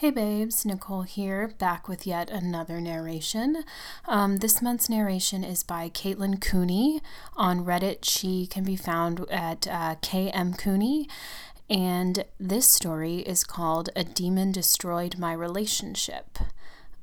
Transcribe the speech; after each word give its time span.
Hey 0.00 0.10
babes, 0.10 0.64
Nicole 0.64 1.02
here, 1.02 1.48
back 1.58 1.86
with 1.86 2.06
yet 2.06 2.30
another 2.30 2.80
narration. 2.80 3.64
Um, 4.08 4.38
this 4.38 4.62
month's 4.62 4.88
narration 4.88 5.44
is 5.44 5.62
by 5.62 5.90
Caitlin 5.90 6.40
Cooney. 6.40 7.02
On 7.36 7.66
Reddit, 7.66 7.98
she 8.04 8.46
can 8.46 8.64
be 8.64 8.76
found 8.76 9.26
at 9.30 9.66
uh, 9.66 9.96
KM 9.96 10.56
Cooney. 10.56 11.06
And 11.68 12.24
this 12.38 12.66
story 12.66 13.18
is 13.18 13.44
called 13.44 13.90
A 13.94 14.02
Demon 14.02 14.52
Destroyed 14.52 15.18
My 15.18 15.34
Relationship. 15.34 16.38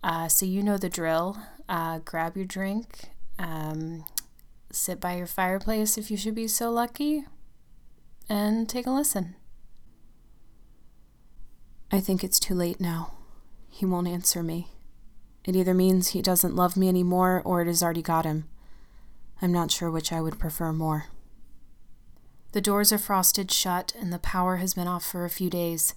Uh, 0.01 0.27
so 0.27 0.47
you 0.47 0.63
know 0.63 0.77
the 0.77 0.89
drill. 0.89 1.37
Uh, 1.69 1.99
grab 1.99 2.35
your 2.35 2.47
drink, 2.47 3.11
um, 3.37 4.05
sit 4.71 4.99
by 4.99 5.17
your 5.17 5.27
fireplace 5.27 5.99
if 5.99 6.09
you 6.09 6.17
should 6.17 6.33
be 6.33 6.47
so 6.47 6.71
lucky, 6.71 7.25
and 8.27 8.67
take 8.67 8.87
a 8.87 8.91
listen. 8.91 9.35
I 11.91 11.99
think 11.99 12.23
it's 12.23 12.39
too 12.39 12.53
late 12.53 12.81
now. 12.81 13.13
He 13.69 13.85
won't 13.85 14.07
answer 14.07 14.43
me. 14.43 14.69
It 15.45 15.55
either 15.55 15.73
means 15.73 16.09
he 16.09 16.21
doesn't 16.21 16.55
love 16.55 16.75
me 16.75 16.89
anymore 16.89 17.41
or 17.45 17.61
it 17.61 17.67
has 17.67 17.81
already 17.81 18.01
got 18.01 18.25
him. 18.25 18.49
I'm 19.41 19.53
not 19.53 19.71
sure 19.71 19.89
which 19.89 20.11
I 20.11 20.19
would 20.19 20.39
prefer 20.39 20.73
more. 20.73 21.05
The 22.51 22.61
doors 22.61 22.91
are 22.91 22.97
frosted 22.97 23.51
shut 23.51 23.93
and 23.99 24.11
the 24.11 24.19
power 24.19 24.57
has 24.57 24.73
been 24.73 24.87
off 24.87 25.05
for 25.05 25.23
a 25.23 25.29
few 25.29 25.49
days. 25.49 25.93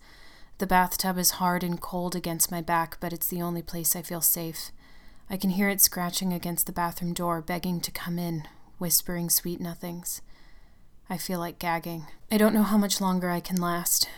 The 0.59 0.67
bathtub 0.67 1.19
is 1.19 1.33
hard 1.33 1.65
and 1.65 1.81
cold 1.81 2.15
against 2.15 2.51
my 2.51 2.61
back, 2.61 2.99
but 3.01 3.13
it's 3.13 3.27
the 3.27 3.43
only 3.43 3.63
place 3.63 3.97
I 3.97 4.03
feel 4.03 4.21
safe. 4.21 4.71
I 5.29 5.37
can 5.37 5.51
hear 5.51 5.69
it 5.69 5.81
scratching 5.81 6.33
against 6.33 6.67
the 6.67 6.73
bathroom 6.73 7.15
door, 7.15 7.41
begging 7.41 7.81
to 7.81 7.91
come 7.91 8.19
in, 8.19 8.45
whispering 8.79 9.31
sweet 9.31 9.61
nothings. 9.61 10.23
I 11.09 11.17
feel 11.17 11.39
like 11.39 11.59
gagging. 11.59 12.07
I 12.31 12.37
don't 12.37 12.55
know 12.55 12.63
how 12.63 12.77
much 12.77 13.01
longer 13.01 13.31
I 13.31 13.41
can 13.41 13.57
last. 13.57 14.09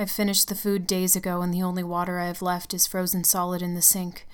I 0.00 0.04
finished 0.04 0.46
the 0.46 0.54
food 0.54 0.86
days 0.86 1.16
ago, 1.16 1.42
and 1.42 1.52
the 1.52 1.62
only 1.62 1.82
water 1.82 2.20
I 2.20 2.26
have 2.26 2.40
left 2.40 2.72
is 2.72 2.86
frozen 2.86 3.24
solid 3.24 3.62
in 3.62 3.74
the 3.74 3.82
sink. 3.82 4.28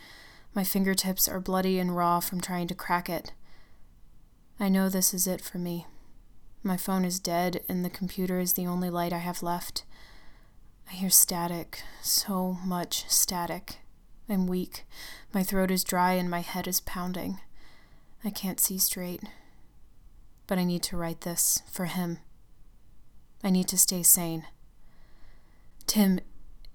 My 0.55 0.63
fingertips 0.63 1.27
are 1.27 1.41
bloody 1.41 1.79
and 1.79 1.97
raw 1.97 2.21
from 2.21 2.43
trying 2.43 2.69
to 2.69 2.75
crack 2.75 3.09
it. 3.09 3.33
I 4.61 4.69
know 4.69 4.91
this 4.91 5.15
is 5.15 5.27
it 5.27 5.41
for 5.41 5.57
me. 5.57 5.87
My 6.63 6.77
phone 6.77 7.07
is 7.07 7.19
dead, 7.19 7.63
and 7.67 7.83
the 7.83 7.89
computer 7.89 8.39
is 8.41 8.53
the 8.53 8.67
only 8.67 8.91
light 8.91 9.15
I 9.15 9.19
have 9.19 9.43
left. 9.43 9.85
I 10.91 10.93
hear 10.93 11.09
static, 11.09 11.83
so 12.03 12.59
much 12.63 13.09
static. 13.09 13.79
I'm 14.29 14.47
weak. 14.47 14.85
My 15.33 15.43
throat 15.43 15.71
is 15.71 15.83
dry, 15.83 16.13
and 16.13 16.29
my 16.29 16.41
head 16.41 16.69
is 16.69 16.83
pounding. 16.83 17.41
I 18.23 18.29
can't 18.29 18.61
see 18.61 18.77
straight. 18.77 19.23
But 20.47 20.59
I 20.59 20.65
need 20.65 20.83
to 20.85 20.97
write 20.99 21.23
this 21.23 21.63
for 21.73 21.87
him. 21.87 22.19
I 23.43 23.49
need 23.49 23.69
to 23.69 23.79
stay 23.79 24.03
sane. 24.03 24.45
Tim, 25.87 26.21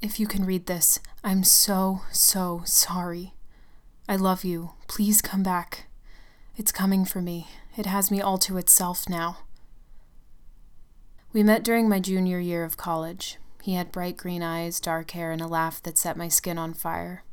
if 0.01 0.19
you 0.19 0.27
can 0.27 0.45
read 0.45 0.65
this, 0.67 0.99
I'm 1.23 1.43
so, 1.43 2.01
so 2.11 2.61
sorry. 2.65 3.33
I 4.07 4.15
love 4.15 4.43
you. 4.43 4.71
Please 4.87 5.21
come 5.21 5.43
back. 5.43 5.87
It's 6.55 6.71
coming 6.71 7.05
for 7.05 7.21
me. 7.21 7.47
It 7.77 7.85
has 7.85 8.11
me 8.11 8.21
all 8.21 8.37
to 8.39 8.57
itself 8.57 9.09
now. 9.09 9.39
We 11.31 11.43
met 11.43 11.63
during 11.63 11.87
my 11.87 11.99
junior 11.99 12.39
year 12.39 12.63
of 12.63 12.77
college. 12.77 13.37
He 13.61 13.73
had 13.73 13.91
bright 13.91 14.17
green 14.17 14.41
eyes, 14.41 14.79
dark 14.79 15.11
hair, 15.11 15.31
and 15.31 15.41
a 15.41 15.47
laugh 15.47 15.81
that 15.83 15.97
set 15.97 16.17
my 16.17 16.27
skin 16.27 16.57
on 16.57 16.73
fire. 16.73 17.23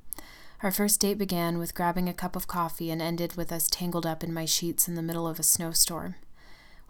Our 0.62 0.70
first 0.70 1.00
date 1.00 1.18
began 1.18 1.58
with 1.58 1.74
grabbing 1.74 2.08
a 2.08 2.14
cup 2.14 2.34
of 2.34 2.48
coffee 2.48 2.90
and 2.90 3.00
ended 3.00 3.36
with 3.36 3.52
us 3.52 3.68
tangled 3.70 4.06
up 4.06 4.24
in 4.24 4.34
my 4.34 4.44
sheets 4.44 4.88
in 4.88 4.94
the 4.94 5.02
middle 5.02 5.26
of 5.28 5.38
a 5.38 5.42
snowstorm. 5.42 6.16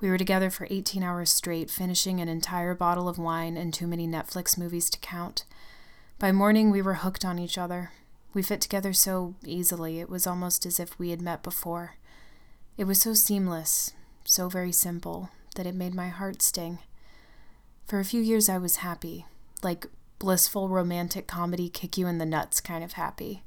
We 0.00 0.10
were 0.10 0.18
together 0.18 0.50
for 0.50 0.66
18 0.68 1.02
hours 1.02 1.30
straight, 1.30 1.70
finishing 1.70 2.20
an 2.20 2.28
entire 2.28 2.74
bottle 2.74 3.08
of 3.08 3.18
wine 3.18 3.56
and 3.56 3.72
too 3.72 3.86
many 3.86 4.06
Netflix 4.06 4.58
movies 4.58 4.90
to 4.90 4.98
count. 4.98 5.44
By 6.18 6.32
morning, 6.32 6.70
we 6.70 6.82
were 6.82 6.94
hooked 6.94 7.24
on 7.24 7.38
each 7.38 7.56
other. 7.56 7.92
We 8.34 8.42
fit 8.42 8.60
together 8.60 8.92
so 8.92 9.34
easily, 9.44 9.98
it 9.98 10.10
was 10.10 10.26
almost 10.26 10.66
as 10.66 10.78
if 10.78 10.98
we 10.98 11.10
had 11.10 11.22
met 11.22 11.42
before. 11.42 11.96
It 12.76 12.84
was 12.84 13.00
so 13.00 13.14
seamless, 13.14 13.92
so 14.24 14.50
very 14.50 14.72
simple, 14.72 15.30
that 15.54 15.66
it 15.66 15.74
made 15.74 15.94
my 15.94 16.08
heart 16.08 16.42
sting. 16.42 16.78
For 17.86 17.98
a 17.98 18.04
few 18.04 18.20
years, 18.20 18.50
I 18.50 18.58
was 18.58 18.76
happy, 18.76 19.24
like 19.62 19.86
blissful 20.18 20.68
romantic 20.68 21.26
comedy 21.26 21.70
kick 21.70 21.96
you 21.96 22.06
in 22.06 22.18
the 22.18 22.26
nuts 22.26 22.60
kind 22.60 22.84
of 22.84 22.92
happy. 22.92 23.44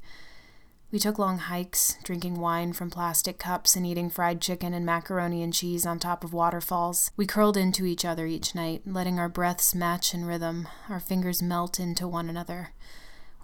We 0.91 0.97
took 0.97 1.19
long 1.19 1.37
hikes, 1.37 1.97
drinking 2.03 2.39
wine 2.39 2.73
from 2.73 2.89
plastic 2.89 3.37
cups 3.37 3.75
and 3.75 3.85
eating 3.85 4.09
fried 4.09 4.41
chicken 4.41 4.73
and 4.73 4.83
macaroni 4.83 5.43
and 5.43 5.53
cheese 5.53 5.85
on 5.85 5.99
top 5.99 6.23
of 6.23 6.33
waterfalls. 6.33 7.11
We 7.15 7.27
curled 7.27 7.57
into 7.57 7.85
each 7.85 8.03
other 8.03 8.25
each 8.25 8.55
night, 8.55 8.81
letting 8.87 9.19
our 9.19 9.29
breaths 9.29 9.75
match 9.75 10.15
in 10.15 10.25
rhythm, 10.25 10.67
our 10.89 10.99
fingers 10.99 11.43
melt 11.43 11.79
into 11.79 12.07
one 12.07 12.27
another. 12.27 12.69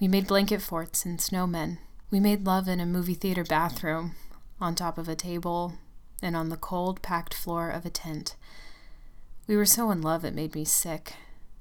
We 0.02 0.08
made 0.08 0.26
blanket 0.26 0.64
forts 0.64 1.06
and 1.06 1.20
snowmen. 1.20 1.78
We 2.10 2.20
made 2.20 2.48
love 2.48 2.68
in 2.68 2.80
a 2.80 2.86
movie 2.86 3.14
theater 3.14 3.44
bathroom, 3.44 4.16
on 4.60 4.74
top 4.74 4.98
of 4.98 5.08
a 5.08 5.16
table, 5.16 5.74
and 6.24 6.36
on 6.36 6.50
the 6.50 6.58
cold, 6.58 7.04
packed 7.04 7.36
floor 7.36 7.70
of 7.70 7.86
a 7.86 7.92
tent. 7.92 8.36
We 9.46 9.56
were 9.56 9.66
so 9.68 9.92
in 9.92 10.02
love 10.02 10.26
it 10.26 10.34
made 10.34 10.56
me 10.56 10.66
sick. 10.66 11.14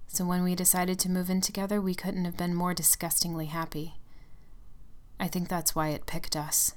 So 0.07 0.25
when 0.25 0.45
we 0.45 0.55
decided 0.55 0.99
to 1.01 1.11
move 1.11 1.29
in 1.29 1.43
together, 1.43 1.79
we 1.79 1.95
couldn't 1.95 2.25
have 2.25 2.39
been 2.39 2.55
more 2.55 2.73
disgustingly 2.73 3.47
happy. 3.47 3.97
I 5.19 5.29
think 5.29 5.49
that's 5.49 5.75
why 5.75 5.89
it 5.89 6.07
picked 6.07 6.37
us. 6.37 6.75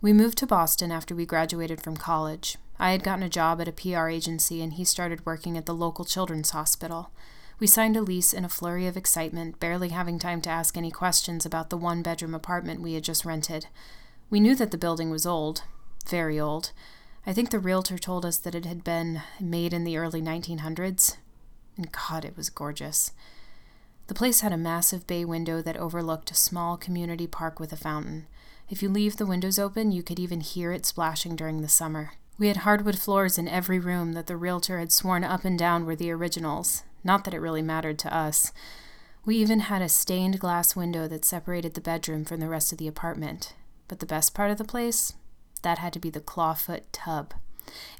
We 0.00 0.12
moved 0.12 0.38
to 0.38 0.46
Boston 0.46 0.90
after 0.90 1.14
we 1.14 1.26
graduated 1.26 1.80
from 1.80 1.96
college. 1.96 2.56
I 2.78 2.92
had 2.92 3.04
gotten 3.04 3.22
a 3.22 3.28
job 3.28 3.60
at 3.60 3.68
a 3.68 3.72
PR 3.72 4.08
agency, 4.08 4.62
and 4.62 4.72
he 4.72 4.84
started 4.84 5.26
working 5.26 5.58
at 5.58 5.66
the 5.66 5.74
local 5.74 6.06
children's 6.06 6.50
hospital. 6.50 7.10
We 7.58 7.66
signed 7.66 7.98
a 7.98 8.00
lease 8.00 8.32
in 8.32 8.46
a 8.46 8.48
flurry 8.48 8.86
of 8.86 8.96
excitement, 8.96 9.60
barely 9.60 9.90
having 9.90 10.18
time 10.18 10.40
to 10.42 10.50
ask 10.50 10.78
any 10.78 10.90
questions 10.90 11.44
about 11.44 11.68
the 11.68 11.76
one 11.76 12.00
bedroom 12.00 12.34
apartment 12.34 12.80
we 12.80 12.94
had 12.94 13.04
just 13.04 13.26
rented. 13.26 13.66
We 14.30 14.40
knew 14.40 14.54
that 14.54 14.70
the 14.70 14.78
building 14.78 15.10
was 15.10 15.26
old, 15.26 15.64
very 16.08 16.40
old. 16.40 16.72
I 17.26 17.34
think 17.34 17.50
the 17.50 17.58
realtor 17.58 17.98
told 17.98 18.24
us 18.24 18.38
that 18.38 18.54
it 18.54 18.64
had 18.64 18.82
been 18.82 19.20
made 19.38 19.74
in 19.74 19.84
the 19.84 19.98
early 19.98 20.22
1900s. 20.22 21.18
And 21.76 21.92
God, 21.92 22.24
it 22.24 22.36
was 22.36 22.48
gorgeous. 22.48 23.12
The 24.10 24.14
place 24.14 24.40
had 24.40 24.52
a 24.52 24.56
massive 24.56 25.06
bay 25.06 25.24
window 25.24 25.62
that 25.62 25.76
overlooked 25.76 26.32
a 26.32 26.34
small 26.34 26.76
community 26.76 27.28
park 27.28 27.60
with 27.60 27.72
a 27.72 27.76
fountain. 27.76 28.26
If 28.68 28.82
you 28.82 28.88
leave 28.88 29.18
the 29.18 29.24
windows 29.24 29.56
open, 29.56 29.92
you 29.92 30.02
could 30.02 30.18
even 30.18 30.40
hear 30.40 30.72
it 30.72 30.84
splashing 30.84 31.36
during 31.36 31.62
the 31.62 31.68
summer. 31.68 32.14
We 32.36 32.48
had 32.48 32.56
hardwood 32.56 32.98
floors 32.98 33.38
in 33.38 33.46
every 33.46 33.78
room 33.78 34.14
that 34.14 34.26
the 34.26 34.36
realtor 34.36 34.80
had 34.80 34.90
sworn 34.90 35.22
up 35.22 35.44
and 35.44 35.56
down 35.56 35.86
were 35.86 35.94
the 35.94 36.10
originals. 36.10 36.82
Not 37.04 37.22
that 37.22 37.34
it 37.34 37.38
really 37.38 37.62
mattered 37.62 38.00
to 38.00 38.12
us. 38.12 38.50
We 39.24 39.36
even 39.36 39.60
had 39.60 39.80
a 39.80 39.88
stained 39.88 40.40
glass 40.40 40.74
window 40.74 41.06
that 41.06 41.24
separated 41.24 41.74
the 41.74 41.80
bedroom 41.80 42.24
from 42.24 42.40
the 42.40 42.48
rest 42.48 42.72
of 42.72 42.78
the 42.78 42.88
apartment. 42.88 43.54
But 43.86 44.00
the 44.00 44.06
best 44.06 44.34
part 44.34 44.50
of 44.50 44.58
the 44.58 44.64
place? 44.64 45.12
That 45.62 45.78
had 45.78 45.92
to 45.92 46.00
be 46.00 46.10
the 46.10 46.18
clawfoot 46.18 46.82
tub. 46.90 47.32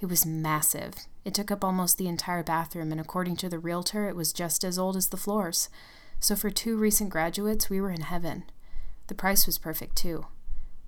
It 0.00 0.06
was 0.06 0.26
massive. 0.26 1.06
It 1.24 1.34
took 1.34 1.52
up 1.52 1.62
almost 1.62 1.98
the 1.98 2.08
entire 2.08 2.42
bathroom, 2.42 2.90
and 2.90 3.00
according 3.00 3.36
to 3.36 3.48
the 3.48 3.60
realtor, 3.60 4.08
it 4.08 4.16
was 4.16 4.32
just 4.32 4.64
as 4.64 4.76
old 4.76 4.96
as 4.96 5.10
the 5.10 5.16
floors. 5.16 5.68
So 6.20 6.36
for 6.36 6.50
two 6.50 6.76
recent 6.76 7.08
graduates, 7.08 7.70
we 7.70 7.80
were 7.80 7.90
in 7.90 8.02
heaven. 8.02 8.44
The 9.06 9.14
price 9.14 9.46
was 9.46 9.56
perfect, 9.56 9.96
too. 9.96 10.26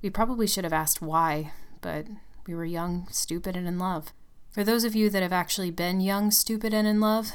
We 0.02 0.10
probably 0.10 0.46
should 0.46 0.64
have 0.64 0.74
asked 0.74 1.00
why, 1.00 1.52
but 1.80 2.06
we 2.46 2.54
were 2.54 2.66
young, 2.66 3.08
stupid, 3.10 3.56
and 3.56 3.66
in 3.66 3.78
love. 3.78 4.12
For 4.50 4.62
those 4.62 4.84
of 4.84 4.94
you 4.94 5.08
that 5.08 5.22
have 5.22 5.32
actually 5.32 5.70
been 5.70 6.02
young, 6.02 6.30
stupid, 6.30 6.74
and 6.74 6.86
in 6.86 7.00
love, 7.00 7.32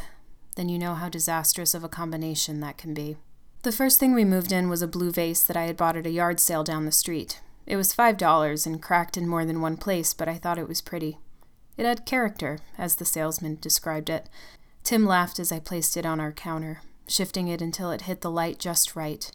then 0.55 0.69
you 0.69 0.77
know 0.77 0.93
how 0.93 1.09
disastrous 1.09 1.73
of 1.73 1.83
a 1.83 1.89
combination 1.89 2.59
that 2.59 2.77
can 2.77 2.93
be. 2.93 3.17
The 3.63 3.71
first 3.71 3.99
thing 3.99 4.13
we 4.13 4.23
moved 4.23 4.51
in 4.51 4.69
was 4.69 4.83
a 4.83 4.87
blue 4.87 5.11
vase 5.11 5.43
that 5.43 5.57
I 5.57 5.63
had 5.63 5.75
bought 5.75 5.97
at 5.97 6.05
a 6.05 6.11
yard 6.11 6.39
sale 6.39 6.63
down 6.63 6.85
the 6.85 6.91
street. 6.91 7.41
It 7.65 7.75
was 7.75 7.93
five 7.93 8.17
dollars 8.17 8.67
and 8.67 8.81
cracked 8.81 9.17
in 9.17 9.27
more 9.27 9.43
than 9.43 9.59
one 9.59 9.75
place, 9.75 10.13
but 10.13 10.29
I 10.29 10.35
thought 10.35 10.59
it 10.59 10.69
was 10.69 10.81
pretty. 10.81 11.17
It 11.75 11.85
had 11.85 12.05
character, 12.05 12.59
as 12.77 12.95
the 12.95 13.05
salesman 13.05 13.57
described 13.59 14.09
it. 14.09 14.29
Tim 14.83 15.05
laughed 15.05 15.39
as 15.39 15.51
I 15.51 15.59
placed 15.59 15.97
it 15.97 16.05
on 16.05 16.19
our 16.19 16.31
counter 16.31 16.81
shifting 17.07 17.47
it 17.47 17.61
until 17.61 17.91
it 17.91 18.01
hit 18.01 18.21
the 18.21 18.31
light 18.31 18.59
just 18.59 18.95
right. 18.95 19.31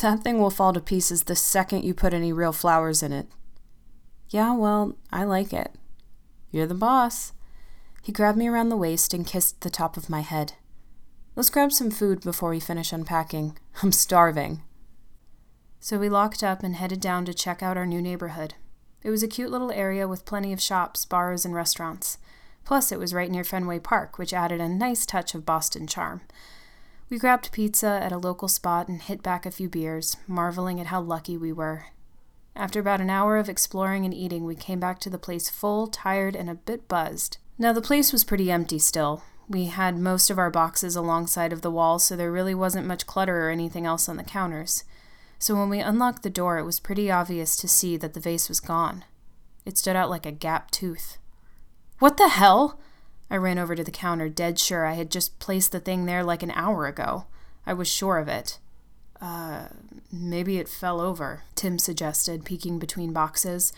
That 0.00 0.22
thing 0.22 0.38
will 0.38 0.50
fall 0.50 0.72
to 0.72 0.80
pieces 0.80 1.24
the 1.24 1.36
second 1.36 1.84
you 1.84 1.94
put 1.94 2.14
any 2.14 2.32
real 2.32 2.52
flowers 2.52 3.02
in 3.02 3.12
it. 3.12 3.26
Yeah, 4.28 4.54
well, 4.54 4.96
I 5.12 5.24
like 5.24 5.52
it. 5.52 5.74
You're 6.50 6.66
the 6.66 6.74
boss. 6.74 7.32
He 8.02 8.12
grabbed 8.12 8.38
me 8.38 8.48
around 8.48 8.68
the 8.68 8.76
waist 8.76 9.12
and 9.12 9.26
kissed 9.26 9.60
the 9.60 9.70
top 9.70 9.96
of 9.96 10.08
my 10.08 10.20
head. 10.20 10.54
Let's 11.36 11.50
grab 11.50 11.72
some 11.72 11.90
food 11.90 12.20
before 12.22 12.50
we 12.50 12.60
finish 12.60 12.92
unpacking. 12.92 13.58
I'm 13.82 13.92
starving. 13.92 14.62
So 15.80 15.98
we 15.98 16.08
locked 16.08 16.42
up 16.42 16.62
and 16.62 16.76
headed 16.76 17.00
down 17.00 17.24
to 17.24 17.34
check 17.34 17.62
out 17.62 17.76
our 17.76 17.86
new 17.86 18.02
neighborhood. 18.02 18.54
It 19.02 19.10
was 19.10 19.22
a 19.22 19.28
cute 19.28 19.50
little 19.50 19.72
area 19.72 20.06
with 20.06 20.26
plenty 20.26 20.52
of 20.52 20.60
shops, 20.60 21.04
bars, 21.04 21.44
and 21.44 21.54
restaurants. 21.54 22.18
Plus, 22.64 22.92
it 22.92 22.98
was 22.98 23.14
right 23.14 23.30
near 23.30 23.44
Fenway 23.44 23.78
Park, 23.78 24.18
which 24.18 24.34
added 24.34 24.60
a 24.60 24.68
nice 24.68 25.06
touch 25.06 25.34
of 25.34 25.46
Boston 25.46 25.86
charm. 25.86 26.20
We 27.10 27.18
grabbed 27.18 27.50
pizza 27.50 27.88
at 27.88 28.12
a 28.12 28.18
local 28.18 28.46
spot 28.46 28.86
and 28.86 29.02
hit 29.02 29.20
back 29.20 29.44
a 29.44 29.50
few 29.50 29.68
beers, 29.68 30.16
marveling 30.28 30.78
at 30.78 30.86
how 30.86 31.00
lucky 31.00 31.36
we 31.36 31.52
were. 31.52 31.86
After 32.54 32.78
about 32.78 33.00
an 33.00 33.10
hour 33.10 33.36
of 33.36 33.48
exploring 33.48 34.04
and 34.04 34.14
eating, 34.14 34.44
we 34.44 34.54
came 34.54 34.78
back 34.78 35.00
to 35.00 35.10
the 35.10 35.18
place 35.18 35.50
full, 35.50 35.88
tired, 35.88 36.36
and 36.36 36.48
a 36.48 36.54
bit 36.54 36.86
buzzed. 36.86 37.38
Now, 37.58 37.72
the 37.72 37.82
place 37.82 38.12
was 38.12 38.22
pretty 38.22 38.48
empty 38.48 38.78
still. 38.78 39.24
We 39.48 39.64
had 39.64 39.98
most 39.98 40.30
of 40.30 40.38
our 40.38 40.50
boxes 40.50 40.94
alongside 40.94 41.52
of 41.52 41.62
the 41.62 41.70
wall, 41.70 41.98
so 41.98 42.14
there 42.14 42.30
really 42.30 42.54
wasn't 42.54 42.86
much 42.86 43.08
clutter 43.08 43.48
or 43.48 43.50
anything 43.50 43.86
else 43.86 44.08
on 44.08 44.16
the 44.16 44.22
counters. 44.22 44.84
So 45.40 45.56
when 45.56 45.68
we 45.68 45.80
unlocked 45.80 46.22
the 46.22 46.30
door, 46.30 46.58
it 46.58 46.64
was 46.64 46.78
pretty 46.78 47.10
obvious 47.10 47.56
to 47.56 47.66
see 47.66 47.96
that 47.96 48.14
the 48.14 48.20
vase 48.20 48.48
was 48.48 48.60
gone. 48.60 49.04
It 49.66 49.76
stood 49.76 49.96
out 49.96 50.10
like 50.10 50.26
a 50.26 50.32
gap 50.32 50.70
tooth. 50.70 51.18
What 51.98 52.18
the 52.18 52.28
hell? 52.28 52.78
I 53.30 53.36
ran 53.36 53.58
over 53.58 53.76
to 53.76 53.84
the 53.84 53.90
counter, 53.90 54.28
dead 54.28 54.58
sure 54.58 54.84
I 54.84 54.94
had 54.94 55.10
just 55.10 55.38
placed 55.38 55.72
the 55.72 55.80
thing 55.80 56.06
there 56.06 56.24
like 56.24 56.42
an 56.42 56.50
hour 56.50 56.86
ago. 56.86 57.26
I 57.64 57.72
was 57.72 57.88
sure 57.88 58.18
of 58.18 58.26
it. 58.26 58.58
Uh, 59.20 59.68
maybe 60.12 60.58
it 60.58 60.68
fell 60.68 61.00
over, 61.00 61.42
Tim 61.54 61.78
suggested, 61.78 62.44
peeking 62.44 62.78
between 62.78 63.12
boxes. 63.12 63.72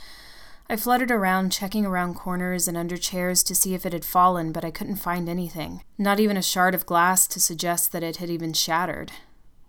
I 0.71 0.77
fluttered 0.77 1.11
around, 1.11 1.53
checking 1.53 1.85
around 1.85 2.15
corners 2.15 2.67
and 2.67 2.79
under 2.79 2.97
chairs 2.97 3.43
to 3.43 3.55
see 3.55 3.75
if 3.75 3.85
it 3.85 3.93
had 3.93 4.05
fallen, 4.05 4.53
but 4.53 4.65
I 4.65 4.71
couldn't 4.71 4.97
find 4.97 5.29
anything. 5.29 5.83
Not 5.99 6.21
even 6.21 6.37
a 6.37 6.43
shard 6.43 6.75
of 6.75 6.87
glass 6.87 7.27
to 7.27 7.41
suggest 7.41 7.93
that 7.93 8.03
it 8.03 8.17
had 8.17 8.31
even 8.31 8.55
shattered. 8.55 9.13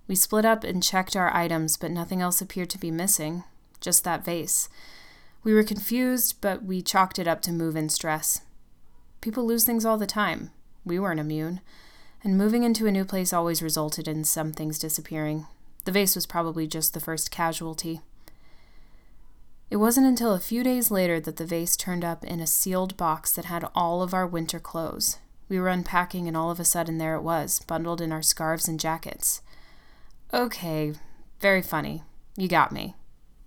We 0.08 0.16
split 0.16 0.46
up 0.46 0.64
and 0.64 0.84
checked 0.84 1.16
our 1.16 1.34
items, 1.36 1.76
but 1.76 1.92
nothing 1.92 2.22
else 2.22 2.42
appeared 2.42 2.70
to 2.70 2.78
be 2.78 2.92
missing. 2.92 3.44
Just 3.82 4.04
that 4.04 4.24
vase. 4.24 4.70
We 5.44 5.54
were 5.54 5.64
confused, 5.64 6.36
but 6.40 6.64
we 6.64 6.82
chalked 6.82 7.20
it 7.20 7.28
up 7.28 7.42
to 7.42 7.52
move 7.52 7.76
in 7.76 7.90
stress. 7.90 8.42
People 9.24 9.46
lose 9.46 9.64
things 9.64 9.86
all 9.86 9.98
the 9.98 10.06
time. 10.06 10.52
We 10.84 11.00
weren't 11.00 11.22
immune. 11.22 11.62
And 12.26 12.38
moving 12.38 12.64
into 12.64 12.88
a 12.88 12.92
new 12.92 13.06
place 13.06 13.32
always 13.32 13.64
resulted 13.64 14.06
in 14.06 14.26
some 14.26 14.52
things 14.52 14.78
disappearing. 14.78 15.48
The 15.86 15.94
vase 15.94 16.14
was 16.14 16.26
probably 16.26 16.68
just 16.68 16.94
the 16.94 17.00
first 17.00 17.32
casualty. 17.32 18.02
It 19.70 19.78
wasn't 19.78 20.08
until 20.08 20.34
a 20.34 20.42
few 20.42 20.62
days 20.62 20.92
later 20.92 21.22
that 21.22 21.38
the 21.38 21.46
vase 21.46 21.78
turned 21.78 22.04
up 22.04 22.26
in 22.26 22.42
a 22.42 22.46
sealed 22.46 22.98
box 22.98 23.32
that 23.32 23.46
had 23.46 23.66
all 23.74 24.04
of 24.04 24.14
our 24.14 24.28
winter 24.28 24.60
clothes. 24.60 25.20
We 25.48 25.58
were 25.58 25.70
unpacking, 25.70 26.28
and 26.28 26.36
all 26.36 26.52
of 26.52 26.60
a 26.60 26.66
sudden 26.66 26.98
there 26.98 27.16
it 27.16 27.22
was, 27.22 27.62
bundled 27.62 28.02
in 28.02 28.12
our 28.12 28.22
scarves 28.22 28.68
and 28.68 28.78
jackets. 28.78 29.42
Okay, 30.34 30.92
very 31.40 31.62
funny. 31.62 32.04
You 32.36 32.50
got 32.50 32.74
me, 32.74 32.96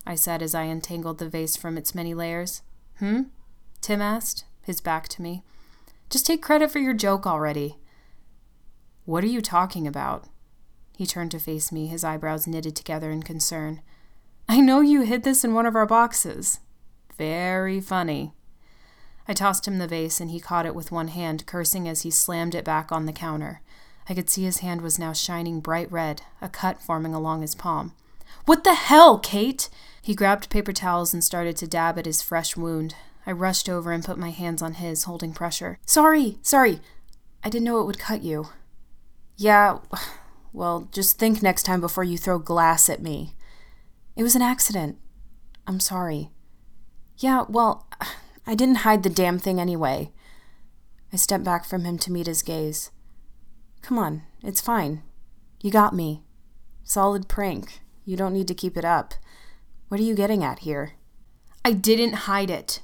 I 0.06 0.14
said 0.14 0.40
as 0.40 0.54
I 0.54 0.62
untangled 0.62 1.18
the 1.18 1.28
vase 1.28 1.54
from 1.54 1.76
its 1.76 1.94
many 1.94 2.14
layers. 2.14 2.62
Hmm? 2.98 3.24
Tim 3.82 4.00
asked, 4.00 4.46
his 4.62 4.80
back 4.80 5.06
to 5.08 5.20
me. 5.20 5.42
Just 6.08 6.26
take 6.26 6.42
credit 6.42 6.70
for 6.70 6.78
your 6.78 6.94
joke 6.94 7.26
already. 7.26 7.78
What 9.04 9.24
are 9.24 9.28
you 9.28 9.40
talking 9.40 9.86
about? 9.86 10.26
He 10.96 11.06
turned 11.06 11.30
to 11.32 11.38
face 11.38 11.70
me, 11.70 11.86
his 11.86 12.04
eyebrows 12.04 12.46
knitted 12.46 12.76
together 12.76 13.10
in 13.10 13.22
concern. 13.22 13.82
I 14.48 14.60
know 14.60 14.80
you 14.80 15.02
hid 15.02 15.24
this 15.24 15.44
in 15.44 15.54
one 15.54 15.66
of 15.66 15.74
our 15.74 15.86
boxes. 15.86 16.60
Very 17.18 17.80
funny. 17.80 18.32
I 19.28 19.34
tossed 19.34 19.66
him 19.66 19.78
the 19.78 19.88
vase, 19.88 20.20
and 20.20 20.30
he 20.30 20.38
caught 20.38 20.66
it 20.66 20.74
with 20.74 20.92
one 20.92 21.08
hand, 21.08 21.46
cursing 21.46 21.88
as 21.88 22.02
he 22.02 22.10
slammed 22.10 22.54
it 22.54 22.64
back 22.64 22.92
on 22.92 23.06
the 23.06 23.12
counter. 23.12 23.60
I 24.08 24.14
could 24.14 24.30
see 24.30 24.44
his 24.44 24.58
hand 24.58 24.82
was 24.82 24.98
now 24.98 25.12
shining 25.12 25.60
bright 25.60 25.90
red, 25.90 26.22
a 26.40 26.48
cut 26.48 26.80
forming 26.80 27.14
along 27.14 27.42
his 27.42 27.56
palm. 27.56 27.92
What 28.44 28.62
the 28.62 28.74
hell, 28.74 29.18
Kate? 29.18 29.68
He 30.00 30.14
grabbed 30.14 30.50
paper 30.50 30.72
towels 30.72 31.12
and 31.12 31.24
started 31.24 31.56
to 31.56 31.66
dab 31.66 31.98
at 31.98 32.06
his 32.06 32.22
fresh 32.22 32.56
wound. 32.56 32.94
I 33.26 33.32
rushed 33.32 33.68
over 33.68 33.90
and 33.90 34.04
put 34.04 34.18
my 34.18 34.30
hands 34.30 34.62
on 34.62 34.74
his, 34.74 35.04
holding 35.04 35.34
pressure. 35.34 35.78
Sorry, 35.84 36.38
sorry. 36.42 36.80
I 37.42 37.50
didn't 37.50 37.64
know 37.64 37.80
it 37.80 37.86
would 37.86 37.98
cut 37.98 38.22
you. 38.22 38.48
Yeah, 39.36 39.78
well, 40.52 40.88
just 40.92 41.18
think 41.18 41.42
next 41.42 41.64
time 41.64 41.80
before 41.80 42.04
you 42.04 42.16
throw 42.16 42.38
glass 42.38 42.88
at 42.88 43.02
me. 43.02 43.34
It 44.14 44.22
was 44.22 44.36
an 44.36 44.42
accident. 44.42 44.98
I'm 45.66 45.80
sorry. 45.80 46.30
Yeah, 47.18 47.44
well, 47.48 47.88
I 48.46 48.54
didn't 48.54 48.76
hide 48.86 49.02
the 49.02 49.10
damn 49.10 49.40
thing 49.40 49.60
anyway. 49.60 50.12
I 51.12 51.16
stepped 51.16 51.44
back 51.44 51.64
from 51.64 51.84
him 51.84 51.98
to 51.98 52.12
meet 52.12 52.26
his 52.26 52.42
gaze. 52.42 52.90
Come 53.82 53.98
on, 53.98 54.22
it's 54.42 54.60
fine. 54.60 55.02
You 55.60 55.70
got 55.70 55.94
me. 55.94 56.22
Solid 56.84 57.28
prank. 57.28 57.80
You 58.04 58.16
don't 58.16 58.32
need 58.32 58.46
to 58.48 58.54
keep 58.54 58.76
it 58.76 58.84
up. 58.84 59.14
What 59.88 59.98
are 59.98 60.04
you 60.04 60.14
getting 60.14 60.44
at 60.44 60.60
here? 60.60 60.92
I 61.64 61.72
didn't 61.72 62.12
hide 62.12 62.50
it. 62.50 62.82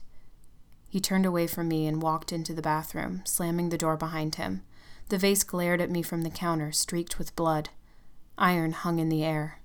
He 0.92 1.00
turned 1.00 1.24
away 1.24 1.46
from 1.46 1.68
me 1.68 1.86
and 1.86 2.02
walked 2.02 2.32
into 2.32 2.52
the 2.52 2.60
bathroom, 2.60 3.22
slamming 3.24 3.70
the 3.70 3.78
door 3.78 3.96
behind 3.96 4.34
him. 4.34 4.60
The 5.08 5.16
vase 5.16 5.42
glared 5.42 5.80
at 5.80 5.90
me 5.90 6.02
from 6.02 6.20
the 6.20 6.28
counter, 6.28 6.70
streaked 6.70 7.18
with 7.18 7.34
blood. 7.34 7.70
Iron 8.36 8.72
hung 8.72 8.98
in 8.98 9.08
the 9.08 9.24
air. 9.24 9.58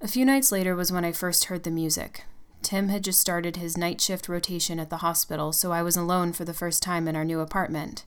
A 0.00 0.08
few 0.08 0.24
nights 0.24 0.50
later 0.50 0.74
was 0.74 0.90
when 0.90 1.04
I 1.04 1.12
first 1.12 1.44
heard 1.44 1.64
the 1.64 1.70
music. 1.70 2.24
Tim 2.62 2.88
had 2.88 3.04
just 3.04 3.20
started 3.20 3.56
his 3.56 3.76
night 3.76 4.00
shift 4.00 4.26
rotation 4.26 4.80
at 4.80 4.88
the 4.88 5.04
hospital, 5.04 5.52
so 5.52 5.70
I 5.70 5.82
was 5.82 5.98
alone 5.98 6.32
for 6.32 6.46
the 6.46 6.54
first 6.54 6.82
time 6.82 7.06
in 7.06 7.14
our 7.14 7.22
new 7.22 7.40
apartment. 7.40 8.06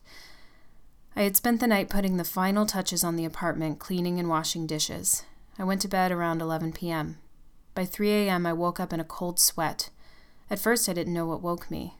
I 1.14 1.22
had 1.22 1.36
spent 1.36 1.60
the 1.60 1.68
night 1.68 1.88
putting 1.88 2.16
the 2.16 2.24
final 2.24 2.66
touches 2.66 3.04
on 3.04 3.14
the 3.14 3.24
apartment, 3.24 3.78
cleaning 3.78 4.18
and 4.18 4.28
washing 4.28 4.66
dishes. 4.66 5.22
I 5.60 5.62
went 5.62 5.80
to 5.82 5.88
bed 5.88 6.10
around 6.10 6.42
11 6.42 6.72
p.m. 6.72 7.18
By 7.72 7.84
3 7.84 8.10
a.m., 8.10 8.46
I 8.46 8.52
woke 8.52 8.80
up 8.80 8.92
in 8.92 8.98
a 8.98 9.04
cold 9.04 9.38
sweat. 9.38 9.90
At 10.50 10.58
first, 10.58 10.88
I 10.88 10.92
didn't 10.92 11.14
know 11.14 11.26
what 11.26 11.40
woke 11.40 11.70
me. 11.70 11.94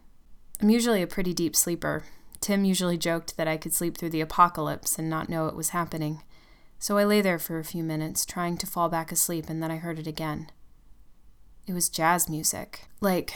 I'm 0.61 0.71
usually 0.71 1.03
a 1.03 1.07
pretty 1.07 1.33
deep 1.33 1.57
sleeper, 1.57 2.05
Tim 2.41 2.65
usually 2.65 2.97
joked 2.97 3.37
that 3.37 3.49
I 3.49 3.59
could 3.59 3.75
sleep 3.75 3.99
through 3.99 4.11
the 4.11 4.23
apocalypse 4.23 4.99
and 4.99 5.11
not 5.11 5.29
know 5.29 5.47
it 5.47 5.55
was 5.55 5.71
happening. 5.71 6.23
So 6.79 6.97
I 6.97 7.05
lay 7.05 7.21
there 7.21 7.39
for 7.39 7.59
a 7.59 7.65
few 7.65 7.85
minutes, 7.85 8.25
trying 8.25 8.57
to 8.59 8.67
fall 8.67 8.89
back 8.89 9.12
asleep, 9.12 9.51
and 9.51 9.62
then 9.62 9.71
I 9.71 9.77
heard 9.77 9.99
it 9.99 10.07
again. 10.07 10.51
It 11.67 11.75
was 11.75 11.91
jazz 11.91 12.29
music. 12.31 12.87
Like 13.03 13.35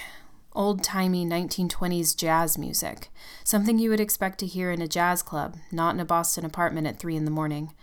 old 0.54 0.82
timey 0.82 1.26
1920s 1.26 2.16
jazz 2.16 2.56
music. 2.56 3.10
Something 3.42 3.78
you 3.78 3.90
would 3.90 4.00
expect 4.00 4.38
to 4.38 4.46
hear 4.46 4.70
in 4.70 4.80
a 4.80 4.88
jazz 4.88 5.22
club, 5.22 5.58
not 5.70 5.94
in 5.94 6.00
a 6.00 6.06
Boston 6.06 6.46
apartment 6.46 6.86
at 6.86 6.98
3 6.98 7.16
in 7.16 7.26
the 7.26 7.30
morning. 7.30 7.74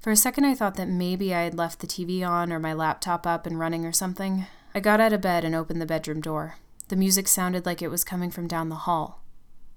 For 0.00 0.10
a 0.10 0.16
second, 0.16 0.44
I 0.44 0.54
thought 0.54 0.74
that 0.74 0.88
maybe 0.88 1.34
I 1.34 1.42
had 1.42 1.54
left 1.54 1.80
the 1.80 1.86
TV 1.86 2.26
on 2.28 2.52
or 2.52 2.58
my 2.58 2.74
laptop 2.74 3.26
up 3.26 3.46
and 3.46 3.58
running 3.58 3.86
or 3.86 3.92
something. 3.92 4.46
I 4.74 4.80
got 4.80 5.00
out 5.00 5.14
of 5.14 5.22
bed 5.22 5.44
and 5.44 5.54
opened 5.54 5.80
the 5.80 5.86
bedroom 5.86 6.20
door. 6.20 6.56
The 6.88 6.96
music 6.96 7.28
sounded 7.28 7.66
like 7.66 7.82
it 7.82 7.90
was 7.90 8.02
coming 8.02 8.30
from 8.30 8.48
down 8.48 8.70
the 8.70 8.74
hall. 8.74 9.22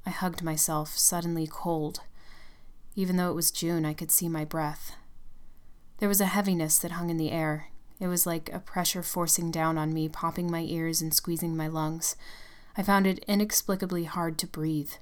I 0.06 0.12
hugged 0.12 0.42
myself, 0.42 0.98
suddenly 0.98 1.46
cold. 1.46 2.00
Even 2.96 3.18
though 3.18 3.30
it 3.30 3.36
was 3.36 3.52
June, 3.52 3.86
I 3.86 3.94
could 3.94 4.10
see 4.12 4.30
my 4.30 4.46
breath. 4.46 4.96
There 5.98 6.08
was 6.08 6.22
a 6.22 6.26
heaviness 6.26 6.80
that 6.80 6.94
hung 6.94 7.10
in 7.10 7.18
the 7.18 7.32
air. 7.32 7.68
It 8.00 8.08
was 8.08 8.26
like 8.26 8.50
a 8.54 8.60
pressure 8.60 9.04
forcing 9.04 9.52
down 9.52 9.78
on 9.78 9.94
me, 9.94 10.08
popping 10.08 10.50
my 10.50 10.62
ears 10.62 11.02
and 11.02 11.14
squeezing 11.14 11.56
my 11.56 11.68
lungs. 11.68 12.16
I 12.78 12.84
found 12.84 13.06
it 13.06 13.24
inexplicably 13.28 14.06
hard 14.06 14.38
to 14.40 14.48
breathe. 14.48 14.94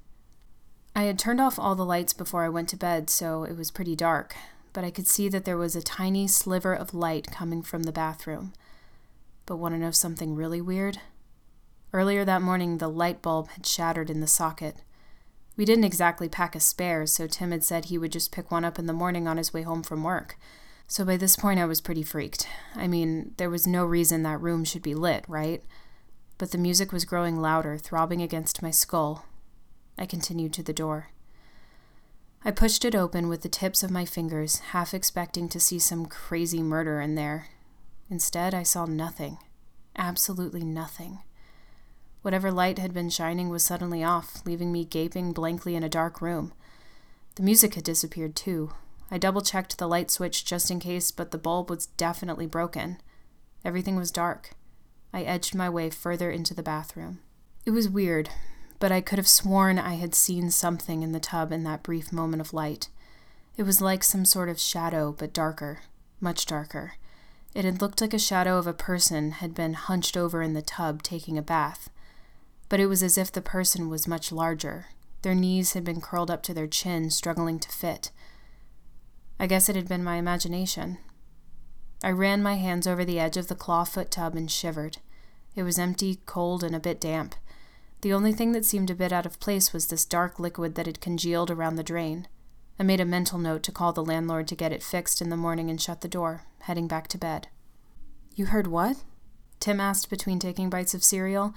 I 0.96 1.04
had 1.04 1.20
turned 1.20 1.40
off 1.40 1.60
all 1.60 1.76
the 1.76 1.86
lights 1.86 2.14
before 2.14 2.44
I 2.44 2.50
went 2.50 2.70
to 2.70 2.78
bed, 2.78 3.12
so 3.12 3.44
it 3.44 3.56
was 3.56 3.70
pretty 3.70 3.96
dark, 3.96 4.36
but 4.74 4.84
I 4.84 4.90
could 4.90 5.08
see 5.08 5.30
that 5.30 5.46
there 5.46 5.58
was 5.58 5.76
a 5.76 5.82
tiny 5.82 6.28
sliver 6.28 6.74
of 6.74 6.96
light 6.96 7.28
coming 7.32 7.62
from 7.62 7.84
the 7.84 7.92
bathroom. 7.92 8.54
But 9.46 9.58
want 9.58 9.76
to 9.76 9.80
know 9.80 9.92
something 9.92 10.36
really 10.36 10.60
weird? 10.60 11.00
Earlier 11.92 12.24
that 12.26 12.42
morning, 12.42 12.78
the 12.78 12.88
light 12.88 13.22
bulb 13.22 13.50
had 13.50 13.66
shattered 13.66 14.10
in 14.10 14.20
the 14.20 14.28
socket. 14.28 14.84
We 15.58 15.66
didn't 15.66 15.86
exactly 15.86 16.30
pack 16.30 16.56
a 16.56 16.60
spare, 16.60 17.06
so 17.06 17.28
Tim 17.28 17.52
had 17.52 17.64
said 17.64 17.86
he 17.86 17.98
would 17.98 18.12
just 18.12 18.32
pick 18.32 18.52
one 18.52 18.64
up 18.64 18.78
in 18.78 18.86
the 18.86 18.94
morning 18.94 19.28
on 19.28 19.38
his 19.38 19.54
way 19.54 19.64
home 19.64 19.84
from 19.84 20.04
work. 20.04 20.38
So 20.88 21.04
by 21.04 21.18
this 21.18 21.36
point, 21.36 21.60
I 21.60 21.66
was 21.66 21.82
pretty 21.82 22.04
freaked. 22.04 22.48
I 22.76 22.88
mean, 22.88 23.34
there 23.38 23.50
was 23.50 23.68
no 23.68 23.86
reason 23.86 24.24
that 24.24 24.42
room 24.42 24.64
should 24.64 24.82
be 24.82 24.96
lit, 24.96 25.26
right? 25.28 25.64
But 26.38 26.52
the 26.52 26.58
music 26.58 26.92
was 26.92 27.06
growing 27.06 27.42
louder, 27.42 27.78
throbbing 27.78 28.22
against 28.22 28.62
my 28.62 28.72
skull. 28.72 29.26
I 29.98 30.06
continued 30.06 30.54
to 30.54 30.64
the 30.64 30.74
door. 30.74 31.10
I 32.46 32.52
pushed 32.52 32.86
it 32.86 32.96
open 32.96 33.28
with 33.28 33.42
the 33.42 33.50
tips 33.50 33.84
of 33.84 33.92
my 33.92 34.06
fingers, 34.06 34.60
half 34.60 34.94
expecting 34.94 35.50
to 35.50 35.60
see 35.60 35.78
some 35.78 36.06
crazy 36.06 36.64
murder 36.64 37.02
in 37.02 37.16
there. 37.16 37.48
Instead, 38.10 38.54
I 38.54 38.64
saw 38.64 38.86
nothing. 38.86 39.40
Absolutely 39.98 40.64
nothing. 40.64 41.20
Whatever 42.22 42.52
light 42.52 42.80
had 42.80 42.94
been 42.94 43.10
shining 43.10 43.50
was 43.50 43.64
suddenly 43.64 44.04
off, 44.04 44.46
leaving 44.46 44.72
me 44.72 44.84
gaping 44.84 45.32
blankly 45.32 45.76
in 45.76 45.84
a 45.84 45.90
dark 45.90 46.22
room. 46.22 46.54
The 47.36 47.44
music 47.44 47.76
had 47.76 47.86
disappeared 47.86 48.36
too. 48.36 48.72
I 49.10 49.18
double 49.18 49.42
checked 49.42 49.78
the 49.78 49.88
light 49.88 50.12
switch 50.12 50.44
just 50.44 50.70
in 50.70 50.80
case, 50.80 51.12
but 51.12 51.32
the 51.32 51.38
bulb 51.38 51.70
was 51.70 51.86
definitely 51.86 52.46
broken. 52.46 52.98
Everything 53.64 53.96
was 53.96 54.12
dark. 54.12 54.52
I 55.14 55.24
edged 55.24 55.56
my 55.56 55.70
way 55.70 55.90
further 55.90 56.30
into 56.30 56.54
the 56.54 56.62
bathroom. 56.62 57.20
It 57.66 57.72
was 57.72 57.88
weird, 57.88 58.30
but 58.80 58.92
I 58.92 59.02
could 59.02 59.18
have 59.18 59.28
sworn 59.28 59.80
I 59.80 59.96
had 59.96 60.14
seen 60.14 60.52
something 60.52 61.02
in 61.02 61.14
the 61.14 61.20
tub 61.20 61.52
in 61.54 61.64
that 61.64 61.84
brief 61.84 62.12
moment 62.12 62.42
of 62.42 62.54
light. 62.54 62.90
It 63.56 63.64
was 63.64 63.82
like 63.82 64.04
some 64.04 64.26
sort 64.26 64.50
of 64.50 64.60
shadow, 64.60 65.16
but 65.18 65.34
darker, 65.34 65.80
much 66.20 66.46
darker. 66.46 66.94
It 67.56 67.66
had 67.66 67.82
looked 67.82 68.02
like 68.02 68.14
a 68.14 68.20
shadow 68.20 68.58
of 68.58 68.68
a 68.68 68.74
person 68.74 69.32
had 69.32 69.56
been 69.56 69.74
hunched 69.74 70.16
over 70.18 70.42
in 70.42 70.54
the 70.54 70.62
tub 70.62 71.02
taking 71.02 71.38
a 71.38 71.42
bath 71.42 71.90
but 72.70 72.80
it 72.80 72.86
was 72.86 73.04
as 73.04 73.18
if 73.18 73.32
the 73.32 73.42
person 73.42 73.90
was 73.90 74.08
much 74.08 74.32
larger. 74.32 74.88
Their 75.22 75.36
knees 75.36 75.74
had 75.74 75.84
been 75.84 76.00
curled 76.00 76.32
up 76.32 76.44
to 76.44 76.54
their 76.54 76.68
chin, 76.68 77.10
struggling 77.10 77.60
to 77.60 77.70
fit. 77.70 78.12
I 79.40 79.48
guess 79.48 79.68
it 79.68 79.76
had 79.76 79.90
been 79.90 80.04
my 80.04 80.16
imagination. 80.16 81.00
I 82.04 82.12
ran 82.12 82.42
my 82.42 82.56
hands 82.56 82.88
over 82.88 83.04
the 83.04 83.20
edge 83.20 83.36
of 83.36 83.48
the 83.48 83.56
claw 83.56 83.84
foot 83.84 84.12
tub 84.12 84.36
and 84.36 84.50
shivered. 84.50 85.00
It 85.56 85.64
was 85.64 85.80
empty, 85.80 86.20
cold, 86.26 86.64
and 86.64 86.76
a 86.76 86.80
bit 86.80 87.02
damp. 87.02 87.36
The 88.02 88.14
only 88.14 88.32
thing 88.32 88.54
that 88.54 88.64
seemed 88.64 88.90
a 88.90 88.96
bit 88.96 89.12
out 89.12 89.26
of 89.26 89.42
place 89.42 89.74
was 89.74 89.88
this 89.88 90.06
dark 90.06 90.40
liquid 90.40 90.76
that 90.76 90.86
had 90.86 91.02
congealed 91.02 91.52
around 91.52 91.76
the 91.76 91.84
drain. 91.84 92.28
I 92.80 92.84
made 92.84 93.02
a 93.02 93.06
mental 93.06 93.38
note 93.38 93.64
to 93.64 93.74
call 93.74 93.92
the 93.92 94.06
landlord 94.06 94.48
to 94.48 94.56
get 94.56 94.72
it 94.72 94.84
fixed 94.84 95.22
in 95.22 95.30
the 95.30 95.36
morning 95.36 95.70
and 95.70 95.82
shut 95.82 96.00
the 96.00 96.08
door, 96.08 96.46
heading 96.62 96.88
back 96.88 97.10
to 97.10 97.18
bed. 97.18 97.50
You 98.36 98.46
heard 98.46 98.68
what? 98.68 99.04
Tim 99.60 99.82
asked 99.82 100.10
between 100.10 100.40
taking 100.40 100.70
bites 100.70 100.94
of 100.94 101.04
cereal. 101.04 101.54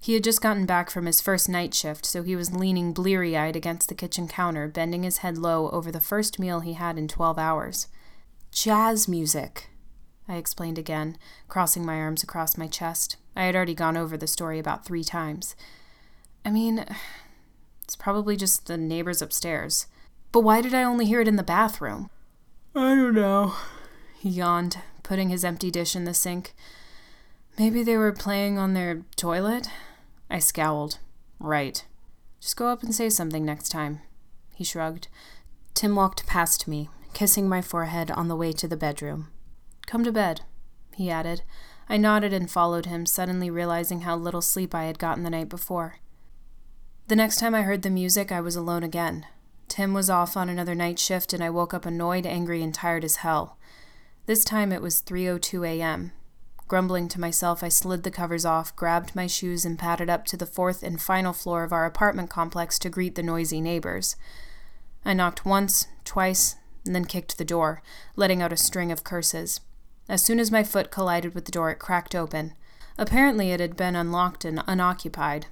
He 0.00 0.14
had 0.14 0.24
just 0.24 0.40
gotten 0.40 0.64
back 0.64 0.90
from 0.90 1.06
his 1.06 1.20
first 1.20 1.48
night 1.48 1.74
shift, 1.74 2.06
so 2.06 2.22
he 2.22 2.36
was 2.36 2.54
leaning 2.54 2.92
bleary 2.92 3.36
eyed 3.36 3.56
against 3.56 3.88
the 3.88 3.94
kitchen 3.94 4.28
counter, 4.28 4.68
bending 4.68 5.02
his 5.02 5.18
head 5.18 5.36
low 5.36 5.68
over 5.70 5.90
the 5.90 6.00
first 6.00 6.38
meal 6.38 6.60
he 6.60 6.74
had 6.74 6.96
in 6.96 7.08
twelve 7.08 7.38
hours. 7.38 7.88
Jazz 8.52 9.08
music, 9.08 9.68
I 10.28 10.36
explained 10.36 10.78
again, 10.78 11.18
crossing 11.48 11.84
my 11.84 11.96
arms 11.96 12.22
across 12.22 12.56
my 12.56 12.68
chest. 12.68 13.16
I 13.34 13.44
had 13.44 13.56
already 13.56 13.74
gone 13.74 13.96
over 13.96 14.16
the 14.16 14.26
story 14.26 14.58
about 14.58 14.84
three 14.84 15.04
times. 15.04 15.56
I 16.44 16.50
mean, 16.50 16.84
it's 17.82 17.96
probably 17.96 18.36
just 18.36 18.66
the 18.66 18.76
neighbors 18.76 19.20
upstairs. 19.20 19.86
But 20.30 20.40
why 20.40 20.60
did 20.60 20.74
I 20.74 20.82
only 20.82 21.06
hear 21.06 21.20
it 21.20 21.28
in 21.28 21.36
the 21.36 21.42
bathroom? 21.42 22.08
I 22.74 22.94
don't 22.94 23.14
know. 23.14 23.54
He 24.18 24.28
yawned, 24.28 24.78
putting 25.02 25.30
his 25.30 25.44
empty 25.44 25.70
dish 25.70 25.96
in 25.96 26.04
the 26.04 26.14
sink. 26.14 26.54
Maybe 27.58 27.82
they 27.82 27.96
were 27.96 28.12
playing 28.12 28.58
on 28.58 28.74
their 28.74 29.02
toilet? 29.16 29.68
I 30.30 30.38
scowled. 30.38 30.98
Right. 31.38 31.84
Just 32.40 32.56
go 32.56 32.68
up 32.68 32.82
and 32.82 32.94
say 32.94 33.08
something 33.08 33.44
next 33.44 33.70
time. 33.70 34.00
He 34.54 34.64
shrugged. 34.64 35.08
Tim 35.74 35.94
walked 35.94 36.26
past 36.26 36.66
me, 36.66 36.88
kissing 37.12 37.48
my 37.48 37.62
forehead 37.62 38.10
on 38.10 38.28
the 38.28 38.36
way 38.36 38.52
to 38.52 38.68
the 38.68 38.76
bedroom. 38.76 39.28
Come 39.86 40.04
to 40.04 40.12
bed, 40.12 40.42
he 40.94 41.10
added. 41.10 41.42
I 41.88 41.96
nodded 41.96 42.32
and 42.32 42.50
followed 42.50 42.86
him, 42.86 43.06
suddenly 43.06 43.50
realizing 43.50 44.00
how 44.00 44.16
little 44.16 44.42
sleep 44.42 44.74
I 44.74 44.84
had 44.84 44.98
gotten 44.98 45.22
the 45.22 45.30
night 45.30 45.48
before. 45.48 45.96
The 47.06 47.16
next 47.16 47.38
time 47.38 47.54
I 47.54 47.62
heard 47.62 47.82
the 47.82 47.90
music, 47.90 48.30
I 48.30 48.40
was 48.40 48.56
alone 48.56 48.82
again. 48.82 49.24
Tim 49.68 49.94
was 49.94 50.10
off 50.10 50.36
on 50.36 50.48
another 50.48 50.74
night 50.74 50.98
shift, 50.98 51.32
and 51.32 51.42
I 51.42 51.50
woke 51.50 51.72
up 51.72 51.86
annoyed, 51.86 52.26
angry, 52.26 52.62
and 52.62 52.74
tired 52.74 53.04
as 53.04 53.16
hell. 53.16 53.56
This 54.26 54.44
time 54.44 54.72
it 54.72 54.82
was 54.82 55.00
3:02 55.00 55.66
a.m. 55.66 56.12
Grumbling 56.68 57.08
to 57.08 57.20
myself, 57.20 57.62
I 57.64 57.70
slid 57.70 58.02
the 58.02 58.10
covers 58.10 58.44
off, 58.44 58.76
grabbed 58.76 59.16
my 59.16 59.26
shoes, 59.26 59.64
and 59.64 59.78
padded 59.78 60.10
up 60.10 60.26
to 60.26 60.36
the 60.36 60.44
fourth 60.44 60.82
and 60.82 61.00
final 61.00 61.32
floor 61.32 61.64
of 61.64 61.72
our 61.72 61.86
apartment 61.86 62.28
complex 62.28 62.78
to 62.80 62.90
greet 62.90 63.14
the 63.14 63.22
noisy 63.22 63.62
neighbors. 63.62 64.16
I 65.02 65.14
knocked 65.14 65.46
once, 65.46 65.86
twice, 66.04 66.56
and 66.84 66.94
then 66.94 67.06
kicked 67.06 67.38
the 67.38 67.44
door, 67.44 67.80
letting 68.16 68.42
out 68.42 68.52
a 68.52 68.56
string 68.58 68.92
of 68.92 69.02
curses. 69.02 69.62
As 70.10 70.22
soon 70.22 70.38
as 70.38 70.50
my 70.50 70.62
foot 70.62 70.90
collided 70.90 71.34
with 71.34 71.46
the 71.46 71.52
door, 71.52 71.70
it 71.70 71.78
cracked 71.78 72.14
open. 72.14 72.52
Apparently, 72.98 73.50
it 73.50 73.60
had 73.60 73.76
been 73.76 73.96
unlocked 73.96 74.44
and 74.44 74.62
unoccupied. 74.66 75.46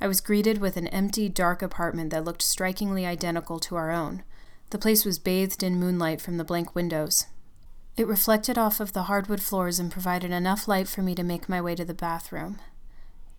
I 0.00 0.06
was 0.06 0.20
greeted 0.20 0.58
with 0.58 0.76
an 0.76 0.86
empty, 0.88 1.28
dark 1.28 1.62
apartment 1.62 2.10
that 2.10 2.24
looked 2.24 2.42
strikingly 2.42 3.04
identical 3.04 3.58
to 3.60 3.74
our 3.74 3.90
own. 3.90 4.22
The 4.70 4.78
place 4.78 5.04
was 5.04 5.18
bathed 5.18 5.64
in 5.64 5.80
moonlight 5.80 6.20
from 6.20 6.36
the 6.36 6.44
blank 6.44 6.76
windows. 6.76 7.26
It 7.96 8.08
reflected 8.08 8.58
off 8.58 8.80
of 8.80 8.92
the 8.92 9.04
hardwood 9.04 9.40
floors 9.40 9.78
and 9.78 9.90
provided 9.90 10.32
enough 10.32 10.66
light 10.66 10.88
for 10.88 11.00
me 11.00 11.14
to 11.14 11.22
make 11.22 11.48
my 11.48 11.60
way 11.60 11.76
to 11.76 11.84
the 11.84 11.94
bathroom. 11.94 12.58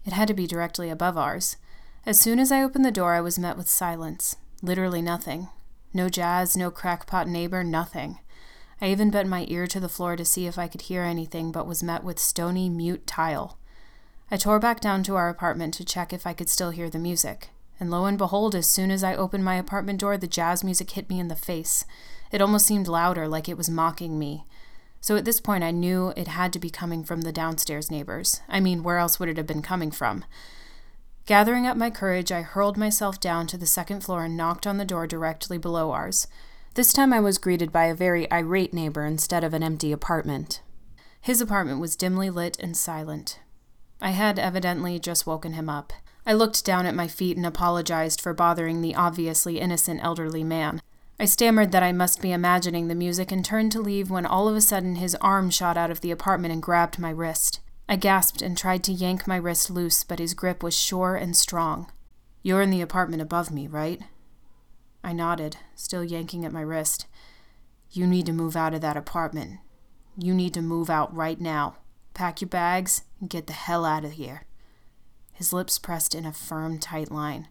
It 0.06 0.14
had 0.14 0.30
to 0.30 0.34
be 0.34 0.48
directly 0.48 0.90
above 0.90 1.18
ours. 1.18 1.58
As 2.06 2.20
soon 2.20 2.40
as 2.40 2.52
I 2.52 2.64
opened 2.64 2.86
the 2.86 2.92
door, 2.92 3.14
I 3.14 3.22
was 3.22 3.38
met 3.38 3.58
with 3.58 3.68
silence. 3.68 4.38
Literally 4.62 5.02
nothing. 5.02 5.50
No 5.94 6.08
jazz, 6.08 6.56
no 6.56 6.72
crackpot 6.72 7.28
neighbor, 7.28 7.64
nothing. 7.64 8.20
I 8.80 8.88
even 8.88 9.12
bent 9.12 9.28
my 9.28 9.46
ear 9.50 9.68
to 9.68 9.80
the 9.80 9.90
floor 9.90 10.16
to 10.16 10.24
see 10.24 10.48
if 10.48 10.58
I 10.58 10.68
could 10.68 10.82
hear 10.84 11.04
anything, 11.04 11.52
but 11.52 11.68
was 11.68 11.84
met 11.84 12.04
with 12.04 12.20
stony, 12.20 12.70
mute 12.70 13.06
tile. 13.08 13.58
I 14.32 14.38
tore 14.38 14.60
back 14.60 14.80
down 14.80 15.04
to 15.04 15.16
our 15.16 15.30
apartment 15.30 15.74
to 15.76 15.86
check 15.86 16.14
if 16.14 16.26
I 16.26 16.34
could 16.34 16.50
still 16.50 16.72
hear 16.72 16.90
the 16.90 17.00
music. 17.00 17.50
And 17.80 17.92
lo 17.92 18.06
and 18.06 18.18
behold, 18.18 18.56
as 18.56 18.70
soon 18.70 18.90
as 18.90 19.04
I 19.04 19.16
opened 19.16 19.44
my 19.44 19.56
apartment 19.56 20.00
door, 20.00 20.18
the 20.18 20.28
jazz 20.28 20.64
music 20.64 20.92
hit 20.92 21.10
me 21.10 21.20
in 21.20 21.28
the 21.28 21.36
face. 21.36 21.86
It 22.36 22.42
almost 22.42 22.68
seemed 22.68 22.90
louder, 22.90 23.30
like 23.30 23.48
it 23.48 23.56
was 23.56 23.70
mocking 23.70 24.20
me. 24.20 24.46
So 25.00 25.16
at 25.16 25.24
this 25.24 25.40
point, 25.40 25.64
I 25.64 25.72
knew 25.72 26.12
it 26.18 26.28
had 26.28 26.52
to 26.52 26.60
be 26.60 26.70
coming 26.70 27.06
from 27.06 27.22
the 27.22 27.32
downstairs 27.32 27.90
neighbors. 27.90 28.42
I 28.50 28.60
mean, 28.60 28.84
where 28.84 28.98
else 28.98 29.18
would 29.18 29.30
it 29.30 29.38
have 29.38 29.48
been 29.48 29.62
coming 29.62 29.90
from? 29.90 30.26
Gathering 31.26 31.66
up 31.66 31.78
my 31.78 31.90
courage, 31.90 32.34
I 32.34 32.42
hurled 32.42 32.76
myself 32.76 33.22
down 33.22 33.48
to 33.48 33.58
the 33.58 33.66
second 33.66 34.02
floor 34.04 34.26
and 34.26 34.36
knocked 34.36 34.68
on 34.68 34.76
the 34.76 34.84
door 34.84 35.08
directly 35.08 35.58
below 35.58 35.92
ours. 35.92 36.28
This 36.74 36.92
time 36.92 37.14
I 37.14 37.22
was 37.22 37.38
greeted 37.38 37.72
by 37.72 37.86
a 37.86 37.96
very 37.96 38.30
irate 38.30 38.74
neighbor 38.74 39.06
instead 39.06 39.46
of 39.46 39.54
an 39.54 39.64
empty 39.64 39.94
apartment. 39.94 40.62
His 41.22 41.40
apartment 41.40 41.80
was 41.80 41.96
dimly 41.96 42.30
lit 42.30 42.60
and 42.60 42.76
silent. 42.76 43.40
I 44.02 44.10
had 44.10 44.40
evidently 44.40 45.00
just 45.00 45.26
woken 45.26 45.54
him 45.54 45.70
up. 45.70 45.94
I 46.26 46.34
looked 46.34 46.66
down 46.66 46.86
at 46.86 46.96
my 46.96 47.08
feet 47.08 47.38
and 47.38 47.46
apologized 47.46 48.20
for 48.20 48.34
bothering 48.34 48.82
the 48.82 48.94
obviously 48.94 49.62
innocent 49.62 50.02
elderly 50.04 50.44
man. 50.44 50.82
I 51.18 51.26
stammered 51.26 51.72
that 51.72 51.84
I 51.84 51.94
must 51.94 52.22
be 52.22 52.34
imagining 52.34 52.88
the 52.88 52.96
music 52.96 53.32
and 53.32 53.44
turned 53.44 53.72
to 53.72 53.80
leave 53.80 54.10
when 54.10 54.26
all 54.26 54.50
of 54.50 54.56
a 54.56 54.62
sudden 54.62 54.96
his 54.96 55.16
arm 55.16 55.50
shot 55.50 55.78
out 55.78 55.90
of 55.90 56.02
the 56.02 56.12
apartment 56.12 56.52
and 56.52 56.62
grabbed 56.62 57.00
my 57.00 57.10
wrist. 57.10 57.62
I 57.88 57.96
gasped 57.96 58.42
and 58.42 58.58
tried 58.58 58.84
to 58.86 58.92
yank 58.92 59.26
my 59.26 59.38
wrist 59.38 59.70
loose, 59.70 60.04
but 60.04 60.20
his 60.20 60.34
grip 60.34 60.62
was 60.62 60.78
sure 60.78 61.16
and 61.16 61.36
strong. 61.36 61.90
You're 62.44 62.62
in 62.62 62.70
the 62.70 62.82
apartment 62.82 63.22
above 63.22 63.50
me, 63.50 63.68
right? 63.68 64.02
I 65.04 65.14
nodded, 65.14 65.58
still 65.76 66.04
yanking 66.04 66.44
at 66.44 66.52
my 66.52 66.62
wrist. 66.62 67.06
You 67.92 68.08
need 68.08 68.26
to 68.26 68.34
move 68.34 68.58
out 68.58 68.74
of 68.74 68.82
that 68.82 68.98
apartment. 68.98 69.60
You 70.18 70.34
need 70.34 70.54
to 70.56 70.62
move 70.62 70.90
out 70.90 71.16
right 71.16 71.40
now. 71.40 71.78
Pack 72.14 72.42
your 72.42 72.50
bags 72.50 73.04
and 73.22 73.30
get 73.30 73.48
the 73.48 73.54
hell 73.54 73.86
out 73.86 74.04
of 74.04 74.14
here. 74.14 74.46
His 75.32 75.54
lips 75.54 75.80
pressed 75.80 76.14
in 76.14 76.26
a 76.26 76.34
firm, 76.34 76.80
tight 76.80 77.12
line. 77.12 77.48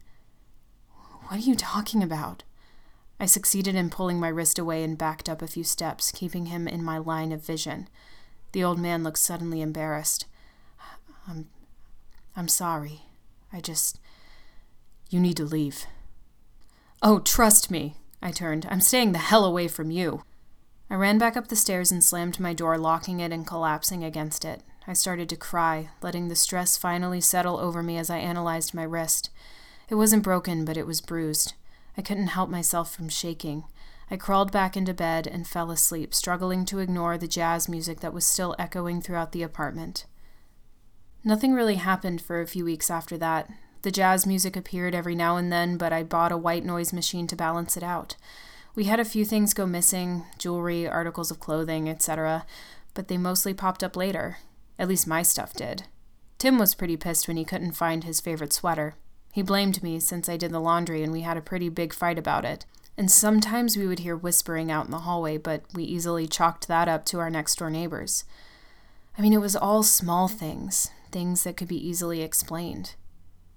What 1.27 1.37
are 1.37 1.43
you 1.43 1.55
talking 1.55 2.03
about? 2.03 2.43
I 3.19 3.25
succeeded 3.25 3.75
in 3.75 3.89
pulling 3.89 4.19
my 4.19 4.27
wrist 4.27 4.59
away 4.59 4.83
and 4.83 4.97
backed 4.97 5.29
up 5.29 5.41
a 5.41 5.47
few 5.47 5.63
steps, 5.63 6.11
keeping 6.11 6.47
him 6.47 6.67
in 6.67 6.83
my 6.83 6.97
line 6.97 7.31
of 7.31 7.45
vision. 7.45 7.87
The 8.51 8.63
old 8.63 8.79
man 8.79 9.03
looked 9.03 9.19
suddenly 9.19 9.61
embarrassed. 9.61 10.25
I'm 11.27 11.49
I'm 12.35 12.47
sorry. 12.47 13.03
I 13.53 13.61
just 13.61 13.99
you 15.09 15.19
need 15.19 15.37
to 15.37 15.45
leave. 15.45 15.85
Oh, 17.01 17.19
trust 17.19 17.71
me, 17.71 17.97
I 18.21 18.31
turned. 18.31 18.67
I'm 18.69 18.81
staying 18.81 19.11
the 19.11 19.19
hell 19.19 19.45
away 19.45 19.67
from 19.67 19.91
you. 19.91 20.23
I 20.89 20.95
ran 20.95 21.17
back 21.17 21.35
up 21.35 21.47
the 21.47 21.55
stairs 21.55 21.91
and 21.91 22.03
slammed 22.03 22.39
my 22.39 22.53
door, 22.53 22.77
locking 22.77 23.19
it 23.19 23.31
and 23.31 23.47
collapsing 23.47 24.03
against 24.03 24.45
it. 24.45 24.61
I 24.87 24.93
started 24.93 25.29
to 25.29 25.35
cry, 25.35 25.89
letting 26.01 26.27
the 26.27 26.35
stress 26.35 26.77
finally 26.77 27.21
settle 27.21 27.57
over 27.57 27.81
me 27.81 27.97
as 27.97 28.09
I 28.09 28.17
analyzed 28.17 28.73
my 28.73 28.83
wrist. 28.83 29.29
It 29.89 29.95
wasn't 29.95 30.23
broken, 30.23 30.63
but 30.63 30.77
it 30.77 30.85
was 30.85 31.01
bruised. 31.01 31.53
I 31.97 32.01
couldn't 32.01 32.27
help 32.27 32.49
myself 32.49 32.93
from 32.93 33.09
shaking. 33.09 33.65
I 34.11 34.17
crawled 34.17 34.51
back 34.51 34.77
into 34.77 34.93
bed 34.93 35.27
and 35.27 35.47
fell 35.47 35.71
asleep, 35.71 36.13
struggling 36.13 36.65
to 36.65 36.79
ignore 36.79 37.17
the 37.17 37.27
jazz 37.27 37.67
music 37.67 38.01
that 38.01 38.13
was 38.13 38.25
still 38.25 38.55
echoing 38.59 39.01
throughout 39.01 39.31
the 39.31 39.43
apartment. 39.43 40.05
Nothing 41.23 41.53
really 41.53 41.75
happened 41.75 42.21
for 42.21 42.39
a 42.39 42.47
few 42.47 42.65
weeks 42.65 42.91
after 42.91 43.17
that. 43.17 43.49
The 43.81 43.91
jazz 43.91 44.25
music 44.25 44.55
appeared 44.55 44.93
every 44.93 45.15
now 45.15 45.37
and 45.37 45.51
then, 45.51 45.77
but 45.77 45.91
I 45.91 46.03
bought 46.03 46.31
a 46.31 46.37
white 46.37 46.63
noise 46.65 46.93
machine 46.93 47.25
to 47.27 47.35
balance 47.35 47.75
it 47.75 47.83
out. 47.83 48.15
We 48.75 48.85
had 48.85 48.99
a 48.99 49.05
few 49.05 49.25
things 49.25 49.53
go 49.53 49.65
missing 49.65 50.25
jewelry, 50.37 50.87
articles 50.87 51.31
of 51.31 51.39
clothing, 51.39 51.89
etc., 51.89 52.45
but 52.93 53.07
they 53.07 53.17
mostly 53.17 53.53
popped 53.53 53.83
up 53.83 53.95
later. 53.95 54.37
At 54.77 54.87
least 54.87 55.07
my 55.07 55.23
stuff 55.23 55.53
did. 55.53 55.83
Tim 56.37 56.57
was 56.57 56.75
pretty 56.75 56.97
pissed 56.97 57.27
when 57.27 57.37
he 57.37 57.45
couldn't 57.45 57.71
find 57.71 58.03
his 58.03 58.19
favorite 58.19 58.53
sweater. 58.53 58.95
He 59.35 59.41
blamed 59.41 59.83
me 59.83 59.99
since 59.99 60.29
I 60.29 60.37
did 60.37 60.51
the 60.51 60.61
laundry 60.61 61.03
and 61.03 61.11
we 61.11 61.19
had 61.19 61.35
a 61.35 61.41
pretty 61.41 61.67
big 61.67 61.91
fight 61.91 62.17
about 62.17 62.45
it. 62.45 62.63
And 62.95 63.11
sometimes 63.11 63.75
we 63.75 63.85
would 63.85 63.99
hear 63.99 64.15
whispering 64.15 64.71
out 64.71 64.85
in 64.85 64.91
the 64.91 64.99
hallway, 64.99 65.35
but 65.37 65.63
we 65.73 65.83
easily 65.83 66.25
chalked 66.25 66.69
that 66.69 66.87
up 66.87 67.03
to 67.07 67.19
our 67.19 67.29
next 67.29 67.57
door 67.57 67.69
neighbors. 67.69 68.23
I 69.17 69.21
mean, 69.21 69.33
it 69.33 69.41
was 69.41 69.53
all 69.53 69.83
small 69.83 70.29
things, 70.29 70.89
things 71.11 71.43
that 71.43 71.57
could 71.57 71.67
be 71.67 71.85
easily 71.85 72.21
explained. 72.21 72.95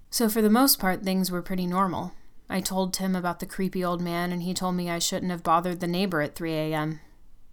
So, 0.09 0.27
for 0.27 0.41
the 0.41 0.49
most 0.49 0.79
part, 0.79 1.03
things 1.03 1.31
were 1.31 1.41
pretty 1.41 1.65
normal. 1.65 2.11
I 2.49 2.59
told 2.59 2.93
Tim 2.93 3.15
about 3.15 3.39
the 3.39 3.45
creepy 3.45 3.81
old 3.81 4.01
man, 4.01 4.33
and 4.33 4.43
he 4.43 4.53
told 4.53 4.75
me 4.75 4.89
I 4.89 4.99
shouldn't 4.99 5.31
have 5.31 5.43
bothered 5.43 5.79
the 5.79 5.87
neighbor 5.87 6.19
at 6.19 6.35
3 6.35 6.51
a.m. 6.55 6.99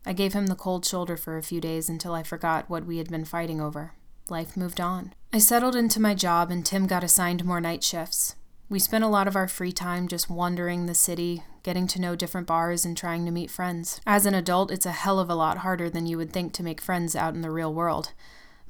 I 0.05 0.13
gave 0.13 0.33
him 0.33 0.49
the 0.49 0.57
cold 0.57 0.85
shoulder 0.85 1.17
for 1.17 1.37
a 1.37 1.45
few 1.45 1.61
days 1.61 1.89
until 1.89 2.13
I 2.13 2.25
forgot 2.25 2.69
what 2.69 2.87
we 2.87 2.99
had 2.99 3.09
been 3.09 3.25
fighting 3.25 3.61
over. 3.61 3.93
Life 4.29 4.57
moved 4.57 4.81
on. 4.81 5.15
I 5.37 5.39
settled 5.39 5.77
into 5.77 6.01
my 6.01 6.15
job, 6.15 6.51
and 6.51 6.65
Tim 6.65 6.87
got 6.87 7.05
assigned 7.05 7.45
more 7.45 7.61
night 7.61 7.85
shifts. 7.85 8.37
We 8.71 8.79
spent 8.79 9.05
a 9.05 9.07
lot 9.07 9.29
of 9.29 9.37
our 9.37 9.47
free 9.47 9.71
time 9.71 10.09
just 10.09 10.31
wandering 10.31 10.87
the 10.87 10.95
city, 10.95 11.43
getting 11.63 11.87
to 11.89 12.01
know 12.01 12.17
different 12.17 12.47
bars, 12.47 12.87
and 12.87 12.97
trying 12.97 13.27
to 13.27 13.31
meet 13.31 13.51
friends. 13.51 14.01
As 14.07 14.25
an 14.25 14.35
adult, 14.35 14.71
it's 14.71 14.87
a 14.87 14.93
hell 14.93 15.21
of 15.21 15.29
a 15.29 15.35
lot 15.35 15.59
harder 15.59 15.91
than 15.91 16.07
you 16.07 16.17
would 16.17 16.33
think 16.33 16.55
to 16.55 16.63
make 16.63 16.81
friends 16.81 17.15
out 17.15 17.35
in 17.35 17.43
the 17.43 17.51
real 17.51 17.75
world. 17.75 18.13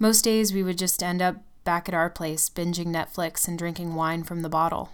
Most 0.01 0.23
days, 0.23 0.53
we 0.53 0.65
would 0.65 0.77
just 0.77 1.05
end 1.05 1.23
up 1.23 1.37
back 1.63 1.89
at 1.89 1.95
our 1.95 2.11
place, 2.11 2.51
binging 2.51 2.89
Netflix 2.89 3.47
and 3.47 3.57
drinking 3.57 3.95
wine 3.95 4.25
from 4.25 4.43
the 4.43 4.49
bottle. 4.49 4.91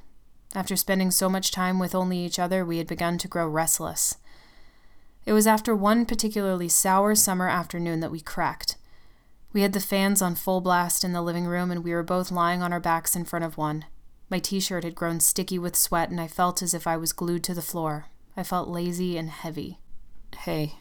After 0.54 0.76
spending 0.76 1.10
so 1.10 1.30
much 1.30 1.52
time 1.52 1.78
with 1.78 1.94
only 1.94 2.18
each 2.18 2.38
other, 2.38 2.66
we 2.66 2.76
had 2.76 2.86
begun 2.86 3.16
to 3.16 3.28
grow 3.28 3.48
restless. 3.48 4.18
It 5.24 5.32
was 5.32 5.46
after 5.46 5.74
one 5.74 6.04
particularly 6.04 6.68
sour 6.68 7.14
summer 7.14 7.48
afternoon 7.48 8.00
that 8.00 8.12
we 8.12 8.20
cracked. 8.20 8.76
We 9.52 9.62
had 9.62 9.74
the 9.74 9.80
fans 9.80 10.22
on 10.22 10.34
full 10.34 10.60
blast 10.60 11.04
in 11.04 11.12
the 11.12 11.22
living 11.22 11.44
room, 11.44 11.70
and 11.70 11.84
we 11.84 11.92
were 11.92 12.02
both 12.02 12.30
lying 12.30 12.62
on 12.62 12.72
our 12.72 12.80
backs 12.80 13.14
in 13.14 13.24
front 13.24 13.44
of 13.44 13.58
one. 13.58 13.84
My 14.30 14.38
t 14.38 14.60
shirt 14.60 14.84
had 14.84 14.94
grown 14.94 15.20
sticky 15.20 15.58
with 15.58 15.76
sweat, 15.76 16.08
and 16.10 16.20
I 16.20 16.26
felt 16.26 16.62
as 16.62 16.72
if 16.72 16.86
I 16.86 16.96
was 16.96 17.12
glued 17.12 17.44
to 17.44 17.54
the 17.54 17.60
floor. 17.60 18.06
I 18.36 18.42
felt 18.42 18.68
lazy 18.68 19.18
and 19.18 19.28
heavy. 19.28 19.78
Hey, 20.38 20.76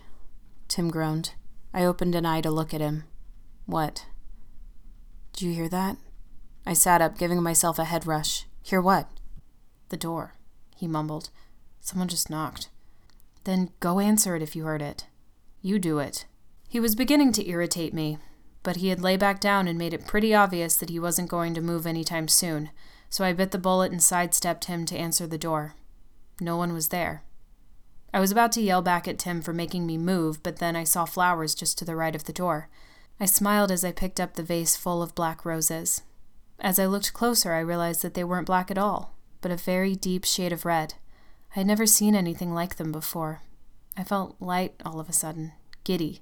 Tim 0.69 0.89
groaned. 0.89 1.33
I 1.73 1.83
opened 1.83 2.15
an 2.15 2.25
eye 2.25 2.41
to 2.41 2.49
look 2.51 2.73
at 2.73 2.79
him. 2.79 3.03
What? 3.65 4.05
Did 5.33 5.41
you 5.43 5.53
hear 5.53 5.67
that? 5.69 5.97
I 6.65 6.73
sat 6.73 7.01
up, 7.01 7.17
giving 7.17 7.43
myself 7.43 7.77
a 7.77 7.85
head 7.85 8.07
rush. 8.07 8.45
Hear 8.63 8.81
what? 8.81 9.09
The 9.89 9.97
door, 9.97 10.35
he 10.77 10.87
mumbled. 10.87 11.29
Someone 11.81 12.07
just 12.07 12.29
knocked. 12.29 12.69
Then 13.43 13.71
go 13.81 13.99
answer 13.99 14.35
it 14.35 14.41
if 14.41 14.55
you 14.55 14.63
heard 14.63 14.81
it. 14.81 15.07
You 15.61 15.79
do 15.79 15.99
it. 15.99 16.25
He 16.69 16.79
was 16.79 16.95
beginning 16.95 17.33
to 17.33 17.47
irritate 17.49 17.93
me, 17.93 18.17
but 18.63 18.77
he 18.77 18.89
had 18.89 19.01
lay 19.01 19.18
back 19.18 19.39
down 19.39 19.68
and 19.68 19.77
made 19.77 19.94
it 19.94 20.08
pretty 20.08 20.34
obvious 20.34 20.75
that 20.77 20.89
he 20.89 21.00
wasn't 21.00 21.30
going 21.30 21.53
to 21.53 21.62
move 21.62 21.86
any 21.86 22.03
time 22.03 22.27
soon, 22.27 22.70
so 23.10 23.24
I 23.24 23.34
bit 23.34 23.51
the 23.51 23.58
bullet 23.58 23.91
and 23.91 24.01
sidestepped 24.01 24.65
him 24.65 24.86
to 24.86 24.98
answer 24.98 25.27
the 25.27 25.38
door. 25.38 25.75
No 26.39 26.58
one 26.58 26.74
was 26.74 26.89
there. 26.89 27.24
I 28.13 28.20
was 28.20 28.32
about 28.32 28.51
to 28.53 28.62
yell 28.62 28.82
back 28.82 29.08
at 29.08 29.20
Tim 29.20 29.41
for 29.41 29.53
making 29.53 29.86
me 29.86 29.98
move, 29.98 30.44
but 30.44 30.58
then 30.58 30.75
I 30.75 30.84
saw 30.84 31.06
flowers 31.06 31.56
just 31.56 31.77
to 31.77 31.86
the 31.86 31.96
right 31.96 32.15
of 32.15 32.25
the 32.25 32.34
door. 32.34 32.70
I 33.20 33.25
smiled 33.25 33.72
as 33.72 33.86
I 33.86 33.91
picked 33.91 34.20
up 34.20 34.34
the 34.34 34.44
vase 34.44 34.75
full 34.75 35.01
of 35.01 35.15
black 35.15 35.46
roses. 35.46 36.01
As 36.60 36.77
I 36.77 36.86
looked 36.86 37.13
closer, 37.13 37.53
I 37.53 37.60
realized 37.60 38.01
that 38.01 38.13
they 38.13 38.24
weren't 38.24 38.48
black 38.48 38.70
at 38.70 38.77
all, 38.77 39.15
but 39.39 39.51
a 39.51 39.58
very 39.58 39.96
deep 39.96 40.25
shade 40.25 40.51
of 40.51 40.65
red. 40.65 40.96
I 41.56 41.60
had 41.60 41.68
never 41.68 41.86
seen 41.86 42.15
anything 42.15 42.53
like 42.53 42.75
them 42.75 42.91
before. 42.91 43.41
I 43.98 44.03
felt 44.03 44.36
light 44.39 44.74
all 44.86 45.00
of 45.00 45.10
a 45.10 45.13
sudden, 45.13 45.53
giddy. 45.84 46.22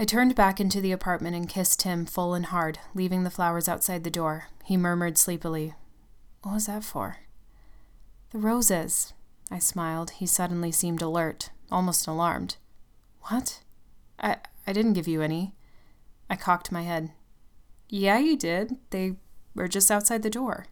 I 0.00 0.04
turned 0.04 0.36
back 0.36 0.60
into 0.60 0.80
the 0.80 0.92
apartment 0.92 1.34
and 1.34 1.48
kissed 1.48 1.82
him 1.82 2.06
full 2.06 2.32
and 2.32 2.46
hard, 2.46 2.78
leaving 2.94 3.24
the 3.24 3.30
flowers 3.30 3.68
outside 3.68 4.04
the 4.04 4.10
door. 4.10 4.46
He 4.64 4.76
murmured 4.76 5.18
sleepily, 5.18 5.74
What 6.42 6.54
was 6.54 6.66
that 6.66 6.84
for? 6.84 7.16
The 8.30 8.38
roses, 8.38 9.12
I 9.50 9.58
smiled. 9.58 10.10
He 10.10 10.26
suddenly 10.26 10.70
seemed 10.70 11.02
alert, 11.02 11.50
almost 11.70 12.06
alarmed. 12.06 12.56
What? 13.22 13.60
I, 14.20 14.36
I 14.66 14.72
didn't 14.72 14.92
give 14.92 15.08
you 15.08 15.20
any. 15.20 15.54
I 16.30 16.36
cocked 16.36 16.70
my 16.70 16.82
head. 16.82 17.10
Yeah, 17.88 18.18
you 18.18 18.36
did. 18.36 18.76
They 18.90 19.16
were 19.54 19.66
just 19.66 19.90
outside 19.90 20.22
the 20.22 20.30
door. 20.30 20.66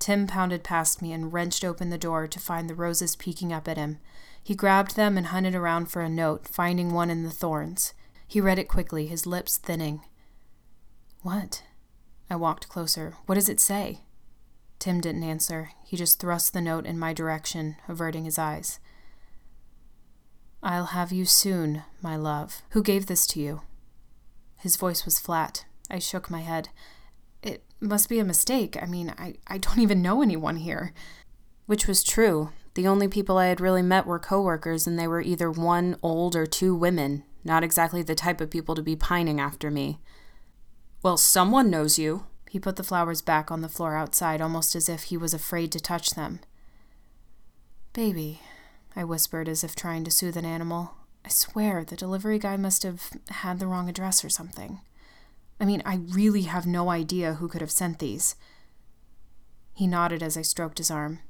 Tim 0.00 0.26
pounded 0.26 0.64
past 0.64 1.00
me 1.00 1.12
and 1.12 1.32
wrenched 1.32 1.64
open 1.64 1.90
the 1.90 1.98
door 1.98 2.26
to 2.26 2.40
find 2.40 2.68
the 2.68 2.74
roses 2.74 3.14
peeking 3.14 3.52
up 3.52 3.68
at 3.68 3.76
him. 3.76 3.98
He 4.42 4.56
grabbed 4.56 4.96
them 4.96 5.16
and 5.16 5.28
hunted 5.28 5.54
around 5.54 5.86
for 5.86 6.02
a 6.02 6.08
note, 6.08 6.48
finding 6.48 6.92
one 6.92 7.10
in 7.10 7.22
the 7.22 7.30
thorns. 7.30 7.94
He 8.34 8.40
read 8.40 8.58
it 8.58 8.66
quickly, 8.66 9.06
his 9.06 9.26
lips 9.26 9.58
thinning. 9.58 10.00
What? 11.22 11.62
I 12.28 12.34
walked 12.34 12.68
closer. 12.68 13.14
What 13.26 13.36
does 13.36 13.48
it 13.48 13.60
say? 13.60 14.00
Tim 14.80 15.00
didn't 15.00 15.22
answer. 15.22 15.70
He 15.84 15.96
just 15.96 16.18
thrust 16.18 16.52
the 16.52 16.60
note 16.60 16.84
in 16.84 16.98
my 16.98 17.12
direction, 17.12 17.76
averting 17.86 18.24
his 18.24 18.36
eyes. 18.36 18.80
I'll 20.64 20.86
have 20.86 21.12
you 21.12 21.24
soon, 21.24 21.84
my 22.02 22.16
love. 22.16 22.62
Who 22.70 22.82
gave 22.82 23.06
this 23.06 23.24
to 23.28 23.40
you? 23.40 23.60
His 24.56 24.74
voice 24.74 25.04
was 25.04 25.20
flat. 25.20 25.64
I 25.88 26.00
shook 26.00 26.28
my 26.28 26.40
head. 26.40 26.70
It 27.40 27.62
must 27.78 28.08
be 28.08 28.18
a 28.18 28.24
mistake. 28.24 28.76
I 28.82 28.86
mean, 28.86 29.14
I, 29.16 29.34
I 29.46 29.58
don't 29.58 29.78
even 29.78 30.02
know 30.02 30.22
anyone 30.22 30.56
here. 30.56 30.92
Which 31.66 31.86
was 31.86 32.02
true. 32.02 32.50
The 32.74 32.88
only 32.88 33.06
people 33.06 33.38
I 33.38 33.46
had 33.46 33.60
really 33.60 33.82
met 33.82 34.06
were 34.06 34.18
coworkers, 34.18 34.88
and 34.88 34.98
they 34.98 35.06
were 35.06 35.22
either 35.22 35.52
one 35.52 35.98
old 36.02 36.34
or 36.34 36.46
two 36.46 36.74
women, 36.74 37.22
not 37.44 37.62
exactly 37.62 38.02
the 38.02 38.14
type 38.14 38.40
of 38.40 38.50
people 38.50 38.74
to 38.74 38.82
be 38.82 38.96
pining 38.96 39.40
after 39.40 39.70
me. 39.70 40.00
Well, 41.02 41.16
someone 41.16 41.70
knows 41.70 41.98
you, 41.98 42.24
he 42.48 42.58
put 42.58 42.76
the 42.76 42.84
flowers 42.84 43.20
back 43.20 43.50
on 43.50 43.60
the 43.60 43.68
floor 43.68 43.96
outside, 43.96 44.40
almost 44.40 44.74
as 44.74 44.88
if 44.88 45.04
he 45.04 45.16
was 45.16 45.34
afraid 45.34 45.70
to 45.72 45.80
touch 45.80 46.10
them. 46.10 46.40
Baby, 47.92 48.40
I 48.96 49.04
whispered 49.04 49.48
as 49.48 49.64
if 49.64 49.74
trying 49.74 50.04
to 50.04 50.10
soothe 50.10 50.36
an 50.36 50.44
animal. 50.44 50.94
I 51.24 51.28
swear 51.28 51.84
the 51.84 51.96
delivery 51.96 52.38
guy 52.38 52.56
must 52.56 52.82
have 52.82 53.10
had 53.28 53.58
the 53.58 53.66
wrong 53.66 53.88
address 53.88 54.24
or 54.24 54.28
something. 54.28 54.80
I 55.60 55.64
mean, 55.64 55.82
I 55.84 56.00
really 56.10 56.42
have 56.42 56.66
no 56.66 56.90
idea 56.90 57.34
who 57.34 57.48
could 57.48 57.60
have 57.60 57.70
sent 57.70 57.98
these. 57.98 58.36
He 59.72 59.86
nodded 59.86 60.22
as 60.22 60.36
I 60.36 60.42
stroked 60.42 60.78
his 60.78 60.90
arm. 60.90 61.20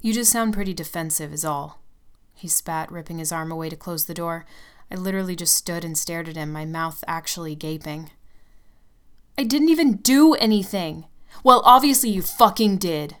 You 0.00 0.12
just 0.12 0.32
sound 0.32 0.54
pretty 0.54 0.72
defensive, 0.72 1.32
is 1.32 1.44
all. 1.44 1.82
He 2.34 2.48
spat, 2.48 2.90
ripping 2.90 3.18
his 3.18 3.32
arm 3.32 3.50
away 3.50 3.68
to 3.68 3.76
close 3.76 4.04
the 4.04 4.14
door. 4.14 4.46
I 4.90 4.94
literally 4.94 5.36
just 5.36 5.54
stood 5.54 5.84
and 5.84 5.96
stared 5.96 6.28
at 6.28 6.36
him, 6.36 6.52
my 6.52 6.64
mouth 6.64 7.02
actually 7.06 7.54
gaping. 7.54 8.10
I 9.36 9.44
didn't 9.44 9.68
even 9.68 9.96
do 9.96 10.34
anything. 10.34 11.06
Well, 11.42 11.62
obviously 11.64 12.10
you 12.10 12.22
fucking 12.22 12.78
did. 12.78 13.16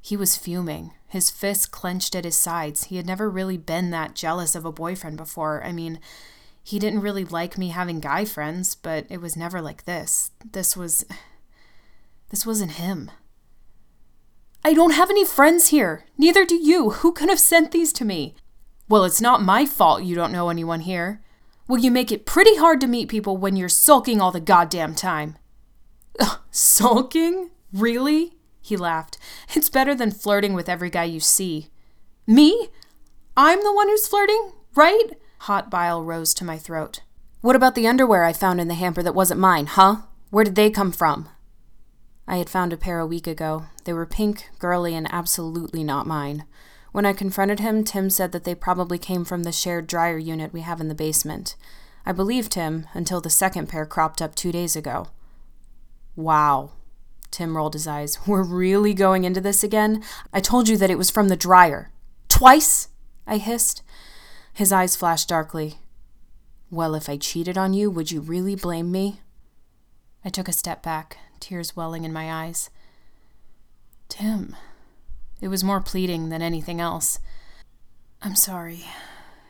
He 0.00 0.16
was 0.16 0.36
fuming, 0.36 0.92
his 1.06 1.30
fists 1.30 1.66
clenched 1.66 2.14
at 2.14 2.24
his 2.24 2.36
sides. 2.36 2.84
He 2.84 2.96
had 2.96 3.06
never 3.06 3.30
really 3.30 3.58
been 3.58 3.90
that 3.90 4.14
jealous 4.14 4.54
of 4.54 4.64
a 4.64 4.72
boyfriend 4.72 5.16
before. 5.16 5.62
I 5.62 5.70
mean, 5.70 6.00
he 6.64 6.78
didn't 6.78 7.02
really 7.02 7.24
like 7.24 7.58
me 7.58 7.68
having 7.68 8.00
guy 8.00 8.24
friends, 8.24 8.74
but 8.74 9.06
it 9.08 9.20
was 9.20 9.36
never 9.36 9.60
like 9.60 9.84
this. 9.84 10.30
This 10.52 10.76
was. 10.76 11.04
This 12.30 12.46
wasn't 12.46 12.72
him. 12.72 13.10
I 14.64 14.72
don't 14.72 14.94
have 14.94 15.10
any 15.10 15.24
friends 15.24 15.68
here. 15.68 16.06
Neither 16.16 16.46
do 16.46 16.54
you. 16.54 16.90
Who 16.90 17.12
could 17.12 17.28
have 17.28 17.38
sent 17.38 17.72
these 17.72 17.92
to 17.92 18.06
me? 18.06 18.34
Well, 18.92 19.04
it's 19.04 19.22
not 19.22 19.40
my 19.40 19.64
fault 19.64 20.02
you 20.02 20.14
don't 20.14 20.32
know 20.32 20.50
anyone 20.50 20.80
here. 20.80 21.22
Well, 21.66 21.80
you 21.80 21.90
make 21.90 22.12
it 22.12 22.26
pretty 22.26 22.56
hard 22.56 22.78
to 22.82 22.86
meet 22.86 23.08
people 23.08 23.38
when 23.38 23.56
you're 23.56 23.70
sulking 23.70 24.20
all 24.20 24.30
the 24.30 24.38
goddamn 24.38 24.94
time. 24.94 25.38
Sulking? 26.50 27.52
Really? 27.72 28.34
He 28.60 28.76
laughed. 28.76 29.16
It's 29.54 29.70
better 29.70 29.94
than 29.94 30.10
flirting 30.10 30.52
with 30.52 30.68
every 30.68 30.90
guy 30.90 31.04
you 31.04 31.20
see. 31.20 31.70
Me? 32.26 32.68
I'm 33.34 33.62
the 33.64 33.72
one 33.72 33.88
who's 33.88 34.06
flirting, 34.06 34.52
right? 34.74 35.08
Hot 35.38 35.70
bile 35.70 36.04
rose 36.04 36.34
to 36.34 36.44
my 36.44 36.58
throat. 36.58 37.00
What 37.40 37.56
about 37.56 37.74
the 37.74 37.88
underwear 37.88 38.24
I 38.24 38.34
found 38.34 38.60
in 38.60 38.68
the 38.68 38.74
hamper 38.74 39.02
that 39.02 39.14
wasn't 39.14 39.40
mine, 39.40 39.68
huh? 39.68 40.02
Where 40.28 40.44
did 40.44 40.54
they 40.54 40.68
come 40.68 40.92
from? 40.92 41.30
I 42.28 42.36
had 42.36 42.50
found 42.50 42.74
a 42.74 42.76
pair 42.76 42.98
a 42.98 43.06
week 43.06 43.26
ago. 43.26 43.64
They 43.84 43.94
were 43.94 44.04
pink, 44.04 44.50
girly, 44.58 44.94
and 44.94 45.08
absolutely 45.10 45.82
not 45.82 46.06
mine. 46.06 46.44
When 46.92 47.06
I 47.06 47.14
confronted 47.14 47.60
him, 47.60 47.84
Tim 47.84 48.10
said 48.10 48.32
that 48.32 48.44
they 48.44 48.54
probably 48.54 48.98
came 48.98 49.24
from 49.24 49.42
the 49.42 49.52
shared 49.52 49.86
dryer 49.86 50.18
unit 50.18 50.52
we 50.52 50.60
have 50.60 50.80
in 50.80 50.88
the 50.88 50.94
basement. 50.94 51.56
I 52.04 52.12
believed 52.12 52.54
him 52.54 52.86
until 52.92 53.20
the 53.20 53.30
second 53.30 53.68
pair 53.68 53.86
cropped 53.86 54.20
up 54.20 54.34
two 54.34 54.52
days 54.52 54.76
ago. 54.76 55.08
Wow. 56.14 56.72
Tim 57.30 57.56
rolled 57.56 57.72
his 57.72 57.86
eyes. 57.86 58.18
We're 58.26 58.42
really 58.42 58.92
going 58.92 59.24
into 59.24 59.40
this 59.40 59.64
again? 59.64 60.02
I 60.32 60.40
told 60.40 60.68
you 60.68 60.76
that 60.76 60.90
it 60.90 60.98
was 60.98 61.10
from 61.10 61.28
the 61.28 61.36
dryer. 61.36 61.90
Twice? 62.28 62.88
I 63.26 63.38
hissed. 63.38 63.82
His 64.52 64.70
eyes 64.70 64.94
flashed 64.94 65.30
darkly. 65.30 65.78
Well, 66.70 66.94
if 66.94 67.08
I 67.08 67.16
cheated 67.16 67.56
on 67.56 67.72
you, 67.72 67.90
would 67.90 68.10
you 68.10 68.20
really 68.20 68.54
blame 68.54 68.92
me? 68.92 69.20
I 70.24 70.28
took 70.28 70.48
a 70.48 70.52
step 70.52 70.82
back, 70.82 71.18
tears 71.40 71.74
welling 71.74 72.04
in 72.04 72.12
my 72.12 72.30
eyes. 72.30 72.70
Tim. 74.08 74.56
It 75.42 75.48
was 75.48 75.64
more 75.64 75.80
pleading 75.80 76.28
than 76.28 76.40
anything 76.40 76.80
else. 76.80 77.18
I'm 78.22 78.36
sorry, 78.36 78.84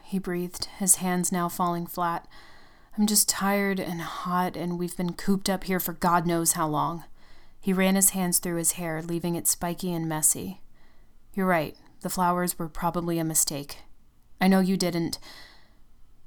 he 0.02 0.18
breathed, 0.18 0.64
his 0.78 0.96
hands 0.96 1.30
now 1.30 1.50
falling 1.50 1.86
flat. 1.86 2.26
I'm 2.96 3.06
just 3.06 3.28
tired 3.28 3.78
and 3.78 4.00
hot, 4.00 4.56
and 4.56 4.78
we've 4.78 4.96
been 4.96 5.12
cooped 5.12 5.50
up 5.50 5.64
here 5.64 5.78
for 5.78 5.92
God 5.92 6.26
knows 6.26 6.52
how 6.52 6.66
long. 6.66 7.04
He 7.60 7.74
ran 7.74 7.94
his 7.94 8.10
hands 8.10 8.38
through 8.38 8.56
his 8.56 8.72
hair, 8.72 9.02
leaving 9.02 9.34
it 9.34 9.46
spiky 9.46 9.92
and 9.92 10.08
messy. 10.08 10.62
You're 11.34 11.46
right. 11.46 11.76
The 12.00 12.08
flowers 12.08 12.58
were 12.58 12.68
probably 12.68 13.18
a 13.18 13.24
mistake. 13.24 13.80
I 14.40 14.48
know 14.48 14.60
you 14.60 14.78
didn't. 14.78 15.18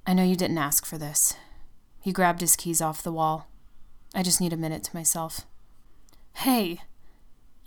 I 0.05 0.13
know 0.13 0.23
you 0.23 0.35
didn't 0.35 0.59
ask 0.59 0.85
for 0.85 0.99
this. 0.99 1.35
He 2.01 2.13
grabbed 2.13 2.41
his 2.41 2.55
keys 2.55 2.81
off 2.81 3.01
the 3.01 3.11
wall. 3.11 3.47
I 4.13 4.21
just 4.21 4.39
need 4.39 4.53
a 4.53 4.57
minute 4.57 4.83
to 4.83 4.95
myself. 4.95 5.41
Hey! 6.33 6.81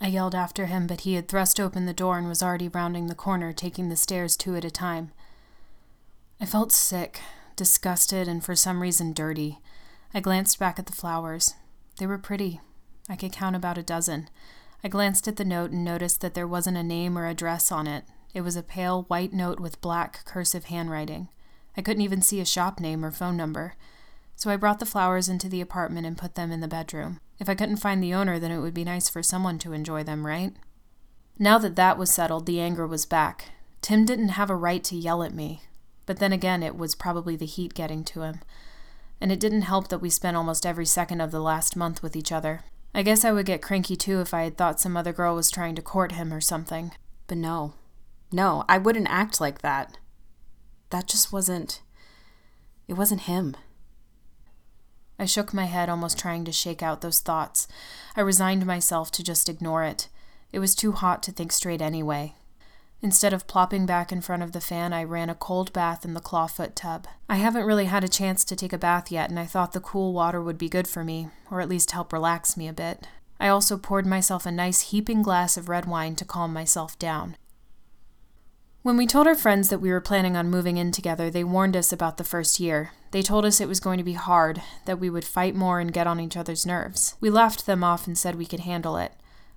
I 0.01 0.07
yelled 0.07 0.35
after 0.35 0.67
him, 0.67 0.87
but 0.87 1.01
he 1.01 1.15
had 1.15 1.27
thrust 1.27 1.59
open 1.59 1.85
the 1.85 1.93
door 1.93 2.17
and 2.17 2.27
was 2.27 2.41
already 2.41 2.69
rounding 2.69 3.07
the 3.07 3.15
corner, 3.15 3.51
taking 3.51 3.89
the 3.89 3.95
stairs 3.95 4.37
two 4.37 4.55
at 4.55 4.63
a 4.63 4.71
time. 4.71 5.11
I 6.39 6.45
felt 6.45 6.71
sick, 6.71 7.19
disgusted, 7.57 8.27
and 8.27 8.43
for 8.43 8.55
some 8.55 8.81
reason 8.81 9.11
dirty. 9.11 9.59
I 10.13 10.21
glanced 10.21 10.57
back 10.57 10.79
at 10.79 10.85
the 10.85 10.93
flowers. 10.93 11.55
They 11.97 12.07
were 12.07 12.17
pretty. 12.17 12.61
I 13.09 13.17
could 13.17 13.33
count 13.33 13.57
about 13.57 13.77
a 13.77 13.83
dozen. 13.83 14.29
I 14.83 14.87
glanced 14.87 15.27
at 15.27 15.35
the 15.35 15.43
note 15.43 15.71
and 15.71 15.83
noticed 15.83 16.21
that 16.21 16.33
there 16.33 16.47
wasn't 16.47 16.77
a 16.77 16.83
name 16.83 17.17
or 17.17 17.27
address 17.27 17.71
on 17.71 17.85
it. 17.85 18.05
It 18.33 18.41
was 18.41 18.55
a 18.55 18.63
pale 18.63 19.03
white 19.03 19.33
note 19.33 19.59
with 19.59 19.81
black 19.81 20.23
cursive 20.23 20.65
handwriting. 20.65 21.27
I 21.75 21.81
couldn't 21.81 22.03
even 22.03 22.21
see 22.21 22.39
a 22.39 22.45
shop 22.45 22.79
name 22.79 23.03
or 23.03 23.11
phone 23.11 23.35
number. 23.35 23.73
So 24.37 24.49
I 24.49 24.55
brought 24.55 24.79
the 24.79 24.85
flowers 24.85 25.27
into 25.27 25.49
the 25.49 25.59
apartment 25.59 26.07
and 26.07 26.17
put 26.17 26.35
them 26.35 26.51
in 26.51 26.61
the 26.61 26.67
bedroom. 26.69 27.19
If 27.39 27.47
I 27.49 27.55
couldn't 27.55 27.77
find 27.77 28.03
the 28.03 28.13
owner, 28.13 28.37
then 28.37 28.51
it 28.51 28.59
would 28.59 28.73
be 28.73 28.83
nice 28.83 29.09
for 29.09 29.23
someone 29.23 29.57
to 29.59 29.73
enjoy 29.73 30.03
them, 30.03 30.25
right? 30.27 30.53
Now 31.37 31.57
that 31.57 31.75
that 31.77 31.97
was 31.97 32.11
settled, 32.11 32.45
the 32.45 32.59
anger 32.59 32.85
was 32.85 33.05
back. 33.05 33.45
Tim 33.81 34.05
didn't 34.05 34.29
have 34.29 34.49
a 34.49 34.55
right 34.55 34.83
to 34.83 34.95
yell 34.95 35.23
at 35.23 35.33
me. 35.33 35.61
But 36.05 36.19
then 36.19 36.33
again, 36.33 36.63
it 36.63 36.75
was 36.75 36.95
probably 36.95 37.35
the 37.35 37.45
heat 37.45 37.73
getting 37.73 38.03
to 38.05 38.21
him. 38.23 38.39
and 39.21 39.31
it 39.31 39.39
didn't 39.39 39.63
help 39.63 39.89
that 39.89 39.99
we 39.99 40.09
spent 40.09 40.37
almost 40.37 40.65
every 40.65 40.85
second 40.85 41.21
of 41.21 41.31
the 41.31 41.41
last 41.41 41.75
month 41.75 42.01
with 42.01 42.15
each 42.15 42.31
other. 42.31 42.61
I 42.93 43.03
guess 43.03 43.23
I 43.23 43.31
would 43.31 43.45
get 43.45 43.61
cranky 43.61 43.95
too 43.95 44.21
if 44.21 44.33
I 44.33 44.43
had 44.43 44.57
thought 44.57 44.79
some 44.79 44.95
other 44.97 45.13
girl 45.13 45.35
was 45.35 45.51
trying 45.51 45.75
to 45.75 45.81
court 45.81 46.13
him 46.13 46.33
or 46.33 46.41
something. 46.41 46.91
But 47.27 47.37
no. 47.37 47.73
No, 48.31 48.63
I 48.69 48.77
wouldn't 48.77 49.09
act 49.09 49.41
like 49.41 49.61
that. 49.61 49.97
That 50.89 51.07
just 51.07 51.31
wasn't. 51.31 51.81
It 52.87 52.93
wasn't 52.93 53.21
him. 53.21 53.55
I 55.19 55.25
shook 55.25 55.53
my 55.53 55.65
head, 55.65 55.89
almost 55.89 56.17
trying 56.17 56.45
to 56.45 56.51
shake 56.51 56.81
out 56.81 57.01
those 57.01 57.19
thoughts. 57.19 57.67
I 58.15 58.21
resigned 58.21 58.65
myself 58.65 59.11
to 59.11 59.23
just 59.23 59.49
ignore 59.49 59.83
it. 59.83 60.07
It 60.53 60.59
was 60.59 60.73
too 60.73 60.93
hot 60.93 61.21
to 61.23 61.31
think 61.31 61.51
straight 61.51 61.81
anyway. 61.81 62.35
Instead 63.01 63.33
of 63.33 63.47
plopping 63.47 63.85
back 63.85 64.11
in 64.11 64.21
front 64.21 64.43
of 64.43 64.51
the 64.53 64.59
fan, 64.59 64.91
I 64.91 65.03
ran 65.03 65.29
a 65.29 65.35
cold 65.35 65.71
bath 65.71 66.03
in 66.03 66.13
the 66.13 66.19
clawfoot 66.21 66.73
tub. 66.75 67.07
I 67.29 67.35
haven't 67.35 67.65
really 67.65 67.85
had 67.85 68.03
a 68.03 68.09
chance 68.09 68.43
to 68.45 68.55
take 68.55 68.73
a 68.73 68.77
bath 68.77 69.11
yet, 69.11 69.29
and 69.29 69.39
I 69.39 69.45
thought 69.45 69.73
the 69.73 69.79
cool 69.79 70.11
water 70.13 70.41
would 70.41 70.57
be 70.57 70.67
good 70.67 70.87
for 70.87 71.03
me, 71.03 71.29
or 71.51 71.61
at 71.61 71.69
least 71.69 71.91
help 71.91 72.11
relax 72.11 72.57
me 72.57 72.67
a 72.67 72.73
bit. 72.73 73.07
I 73.39 73.47
also 73.47 73.77
poured 73.77 74.05
myself 74.05 74.45
a 74.45 74.51
nice 74.51 74.91
heaping 74.91 75.21
glass 75.21 75.55
of 75.55 75.69
red 75.69 75.85
wine 75.85 76.15
to 76.15 76.25
calm 76.25 76.51
myself 76.51 76.99
down. 76.99 77.37
When 78.89 78.97
we 78.97 79.05
told 79.05 79.27
our 79.27 79.35
friends 79.35 79.69
that 79.69 79.81
we 79.81 79.91
were 79.91 80.01
planning 80.01 80.35
on 80.35 80.49
moving 80.49 80.77
in 80.77 80.91
together, 80.91 81.29
they 81.29 81.43
warned 81.43 81.77
us 81.77 81.93
about 81.93 82.17
the 82.17 82.23
first 82.23 82.59
year. 82.59 82.89
They 83.11 83.21
told 83.21 83.45
us 83.45 83.61
it 83.61 83.67
was 83.67 83.79
going 83.79 83.99
to 83.99 84.03
be 84.03 84.13
hard, 84.13 84.63
that 84.85 84.99
we 84.99 85.11
would 85.11 85.23
fight 85.23 85.53
more 85.53 85.79
and 85.79 85.93
get 85.93 86.07
on 86.07 86.19
each 86.19 86.35
other's 86.35 86.65
nerves. 86.65 87.13
We 87.21 87.29
laughed 87.29 87.67
them 87.67 87.83
off 87.83 88.07
and 88.07 88.17
said 88.17 88.33
we 88.33 88.47
could 88.47 88.61
handle 88.61 88.97
it. 88.97 89.11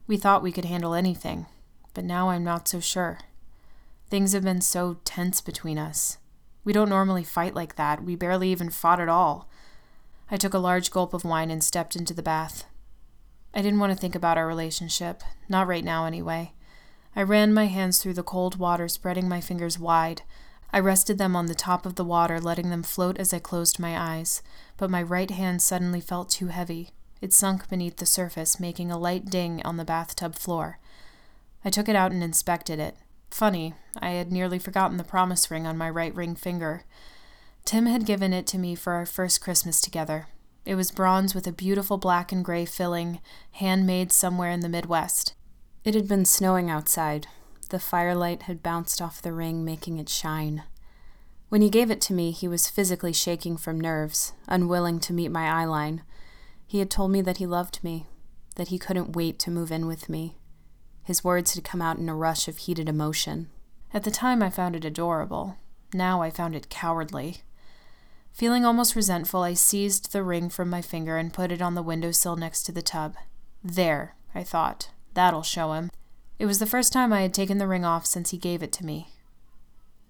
We 0.06 0.18
thought 0.18 0.42
we 0.42 0.52
could 0.52 0.66
handle 0.66 0.92
anything, 0.92 1.46
but 1.94 2.04
now 2.04 2.28
I'm 2.28 2.44
not 2.44 2.68
so 2.68 2.78
sure. 2.78 3.20
Things 4.10 4.34
have 4.34 4.44
been 4.44 4.60
so 4.60 4.98
tense 5.02 5.40
between 5.40 5.78
us. 5.78 6.18
We 6.62 6.74
don't 6.74 6.90
normally 6.90 7.24
fight 7.24 7.54
like 7.54 7.76
that. 7.76 8.04
We 8.04 8.16
barely 8.16 8.50
even 8.50 8.68
fought 8.68 9.00
at 9.00 9.08
all. 9.08 9.48
I 10.30 10.36
took 10.36 10.52
a 10.52 10.58
large 10.58 10.90
gulp 10.90 11.14
of 11.14 11.24
wine 11.24 11.50
and 11.50 11.64
stepped 11.64 11.96
into 11.96 12.12
the 12.12 12.22
bath. 12.22 12.64
I 13.54 13.62
didn't 13.62 13.80
want 13.80 13.94
to 13.94 13.98
think 13.98 14.14
about 14.14 14.36
our 14.36 14.46
relationship, 14.46 15.22
not 15.48 15.66
right 15.66 15.84
now 15.84 16.04
anyway. 16.04 16.52
I 17.14 17.22
ran 17.22 17.52
my 17.52 17.66
hands 17.66 17.98
through 17.98 18.14
the 18.14 18.22
cold 18.22 18.56
water, 18.56 18.88
spreading 18.88 19.28
my 19.28 19.40
fingers 19.40 19.78
wide. 19.78 20.22
I 20.72 20.80
rested 20.80 21.18
them 21.18 21.36
on 21.36 21.46
the 21.46 21.54
top 21.54 21.84
of 21.84 21.96
the 21.96 22.04
water, 22.04 22.40
letting 22.40 22.70
them 22.70 22.82
float 22.82 23.18
as 23.18 23.34
I 23.34 23.38
closed 23.38 23.78
my 23.78 23.98
eyes, 23.98 24.42
but 24.78 24.90
my 24.90 25.02
right 25.02 25.30
hand 25.30 25.60
suddenly 25.60 26.00
felt 26.00 26.30
too 26.30 26.46
heavy. 26.46 26.90
It 27.20 27.32
sunk 27.32 27.68
beneath 27.68 27.98
the 27.98 28.06
surface, 28.06 28.58
making 28.58 28.90
a 28.90 28.98
light 28.98 29.26
ding 29.26 29.60
on 29.64 29.76
the 29.76 29.84
bathtub 29.84 30.34
floor. 30.36 30.78
I 31.64 31.70
took 31.70 31.88
it 31.88 31.96
out 31.96 32.12
and 32.12 32.22
inspected 32.22 32.78
it. 32.78 32.96
Funny, 33.30 33.74
I 33.98 34.10
had 34.10 34.32
nearly 34.32 34.58
forgotten 34.58 34.96
the 34.96 35.04
promise 35.04 35.50
ring 35.50 35.66
on 35.66 35.76
my 35.76 35.90
right 35.90 36.14
ring 36.14 36.34
finger. 36.34 36.84
Tim 37.64 37.86
had 37.86 38.06
given 38.06 38.32
it 38.32 38.46
to 38.48 38.58
me 38.58 38.74
for 38.74 38.94
our 38.94 39.06
first 39.06 39.40
Christmas 39.40 39.80
together. 39.80 40.26
It 40.64 40.74
was 40.74 40.90
bronze 40.90 41.34
with 41.34 41.46
a 41.46 41.52
beautiful 41.52 41.98
black 41.98 42.32
and 42.32 42.44
gray 42.44 42.64
filling, 42.64 43.20
handmade 43.52 44.12
somewhere 44.12 44.50
in 44.50 44.60
the 44.60 44.68
Midwest. 44.68 45.34
It 45.84 45.94
had 45.96 46.06
been 46.06 46.24
snowing 46.24 46.70
outside. 46.70 47.26
The 47.70 47.80
firelight 47.80 48.42
had 48.42 48.62
bounced 48.62 49.02
off 49.02 49.20
the 49.20 49.32
ring, 49.32 49.64
making 49.64 49.98
it 49.98 50.08
shine. 50.08 50.62
When 51.48 51.60
he 51.60 51.70
gave 51.70 51.90
it 51.90 52.00
to 52.02 52.14
me, 52.14 52.30
he 52.30 52.46
was 52.46 52.70
physically 52.70 53.12
shaking 53.12 53.56
from 53.56 53.80
nerves, 53.80 54.32
unwilling 54.46 55.00
to 55.00 55.12
meet 55.12 55.32
my 55.32 55.42
eyeline. 55.42 56.02
He 56.66 56.78
had 56.78 56.88
told 56.90 57.10
me 57.10 57.20
that 57.22 57.38
he 57.38 57.46
loved 57.46 57.82
me, 57.82 58.06
that 58.54 58.68
he 58.68 58.78
couldn't 58.78 59.16
wait 59.16 59.40
to 59.40 59.50
move 59.50 59.72
in 59.72 59.86
with 59.86 60.08
me. 60.08 60.36
His 61.02 61.24
words 61.24 61.54
had 61.54 61.64
come 61.64 61.82
out 61.82 61.98
in 61.98 62.08
a 62.08 62.14
rush 62.14 62.46
of 62.46 62.58
heated 62.58 62.88
emotion. 62.88 63.48
At 63.92 64.04
the 64.04 64.10
time, 64.12 64.40
I 64.40 64.50
found 64.50 64.76
it 64.76 64.84
adorable. 64.84 65.56
Now 65.92 66.22
I 66.22 66.30
found 66.30 66.54
it 66.54 66.70
cowardly. 66.70 67.38
Feeling 68.32 68.64
almost 68.64 68.94
resentful, 68.94 69.42
I 69.42 69.54
seized 69.54 70.12
the 70.12 70.22
ring 70.22 70.48
from 70.48 70.70
my 70.70 70.80
finger 70.80 71.18
and 71.18 71.34
put 71.34 71.50
it 71.50 71.60
on 71.60 71.74
the 71.74 71.82
windowsill 71.82 72.36
next 72.36 72.62
to 72.62 72.72
the 72.72 72.82
tub. 72.82 73.16
There, 73.64 74.14
I 74.32 74.44
thought. 74.44 74.90
That'll 75.14 75.42
show 75.42 75.72
him. 75.72 75.90
It 76.38 76.46
was 76.46 76.58
the 76.58 76.66
first 76.66 76.92
time 76.92 77.12
I 77.12 77.22
had 77.22 77.34
taken 77.34 77.58
the 77.58 77.68
ring 77.68 77.84
off 77.84 78.06
since 78.06 78.30
he 78.30 78.38
gave 78.38 78.62
it 78.62 78.72
to 78.72 78.84
me. 78.84 79.08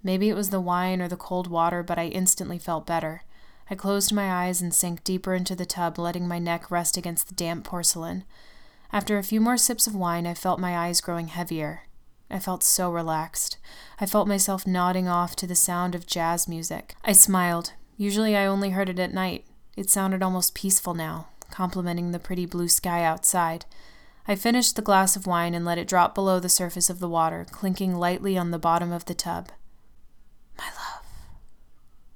Maybe 0.02 0.28
it 0.28 0.34
was 0.34 0.50
the 0.50 0.60
wine 0.60 1.00
or 1.00 1.08
the 1.08 1.16
cold 1.16 1.46
water, 1.46 1.82
but 1.82 1.98
I 1.98 2.06
instantly 2.06 2.58
felt 2.58 2.86
better. 2.86 3.22
I 3.70 3.74
closed 3.74 4.12
my 4.12 4.30
eyes 4.30 4.60
and 4.60 4.74
sank 4.74 5.04
deeper 5.04 5.34
into 5.34 5.54
the 5.54 5.64
tub, 5.64 5.98
letting 5.98 6.26
my 6.26 6.38
neck 6.38 6.70
rest 6.70 6.96
against 6.96 7.28
the 7.28 7.34
damp 7.34 7.64
porcelain. 7.64 8.24
After 8.92 9.16
a 9.16 9.22
few 9.22 9.40
more 9.40 9.56
sips 9.56 9.86
of 9.86 9.94
wine, 9.94 10.26
I 10.26 10.34
felt 10.34 10.60
my 10.60 10.76
eyes 10.76 11.00
growing 11.00 11.28
heavier. 11.28 11.82
I 12.30 12.38
felt 12.38 12.62
so 12.62 12.90
relaxed. 12.90 13.58
I 14.00 14.06
felt 14.06 14.26
myself 14.26 14.66
nodding 14.66 15.06
off 15.06 15.36
to 15.36 15.46
the 15.46 15.54
sound 15.54 15.94
of 15.94 16.06
jazz 16.06 16.48
music. 16.48 16.94
I 17.04 17.12
smiled. 17.12 17.72
Usually 17.96 18.36
I 18.36 18.46
only 18.46 18.70
heard 18.70 18.88
it 18.88 18.98
at 18.98 19.14
night. 19.14 19.44
It 19.76 19.90
sounded 19.90 20.22
almost 20.22 20.54
peaceful 20.54 20.94
now, 20.94 21.28
complementing 21.50 22.10
the 22.10 22.18
pretty 22.18 22.46
blue 22.46 22.68
sky 22.68 23.04
outside. 23.04 23.64
I 24.26 24.37
finished 24.37 24.76
the 24.76 24.82
glass 24.82 25.16
of 25.16 25.26
wine 25.26 25.54
and 25.54 25.64
let 25.64 25.78
it 25.78 25.88
drop 25.88 26.14
below 26.14 26.38
the 26.38 26.48
surface 26.48 26.88
of 26.88 27.00
the 27.00 27.08
water, 27.08 27.44
clinking 27.50 27.96
lightly 27.96 28.38
on 28.38 28.52
the 28.52 28.58
bottom 28.58 28.92
of 28.92 29.04
the 29.06 29.14
tub. 29.14 29.50
My 30.56 30.66
love. 30.66 31.04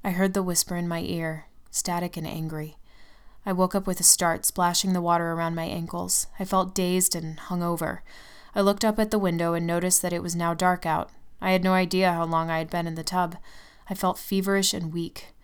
I 0.04 0.10
heard 0.10 0.32
the 0.32 0.42
whisper 0.42 0.76
in 0.76 0.86
my 0.86 1.00
ear, 1.00 1.46
static 1.70 2.16
and 2.16 2.26
angry. 2.26 2.76
I 3.44 3.52
woke 3.52 3.74
up 3.74 3.86
with 3.86 3.98
a 3.98 4.04
start, 4.04 4.44
splashing 4.44 4.92
the 4.92 5.00
water 5.00 5.32
around 5.32 5.56
my 5.56 5.64
ankles. 5.64 6.28
I 6.38 6.44
felt 6.44 6.74
dazed 6.74 7.16
and 7.16 7.38
hung 7.38 7.62
over. 7.62 8.02
I 8.54 8.60
looked 8.60 8.84
up 8.84 8.98
at 8.98 9.10
the 9.10 9.18
window 9.18 9.54
and 9.54 9.66
noticed 9.66 10.00
that 10.02 10.12
it 10.12 10.22
was 10.22 10.36
now 10.36 10.54
dark 10.54 10.86
out. 10.86 11.10
I 11.40 11.50
had 11.50 11.64
no 11.64 11.72
idea 11.72 12.12
how 12.12 12.24
long 12.24 12.50
I 12.50 12.58
had 12.58 12.70
been 12.70 12.86
in 12.86 12.94
the 12.94 13.04
tub. 13.04 13.36
I 13.90 13.94
felt 13.94 14.18
feverish 14.18 14.72
and 14.72 14.92
weak. 14.92 15.34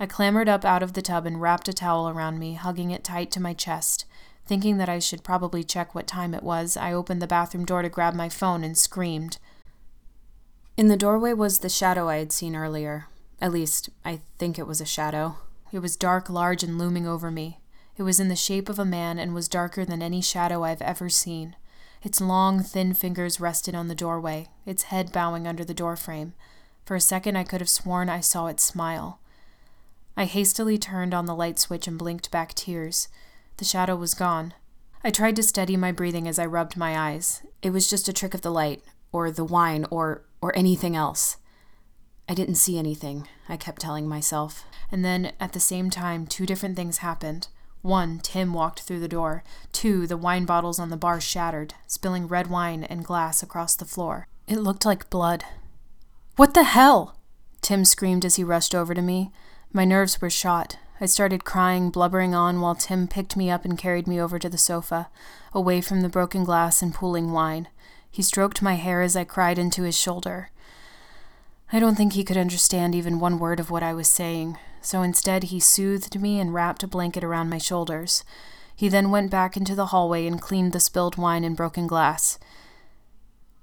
I 0.00 0.06
clambered 0.06 0.48
up 0.48 0.64
out 0.64 0.82
of 0.82 0.92
the 0.94 1.02
tub 1.02 1.26
and 1.26 1.40
wrapped 1.40 1.68
a 1.68 1.72
towel 1.72 2.08
around 2.08 2.38
me, 2.38 2.54
hugging 2.54 2.90
it 2.90 3.04
tight 3.04 3.30
to 3.32 3.40
my 3.40 3.54
chest. 3.54 4.04
Thinking 4.46 4.78
that 4.78 4.88
I 4.88 4.98
should 5.00 5.24
probably 5.24 5.64
check 5.64 5.94
what 5.94 6.06
time 6.06 6.32
it 6.32 6.42
was, 6.42 6.76
I 6.76 6.92
opened 6.92 7.20
the 7.20 7.26
bathroom 7.26 7.64
door 7.64 7.82
to 7.82 7.88
grab 7.88 8.14
my 8.14 8.28
phone 8.28 8.62
and 8.62 8.78
screamed. 8.78 9.38
In 10.76 10.88
the 10.88 10.96
doorway 10.96 11.32
was 11.32 11.58
the 11.58 11.68
shadow 11.68 12.08
I 12.08 12.16
had 12.16 12.32
seen 12.32 12.54
earlier. 12.54 13.08
At 13.40 13.52
least, 13.52 13.90
I 14.04 14.20
think 14.38 14.58
it 14.58 14.66
was 14.66 14.80
a 14.80 14.86
shadow. 14.86 15.38
It 15.72 15.80
was 15.80 15.96
dark, 15.96 16.30
large, 16.30 16.62
and 16.62 16.78
looming 16.78 17.06
over 17.06 17.30
me. 17.30 17.60
It 17.96 18.02
was 18.02 18.20
in 18.20 18.28
the 18.28 18.36
shape 18.36 18.68
of 18.68 18.78
a 18.78 18.84
man 18.84 19.18
and 19.18 19.34
was 19.34 19.48
darker 19.48 19.84
than 19.84 20.02
any 20.02 20.20
shadow 20.20 20.62
I've 20.62 20.82
ever 20.82 21.08
seen. 21.08 21.56
Its 22.02 22.20
long, 22.20 22.62
thin 22.62 22.94
fingers 22.94 23.40
rested 23.40 23.74
on 23.74 23.88
the 23.88 23.94
doorway, 23.94 24.48
its 24.64 24.84
head 24.84 25.12
bowing 25.12 25.46
under 25.46 25.64
the 25.64 25.74
doorframe. 25.74 26.34
For 26.84 26.94
a 26.94 27.00
second, 27.00 27.36
I 27.36 27.42
could 27.42 27.60
have 27.60 27.68
sworn 27.68 28.08
I 28.08 28.20
saw 28.20 28.46
it 28.46 28.60
smile. 28.60 29.18
I 30.16 30.26
hastily 30.26 30.78
turned 30.78 31.14
on 31.14 31.26
the 31.26 31.34
light 31.34 31.58
switch 31.58 31.88
and 31.88 31.98
blinked 31.98 32.30
back 32.30 32.54
tears. 32.54 33.08
The 33.58 33.64
shadow 33.64 33.96
was 33.96 34.14
gone. 34.14 34.54
I 35.02 35.10
tried 35.10 35.36
to 35.36 35.42
steady 35.42 35.76
my 35.76 35.92
breathing 35.92 36.28
as 36.28 36.38
I 36.38 36.46
rubbed 36.46 36.76
my 36.76 36.98
eyes. 36.98 37.42
It 37.62 37.70
was 37.70 37.88
just 37.88 38.08
a 38.08 38.12
trick 38.12 38.34
of 38.34 38.42
the 38.42 38.50
light, 38.52 38.82
or 39.12 39.30
the 39.30 39.44
wine, 39.44 39.86
or 39.90 40.24
or 40.42 40.56
anything 40.56 40.94
else. 40.94 41.38
I 42.28 42.34
didn't 42.34 42.56
see 42.56 42.78
anything, 42.78 43.28
I 43.48 43.56
kept 43.56 43.80
telling 43.80 44.08
myself. 44.08 44.64
And 44.90 45.04
then, 45.04 45.32
at 45.40 45.52
the 45.52 45.60
same 45.60 45.90
time, 45.90 46.26
two 46.26 46.44
different 46.44 46.76
things 46.76 46.98
happened. 46.98 47.48
One, 47.82 48.18
Tim 48.18 48.52
walked 48.52 48.80
through 48.80 49.00
the 49.00 49.08
door. 49.08 49.44
Two, 49.72 50.06
the 50.06 50.16
wine 50.16 50.44
bottles 50.44 50.78
on 50.78 50.90
the 50.90 50.96
bar 50.96 51.20
shattered, 51.20 51.74
spilling 51.86 52.26
red 52.26 52.48
wine 52.48 52.82
and 52.84 53.04
glass 53.04 53.42
across 53.42 53.76
the 53.76 53.84
floor. 53.84 54.26
It 54.48 54.58
looked 54.58 54.84
like 54.84 55.08
blood. 55.08 55.44
What 56.34 56.54
the 56.54 56.64
hell? 56.64 57.16
Tim 57.62 57.84
screamed 57.84 58.24
as 58.24 58.36
he 58.36 58.44
rushed 58.44 58.74
over 58.74 58.92
to 58.92 59.02
me. 59.02 59.30
My 59.72 59.84
nerves 59.84 60.20
were 60.20 60.30
shot. 60.30 60.78
I 61.00 61.06
started 61.06 61.44
crying, 61.44 61.90
blubbering 61.90 62.34
on, 62.34 62.60
while 62.60 62.74
Tim 62.74 63.06
picked 63.06 63.36
me 63.36 63.50
up 63.50 63.64
and 63.64 63.76
carried 63.76 64.06
me 64.06 64.20
over 64.20 64.38
to 64.38 64.48
the 64.48 64.56
sofa, 64.56 65.08
away 65.52 65.80
from 65.80 66.00
the 66.00 66.08
broken 66.08 66.42
glass 66.42 66.80
and 66.80 66.94
pooling 66.94 67.32
wine. 67.32 67.68
He 68.10 68.22
stroked 68.22 68.62
my 68.62 68.74
hair 68.74 69.02
as 69.02 69.14
I 69.14 69.24
cried 69.24 69.58
into 69.58 69.82
his 69.82 69.98
shoulder. 69.98 70.50
I 71.70 71.80
don't 71.80 71.96
think 71.96 72.14
he 72.14 72.24
could 72.24 72.38
understand 72.38 72.94
even 72.94 73.18
one 73.18 73.38
word 73.38 73.60
of 73.60 73.70
what 73.70 73.82
I 73.82 73.92
was 73.92 74.08
saying, 74.08 74.56
so 74.80 75.02
instead 75.02 75.44
he 75.44 75.60
soothed 75.60 76.18
me 76.18 76.40
and 76.40 76.54
wrapped 76.54 76.82
a 76.82 76.88
blanket 76.88 77.24
around 77.24 77.50
my 77.50 77.58
shoulders. 77.58 78.24
He 78.74 78.88
then 78.88 79.10
went 79.10 79.30
back 79.30 79.56
into 79.56 79.74
the 79.74 79.86
hallway 79.86 80.26
and 80.26 80.40
cleaned 80.40 80.72
the 80.72 80.80
spilled 80.80 81.16
wine 81.18 81.44
and 81.44 81.56
broken 81.56 81.86
glass. 81.86 82.38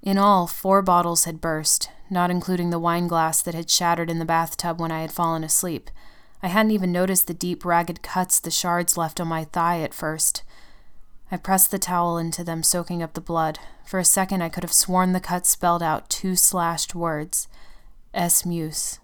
In 0.02 0.18
all, 0.18 0.46
four 0.46 0.82
bottles 0.82 1.24
had 1.24 1.40
burst, 1.40 1.90
not 2.10 2.30
including 2.30 2.70
the 2.70 2.78
wine 2.78 3.08
glass 3.08 3.40
that 3.42 3.54
had 3.54 3.70
shattered 3.70 4.10
in 4.10 4.18
the 4.18 4.24
bathtub 4.24 4.78
when 4.78 4.92
I 4.92 5.00
had 5.00 5.10
fallen 5.10 5.42
asleep. 5.42 5.90
I 6.42 6.48
hadn't 6.48 6.72
even 6.72 6.92
noticed 6.92 7.26
the 7.26 7.34
deep, 7.34 7.64
ragged 7.64 8.02
cuts 8.02 8.38
the 8.40 8.50
shards 8.50 8.96
left 8.96 9.20
on 9.20 9.28
my 9.28 9.44
thigh 9.44 9.80
at 9.80 9.94
first. 9.94 10.42
I 11.30 11.36
pressed 11.36 11.70
the 11.70 11.78
towel 11.78 12.18
into 12.18 12.44
them, 12.44 12.62
soaking 12.62 13.02
up 13.02 13.14
the 13.14 13.20
blood. 13.20 13.58
For 13.84 13.98
a 13.98 14.04
second, 14.04 14.42
I 14.42 14.48
could 14.48 14.62
have 14.62 14.72
sworn 14.72 15.12
the 15.12 15.20
cuts 15.20 15.48
spelled 15.48 15.82
out 15.82 16.08
two 16.10 16.36
slashed 16.36 16.94
words. 16.94 17.48
S. 18.12 18.44
Muse. 18.46 19.00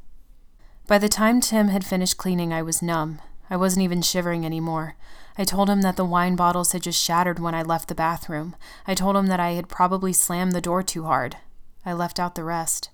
By 0.86 0.98
the 0.98 1.08
time 1.08 1.40
Tim 1.40 1.68
had 1.68 1.84
finished 1.84 2.16
cleaning, 2.16 2.52
I 2.52 2.62
was 2.62 2.82
numb. 2.82 3.20
I 3.48 3.56
wasn't 3.56 3.84
even 3.84 4.02
shivering 4.02 4.46
anymore. 4.46 4.96
I 5.36 5.44
told 5.44 5.70
him 5.70 5.82
that 5.82 5.96
the 5.96 6.04
wine 6.04 6.36
bottles 6.36 6.72
had 6.72 6.82
just 6.82 7.02
shattered 7.02 7.38
when 7.38 7.54
I 7.54 7.62
left 7.62 7.88
the 7.88 7.94
bathroom. 7.94 8.54
I 8.86 8.94
told 8.94 9.16
him 9.16 9.26
that 9.26 9.40
I 9.40 9.52
had 9.52 9.68
probably 9.68 10.12
slammed 10.12 10.52
the 10.52 10.60
door 10.60 10.82
too 10.82 11.04
hard. 11.04 11.36
I 11.84 11.92
left 11.92 12.20
out 12.20 12.34
the 12.34 12.44
rest. 12.44 12.90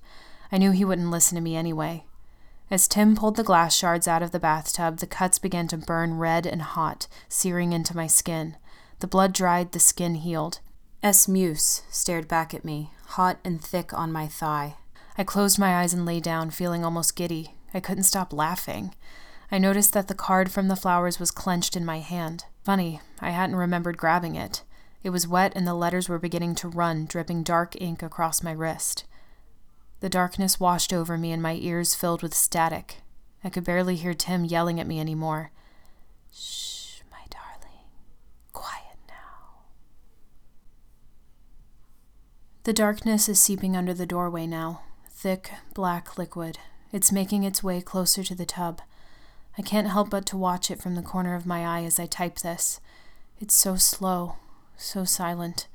I 0.51 0.59
knew 0.59 0.70
he 0.70 0.85
wouldn't 0.85 1.11
listen 1.11 1.35
to 1.35 1.42
me 1.42 1.57
anyway. 1.57 2.05
As 2.68 2.88
Tim 2.88 3.14
pulled 3.14 3.37
the 3.37 3.44
glass 3.44 3.74
shards 3.74 4.09
out 4.09 4.22
of 4.22 4.33
the 4.33 4.40
bathtub, 4.40 4.98
the 4.98 5.07
cuts 5.07 5.38
began 5.38 5.68
to 5.68 5.76
burn 5.76 6.18
red 6.18 6.46
and 6.46 6.62
hot, 6.62 7.07
searing 7.29 7.72
into 7.72 7.94
my 7.94 8.09
skin. 8.09 8.57
The 8.98 9.07
blood 9.07 9.33
dried, 9.33 9.72
the 9.72 9.79
skin 9.79 10.16
healed. 10.16 10.59
S. 11.02 11.29
Muse 11.29 11.83
stared 11.90 12.26
back 12.26 12.52
at 12.52 12.64
me, 12.64 12.90
hot 13.09 13.38
and 13.44 13.62
thick 13.62 13.94
on 13.94 14.11
my 14.11 14.26
thigh. 14.26 14.76
I 15.16 15.22
closed 15.22 15.59
my 15.59 15.76
eyes 15.76 15.94
and 15.94 16.05
lay 16.05 16.18
down, 16.18 16.50
feeling 16.50 16.85
almost 16.85 17.14
giddy. 17.14 17.55
I 17.72 17.79
couldn't 17.79 18.05
stop 18.05 18.33
laughing. 18.33 18.94
I 19.52 19.59
noticed 19.59 19.92
that 19.92 20.09
the 20.09 20.14
card 20.14 20.50
from 20.50 20.66
the 20.66 20.74
flowers 20.74 21.20
was 21.20 21.31
clenched 21.31 21.76
in 21.76 21.85
my 21.85 22.00
hand. 22.00 22.46
Funny, 22.64 23.00
I 23.20 23.31
hadn't 23.31 23.57
remembered 23.57 23.96
grabbing 23.96 24.35
it. 24.35 24.64
It 25.05 25.11
was 25.11 25.29
wet 25.29 25.52
and 25.55 25.66
the 25.66 25.74
letters 25.74 26.09
were 26.09 26.18
beginning 26.18 26.57
to 26.57 26.68
run, 26.68 27.07
dripping 27.07 27.44
dark 27.44 27.81
ink 27.81 28.02
across 28.02 28.42
my 28.42 28.50
wrist. 28.50 29.05
The 30.01 30.09
darkness 30.09 30.61
washed 30.61 30.93
over 30.93 31.17
me 31.17 31.33
and 31.33 31.43
my 31.43 31.55
ears 31.55 31.95
filled 31.95 32.23
with 32.23 32.35
static. 32.35 32.99
I 33.43 33.49
could 33.49 33.65
barely 33.65 33.97
hear 33.97 34.15
Tim 34.15 34.45
yelling 34.45 34.79
at 34.79 34.87
me 34.87 35.01
anymore. 35.01 35.51
Shh, 36.33 37.01
my 37.11 37.21
darling. 37.31 37.85
Quiet 38.53 38.99
now. 39.09 39.63
The 42.65 42.73
darkness 42.73 43.29
is 43.29 43.41
seeping 43.41 43.77
under 43.77 43.95
the 43.95 44.07
doorway 44.07 44.47
now. 44.47 44.83
Thick, 45.09 45.53
black 45.75 46.19
liquid. 46.19 46.59
It's 46.93 47.11
making 47.11 47.45
its 47.45 47.63
way 47.63 47.81
closer 47.81 48.23
to 48.25 48.35
the 48.35 48.47
tub. 48.47 48.83
I 49.59 49.63
can't 49.63 49.89
help 49.89 50.11
but 50.11 50.27
to 50.27 50.37
watch 50.37 50.71
it 50.71 50.81
from 50.83 50.95
the 50.95 51.03
corner 51.03 51.35
of 51.35 51.47
my 51.47 51.65
eye 51.65 51.85
as 51.85 51.99
I 51.99 52.07
type 52.07 52.41
this. 52.41 52.81
It's 53.41 53.55
so 53.55 53.77
slow, 53.77 54.37
so 54.77 55.05
silent. 55.05 55.69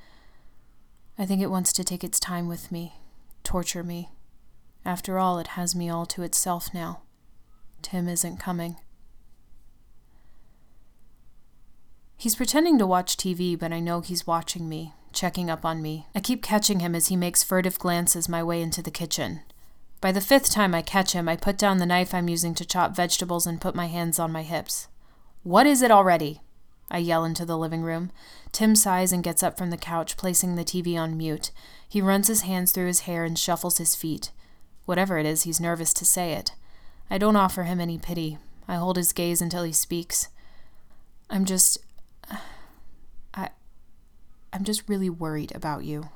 I 1.18 1.26
think 1.26 1.42
it 1.42 1.50
wants 1.50 1.74
to 1.74 1.84
take 1.84 2.04
its 2.04 2.20
time 2.20 2.48
with 2.48 2.72
me, 2.72 2.94
torture 3.52 3.84
me. 3.84 4.10
After 4.86 5.20
all, 5.20 5.38
it 5.38 5.60
has 5.60 5.76
me 5.76 5.90
all 5.90 6.06
to 6.06 6.24
itself 6.24 6.74
now. 6.74 7.02
Tim 7.82 8.08
isn't 8.08 8.38
coming. 8.38 8.78
He's 12.16 12.38
pretending 12.38 12.80
to 12.80 12.88
watch 12.88 13.18
TV, 13.18 13.60
but 13.60 13.74
I 13.74 13.82
know 13.82 14.00
he's 14.00 14.26
watching 14.26 14.70
me, 14.70 14.94
checking 15.12 15.50
up 15.50 15.66
on 15.66 15.82
me. 15.82 16.08
I 16.16 16.22
keep 16.22 16.42
catching 16.42 16.80
him 16.80 16.96
as 16.96 17.08
he 17.08 17.18
makes 17.18 17.44
furtive 17.44 17.78
glances 17.78 18.30
my 18.30 18.42
way 18.42 18.62
into 18.62 18.82
the 18.82 18.90
kitchen. 18.90 19.42
By 20.00 20.14
the 20.14 20.22
fifth 20.22 20.50
time 20.50 20.74
I 20.74 20.82
catch 20.82 21.12
him, 21.12 21.28
I 21.28 21.36
put 21.36 21.58
down 21.58 21.80
the 21.80 21.86
knife 21.86 22.14
I'm 22.14 22.30
using 22.30 22.56
to 22.56 22.64
chop 22.64 22.96
vegetables 22.96 23.46
and 23.46 23.60
put 23.60 23.76
my 23.76 23.88
hands 23.88 24.18
on 24.18 24.32
my 24.32 24.44
hips. 24.44 24.88
What 25.44 25.68
is 25.68 25.82
it 25.82 25.92
already? 25.92 26.40
I 26.92 26.98
yell 26.98 27.24
into 27.24 27.46
the 27.46 27.58
living 27.58 27.82
room. 27.82 28.12
Tim 28.52 28.76
sighs 28.76 29.14
and 29.14 29.24
gets 29.24 29.42
up 29.42 29.58
from 29.58 29.70
the 29.70 29.78
couch, 29.78 30.18
placing 30.18 30.56
the 30.56 30.66
TV 30.66 30.98
on 30.98 31.18
mute. 31.18 31.52
He 31.88 32.02
runs 32.02 32.28
his 32.28 32.42
hands 32.42 32.74
through 32.74 32.88
his 32.88 33.02
hair 33.02 33.24
and 33.24 33.40
shuffles 33.40 33.78
his 33.78 33.96
feet. 33.96 34.32
Whatever 34.86 35.18
it 35.18 35.26
is, 35.26 35.44
he's 35.44 35.62
nervous 35.62 35.94
to 35.96 36.06
say 36.06 36.34
it. 36.34 36.52
I 37.10 37.18
don't 37.18 37.38
offer 37.38 37.64
him 37.64 37.80
any 37.80 37.98
pity. 37.98 38.38
I 38.68 38.76
hold 38.76 38.98
his 38.98 39.14
gaze 39.14 39.42
until 39.42 39.64
he 39.64 39.72
speaks. 39.72 40.28
I'm 41.30 41.46
just. 41.46 41.78
I. 43.34 43.50
I'm 44.52 44.66
just 44.66 44.88
really 44.90 45.10
worried 45.10 45.56
about 45.56 45.86
you. 45.86 46.10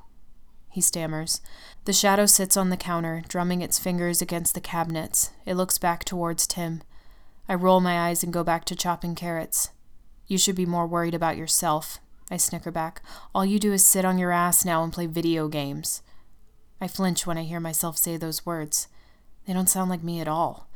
He 0.70 0.82
stammers. 0.82 1.40
The 1.86 1.94
shadow 1.94 2.26
sits 2.26 2.58
on 2.58 2.70
the 2.70 2.76
counter, 2.76 3.24
drumming 3.30 3.62
its 3.62 3.80
fingers 3.80 4.22
against 4.22 4.54
the 4.54 4.62
cabinets. 4.62 5.32
It 5.46 5.56
looks 5.56 5.78
back 5.78 6.04
towards 6.04 6.46
Tim. 6.46 6.84
I 7.48 7.54
roll 7.54 7.80
my 7.80 8.10
eyes 8.10 8.24
and 8.26 8.34
go 8.34 8.44
back 8.44 8.66
to 8.66 8.76
chopping 8.76 9.16
carrots. 9.16 9.70
You 10.28 10.38
should 10.38 10.56
be 10.56 10.66
more 10.66 10.88
worried 10.88 11.14
about 11.14 11.38
yourself. 11.38 12.00
I 12.32 12.38
snicker 12.38 12.72
back. 12.72 13.02
All 13.34 13.46
you 13.46 13.60
do 13.60 13.72
is 13.72 13.86
sit 13.86 14.06
on 14.06 14.18
your 14.18 14.32
ass 14.32 14.66
now 14.66 14.84
and 14.84 14.92
play 14.92 15.06
video 15.06 15.48
games. 15.48 16.02
I 16.82 16.88
flinch 16.88 17.28
when 17.28 17.38
I 17.38 17.44
hear 17.44 17.60
myself 17.60 17.98
say 17.98 18.18
those 18.18 18.46
words. 18.46 18.88
They 19.46 19.54
don't 19.54 19.70
sound 19.70 19.90
like 19.90 20.04
me 20.04 20.20
at 20.20 20.28
all. 20.28 20.68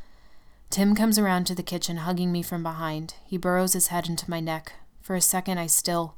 Tim 0.69 0.93
comes 0.95 1.17
around 1.17 1.45
to 1.45 1.55
the 1.55 1.63
kitchen, 1.63 1.97
hugging 1.97 2.31
me 2.31 2.43
from 2.43 2.61
behind. 2.61 3.15
He 3.25 3.37
burrows 3.37 3.73
his 3.73 3.87
head 3.87 4.07
into 4.07 4.29
my 4.29 4.39
neck. 4.39 4.73
For 5.01 5.15
a 5.15 5.21
second, 5.21 5.57
I 5.57 5.65
still. 5.65 6.15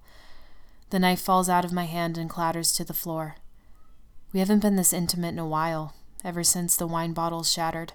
The 0.90 1.00
knife 1.00 1.22
falls 1.22 1.48
out 1.48 1.64
of 1.64 1.72
my 1.72 1.86
hand 1.86 2.18
and 2.18 2.30
clatters 2.30 2.74
to 2.74 2.84
the 2.84 2.94
floor. 2.94 3.38
We 4.34 4.42
haven't 4.42 4.60
been 4.60 4.76
this 4.76 4.92
intimate 4.92 5.30
in 5.30 5.40
a 5.40 5.48
while, 5.48 5.96
ever 6.24 6.44
since 6.44 6.76
the 6.76 6.88
wine 6.88 7.14
bottles 7.14 7.52
shattered. 7.52 7.94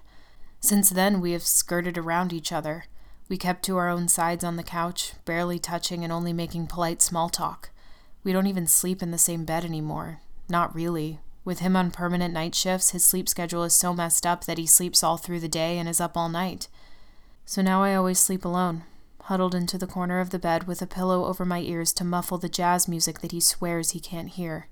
Since 0.59 0.89
then, 0.89 1.21
we 1.21 1.33
have 1.33 1.43
skirted 1.43 1.95
around 1.97 2.33
each 2.33 2.51
other. 2.51 2.85
We 3.29 3.37
kept 3.37 3.63
to 3.65 3.77
our 3.77 3.89
own 3.89 4.07
sides 4.07 4.43
on 4.43 4.55
the 4.55 4.63
couch, 4.63 5.13
barely 5.25 5.59
touching 5.59 6.03
and 6.03 6.13
only 6.13 6.31
making 6.31 6.67
polite 6.67 7.01
small 7.01 7.29
talk. 7.29 7.69
We 8.23 8.31
don't 8.31 8.47
even 8.47 8.67
sleep 8.67 9.03
in 9.03 9.11
the 9.11 9.17
same 9.17 9.43
bed 9.43 9.65
anymore. 9.65 10.21
Not 10.49 10.73
really. 10.73 11.19
With 11.43 11.59
him 11.59 11.75
on 11.75 11.91
permanent 11.91 12.33
night 12.33 12.55
shifts, 12.55 12.91
his 12.91 13.03
sleep 13.03 13.27
schedule 13.27 13.63
is 13.63 13.73
so 13.73 13.93
messed 13.93 14.25
up 14.25 14.45
that 14.45 14.57
he 14.57 14.65
sleeps 14.65 15.03
all 15.03 15.17
through 15.17 15.39
the 15.39 15.47
day 15.47 15.77
and 15.77 15.87
is 15.87 16.01
up 16.01 16.15
all 16.15 16.29
night. 16.29 16.67
So 17.45 17.61
now 17.61 17.83
I 17.83 17.95
always 17.95 18.19
sleep 18.19 18.43
alone, 18.43 18.83
huddled 19.21 19.55
into 19.55 19.77
the 19.77 19.87
corner 19.87 20.19
of 20.19 20.29
the 20.29 20.39
bed 20.39 20.67
with 20.67 20.81
a 20.81 20.87
pillow 20.87 21.25
over 21.25 21.45
my 21.45 21.59
ears 21.59 21.93
to 21.93 22.03
muffle 22.03 22.37
the 22.37 22.49
jazz 22.49 22.87
music 22.87 23.19
that 23.19 23.31
he 23.31 23.39
swears 23.39 23.91
he 23.91 23.99
can't 23.99 24.29
hear. 24.29 24.67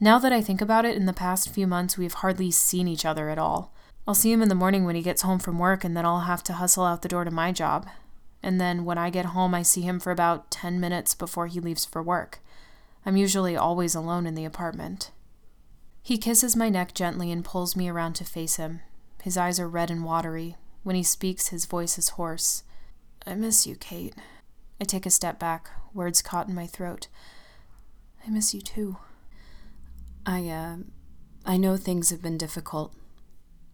Now 0.00 0.18
that 0.18 0.32
I 0.32 0.40
think 0.40 0.60
about 0.60 0.84
it, 0.84 0.96
in 0.96 1.06
the 1.06 1.12
past 1.12 1.50
few 1.50 1.66
months 1.66 1.96
we 1.96 2.04
have 2.04 2.14
hardly 2.14 2.50
seen 2.50 2.88
each 2.88 3.04
other 3.04 3.28
at 3.28 3.38
all. 3.38 3.71
I'll 4.06 4.14
see 4.14 4.32
him 4.32 4.42
in 4.42 4.48
the 4.48 4.54
morning 4.54 4.84
when 4.84 4.96
he 4.96 5.02
gets 5.02 5.22
home 5.22 5.38
from 5.38 5.58
work, 5.58 5.84
and 5.84 5.96
then 5.96 6.04
I'll 6.04 6.20
have 6.20 6.42
to 6.44 6.54
hustle 6.54 6.84
out 6.84 7.02
the 7.02 7.08
door 7.08 7.24
to 7.24 7.30
my 7.30 7.52
job. 7.52 7.88
And 8.42 8.60
then 8.60 8.84
when 8.84 8.98
I 8.98 9.10
get 9.10 9.26
home, 9.26 9.54
I 9.54 9.62
see 9.62 9.82
him 9.82 10.00
for 10.00 10.10
about 10.10 10.50
10 10.50 10.80
minutes 10.80 11.14
before 11.14 11.46
he 11.46 11.60
leaves 11.60 11.84
for 11.84 12.02
work. 12.02 12.40
I'm 13.06 13.16
usually 13.16 13.56
always 13.56 13.94
alone 13.94 14.26
in 14.26 14.34
the 14.34 14.44
apartment. 14.44 15.12
He 16.02 16.18
kisses 16.18 16.56
my 16.56 16.68
neck 16.68 16.94
gently 16.94 17.30
and 17.30 17.44
pulls 17.44 17.76
me 17.76 17.88
around 17.88 18.14
to 18.14 18.24
face 18.24 18.56
him. 18.56 18.80
His 19.22 19.36
eyes 19.36 19.60
are 19.60 19.68
red 19.68 19.90
and 19.90 20.04
watery. 20.04 20.56
When 20.82 20.96
he 20.96 21.04
speaks, 21.04 21.48
his 21.48 21.66
voice 21.66 21.96
is 21.96 22.10
hoarse. 22.10 22.64
I 23.24 23.36
miss 23.36 23.68
you, 23.68 23.76
Kate. 23.76 24.14
I 24.80 24.84
take 24.84 25.06
a 25.06 25.10
step 25.10 25.38
back, 25.38 25.70
words 25.94 26.22
caught 26.22 26.48
in 26.48 26.56
my 26.56 26.66
throat. 26.66 27.06
I 28.26 28.30
miss 28.30 28.52
you 28.52 28.60
too. 28.60 28.96
I, 30.26 30.48
uh, 30.48 30.76
I 31.46 31.56
know 31.56 31.76
things 31.76 32.10
have 32.10 32.20
been 32.20 32.38
difficult. 32.38 32.92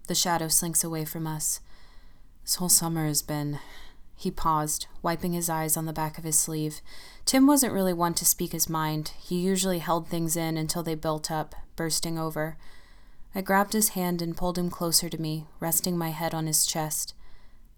The 0.08 0.14
shadow 0.14 0.48
slinks 0.48 0.82
away 0.82 1.04
from 1.04 1.26
us. 1.26 1.60
This 2.42 2.54
whole 2.54 2.70
summer 2.70 3.06
has 3.06 3.20
been. 3.20 3.58
He 4.16 4.30
paused, 4.30 4.86
wiping 5.02 5.34
his 5.34 5.50
eyes 5.50 5.76
on 5.76 5.84
the 5.84 5.92
back 5.92 6.16
of 6.16 6.24
his 6.24 6.38
sleeve. 6.38 6.80
Tim 7.26 7.46
wasn't 7.46 7.74
really 7.74 7.92
one 7.92 8.14
to 8.14 8.24
speak 8.24 8.52
his 8.52 8.70
mind. 8.70 9.12
He 9.20 9.38
usually 9.38 9.80
held 9.80 10.08
things 10.08 10.34
in 10.34 10.56
until 10.56 10.82
they 10.82 10.94
built 10.94 11.30
up, 11.30 11.54
bursting 11.76 12.18
over. 12.18 12.56
I 13.34 13.42
grabbed 13.42 13.74
his 13.74 13.90
hand 13.90 14.22
and 14.22 14.36
pulled 14.36 14.56
him 14.56 14.70
closer 14.70 15.10
to 15.10 15.20
me, 15.20 15.44
resting 15.60 15.98
my 15.98 16.08
head 16.08 16.32
on 16.32 16.46
his 16.46 16.64
chest. 16.64 17.12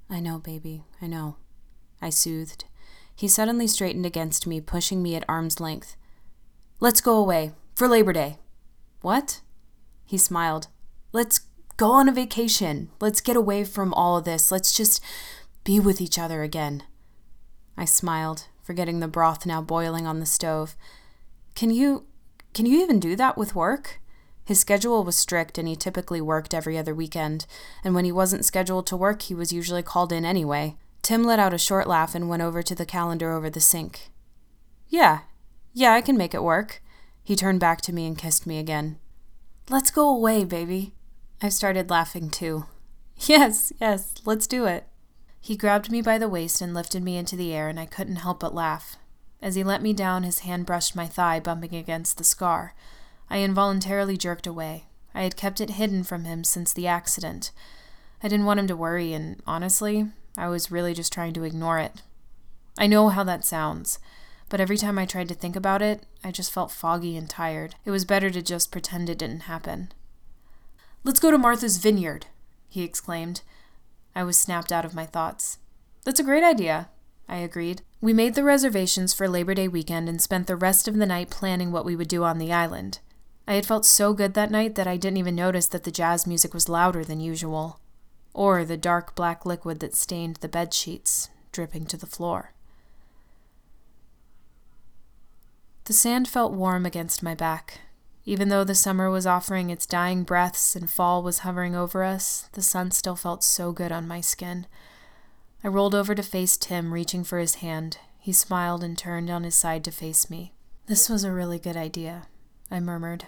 I 0.09 0.21
know, 0.21 0.39
baby, 0.39 0.85
I 1.03 1.09
know. 1.09 1.37
I 2.01 2.11
soothed. 2.11 2.65
He 3.15 3.27
suddenly 3.27 3.67
straightened 3.67 4.07
against 4.07 4.47
me, 4.47 4.61
pushing 4.61 5.03
me 5.03 5.17
at 5.17 5.29
arm's 5.29 5.59
length. 5.59 5.97
Let's 6.79 7.01
go 7.01 7.17
away. 7.17 7.53
For 7.75 7.89
Labor 7.89 8.13
Day. 8.13 8.39
What? 9.03 9.41
He 10.07 10.17
smiled. 10.17 10.69
Let's 11.13 11.41
go 11.81 11.93
on 11.93 12.11
a 12.11 12.13
vacation. 12.13 12.91
Let's 13.01 13.23
get 13.23 13.39
away 13.39 13.65
from 13.65 13.95
all 13.95 14.19
of 14.19 14.27
this. 14.27 14.53
Let's 14.53 14.77
just 14.77 15.03
be 15.65 15.81
with 15.81 15.99
each 15.99 16.19
other 16.19 16.43
again. 16.43 16.83
I 17.75 17.87
smiled, 17.87 18.49
forgetting 18.63 19.01
the 19.01 19.09
broth 19.09 19.47
now 19.47 19.63
boiling 19.63 20.07
on 20.07 20.21
the 20.21 20.27
stove. 20.27 20.77
Can 21.55 21.71
you 21.71 22.05
can 22.53 22.67
you 22.67 22.83
even 22.83 23.01
do 23.01 23.17
that 23.17 23.39
with 23.39 23.55
work? 23.55 23.99
His 24.45 24.61
schedule 24.61 25.05
was 25.05 25.17
strict 25.17 25.57
and 25.57 25.67
he 25.67 25.75
typically 25.75 26.21
worked 26.21 26.53
every 26.53 26.77
other 26.77 26.95
weekend, 26.95 27.47
and 27.83 27.95
when 27.95 28.05
he 28.05 28.13
wasn't 28.13 28.45
scheduled 28.45 28.87
to 28.89 28.97
work, 28.97 29.23
he 29.23 29.35
was 29.35 29.51
usually 29.51 29.83
called 29.83 30.13
in 30.13 30.27
anyway. 30.27 30.77
Tim 31.01 31.25
let 31.25 31.39
out 31.39 31.55
a 31.55 31.59
short 31.59 31.87
laugh 31.87 32.15
and 32.15 32.29
went 32.29 32.43
over 32.43 32.63
to 32.63 32.75
the 32.75 32.85
calendar 32.85 33.33
over 33.33 33.49
the 33.49 33.59
sink. 33.59 34.11
Yeah, 34.89 35.21
yeah, 35.73 35.95
I 35.95 36.03
can 36.03 36.19
make 36.19 36.35
it 36.35 36.43
work. 36.43 36.83
He 37.23 37.37
turned 37.37 37.61
back 37.61 37.81
to 37.83 37.93
me 37.95 38.07
and 38.07 38.19
kissed 38.19 38.47
me 38.47 38.59
again. 38.59 38.99
Let's 39.71 39.91
go 39.91 40.11
away, 40.11 40.45
baby. 40.45 40.93
I 41.43 41.49
started 41.49 41.91
laughing 41.91 42.31
too. 42.31 42.67
Yes, 43.27 43.71
yes, 43.79 44.15
let's 44.25 44.47
do 44.47 44.65
it. 44.65 44.87
He 45.43 45.55
grabbed 45.55 45.91
me 45.91 46.01
by 46.01 46.17
the 46.17 46.29
waist 46.29 46.63
and 46.63 46.73
lifted 46.73 47.03
me 47.03 47.19
into 47.19 47.37
the 47.37 47.53
air, 47.53 47.69
and 47.69 47.79
I 47.79 47.85
couldn't 47.85 48.17
help 48.17 48.41
but 48.41 48.55
laugh. 48.55 48.97
As 49.43 49.57
he 49.57 49.63
let 49.63 49.83
me 49.83 49.93
down, 49.93 50.23
his 50.23 50.41
hand 50.41 50.65
brushed 50.65 50.97
my 50.97 51.07
thigh, 51.07 51.39
bumping 51.39 51.75
against 51.75 52.17
the 52.17 52.25
scar. 52.25 52.75
I 53.29 53.41
involuntarily 53.41 54.17
jerked 54.17 54.47
away. 54.47 54.87
I 55.15 55.23
had 55.23 55.37
kept 55.37 55.61
it 55.61 55.71
hidden 55.71 56.03
from 56.03 56.25
him 56.25 56.45
since 56.45 56.73
the 56.73 56.87
accident. 56.87 57.53
I 58.23 58.29
didn't 58.29 58.47
want 58.47 58.61
him 58.61 58.67
to 58.69 58.77
worry, 58.77 59.13
and 59.13 59.43
honestly, 59.47 60.07
I 60.37 60.49
was 60.49 60.71
really 60.71 60.95
just 60.95 61.13
trying 61.13 61.33
to 61.35 61.45
ignore 61.45 61.79
it. 61.79 62.03
I 62.79 62.87
know 62.87 63.09
how 63.09 63.25
that 63.25 63.45
sounds, 63.45 63.99
but 64.49 64.61
every 64.61 64.77
time 64.77 64.99
I 64.99 65.07
tried 65.07 65.29
to 65.29 65.35
think 65.35 65.57
about 65.57 65.83
it, 65.83 66.05
I 66.25 66.33
just 66.33 66.53
felt 66.53 66.71
foggy 66.71 67.17
and 67.17 67.29
tired. 67.29 67.75
It 67.85 67.91
was 67.91 68.05
better 68.05 68.31
to 68.31 68.41
just 68.41 68.73
pretend 68.73 69.11
it 69.11 69.19
didn't 69.19 69.41
happen. 69.41 69.93
Let's 71.03 71.21
go 71.21 71.31
to 71.31 71.39
Martha's 71.39 71.79
Vineyard, 71.79 72.27
he 72.69 72.83
exclaimed. 72.83 73.43
I 74.15 74.23
was 74.23 74.39
snapped 74.39 74.71
out 74.71 74.85
of 74.85 74.95
my 74.95 75.07
thoughts. 75.07 75.59
That's 76.05 76.21
a 76.21 76.25
great 76.25 76.45
idea, 76.45 76.91
I 77.29 77.37
agreed. 77.37 77.83
We 78.01 78.13
made 78.13 78.35
the 78.35 78.45
reservations 78.45 79.15
for 79.15 79.29
Labor 79.29 79.55
Day 79.55 79.69
weekend 79.69 80.09
and 80.09 80.21
spent 80.21 80.47
the 80.47 80.57
rest 80.57 80.89
of 80.89 80.97
the 80.97 81.07
night 81.07 81.31
planning 81.31 81.73
what 81.73 81.85
we 81.85 81.97
would 81.97 82.09
do 82.09 82.25
on 82.25 82.39
the 82.39 82.53
island. 82.53 82.99
I 83.49 83.55
had 83.55 83.67
felt 83.67 83.85
so 83.87 84.13
good 84.13 84.35
that 84.35 84.51
night 84.51 84.75
that 84.75 84.87
I 84.87 84.97
didn't 84.97 85.17
even 85.17 85.35
notice 85.35 85.67
that 85.69 85.85
the 85.85 85.91
jazz 85.91 86.27
music 86.27 86.53
was 86.55 86.69
louder 86.69 87.05
than 87.05 87.21
usual. 87.21 87.81
or 88.33 88.65
the 88.65 88.77
dark 88.77 89.15
black 89.15 89.45
liquid 89.45 89.81
that 89.81 89.95
stained 89.95 90.37
the 90.37 90.49
bed 90.49 90.73
sheets, 90.73 91.31
dripping 91.53 91.85
to 91.87 91.97
the 91.97 92.07
floor. 92.07 92.53
The 95.85 95.93
sand 95.93 96.29
felt 96.29 96.53
warm 96.53 96.87
against 96.87 97.23
my 97.23 97.35
back. 97.35 97.81
Even 98.25 98.49
though 98.49 98.65
the 98.65 98.75
summer 98.75 99.11
was 99.11 99.27
offering 99.27 99.71
its 99.71 99.87
dying 99.87 100.25
breaths 100.25 100.77
and 100.77 100.91
fall 100.91 101.23
was 101.23 101.39
hovering 101.39 101.75
over 101.75 102.05
us, 102.05 102.49
the 102.53 102.63
sun 102.63 102.91
still 102.91 103.17
felt 103.17 103.43
so 103.43 103.73
good 103.73 103.91
on 103.91 104.07
my 104.07 104.21
skin. 104.21 104.67
I 105.65 105.69
rolled 105.69 105.95
over 105.95 106.15
to 106.15 106.23
face 106.23 106.57
Tim, 106.57 106.93
reaching 106.93 107.25
for 107.25 107.39
his 107.39 107.57
hand. 107.57 107.99
He 108.19 108.33
smiled 108.33 108.85
and 108.85 108.97
turned 108.97 109.31
on 109.31 109.45
his 109.45 109.55
side 109.55 109.85
to 109.85 109.91
face 109.91 110.29
me. 110.29 110.53
This 110.87 111.09
was 111.09 111.25
a 111.25 111.33
really 111.33 111.59
good 111.59 111.77
idea, 111.77 112.27
I 112.71 112.81
murmured. 112.81 113.27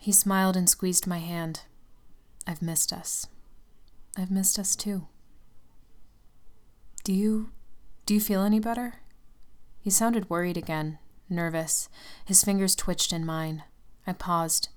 He 0.00 0.12
smiled 0.12 0.56
and 0.56 0.68
squeezed 0.68 1.06
my 1.06 1.18
hand. 1.18 1.62
I've 2.46 2.62
missed 2.62 2.92
us. 2.92 3.26
I've 4.16 4.30
missed 4.30 4.58
us 4.58 4.76
too. 4.76 5.08
Do 7.04 7.12
you. 7.12 7.50
do 8.04 8.14
you 8.14 8.20
feel 8.20 8.42
any 8.42 8.60
better? 8.60 8.94
He 9.80 9.90
sounded 9.90 10.28
worried 10.28 10.56
again, 10.56 10.98
nervous. 11.28 11.88
His 12.24 12.42
fingers 12.42 12.74
twitched 12.74 13.12
in 13.12 13.24
mine. 13.24 13.62
I 14.06 14.12
paused. 14.12 14.68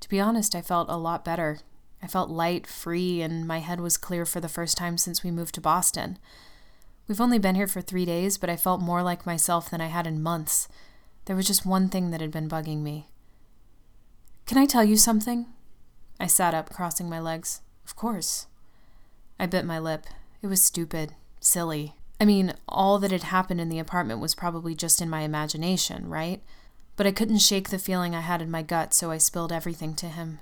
To 0.00 0.08
be 0.08 0.20
honest, 0.20 0.54
I 0.54 0.62
felt 0.62 0.88
a 0.88 0.96
lot 0.96 1.24
better. 1.24 1.58
I 2.02 2.06
felt 2.06 2.30
light, 2.30 2.66
free, 2.66 3.20
and 3.20 3.46
my 3.46 3.58
head 3.58 3.80
was 3.80 3.98
clear 3.98 4.24
for 4.24 4.40
the 4.40 4.48
first 4.48 4.76
time 4.76 4.96
since 4.96 5.22
we 5.22 5.30
moved 5.30 5.54
to 5.56 5.60
Boston. 5.60 6.18
We've 7.06 7.20
only 7.20 7.38
been 7.38 7.56
here 7.56 7.66
for 7.66 7.80
three 7.80 8.04
days, 8.04 8.38
but 8.38 8.48
I 8.48 8.56
felt 8.56 8.80
more 8.80 9.02
like 9.02 9.26
myself 9.26 9.68
than 9.68 9.80
I 9.80 9.88
had 9.88 10.06
in 10.06 10.22
months. 10.22 10.68
There 11.26 11.36
was 11.36 11.46
just 11.46 11.66
one 11.66 11.88
thing 11.88 12.10
that 12.10 12.20
had 12.20 12.30
been 12.30 12.48
bugging 12.48 12.82
me. 12.82 13.08
Can 14.46 14.58
I 14.58 14.64
tell 14.64 14.84
you 14.84 14.96
something? 14.96 15.46
I 16.18 16.26
sat 16.26 16.54
up, 16.54 16.70
crossing 16.70 17.08
my 17.08 17.20
legs. 17.20 17.60
Of 17.84 17.96
course. 17.96 18.46
I 19.38 19.46
bit 19.46 19.64
my 19.64 19.78
lip. 19.78 20.06
It 20.42 20.46
was 20.46 20.62
stupid, 20.62 21.14
silly. 21.40 21.94
I 22.20 22.24
mean, 22.24 22.54
all 22.68 22.98
that 22.98 23.10
had 23.10 23.24
happened 23.24 23.60
in 23.60 23.68
the 23.68 23.78
apartment 23.78 24.20
was 24.20 24.34
probably 24.34 24.74
just 24.74 25.00
in 25.00 25.10
my 25.10 25.22
imagination, 25.22 26.08
right? 26.08 26.42
But 27.00 27.06
I 27.06 27.12
couldn't 27.12 27.38
shake 27.38 27.70
the 27.70 27.78
feeling 27.78 28.14
I 28.14 28.20
had 28.20 28.42
in 28.42 28.50
my 28.50 28.60
gut, 28.60 28.92
so 28.92 29.10
I 29.10 29.16
spilled 29.16 29.52
everything 29.52 29.94
to 29.94 30.06
him. 30.06 30.38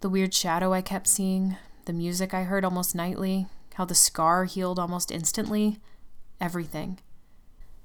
The 0.00 0.08
weird 0.08 0.32
shadow 0.32 0.72
I 0.72 0.80
kept 0.80 1.06
seeing, 1.06 1.58
the 1.84 1.92
music 1.92 2.32
I 2.32 2.44
heard 2.44 2.64
almost 2.64 2.94
nightly, 2.94 3.44
how 3.74 3.84
the 3.84 3.94
scar 3.94 4.46
healed 4.46 4.78
almost 4.78 5.10
instantly, 5.10 5.80
everything. 6.40 6.98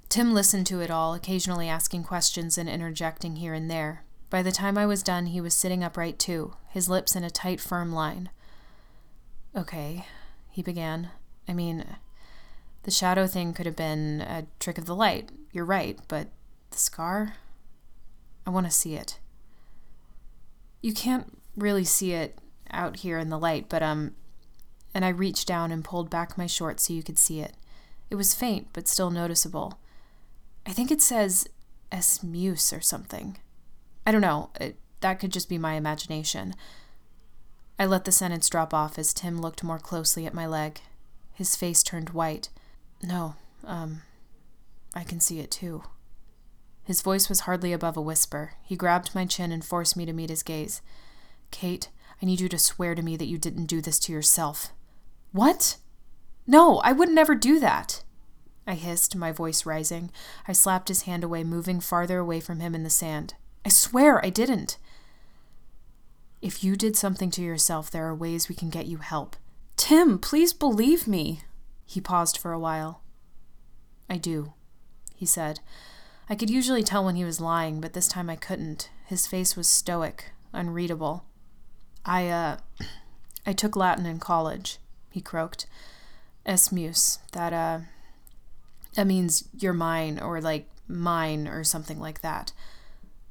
Tim 0.08 0.34
listened 0.34 0.68
to 0.68 0.80
it 0.80 0.90
all, 0.90 1.16
occasionally 1.16 1.68
asking 1.68 2.06
questions 2.06 2.58
and 2.58 2.70
interjecting 2.70 3.36
here 3.36 3.54
and 3.54 3.70
there. 3.70 4.06
By 4.30 4.42
the 4.42 4.54
time 4.54 4.78
I 4.78 4.86
was 4.86 5.04
done, 5.04 5.26
he 5.26 5.42
was 5.42 5.54
sitting 5.54 5.84
upright 5.84 6.18
too, 6.18 6.54
his 6.70 6.88
lips 6.88 7.14
in 7.14 7.26
a 7.26 7.30
tight, 7.30 7.60
firm 7.60 7.92
line. 7.92 8.30
Okay, 9.54 10.06
he 10.50 10.62
began. 10.62 11.10
I 11.46 11.52
mean, 11.52 11.84
the 12.84 12.90
shadow 12.92 13.28
thing 13.28 13.52
could 13.54 13.66
have 13.66 13.76
been 13.76 14.22
a 14.22 14.48
trick 14.62 14.78
of 14.78 14.86
the 14.86 14.96
light, 14.96 15.30
you're 15.52 15.66
right, 15.66 16.00
but 16.08 16.30
the 16.72 16.78
scar? 16.78 17.34
I 18.48 18.50
want 18.50 18.66
to 18.66 18.72
see 18.72 18.96
it. 18.96 19.20
You 20.82 20.94
can't 20.94 21.38
really 21.58 21.84
see 21.84 22.14
it 22.14 22.40
out 22.72 22.98
here 22.98 23.20
in 23.20 23.30
the 23.30 23.38
light, 23.38 23.66
but, 23.68 23.84
um, 23.84 24.16
and 24.94 25.04
I 25.04 25.10
reached 25.10 25.48
down 25.48 25.70
and 25.70 25.84
pulled 25.84 26.10
back 26.10 26.38
my 26.38 26.48
shorts 26.48 26.88
so 26.88 26.94
you 26.94 27.04
could 27.04 27.20
see 27.20 27.42
it. 27.42 27.56
It 28.10 28.16
was 28.16 28.34
faint, 28.34 28.70
but 28.72 28.88
still 28.88 29.10
noticeable. 29.10 29.80
I 30.66 30.72
think 30.72 30.92
it 30.92 31.02
says 31.02 31.50
S. 31.92 32.24
Muse 32.24 32.72
or 32.72 32.80
something. 32.80 33.38
I 34.06 34.14
don't 34.14 34.22
know, 34.22 34.50
it, 34.62 34.78
that 35.02 35.20
could 35.20 35.34
just 35.34 35.50
be 35.50 35.58
my 35.58 35.74
imagination. 35.74 36.56
I 37.78 37.86
let 37.86 38.06
the 38.06 38.14
sentence 38.14 38.50
drop 38.50 38.74
off 38.74 38.98
as 38.98 39.14
Tim 39.14 39.42
looked 39.42 39.62
more 39.62 39.78
closely 39.78 40.26
at 40.26 40.34
my 40.34 40.48
leg. 40.48 40.80
His 41.34 41.58
face 41.58 41.84
turned 41.84 42.12
white. 42.12 42.48
No, 43.04 43.36
um, 43.66 44.04
I 44.96 45.04
can 45.04 45.20
see 45.20 45.40
it 45.40 45.52
too. 45.52 45.84
His 46.88 47.02
voice 47.02 47.28
was 47.28 47.42
hardly 47.42 47.74
above 47.74 47.98
a 47.98 48.02
whisper. 48.02 48.54
He 48.64 48.78
grabbed 48.78 49.14
my 49.14 49.26
chin 49.26 49.52
and 49.52 49.62
forced 49.64 49.98
me 49.98 50.06
to 50.06 50.14
meet 50.14 50.30
his 50.30 50.42
gaze. 50.42 50.82
Kate, 51.52 51.90
I 52.22 52.26
need 52.26 52.40
you 52.40 52.48
to 52.48 52.58
swear 52.58 52.96
to 52.96 53.02
me 53.02 53.18
that 53.18 53.28
you 53.28 53.38
didn't 53.38 53.66
do 53.66 53.82
this 53.82 54.00
to 54.00 54.14
yourself. 54.14 54.72
What? 55.34 55.76
No, 56.48 56.78
I 56.78 56.94
would 56.94 57.10
never 57.10 57.36
do 57.36 57.60
that. 57.60 58.06
I 58.66 58.76
hissed, 58.76 59.18
my 59.18 59.34
voice 59.34 59.66
rising. 59.66 60.12
I 60.48 60.54
slapped 60.54 60.88
his 60.88 61.02
hand 61.02 61.26
away, 61.26 61.44
moving 61.44 61.82
farther 61.82 62.20
away 62.20 62.40
from 62.40 62.62
him 62.62 62.74
in 62.74 62.84
the 62.84 62.90
sand. 62.90 63.34
I 63.66 63.70
swear 63.70 64.24
I 64.24 64.30
didn't. 64.30 64.78
If 66.42 66.64
you 66.64 66.78
did 66.78 66.96
something 66.96 67.32
to 67.32 67.42
yourself, 67.42 67.92
there 67.92 68.08
are 68.08 68.16
ways 68.16 68.48
we 68.48 68.56
can 68.56 68.70
get 68.70 68.86
you 68.86 69.00
help. 69.00 69.36
Tim, 69.76 70.20
please 70.20 70.54
believe 70.54 71.06
me. 71.06 71.42
He 71.86 72.00
paused 72.00 72.38
for 72.38 72.54
a 72.54 72.60
while. 72.60 73.02
I 74.10 74.16
do, 74.16 74.54
he 75.18 75.26
said. 75.26 75.60
I 76.30 76.36
could 76.36 76.50
usually 76.50 76.84
tell 76.84 77.06
when 77.06 77.16
he 77.16 77.24
was 77.24 77.40
lying, 77.40 77.80
but 77.80 77.94
this 77.94 78.08
time 78.08 78.30
I 78.30 78.36
couldn't. 78.36 78.90
His 79.06 79.28
face 79.28 79.56
was 79.56 79.68
stoic, 79.68 80.32
unreadable. 80.52 81.24
I, 82.06 82.28
uh, 82.28 82.58
I 83.46 83.54
took 83.54 83.76
Latin 83.76 84.06
in 84.06 84.20
college, 84.20 84.80
he 85.10 85.22
croaked. 85.22 85.68
Es 86.46 86.72
muse. 86.72 87.20
That, 87.32 87.54
uh, 87.54 87.80
that 88.96 89.08
means 89.08 89.48
you're 89.58 89.74
mine, 89.74 90.20
or 90.20 90.42
like 90.42 90.68
mine, 90.88 91.48
or 91.48 91.64
something 91.64 92.00
like 92.00 92.22
that. 92.22 92.52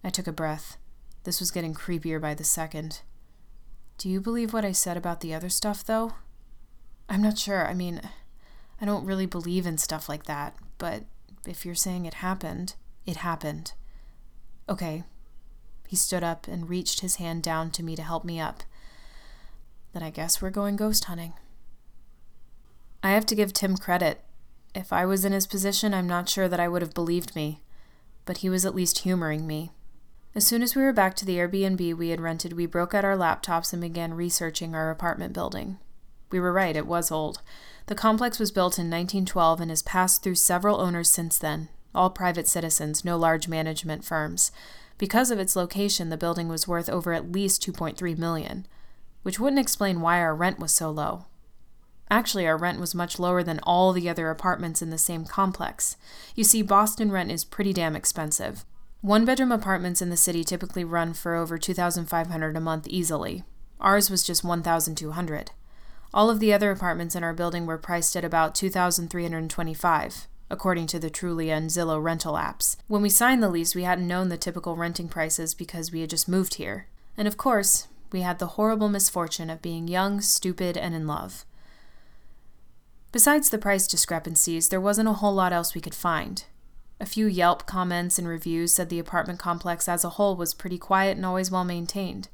I 0.02 0.09
took 0.09 0.26
a 0.26 0.32
breath. 0.32 0.78
This 1.24 1.40
was 1.40 1.50
getting 1.50 1.74
creepier 1.74 2.20
by 2.20 2.35
the 2.35 2.44
second. 2.44 3.00
Do 3.98 4.09
you 4.09 4.20
believe 4.20 4.52
what 4.52 4.64
I 4.64 4.72
said 4.72 4.96
about 4.96 5.20
the 5.20 5.35
other 5.35 5.48
stuff, 5.48 5.85
though? 5.85 6.12
I'm 7.09 7.22
not 7.22 7.38
sure. 7.38 7.66
I 7.66 7.74
mean, 7.74 8.00
I 8.80 8.85
don't 8.85 9.06
really 9.06 9.26
believe 9.26 9.66
in 9.66 9.78
stuff 9.78 10.09
like 10.09 10.24
that, 10.24 10.54
but 10.78 11.04
if 11.46 11.64
you're 11.64 11.74
saying 11.74 12.06
it 12.06 12.14
happened, 12.14 12.74
it 13.06 13.16
happened. 13.18 13.72
Okay. 14.68 15.04
He 15.86 15.96
stood 15.96 16.24
up 16.24 16.48
and 16.48 16.68
reached 16.68 17.00
his 17.00 17.16
hand 17.16 17.42
down 17.42 17.70
to 17.72 17.82
me 17.82 17.94
to 17.96 18.02
help 18.02 18.24
me 18.24 18.40
up. 18.40 18.64
Then 19.92 20.02
I 20.02 20.10
guess 20.10 20.42
we're 20.42 20.50
going 20.50 20.76
ghost 20.76 21.04
hunting. 21.04 21.34
I 23.02 23.10
have 23.10 23.26
to 23.26 23.36
give 23.36 23.52
Tim 23.52 23.76
credit. 23.76 24.22
If 24.74 24.92
I 24.92 25.06
was 25.06 25.24
in 25.24 25.32
his 25.32 25.46
position, 25.46 25.94
I'm 25.94 26.08
not 26.08 26.28
sure 26.28 26.48
that 26.48 26.60
I 26.60 26.68
would 26.68 26.82
have 26.82 26.92
believed 26.92 27.36
me, 27.36 27.62
but 28.24 28.38
he 28.38 28.50
was 28.50 28.66
at 28.66 28.74
least 28.74 28.98
humoring 28.98 29.46
me. 29.46 29.70
As 30.34 30.46
soon 30.46 30.62
as 30.62 30.74
we 30.74 30.82
were 30.82 30.92
back 30.92 31.14
to 31.16 31.24
the 31.24 31.36
Airbnb 31.36 31.96
we 31.96 32.10
had 32.10 32.20
rented, 32.20 32.52
we 32.52 32.66
broke 32.66 32.92
out 32.92 33.04
our 33.04 33.16
laptops 33.16 33.72
and 33.72 33.80
began 33.80 34.12
researching 34.12 34.74
our 34.74 34.90
apartment 34.90 35.32
building. 35.32 35.78
We 36.30 36.40
were 36.40 36.52
right, 36.52 36.76
it 36.76 36.86
was 36.86 37.10
old. 37.10 37.40
The 37.86 37.94
complex 37.94 38.38
was 38.38 38.50
built 38.50 38.78
in 38.78 38.90
1912 38.90 39.60
and 39.60 39.70
has 39.70 39.82
passed 39.82 40.22
through 40.22 40.34
several 40.34 40.80
owners 40.80 41.10
since 41.10 41.38
then, 41.38 41.70
all 41.96 42.11
private 42.11 42.46
citizens, 42.46 43.04
no 43.04 43.16
large 43.16 43.48
management 43.48 44.04
firms. 44.04 44.52
Because 44.98 45.30
of 45.30 45.38
its 45.38 45.56
location, 45.56 46.09
the 46.09 46.16
building 46.16 46.48
was 46.48 46.68
worth 46.68 46.88
over 46.88 47.12
at 47.12 47.32
least 47.32 47.66
2.3 47.66 48.16
million, 48.16 48.66
which 49.22 49.40
wouldn't 49.40 49.61
explain 49.61 50.00
why 50.00 50.18
our 50.20 50.35
rent 50.35 50.59
was 50.59 50.72
so 50.72 50.90
low. 50.90 51.26
Actually, 52.09 52.46
our 52.46 52.56
rent 52.56 52.78
was 52.78 52.94
much 52.94 53.18
lower 53.18 53.42
than 53.42 53.59
all 53.64 53.92
the 53.92 54.09
other 54.09 54.30
apartments 54.30 54.80
in 54.80 54.90
the 54.90 54.98
same 54.98 55.24
complex. 55.24 55.96
You 56.35 56.44
see, 56.44 56.62
Boston 56.62 57.11
rent 57.11 57.32
is 57.32 57.44
pretty 57.44 57.72
damn 57.72 57.96
expensive. 57.96 58.64
One 59.00 59.24
bedroom 59.24 59.52
apartments 59.52 60.00
in 60.00 60.11
the 60.11 60.16
city 60.16 60.44
typically 60.44 60.85
run 60.85 61.14
for 61.14 61.35
over 61.35 61.59
2500 61.59 62.56
a 62.56 62.61
month 62.61 62.87
easily. 62.88 63.44
Ours 63.80 64.09
was 64.09 64.22
just 64.22 64.44
1200. 64.44 65.50
All 66.14 66.30
of 66.30 66.40
the 66.40 66.52
other 66.52 66.70
apartments 66.70 67.14
in 67.14 67.24
our 67.24 67.35
building 67.35 67.66
were 67.66 67.76
priced 67.76 68.16
at 68.16 68.24
about 68.24 68.54
2325 68.54 70.28
according 70.50 70.87
to 70.88 70.98
the 70.98 71.11
Trulia 71.11 71.56
and 71.56 71.70
Zillow 71.70 72.02
rental 72.02 72.35
apps. 72.35 72.76
When 72.88 73.02
we 73.02 73.09
signed 73.09 73.42
the 73.42 73.48
lease, 73.48 73.74
we 73.74 73.82
hadn't 73.82 74.06
known 74.06 74.28
the 74.28 74.37
typical 74.37 74.76
renting 74.76 75.09
prices 75.09 75.54
because 75.54 75.90
we 75.90 76.00
had 76.00 76.11
just 76.11 76.28
moved 76.28 76.54
here. 76.54 76.87
And 77.16 77.26
of 77.26 77.37
course, 77.37 77.88
we 78.12 78.20
had 78.20 78.38
the 78.38 78.46
horrible 78.48 78.88
misfortune 78.88 79.50
of 79.50 79.62
being 79.62 79.88
young, 79.88 80.20
stupid, 80.20 80.76
and 80.76 80.94
in 80.94 81.06
love. 81.06 81.44
Besides 83.12 83.50
the 83.50 83.59
price 83.59 83.87
discrepancies, 83.87 84.68
there 84.68 84.80
wasn't 84.80 85.09
a 85.09 85.14
whole 85.14 85.35
lot 85.35 85.52
else 85.52 85.74
we 85.74 85.80
could 85.80 85.94
find. 85.94 86.44
A 87.00 87.06
few 87.06 87.26
Yelp 87.26 87.66
comments 87.66 88.18
and 88.18 88.26
reviews 88.26 88.72
said 88.72 88.88
the 88.88 88.98
apartment 88.98 89.38
complex 89.38 89.88
as 89.88 90.04
a 90.04 90.11
whole 90.11 90.37
was 90.37 90.54
pretty 90.54 90.78
quiet 90.78 91.16
and 91.16 91.26
always 91.26 91.50
well 91.50 91.64
maintained. 91.64 92.28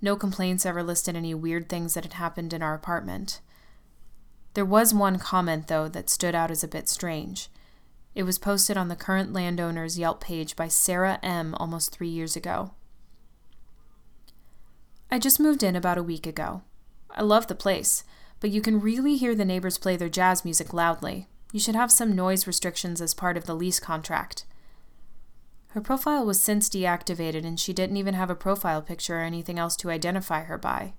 No 0.00 0.16
complaints 0.16 0.66
ever 0.66 0.82
listed 0.82 1.14
any 1.14 1.34
weird 1.34 1.68
things 1.68 1.94
that 1.94 2.04
had 2.04 2.14
happened 2.14 2.52
in 2.52 2.62
our 2.62 2.74
apartment. 2.74 3.40
There 4.54 4.64
was 4.64 4.92
one 4.92 5.18
comment, 5.18 5.68
though, 5.68 5.88
that 5.88 6.10
stood 6.10 6.34
out 6.34 6.50
as 6.50 6.62
a 6.62 6.68
bit 6.68 6.88
strange. 6.88 7.48
It 8.14 8.24
was 8.24 8.38
posted 8.38 8.76
on 8.76 8.88
the 8.88 8.96
current 8.96 9.32
landowner's 9.32 9.98
Yelp 9.98 10.20
page 10.20 10.54
by 10.56 10.68
Sarah 10.68 11.18
M. 11.22 11.54
almost 11.54 11.92
three 11.92 12.08
years 12.08 12.36
ago. 12.36 12.72
I 15.10 15.18
just 15.18 15.40
moved 15.40 15.62
in 15.62 15.76
about 15.76 15.98
a 15.98 16.02
week 16.02 16.26
ago. 16.26 16.62
I 17.10 17.22
love 17.22 17.46
the 17.46 17.54
place, 17.54 18.04
but 18.40 18.50
you 18.50 18.60
can 18.60 18.80
really 18.80 19.16
hear 19.16 19.34
the 19.34 19.44
neighbors 19.44 19.78
play 19.78 19.96
their 19.96 20.08
jazz 20.08 20.44
music 20.44 20.72
loudly. 20.72 21.28
You 21.52 21.60
should 21.60 21.74
have 21.74 21.92
some 21.92 22.14
noise 22.14 22.46
restrictions 22.46 23.00
as 23.00 23.14
part 23.14 23.36
of 23.36 23.44
the 23.44 23.54
lease 23.54 23.80
contract. 23.80 24.44
Her 25.68 25.80
profile 25.80 26.26
was 26.26 26.40
since 26.40 26.68
deactivated, 26.68 27.46
and 27.46 27.58
she 27.58 27.72
didn't 27.72 27.96
even 27.96 28.14
have 28.14 28.28
a 28.28 28.34
profile 28.34 28.82
picture 28.82 29.16
or 29.18 29.22
anything 29.22 29.58
else 29.58 29.76
to 29.76 29.90
identify 29.90 30.42
her 30.44 30.58
by. 30.58 30.92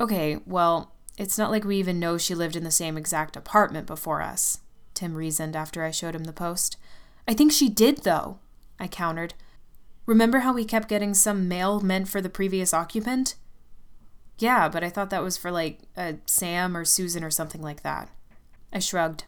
Okay, 0.00 0.38
well, 0.46 0.94
It's 1.18 1.36
not 1.36 1.50
like 1.50 1.64
we 1.64 1.76
even 1.76 1.98
know 1.98 2.16
she 2.16 2.34
lived 2.36 2.54
in 2.54 2.62
the 2.62 2.70
same 2.70 2.96
exact 2.96 3.36
apartment 3.36 3.88
before 3.88 4.22
us, 4.22 4.60
Tim 4.94 5.16
reasoned 5.16 5.56
after 5.56 5.82
I 5.82 5.90
showed 5.90 6.14
him 6.14 6.24
the 6.24 6.32
post. 6.32 6.76
I 7.26 7.34
think 7.34 7.50
she 7.50 7.68
did, 7.68 7.98
though, 8.04 8.38
I 8.78 8.86
countered. 8.86 9.34
Remember 10.06 10.38
how 10.38 10.54
we 10.54 10.64
kept 10.64 10.88
getting 10.88 11.12
some 11.14 11.48
mail 11.48 11.80
meant 11.80 12.08
for 12.08 12.20
the 12.20 12.30
previous 12.30 12.72
occupant? 12.72 13.34
Yeah, 14.38 14.68
but 14.68 14.84
I 14.84 14.90
thought 14.90 15.10
that 15.10 15.24
was 15.24 15.36
for 15.36 15.50
like 15.50 15.80
a 15.96 16.14
Sam 16.24 16.76
or 16.76 16.84
Susan 16.84 17.24
or 17.24 17.30
something 17.30 17.60
like 17.60 17.82
that. 17.82 18.08
I 18.72 18.78
shrugged. 18.78 19.24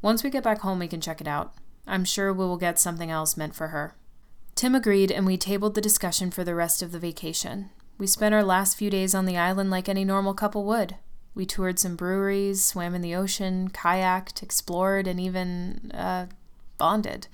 Once 0.00 0.22
we 0.22 0.30
get 0.30 0.44
back 0.44 0.60
home, 0.60 0.78
we 0.78 0.86
can 0.86 1.00
check 1.00 1.20
it 1.20 1.26
out. 1.26 1.52
I'm 1.84 2.04
sure 2.04 2.32
we 2.32 2.46
will 2.46 2.56
get 2.56 2.78
something 2.78 3.10
else 3.10 3.36
meant 3.36 3.56
for 3.56 3.68
her. 3.68 3.96
Tim 4.54 4.76
agreed, 4.76 5.10
and 5.10 5.26
we 5.26 5.36
tabled 5.36 5.74
the 5.74 5.80
discussion 5.80 6.30
for 6.30 6.44
the 6.44 6.54
rest 6.54 6.80
of 6.80 6.92
the 6.92 7.00
vacation. 7.00 7.70
We 7.98 8.06
spent 8.06 8.34
our 8.34 8.44
last 8.44 8.76
few 8.76 8.88
days 8.88 9.16
on 9.16 9.26
the 9.26 9.36
island 9.36 9.70
like 9.70 9.88
any 9.88 10.04
normal 10.04 10.34
couple 10.34 10.64
would. 10.64 10.96
We 11.34 11.46
toured 11.46 11.78
some 11.78 11.96
breweries, 11.96 12.64
swam 12.64 12.94
in 12.94 13.02
the 13.02 13.14
ocean, 13.14 13.68
kayaked, 13.70 14.42
explored, 14.42 15.06
and 15.06 15.18
even, 15.18 15.90
uh, 15.92 16.26
bonded. 16.78 17.26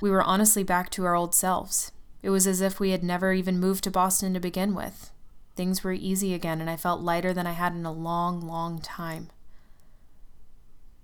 We 0.00 0.10
were 0.10 0.22
honestly 0.22 0.62
back 0.62 0.90
to 0.90 1.04
our 1.04 1.14
old 1.14 1.34
selves. 1.34 1.92
It 2.22 2.30
was 2.30 2.46
as 2.46 2.60
if 2.60 2.80
we 2.80 2.90
had 2.90 3.04
never 3.04 3.32
even 3.32 3.60
moved 3.60 3.84
to 3.84 3.90
Boston 3.90 4.34
to 4.34 4.40
begin 4.40 4.74
with. 4.74 5.12
Things 5.54 5.84
were 5.84 5.92
easy 5.92 6.34
again, 6.34 6.60
and 6.60 6.68
I 6.68 6.76
felt 6.76 7.00
lighter 7.00 7.32
than 7.32 7.46
I 7.46 7.52
had 7.52 7.72
in 7.72 7.86
a 7.86 7.92
long, 7.92 8.40
long 8.40 8.80
time. 8.80 9.28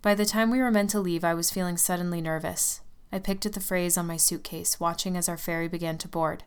By 0.02 0.16
the 0.16 0.26
time 0.26 0.50
we 0.50 0.58
were 0.58 0.70
meant 0.70 0.90
to 0.90 1.00
leave, 1.00 1.22
I 1.22 1.32
was 1.32 1.50
feeling 1.50 1.76
suddenly 1.76 2.20
nervous. 2.20 2.80
I 3.12 3.18
picked 3.20 3.46
at 3.46 3.52
the 3.52 3.60
phrase 3.60 3.96
on 3.96 4.06
my 4.06 4.16
suitcase, 4.16 4.80
watching 4.80 5.16
as 5.16 5.28
our 5.28 5.36
ferry 5.36 5.68
began 5.68 5.96
to 5.98 6.08
board. 6.08 6.42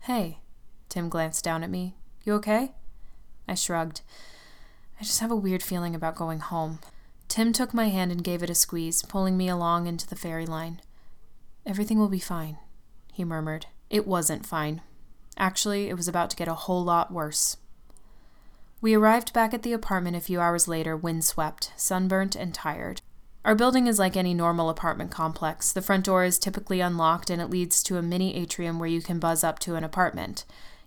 Hey, 0.00 0.38
Tim 0.88 1.08
glanced 1.08 1.44
down 1.44 1.64
at 1.64 1.70
me. 1.70 1.96
You 2.24 2.34
okay? 2.34 2.72
I 3.48 3.54
shrugged. 3.54 4.02
I 5.02 5.04
just 5.04 5.18
have 5.18 5.32
a 5.32 5.36
weird 5.36 5.64
feeling 5.64 5.96
about 5.96 6.14
going 6.14 6.38
home. 6.38 6.78
Tim 7.26 7.52
took 7.52 7.74
my 7.74 7.88
hand 7.88 8.12
and 8.12 8.22
gave 8.22 8.40
it 8.40 8.50
a 8.50 8.54
squeeze, 8.54 9.02
pulling 9.02 9.36
me 9.36 9.48
along 9.48 9.88
into 9.88 10.06
the 10.06 10.14
ferry 10.14 10.46
line. 10.46 10.80
Everything 11.66 11.98
will 11.98 12.06
be 12.06 12.20
fine, 12.20 12.58
he 13.12 13.24
murmured. 13.24 13.66
It 13.90 14.06
wasn't 14.06 14.46
fine. 14.46 14.80
Actually, 15.36 15.88
it 15.88 15.96
was 15.96 16.06
about 16.06 16.30
to 16.30 16.36
get 16.36 16.46
a 16.46 16.54
whole 16.54 16.84
lot 16.84 17.12
worse. 17.12 17.56
We 18.80 18.94
arrived 18.94 19.32
back 19.32 19.52
at 19.52 19.64
the 19.64 19.72
apartment 19.72 20.14
a 20.14 20.20
few 20.20 20.38
hours 20.38 20.68
later, 20.68 20.96
windswept, 20.96 21.72
sunburnt, 21.74 22.36
and 22.36 22.54
tired. 22.54 23.02
Our 23.44 23.56
building 23.56 23.88
is 23.88 23.98
like 23.98 24.16
any 24.16 24.34
normal 24.34 24.70
apartment 24.70 25.10
complex. 25.10 25.72
The 25.72 25.82
front 25.82 26.04
door 26.04 26.22
is 26.22 26.38
typically 26.38 26.78
unlocked 26.78 27.28
and 27.28 27.42
it 27.42 27.50
leads 27.50 27.82
to 27.82 27.98
a 27.98 28.02
mini 28.02 28.36
atrium 28.36 28.78
where 28.78 28.88
you 28.88 29.02
can 29.02 29.18
buzz 29.18 29.42
up 29.42 29.58
to 29.60 29.74
an 29.74 29.82
apartment. 29.82 30.44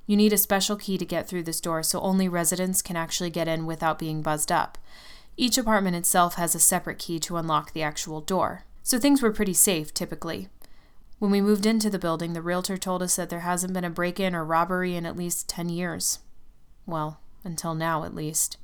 You 0.07 0.15
need 0.15 0.33
a 0.33 0.37
special 0.37 0.75
key 0.75 0.97
to 0.97 1.05
get 1.05 1.27
through 1.27 1.43
this 1.43 1.61
door, 1.61 1.81
so 1.83 1.99
only 2.01 2.27
residents 2.27 2.81
can 2.81 2.95
actually 2.95 3.29
get 3.29 3.47
in 3.47 3.65
without 3.65 3.99
being 3.99 4.21
buzzed 4.21 4.51
up. 4.51 4.77
Each 5.37 5.57
apartment 5.57 5.95
itself 5.95 6.35
has 6.35 6.55
a 6.55 6.59
separate 6.59 6.99
key 6.99 7.19
to 7.21 7.37
unlock 7.37 7.73
the 7.73 7.83
actual 7.83 8.21
door. 8.21 8.65
So 8.83 8.99
things 8.99 9.21
were 9.21 9.31
pretty 9.31 9.53
safe, 9.53 9.93
typically. 9.93 10.47
When 11.17 11.31
we 11.31 11.41
moved 11.41 11.65
into 11.65 11.89
the 11.89 11.99
building, 11.99 12.33
the 12.33 12.41
realtor 12.41 12.77
told 12.77 13.01
us 13.01 13.15
that 13.15 13.29
there 13.29 13.39
hasn't 13.39 13.73
been 13.73 13.83
a 13.83 13.89
break 13.89 14.19
in 14.19 14.35
or 14.35 14.45
robbery 14.45 14.95
in 14.95 15.05
at 15.05 15.17
least 15.17 15.49
10 15.49 15.69
years. 15.69 16.19
Well, 16.85 17.19
until 17.43 17.73
now, 17.73 18.03
at 18.03 18.13
least. 18.13 18.57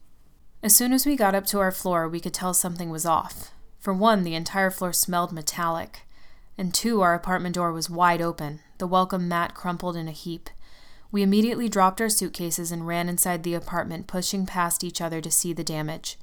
As 0.62 0.76
soon 0.76 0.94
as 0.94 1.06
we 1.06 1.16
got 1.16 1.34
up 1.34 1.46
to 1.48 1.60
our 1.60 1.72
floor, 1.72 2.08
we 2.08 2.20
could 2.20 2.36
tell 2.36 2.54
something 2.54 2.92
was 2.92 3.06
off. 3.06 3.52
For 3.80 3.94
one, 3.94 4.22
the 4.22 4.36
entire 4.36 4.70
floor 4.70 4.94
smelled 4.94 5.32
metallic, 5.32 6.02
and 6.56 6.72
two, 6.72 7.02
our 7.02 7.16
apartment 7.16 7.56
door 7.56 7.74
was 7.74 7.90
wide 7.90 8.22
open, 8.22 8.60
the 8.78 8.86
welcome 8.86 9.28
mat 9.28 9.56
crumpled 9.56 9.96
in 9.96 10.08
a 10.08 10.12
heap. 10.12 10.52
We 11.12 11.24
immediately 11.24 11.68
dropped 11.68 12.00
our 12.00 12.10
suitcases 12.10 12.72
and 12.72 12.88
ran 12.88 13.10
inside 13.10 13.44
the 13.44 13.54
apartment, 13.54 14.08
pushing 14.08 14.46
past 14.46 14.84
each 14.84 15.02
other 15.02 15.20
to 15.20 15.30
see 15.30 15.52
the 15.52 15.64
damage. 15.64 16.18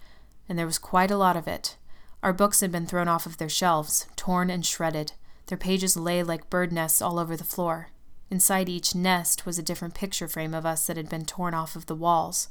And 0.48 0.58
there 0.58 0.66
was 0.66 0.78
quite 0.78 1.10
a 1.10 1.16
lot 1.16 1.36
of 1.36 1.46
it. 1.46 1.76
Our 2.22 2.32
books 2.32 2.60
had 2.60 2.72
been 2.72 2.86
thrown 2.86 3.06
off 3.06 3.26
of 3.26 3.36
their 3.36 3.50
shelves, 3.50 4.06
torn 4.16 4.50
and 4.50 4.64
shredded. 4.64 5.12
Their 5.46 5.58
pages 5.58 5.96
lay 5.96 6.22
like 6.22 6.50
bird 6.50 6.72
nests 6.72 7.02
all 7.02 7.18
over 7.18 7.36
the 7.36 7.44
floor. 7.44 7.90
Inside 8.30 8.68
each 8.68 8.94
nest 8.94 9.46
was 9.46 9.58
a 9.58 9.62
different 9.62 9.94
picture 9.94 10.28
frame 10.28 10.54
of 10.54 10.66
us 10.66 10.86
that 10.86 10.96
had 10.96 11.08
been 11.08 11.24
torn 11.24 11.54
off 11.54 11.76
of 11.76 11.86
the 11.86 11.94
walls. 11.94 12.48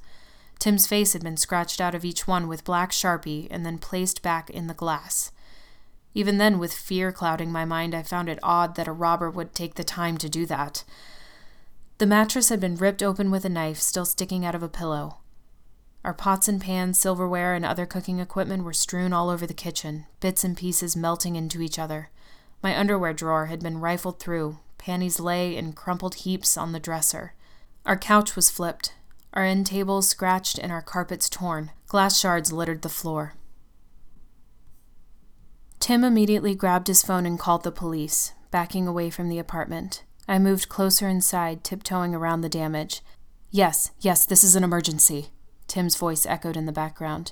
Tim's 0.60 0.88
face 0.88 1.14
had 1.14 1.24
been 1.24 1.38
scratched 1.38 1.80
out 1.82 1.94
of 1.94 2.06
each 2.06 2.28
one 2.28 2.48
with 2.48 2.64
black 2.64 2.92
sharpie 2.92 3.48
and 3.52 3.66
then 3.66 3.78
placed 3.78 4.22
back 4.22 4.50
in 4.50 4.68
the 4.68 4.74
glass. 4.74 5.32
Even 6.14 6.40
then, 6.40 6.58
with 6.58 6.74
fear 6.74 7.12
clouding 7.12 7.52
my 7.52 7.66
mind, 7.66 7.94
I 7.94 8.02
found 8.02 8.30
it 8.30 8.40
odd 8.42 8.76
that 8.76 8.88
a 8.88 8.92
robber 8.92 9.30
would 9.30 9.54
take 9.54 9.76
the 9.76 9.84
time 9.84 10.18
to 10.18 10.30
do 10.30 10.48
that. 10.48 10.84
The 11.98 12.06
mattress 12.06 12.50
had 12.50 12.60
been 12.60 12.76
ripped 12.76 13.02
open 13.02 13.32
with 13.32 13.44
a 13.44 13.50
knife 13.50 13.80
still 13.80 14.06
sticking 14.06 14.46
out 14.46 14.54
of 14.54 14.62
a 14.62 14.70
pillow. 14.70 15.18
Our 16.04 16.14
pots 16.14 16.48
and 16.48 16.62
pans, 16.62 17.00
silverware, 17.00 17.56
and 17.56 17.66
other 17.66 17.88
cooking 17.88 18.20
equipment 18.20 18.64
were 18.64 18.74
strewn 18.74 19.14
all 19.14 19.30
over 19.30 19.48
the 19.48 19.54
kitchen, 19.54 20.06
bits 20.20 20.44
and 20.44 20.56
pieces 20.56 20.96
melting 20.96 21.36
into 21.36 21.62
each 21.62 21.80
other. 21.80 22.10
My 22.62 22.78
underwear 22.78 23.14
drawer 23.14 23.48
had 23.48 23.62
been 23.62 23.80
rifled 23.80 24.20
through, 24.20 24.60
panties 24.78 25.20
lay 25.20 25.56
in 25.56 25.74
crumpled 25.74 26.16
heaps 26.16 26.56
on 26.56 26.72
the 26.72 26.80
dresser. 26.80 27.34
Our 27.84 27.98
couch 27.98 28.36
was 28.36 28.52
flipped, 28.52 28.94
our 29.34 29.44
end 29.44 29.66
tables 29.66 30.08
scratched 30.08 30.58
and 30.60 30.72
our 30.72 30.82
carpets 30.82 31.30
torn. 31.30 31.72
Glass 31.88 32.20
shards 32.20 32.54
littered 32.54 32.84
the 32.84 32.90
floor. 32.90 33.34
Tim 35.80 36.04
immediately 36.04 36.54
grabbed 36.56 36.88
his 36.88 37.04
phone 37.04 37.26
and 37.26 37.40
called 37.40 37.64
the 37.64 37.72
police, 37.72 38.34
backing 38.52 38.88
away 38.88 39.10
from 39.10 39.30
the 39.30 39.40
apartment. 39.40 40.04
I 40.28 40.40
moved 40.40 40.68
closer 40.68 41.08
inside, 41.08 41.64
tiptoeing 41.64 42.14
around 42.14 42.42
the 42.42 42.50
damage. 42.50 43.02
Yes, 43.50 43.92
yes, 44.00 44.26
this 44.26 44.44
is 44.44 44.56
an 44.56 44.64
emergency. 44.64 45.30
Tim's 45.68 45.96
voice 45.96 46.26
echoed 46.26 46.58
in 46.58 46.66
the 46.66 46.74
background. 46.74 47.32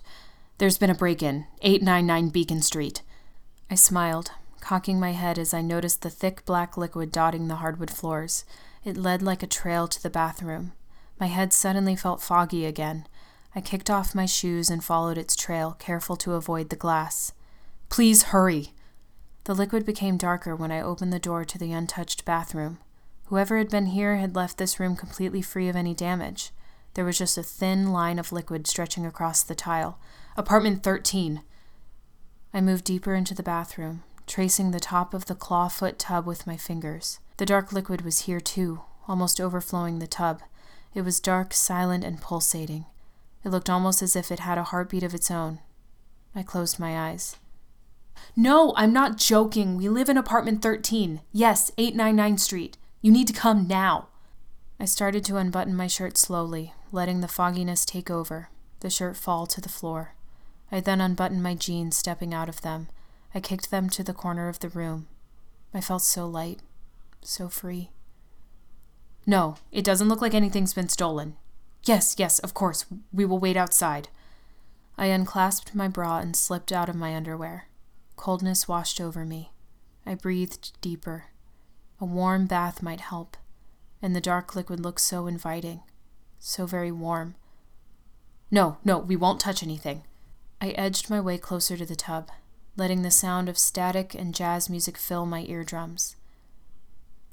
There's 0.58 0.78
been 0.78 0.90
a 0.90 0.96
break 0.96 1.22
in, 1.22 1.46
899 1.62 2.30
Beacon 2.30 2.62
Street. 2.62 3.02
I 3.70 3.76
smiled, 3.76 4.32
cocking 4.62 4.98
my 5.00 5.12
head 5.12 5.38
as 5.38 5.54
I 5.54 5.62
noticed 5.62 6.02
the 6.02 6.10
thick 6.10 6.46
black 6.46 6.78
liquid 6.78 7.12
dotting 7.12 7.50
the 7.50 7.56
hardwood 7.56 7.92
floors. 7.92 8.46
It 8.86 8.96
led 8.96 9.22
like 9.22 9.44
a 9.44 9.48
trail 9.48 9.90
to 9.90 10.02
the 10.02 10.10
bathroom. 10.10 10.72
My 11.20 11.28
head 11.28 11.52
suddenly 11.52 11.98
felt 11.98 12.22
foggy 12.22 12.66
again. 12.66 13.08
I 13.54 13.62
kicked 13.62 13.90
off 13.90 14.16
my 14.16 14.26
shoes 14.26 14.70
and 14.70 14.84
followed 14.84 15.18
its 15.18 15.36
trail, 15.36 15.76
careful 15.80 16.16
to 16.18 16.34
avoid 16.34 16.70
the 16.70 16.76
glass. 16.76 17.34
Please 17.90 18.24
hurry! 18.24 18.72
The 19.44 19.54
liquid 19.54 19.86
became 19.86 20.18
darker 20.18 20.56
when 20.56 20.72
I 20.72 20.82
opened 20.82 21.14
the 21.14 21.20
door 21.20 21.44
to 21.46 21.58
the 21.58 21.72
untouched 21.72 22.26
bathroom. 22.26 22.80
Whoever 23.26 23.58
had 23.58 23.70
been 23.70 23.88
here 23.88 24.18
had 24.18 24.36
left 24.36 24.58
this 24.58 24.80
room 24.80 24.96
completely 24.96 25.42
free 25.42 25.68
of 25.68 25.76
any 25.76 25.94
damage. 25.94 26.52
There 26.94 27.06
was 27.06 27.18
just 27.18 27.38
a 27.38 27.44
thin 27.44 27.92
line 27.92 28.20
of 28.20 28.32
liquid 28.32 28.68
stretching 28.68 29.06
across 29.06 29.42
the 29.44 29.56
tile. 29.56 30.00
Apartment 30.38 30.84
13. 30.84 31.42
I 32.54 32.62
moved 32.62 32.86
deeper 32.86 33.16
into 33.16 33.34
the 33.34 33.44
bathroom, 33.44 34.04
tracing 34.28 34.72
the 34.72 34.80
top 34.80 35.14
of 35.14 35.26
the 35.26 35.36
clawfoot 35.36 35.96
tub 35.98 36.26
with 36.26 36.48
my 36.48 36.56
fingers. 36.56 37.20
The 37.38 37.46
dark 37.46 37.74
liquid 37.74 38.02
was 38.02 38.20
here 38.20 38.40
too, 38.40 38.82
almost 39.08 39.42
overflowing 39.42 40.00
the 40.00 40.08
tub. 40.08 40.42
It 40.94 41.02
was 41.02 41.20
dark, 41.20 41.54
silent, 41.54 42.04
and 42.04 42.22
pulsating. 42.22 42.86
It 43.44 43.50
looked 43.50 43.70
almost 43.70 44.02
as 44.02 44.16
if 44.16 44.32
it 44.32 44.40
had 44.40 44.58
a 44.58 44.64
heartbeat 44.64 45.04
of 45.04 45.14
its 45.14 45.30
own. 45.30 45.60
I 46.34 46.44
closed 46.44 46.80
my 46.80 47.10
eyes. 47.10 47.38
No, 48.36 48.74
I'm 48.78 48.94
not 48.94 49.18
joking. 49.18 49.76
We 49.76 49.90
live 49.90 50.10
in 50.10 50.18
apartment 50.18 50.62
13. 50.62 51.22
Yes, 51.34 51.72
899 51.78 52.38
Street. 52.38 52.78
You 53.06 53.12
need 53.12 53.28
to 53.28 53.34
come 53.34 53.68
now. 53.68 54.08
I 54.80 54.86
started 54.86 55.24
to 55.26 55.38
unbutton 55.38 55.76
my 55.76 55.86
shirt 55.86 56.18
slowly, 56.18 56.74
letting 56.92 57.22
the 57.22 57.28
fogginess 57.28 57.86
take 57.86 58.10
over, 58.10 58.50
the 58.80 58.90
shirt 58.90 59.16
fall 59.16 59.46
to 59.46 59.62
the 59.62 59.70
floor. 59.70 60.16
I 60.72 60.80
then 60.80 61.00
unbuttoned 61.00 61.44
my 61.44 61.54
jeans, 61.54 61.96
stepping 61.96 62.34
out 62.34 62.50
of 62.50 62.62
them. 62.62 62.88
I 63.36 63.42
kicked 63.42 63.70
them 63.70 63.92
to 63.92 64.04
the 64.04 64.12
corner 64.12 64.50
of 64.50 64.58
the 64.58 64.70
room. 64.70 65.06
I 65.72 65.82
felt 65.82 66.02
so 66.02 66.26
light, 66.26 66.62
so 67.22 67.48
free. 67.48 67.92
No, 69.28 69.58
it 69.72 69.86
doesn't 69.86 70.10
look 70.10 70.20
like 70.20 70.34
anything's 70.34 70.74
been 70.74 70.90
stolen. 70.90 71.36
Yes, 71.84 72.16
yes, 72.18 72.40
of 72.40 72.56
course. 72.56 72.88
We 73.14 73.24
will 73.24 73.38
wait 73.38 73.56
outside. 73.56 74.10
I 74.98 75.10
unclasped 75.10 75.76
my 75.76 75.88
bra 75.88 76.18
and 76.18 76.36
slipped 76.36 76.72
out 76.72 76.90
of 76.90 76.96
my 76.96 77.16
underwear. 77.16 77.68
Coldness 78.16 78.68
washed 78.68 79.00
over 79.00 79.24
me. 79.26 79.52
I 80.08 80.16
breathed 80.16 80.72
deeper. 80.82 81.26
A 82.06 82.08
warm 82.08 82.46
bath 82.46 82.84
might 82.84 83.02
help, 83.02 83.36
and 84.00 84.16
the 84.16 84.22
dark 84.22 84.56
liquid 84.56 84.80
looked 84.80 85.02
so 85.02 85.26
inviting, 85.26 85.82
so 86.38 86.68
very 86.68 86.92
warm. 86.92 87.34
No, 88.52 88.78
no, 88.86 89.00
we 89.00 89.16
won't 89.16 89.40
touch 89.40 89.64
anything. 89.64 90.04
I 90.62 90.70
edged 90.78 91.10
my 91.10 91.20
way 91.20 91.40
closer 91.40 91.76
to 91.76 91.84
the 91.84 91.96
tub, 91.96 92.30
letting 92.78 93.02
the 93.02 93.10
sound 93.10 93.50
of 93.50 93.58
static 93.58 94.14
and 94.14 94.36
jazz 94.36 94.70
music 94.70 95.00
fill 95.00 95.26
my 95.26 95.46
eardrums. 95.48 96.16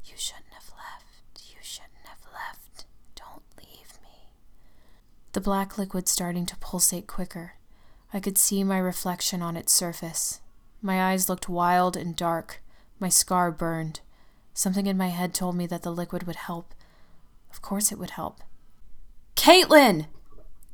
You 0.07 0.14
shouldn't. 0.16 0.55
Have 0.55 0.70
left. 0.70 1.51
You 1.51 1.59
shouldn't 1.61 2.07
have 2.07 2.25
left. 2.33 2.87
Don't 3.14 3.45
leave 3.59 3.99
me. 4.03 4.31
The 5.35 5.43
black 5.43 5.77
liquid 5.77 6.09
starting 6.09 6.47
to 6.47 6.57
pulsate 6.57 7.07
quicker. 7.07 7.57
I 8.11 8.20
could 8.20 8.39
see 8.39 8.64
my 8.64 8.79
reflection 8.79 9.43
on 9.43 9.59
its 9.59 9.75
surface. 9.75 10.41
My 10.81 11.12
eyes 11.12 11.29
looked 11.29 11.51
wild 11.51 11.95
and 11.95 12.16
dark. 12.16 12.62
My 12.99 13.11
scar 13.11 13.51
burned. 13.51 14.01
Something 14.55 14.86
in 14.86 14.96
my 14.96 15.09
head 15.09 15.34
told 15.34 15.57
me 15.57 15.66
that 15.66 15.82
the 15.82 15.92
liquid 15.92 16.24
would 16.24 16.36
help. 16.36 16.74
Of 17.50 17.62
course 17.62 17.90
it 17.92 17.98
would 17.98 18.11
help. 18.11 18.40
Caitlin! 19.34 20.07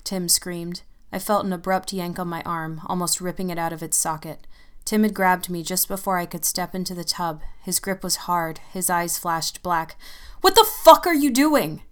Tim 0.05 0.29
screamed. 0.29 0.83
I 1.13 1.19
felt 1.19 1.45
an 1.45 1.53
abrupt 1.53 1.93
yank 1.93 2.19
on 2.19 2.29
my 2.29 2.43
arm, 2.43 2.81
almost 2.87 3.21
ripping 3.21 3.51
it 3.51 3.59
out 3.59 3.73
of 3.73 3.83
its 3.83 3.97
socket. 3.97 4.47
Tim 4.85 5.03
had 5.03 5.15
grabbed 5.15 5.51
me 5.51 5.63
just 5.63 5.87
before 5.87 6.19
I 6.19 6.27
could 6.27 6.45
step 6.45 6.75
into 6.75 6.95
the 6.95 7.05
tub. 7.05 7.43
His 7.63 7.81
grip 7.81 8.03
was 8.03 8.17
hard, 8.17 8.59
his 8.73 8.89
eyes 8.89 9.19
flashed 9.19 9.63
black. 9.63 9.97
What 10.41 10.55
the 10.55 10.65
fuck 10.65 11.07
are 11.07 11.15
you 11.15 11.31
doing? 11.31 11.83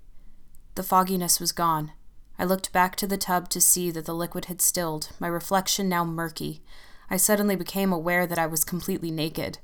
The 0.77 0.83
fogginess 0.83 1.41
was 1.41 1.53
gone. 1.53 1.93
I 2.39 2.45
looked 2.45 2.73
back 2.73 2.97
to 2.97 3.07
the 3.07 3.17
tub 3.17 3.49
to 3.51 3.61
see 3.61 3.91
that 3.91 4.05
the 4.05 4.15
liquid 4.15 4.47
had 4.47 4.61
stilled, 4.61 5.11
my 5.19 5.29
reflection 5.29 5.89
now 5.89 6.05
murky. 6.05 6.63
I 7.09 7.17
suddenly 7.17 7.57
became 7.57 7.93
aware 7.93 8.27
that 8.27 8.39
I 8.39 8.47
was 8.47 8.65
completely 8.65 9.11
naked. 9.11 9.59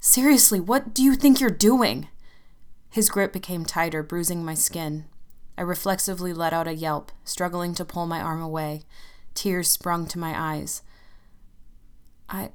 Seriously, 0.00 0.60
what 0.60 0.94
do 0.94 1.02
you 1.02 1.14
think 1.14 1.40
you're 1.40 1.50
doing? 1.50 2.08
His 2.90 3.10
grip 3.10 3.32
became 3.32 3.64
tighter, 3.64 4.02
bruising 4.02 4.44
my 4.44 4.54
skin. 4.54 5.06
I 5.58 5.62
reflexively 5.62 6.32
let 6.32 6.52
out 6.52 6.68
a 6.68 6.74
yelp, 6.74 7.12
struggling 7.24 7.74
to 7.74 7.84
pull 7.84 8.06
my 8.06 8.20
arm 8.20 8.40
away. 8.40 8.82
Tears 9.34 9.70
sprung 9.70 10.06
to 10.08 10.18
my 10.18 10.34
eyes. 10.38 10.82
I. 12.28 12.50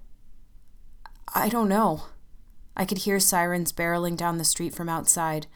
I 1.34 1.50
don't 1.50 1.70
know. 1.70 2.04
I 2.76 2.86
could 2.86 3.00
hear 3.00 3.20
sirens 3.20 3.72
barreling 3.72 4.18
down 4.18 4.38
the 4.38 4.44
street 4.44 4.74
from 4.74 4.90
outside. 4.90 5.48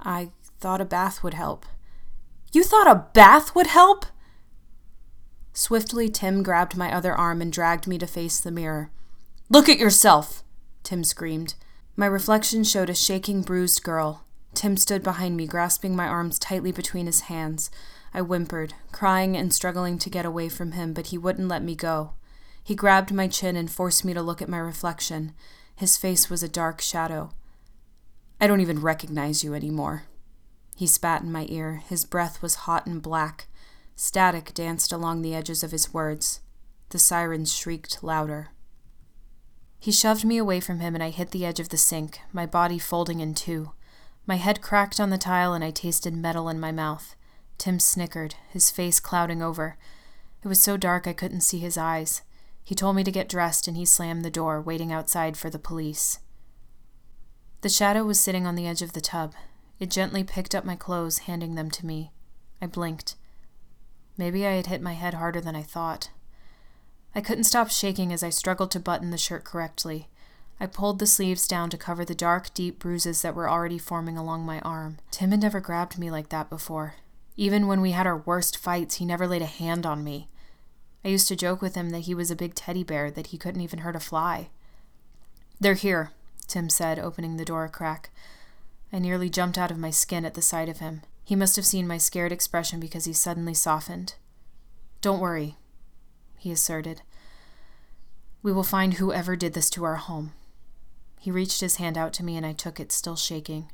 I 0.00 0.30
thought 0.60 0.80
a 0.80 0.84
bath 0.84 1.22
would 1.22 1.34
help. 1.34 1.66
You 2.52 2.62
thought 2.62 2.90
a 2.90 3.06
bath 3.12 3.54
would 3.54 3.66
help? 3.66 4.06
Swiftly, 5.52 6.08
Tim 6.08 6.42
grabbed 6.42 6.76
my 6.76 6.94
other 6.94 7.14
arm 7.14 7.42
and 7.42 7.52
dragged 7.52 7.86
me 7.86 7.98
to 7.98 8.06
face 8.06 8.40
the 8.40 8.50
mirror. 8.50 8.90
Look 9.50 9.68
at 9.68 9.78
yourself! 9.78 10.42
Tim 10.82 11.04
screamed. 11.04 11.54
My 11.96 12.06
reflection 12.06 12.64
showed 12.64 12.90
a 12.90 12.94
shaking, 12.94 13.42
bruised 13.42 13.82
girl. 13.82 14.24
Tim 14.54 14.76
stood 14.76 15.02
behind 15.02 15.36
me, 15.36 15.46
grasping 15.46 15.96
my 15.96 16.06
arms 16.06 16.38
tightly 16.38 16.72
between 16.72 17.06
his 17.06 17.22
hands. 17.22 17.70
I 18.14 18.20
whimpered, 18.20 18.74
crying 18.92 19.36
and 19.36 19.52
struggling 19.52 19.98
to 19.98 20.10
get 20.10 20.26
away 20.26 20.48
from 20.48 20.72
him, 20.72 20.92
but 20.92 21.08
he 21.08 21.18
wouldn't 21.18 21.48
let 21.48 21.62
me 21.62 21.74
go. 21.74 22.14
He 22.62 22.74
grabbed 22.74 23.12
my 23.12 23.28
chin 23.28 23.56
and 23.56 23.70
forced 23.70 24.04
me 24.04 24.14
to 24.14 24.22
look 24.22 24.42
at 24.42 24.48
my 24.48 24.58
reflection. 24.58 25.32
His 25.74 25.96
face 25.96 26.28
was 26.28 26.42
a 26.42 26.48
dark 26.48 26.80
shadow. 26.80 27.32
I 28.40 28.46
don't 28.46 28.60
even 28.60 28.80
recognize 28.80 29.42
you 29.42 29.54
anymore. 29.54 30.04
He 30.76 30.86
spat 30.86 31.22
in 31.22 31.32
my 31.32 31.46
ear. 31.48 31.82
His 31.88 32.04
breath 32.04 32.42
was 32.42 32.66
hot 32.66 32.86
and 32.86 33.00
black. 33.00 33.46
Static 33.96 34.52
danced 34.54 34.92
along 34.92 35.22
the 35.22 35.34
edges 35.34 35.62
of 35.62 35.70
his 35.70 35.92
words. 35.92 36.40
The 36.90 36.98
sirens 36.98 37.54
shrieked 37.54 38.02
louder. 38.02 38.50
He 39.82 39.90
shoved 39.90 40.24
me 40.24 40.38
away 40.38 40.60
from 40.60 40.78
him, 40.78 40.94
and 40.94 41.02
I 41.02 41.10
hit 41.10 41.32
the 41.32 41.44
edge 41.44 41.58
of 41.58 41.70
the 41.70 41.76
sink, 41.76 42.20
my 42.32 42.46
body 42.46 42.78
folding 42.78 43.18
in 43.18 43.34
two. 43.34 43.72
My 44.28 44.36
head 44.36 44.62
cracked 44.62 45.00
on 45.00 45.10
the 45.10 45.18
tile, 45.18 45.54
and 45.54 45.64
I 45.64 45.72
tasted 45.72 46.14
metal 46.14 46.48
in 46.48 46.60
my 46.60 46.70
mouth. 46.70 47.16
Tim 47.58 47.80
snickered, 47.80 48.36
his 48.48 48.70
face 48.70 49.00
clouding 49.00 49.42
over. 49.42 49.76
It 50.44 50.46
was 50.46 50.62
so 50.62 50.76
dark 50.76 51.08
I 51.08 51.12
couldn't 51.12 51.40
see 51.40 51.58
his 51.58 51.76
eyes. 51.76 52.22
He 52.62 52.76
told 52.76 52.94
me 52.94 53.02
to 53.02 53.10
get 53.10 53.28
dressed, 53.28 53.66
and 53.66 53.76
he 53.76 53.84
slammed 53.84 54.24
the 54.24 54.30
door, 54.30 54.62
waiting 54.62 54.92
outside 54.92 55.36
for 55.36 55.50
the 55.50 55.58
police. 55.58 56.20
The 57.62 57.68
shadow 57.68 58.04
was 58.04 58.20
sitting 58.20 58.46
on 58.46 58.54
the 58.54 58.68
edge 58.68 58.82
of 58.82 58.92
the 58.92 59.00
tub, 59.00 59.34
it 59.80 59.90
gently 59.90 60.22
picked 60.22 60.54
up 60.54 60.64
my 60.64 60.76
clothes, 60.76 61.26
handing 61.26 61.56
them 61.56 61.68
to 61.72 61.84
me. 61.84 62.12
I 62.60 62.68
blinked. 62.68 63.16
Maybe 64.16 64.46
I 64.46 64.52
had 64.52 64.68
hit 64.68 64.80
my 64.80 64.92
head 64.92 65.14
harder 65.14 65.40
than 65.40 65.56
I 65.56 65.62
thought. 65.62 66.10
I 67.14 67.20
couldn't 67.20 67.44
stop 67.44 67.70
shaking 67.70 68.12
as 68.12 68.22
I 68.22 68.30
struggled 68.30 68.70
to 68.72 68.80
button 68.80 69.10
the 69.10 69.18
shirt 69.18 69.44
correctly. 69.44 70.08
I 70.58 70.66
pulled 70.66 70.98
the 70.98 71.06
sleeves 71.06 71.48
down 71.48 71.70
to 71.70 71.76
cover 71.76 72.04
the 72.04 72.14
dark, 72.14 72.54
deep 72.54 72.78
bruises 72.78 73.22
that 73.22 73.34
were 73.34 73.50
already 73.50 73.78
forming 73.78 74.16
along 74.16 74.46
my 74.46 74.60
arm. 74.60 74.98
Tim 75.10 75.30
had 75.30 75.42
never 75.42 75.60
grabbed 75.60 75.98
me 75.98 76.10
like 76.10 76.28
that 76.28 76.48
before. 76.48 76.94
Even 77.36 77.66
when 77.66 77.80
we 77.80 77.90
had 77.90 78.06
our 78.06 78.18
worst 78.18 78.56
fights, 78.56 78.96
he 78.96 79.04
never 79.04 79.26
laid 79.26 79.42
a 79.42 79.46
hand 79.46 79.84
on 79.84 80.04
me. 80.04 80.28
I 81.04 81.08
used 81.08 81.28
to 81.28 81.36
joke 81.36 81.60
with 81.60 81.74
him 81.74 81.90
that 81.90 82.00
he 82.00 82.14
was 82.14 82.30
a 82.30 82.36
big 82.36 82.54
teddy 82.54 82.84
bear, 82.84 83.10
that 83.10 83.28
he 83.28 83.38
couldn't 83.38 83.60
even 83.60 83.80
hurt 83.80 83.96
a 83.96 84.00
fly. 84.00 84.50
They're 85.60 85.74
here, 85.74 86.12
Tim 86.46 86.68
said, 86.68 86.98
opening 86.98 87.36
the 87.36 87.44
door 87.44 87.64
a 87.64 87.68
crack. 87.68 88.10
I 88.92 88.98
nearly 88.98 89.28
jumped 89.28 89.58
out 89.58 89.70
of 89.70 89.78
my 89.78 89.90
skin 89.90 90.24
at 90.24 90.34
the 90.34 90.42
sight 90.42 90.68
of 90.68 90.78
him. 90.78 91.02
He 91.24 91.34
must 91.34 91.56
have 91.56 91.66
seen 91.66 91.86
my 91.86 91.98
scared 91.98 92.32
expression 92.32 92.78
because 92.78 93.04
he 93.04 93.12
suddenly 93.12 93.54
softened. 93.54 94.14
Don't 95.00 95.20
worry, 95.20 95.56
he 96.42 96.50
asserted. 96.50 97.02
We 98.42 98.52
will 98.52 98.64
find 98.64 98.94
whoever 98.94 99.36
did 99.36 99.52
this 99.52 99.70
to 99.70 99.84
our 99.84 99.94
home. 99.94 100.32
He 101.20 101.30
reached 101.30 101.60
his 101.60 101.76
hand 101.76 101.96
out 101.96 102.12
to 102.14 102.24
me, 102.24 102.36
and 102.36 102.44
I 102.44 102.52
took 102.52 102.80
it, 102.80 102.90
still 102.90 103.14
shaking. 103.14 103.70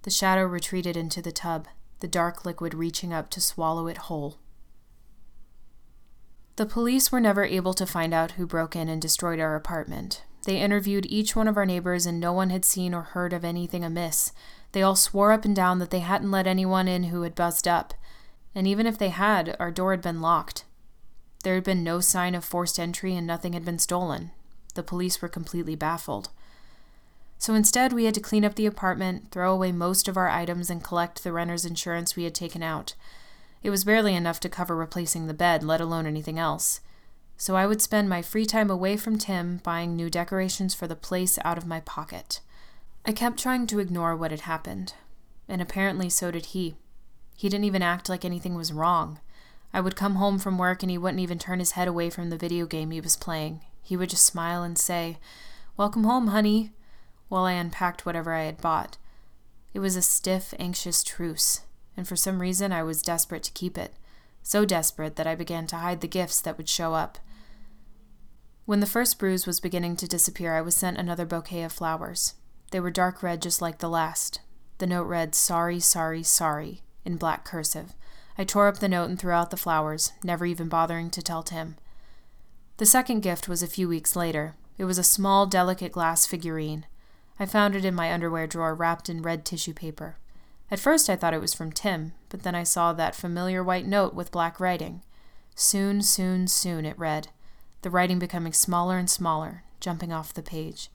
The 0.00 0.10
shadow 0.10 0.44
retreated 0.44 0.96
into 0.96 1.20
the 1.20 1.30
tub, 1.30 1.68
the 2.00 2.08
dark 2.08 2.46
liquid 2.46 2.72
reaching 2.72 3.12
up 3.12 3.28
to 3.30 3.40
swallow 3.40 3.86
it 3.86 3.98
whole. 4.08 4.38
The 6.56 6.64
police 6.64 7.12
were 7.12 7.20
never 7.20 7.44
able 7.44 7.74
to 7.74 7.84
find 7.84 8.14
out 8.14 8.32
who 8.32 8.46
broke 8.46 8.74
in 8.74 8.88
and 8.88 9.02
destroyed 9.02 9.38
our 9.38 9.54
apartment. 9.54 10.24
They 10.46 10.56
interviewed 10.56 11.04
each 11.10 11.36
one 11.36 11.48
of 11.48 11.58
our 11.58 11.66
neighbors, 11.66 12.06
and 12.06 12.18
no 12.18 12.32
one 12.32 12.48
had 12.48 12.64
seen 12.64 12.94
or 12.94 13.02
heard 13.02 13.34
of 13.34 13.44
anything 13.44 13.84
amiss. 13.84 14.32
They 14.72 14.80
all 14.80 14.96
swore 14.96 15.32
up 15.32 15.44
and 15.44 15.54
down 15.54 15.80
that 15.80 15.90
they 15.90 16.00
hadn't 16.00 16.30
let 16.30 16.46
anyone 16.46 16.88
in 16.88 17.04
who 17.04 17.22
had 17.22 17.34
buzzed 17.34 17.68
up, 17.68 17.92
and 18.54 18.66
even 18.66 18.86
if 18.86 18.96
they 18.96 19.10
had, 19.10 19.54
our 19.60 19.70
door 19.70 19.90
had 19.90 20.00
been 20.00 20.22
locked. 20.22 20.64
There 21.46 21.54
had 21.54 21.62
been 21.62 21.84
no 21.84 22.00
sign 22.00 22.34
of 22.34 22.44
forced 22.44 22.76
entry 22.76 23.14
and 23.14 23.24
nothing 23.24 23.52
had 23.52 23.64
been 23.64 23.78
stolen. 23.78 24.32
The 24.74 24.82
police 24.82 25.22
were 25.22 25.28
completely 25.28 25.76
baffled. 25.76 26.30
So 27.38 27.54
instead, 27.54 27.92
we 27.92 28.06
had 28.06 28.14
to 28.14 28.20
clean 28.20 28.44
up 28.44 28.56
the 28.56 28.66
apartment, 28.66 29.30
throw 29.30 29.52
away 29.54 29.70
most 29.70 30.08
of 30.08 30.16
our 30.16 30.28
items, 30.28 30.70
and 30.70 30.82
collect 30.82 31.22
the 31.22 31.32
renter's 31.32 31.64
insurance 31.64 32.16
we 32.16 32.24
had 32.24 32.34
taken 32.34 32.64
out. 32.64 32.94
It 33.62 33.70
was 33.70 33.84
barely 33.84 34.16
enough 34.16 34.40
to 34.40 34.48
cover 34.48 34.74
replacing 34.74 35.28
the 35.28 35.34
bed, 35.34 35.62
let 35.62 35.80
alone 35.80 36.04
anything 36.04 36.36
else. 36.36 36.80
So 37.36 37.54
I 37.54 37.68
would 37.68 37.80
spend 37.80 38.08
my 38.08 38.22
free 38.22 38.44
time 38.44 38.68
away 38.68 38.96
from 38.96 39.16
Tim 39.16 39.58
buying 39.58 39.94
new 39.94 40.10
decorations 40.10 40.74
for 40.74 40.88
the 40.88 40.96
place 40.96 41.38
out 41.44 41.58
of 41.58 41.64
my 41.64 41.78
pocket. 41.78 42.40
I 43.04 43.12
kept 43.12 43.38
trying 43.38 43.68
to 43.68 43.78
ignore 43.78 44.16
what 44.16 44.32
had 44.32 44.40
happened, 44.40 44.94
and 45.48 45.62
apparently 45.62 46.10
so 46.10 46.32
did 46.32 46.46
he. 46.46 46.74
He 47.36 47.48
didn't 47.48 47.66
even 47.66 47.82
act 47.82 48.08
like 48.08 48.24
anything 48.24 48.56
was 48.56 48.72
wrong. 48.72 49.20
I 49.76 49.80
would 49.80 49.94
come 49.94 50.14
home 50.14 50.38
from 50.38 50.56
work 50.56 50.82
and 50.82 50.90
he 50.90 50.96
wouldn't 50.96 51.20
even 51.20 51.38
turn 51.38 51.58
his 51.58 51.72
head 51.72 51.86
away 51.86 52.08
from 52.08 52.30
the 52.30 52.38
video 52.38 52.64
game 52.64 52.92
he 52.92 53.00
was 53.02 53.14
playing. 53.14 53.60
He 53.82 53.94
would 53.94 54.08
just 54.08 54.24
smile 54.24 54.62
and 54.62 54.78
say, 54.78 55.18
Welcome 55.76 56.04
home, 56.04 56.28
honey, 56.28 56.70
while 57.28 57.44
I 57.44 57.52
unpacked 57.52 58.06
whatever 58.06 58.32
I 58.32 58.44
had 58.44 58.58
bought. 58.58 58.96
It 59.74 59.80
was 59.80 59.94
a 59.94 60.00
stiff, 60.00 60.54
anxious 60.58 61.02
truce, 61.02 61.60
and 61.94 62.08
for 62.08 62.16
some 62.16 62.40
reason 62.40 62.72
I 62.72 62.82
was 62.82 63.02
desperate 63.02 63.42
to 63.42 63.52
keep 63.52 63.76
it. 63.76 63.92
So 64.42 64.64
desperate 64.64 65.16
that 65.16 65.26
I 65.26 65.34
began 65.34 65.66
to 65.66 65.76
hide 65.76 66.00
the 66.00 66.08
gifts 66.08 66.40
that 66.40 66.56
would 66.56 66.70
show 66.70 66.94
up. 66.94 67.18
When 68.64 68.80
the 68.80 68.86
first 68.86 69.18
bruise 69.18 69.46
was 69.46 69.60
beginning 69.60 69.96
to 69.96 70.08
disappear, 70.08 70.54
I 70.54 70.62
was 70.62 70.74
sent 70.74 70.96
another 70.96 71.26
bouquet 71.26 71.64
of 71.64 71.72
flowers. 71.72 72.32
They 72.70 72.80
were 72.80 72.90
dark 72.90 73.22
red 73.22 73.42
just 73.42 73.60
like 73.60 73.80
the 73.80 73.90
last. 73.90 74.40
The 74.78 74.86
note 74.86 75.04
read, 75.04 75.34
Sorry, 75.34 75.80
sorry, 75.80 76.22
sorry, 76.22 76.80
in 77.04 77.18
black 77.18 77.44
cursive. 77.44 77.92
I 78.38 78.44
tore 78.44 78.68
up 78.68 78.78
the 78.78 78.88
note 78.88 79.08
and 79.08 79.18
threw 79.18 79.32
out 79.32 79.50
the 79.50 79.56
flowers, 79.56 80.12
never 80.22 80.44
even 80.44 80.68
bothering 80.68 81.10
to 81.10 81.22
tell 81.22 81.42
Tim. 81.42 81.76
The 82.76 82.86
second 82.86 83.20
gift 83.20 83.48
was 83.48 83.62
a 83.62 83.66
few 83.66 83.88
weeks 83.88 84.14
later. 84.14 84.54
It 84.76 84.84
was 84.84 84.98
a 84.98 85.02
small, 85.02 85.46
delicate 85.46 85.92
glass 85.92 86.26
figurine. 86.26 86.84
I 87.38 87.46
found 87.46 87.74
it 87.74 87.84
in 87.84 87.94
my 87.94 88.12
underwear 88.12 88.46
drawer 88.46 88.74
wrapped 88.74 89.08
in 89.08 89.22
red 89.22 89.44
tissue 89.44 89.72
paper. 89.72 90.16
At 90.70 90.80
first 90.80 91.08
I 91.08 91.16
thought 91.16 91.34
it 91.34 91.40
was 91.40 91.54
from 91.54 91.72
Tim, 91.72 92.12
but 92.28 92.42
then 92.42 92.54
I 92.54 92.64
saw 92.64 92.92
that 92.92 93.14
familiar 93.14 93.62
white 93.64 93.86
note 93.86 94.14
with 94.14 94.32
black 94.32 94.60
writing. 94.60 95.02
Soon, 95.54 96.02
soon, 96.02 96.48
soon, 96.48 96.84
it 96.84 96.98
read, 96.98 97.28
the 97.80 97.90
writing 97.90 98.18
becoming 98.18 98.52
smaller 98.52 98.98
and 98.98 99.08
smaller, 99.08 99.62
jumping 99.80 100.12
off 100.12 100.34
the 100.34 100.42
page. 100.42 100.90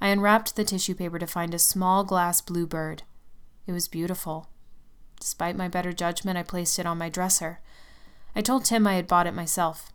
I 0.00 0.08
unwrapped 0.08 0.56
the 0.56 0.64
tissue 0.64 0.94
paper 0.94 1.18
to 1.18 1.26
find 1.26 1.54
a 1.54 1.58
small 1.58 2.04
glass 2.04 2.42
blue 2.42 2.66
bird. 2.66 3.04
It 3.66 3.72
was 3.72 3.88
beautiful. 3.88 4.48
Despite 5.20 5.56
my 5.56 5.68
better 5.68 5.92
judgment, 5.92 6.38
I 6.38 6.42
placed 6.42 6.78
it 6.78 6.86
on 6.86 6.98
my 6.98 7.08
dresser. 7.08 7.60
I 8.34 8.42
told 8.42 8.64
Tim 8.64 8.86
I 8.86 8.94
had 8.94 9.06
bought 9.06 9.26
it 9.26 9.34
myself. 9.34 9.92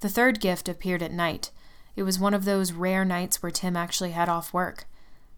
The 0.00 0.08
third 0.08 0.40
gift 0.40 0.68
appeared 0.68 1.02
at 1.02 1.12
night. 1.12 1.50
It 1.96 2.02
was 2.02 2.18
one 2.18 2.34
of 2.34 2.44
those 2.44 2.72
rare 2.72 3.04
nights 3.04 3.42
where 3.42 3.50
Tim 3.50 3.76
actually 3.76 4.10
had 4.10 4.28
off 4.28 4.52
work. 4.52 4.84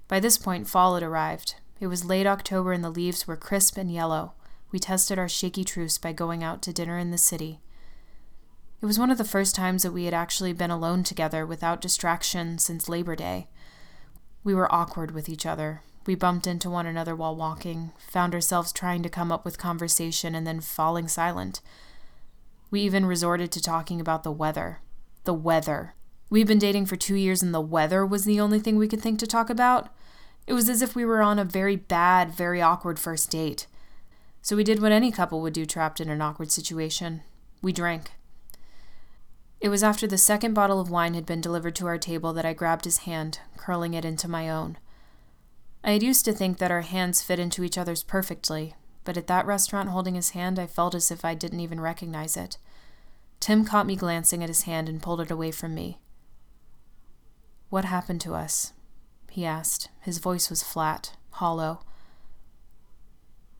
By 0.08 0.18
this 0.18 0.36
point, 0.36 0.68
fall 0.68 0.94
had 0.94 1.02
arrived. 1.02 1.54
It 1.80 1.86
was 1.86 2.04
late 2.04 2.26
October 2.26 2.72
and 2.72 2.82
the 2.82 2.90
leaves 2.90 3.28
were 3.28 3.36
crisp 3.36 3.76
and 3.78 3.92
yellow. 3.92 4.32
We 4.72 4.78
tested 4.78 5.18
our 5.18 5.28
shaky 5.28 5.64
truce 5.64 5.96
by 5.98 6.12
going 6.12 6.42
out 6.42 6.60
to 6.62 6.72
dinner 6.72 6.98
in 6.98 7.10
the 7.10 7.18
city. 7.18 7.60
It 8.80 8.86
was 8.86 8.98
one 8.98 9.10
of 9.10 9.18
the 9.18 9.24
first 9.24 9.54
times 9.54 9.82
that 9.82 9.92
we 9.92 10.04
had 10.04 10.14
actually 10.14 10.52
been 10.52 10.70
alone 10.70 11.02
together 11.02 11.46
without 11.46 11.80
distraction 11.80 12.58
since 12.58 12.88
Labor 12.88 13.16
Day. 13.16 13.48
We 14.44 14.54
were 14.54 14.72
awkward 14.72 15.12
with 15.12 15.28
each 15.28 15.46
other. 15.46 15.82
We 16.08 16.14
bumped 16.14 16.46
into 16.46 16.70
one 16.70 16.86
another 16.86 17.14
while 17.14 17.36
walking, 17.36 17.92
found 17.98 18.32
ourselves 18.32 18.72
trying 18.72 19.02
to 19.02 19.10
come 19.10 19.30
up 19.30 19.44
with 19.44 19.58
conversation 19.58 20.34
and 20.34 20.46
then 20.46 20.62
falling 20.62 21.06
silent. 21.06 21.60
We 22.70 22.80
even 22.80 23.04
resorted 23.04 23.52
to 23.52 23.60
talking 23.60 24.00
about 24.00 24.22
the 24.22 24.32
weather. 24.32 24.78
The 25.24 25.34
weather. 25.34 25.94
We've 26.30 26.46
been 26.46 26.58
dating 26.58 26.86
for 26.86 26.96
two 26.96 27.16
years 27.16 27.42
and 27.42 27.52
the 27.52 27.60
weather 27.60 28.06
was 28.06 28.24
the 28.24 28.40
only 28.40 28.58
thing 28.58 28.76
we 28.76 28.88
could 28.88 29.02
think 29.02 29.18
to 29.18 29.26
talk 29.26 29.50
about. 29.50 29.94
It 30.46 30.54
was 30.54 30.70
as 30.70 30.80
if 30.80 30.96
we 30.96 31.04
were 31.04 31.20
on 31.20 31.38
a 31.38 31.44
very 31.44 31.76
bad, 31.76 32.32
very 32.32 32.62
awkward 32.62 32.98
first 32.98 33.30
date. 33.30 33.66
So 34.40 34.56
we 34.56 34.64
did 34.64 34.80
what 34.80 34.92
any 34.92 35.12
couple 35.12 35.42
would 35.42 35.52
do 35.52 35.66
trapped 35.66 36.00
in 36.00 36.08
an 36.08 36.22
awkward 36.22 36.50
situation 36.50 37.20
we 37.60 37.70
drank. 37.70 38.12
It 39.60 39.68
was 39.68 39.84
after 39.84 40.06
the 40.06 40.16
second 40.16 40.54
bottle 40.54 40.80
of 40.80 40.88
wine 40.88 41.12
had 41.12 41.26
been 41.26 41.42
delivered 41.42 41.76
to 41.76 41.86
our 41.86 41.98
table 41.98 42.32
that 42.32 42.46
I 42.46 42.54
grabbed 42.54 42.86
his 42.86 42.98
hand, 43.00 43.40
curling 43.58 43.92
it 43.92 44.06
into 44.06 44.26
my 44.26 44.48
own. 44.48 44.78
I 45.88 45.92
had 45.92 46.02
used 46.02 46.26
to 46.26 46.34
think 46.34 46.58
that 46.58 46.70
our 46.70 46.82
hands 46.82 47.22
fit 47.22 47.38
into 47.38 47.64
each 47.64 47.78
other's 47.78 48.02
perfectly, 48.02 48.74
but 49.04 49.16
at 49.16 49.26
that 49.28 49.46
restaurant 49.46 49.88
holding 49.88 50.16
his 50.16 50.32
hand, 50.32 50.58
I 50.58 50.66
felt 50.66 50.94
as 50.94 51.10
if 51.10 51.24
I 51.24 51.32
didn't 51.32 51.60
even 51.60 51.80
recognize 51.80 52.36
it. 52.36 52.58
Tim 53.40 53.64
caught 53.64 53.86
me 53.86 53.96
glancing 53.96 54.42
at 54.42 54.50
his 54.50 54.64
hand 54.64 54.90
and 54.90 55.02
pulled 55.02 55.22
it 55.22 55.30
away 55.30 55.50
from 55.50 55.74
me. 55.74 55.98
What 57.70 57.86
happened 57.86 58.20
to 58.20 58.34
us? 58.34 58.74
he 59.30 59.46
asked. 59.46 59.88
His 60.02 60.18
voice 60.18 60.50
was 60.50 60.62
flat, 60.62 61.16
hollow. 61.30 61.80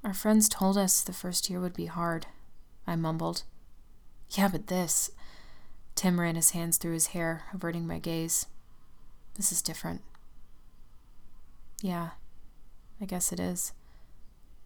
Our 0.05 0.13
friends 0.13 0.51
told 0.51 0.77
us 0.77 1.01
the 1.01 1.15
first 1.15 1.49
year 1.49 1.61
would 1.61 1.73
be 1.73 1.87
hard, 1.87 2.27
I 2.87 2.95
mumbled. 2.95 3.45
Yeah, 4.33 4.49
but 4.49 4.67
this. 4.67 5.13
Tim 5.95 6.21
ran 6.21 6.35
his 6.35 6.51
hands 6.51 6.77
through 6.77 6.93
his 6.93 7.07
hair, 7.07 7.45
averting 7.55 7.87
my 7.87 7.99
gaze. 7.99 8.45
This 9.37 9.51
is 9.51 9.63
different. 9.63 10.03
Yeah, 11.81 12.11
I 13.01 13.05
guess 13.05 13.33
it 13.33 13.41
is. 13.41 13.73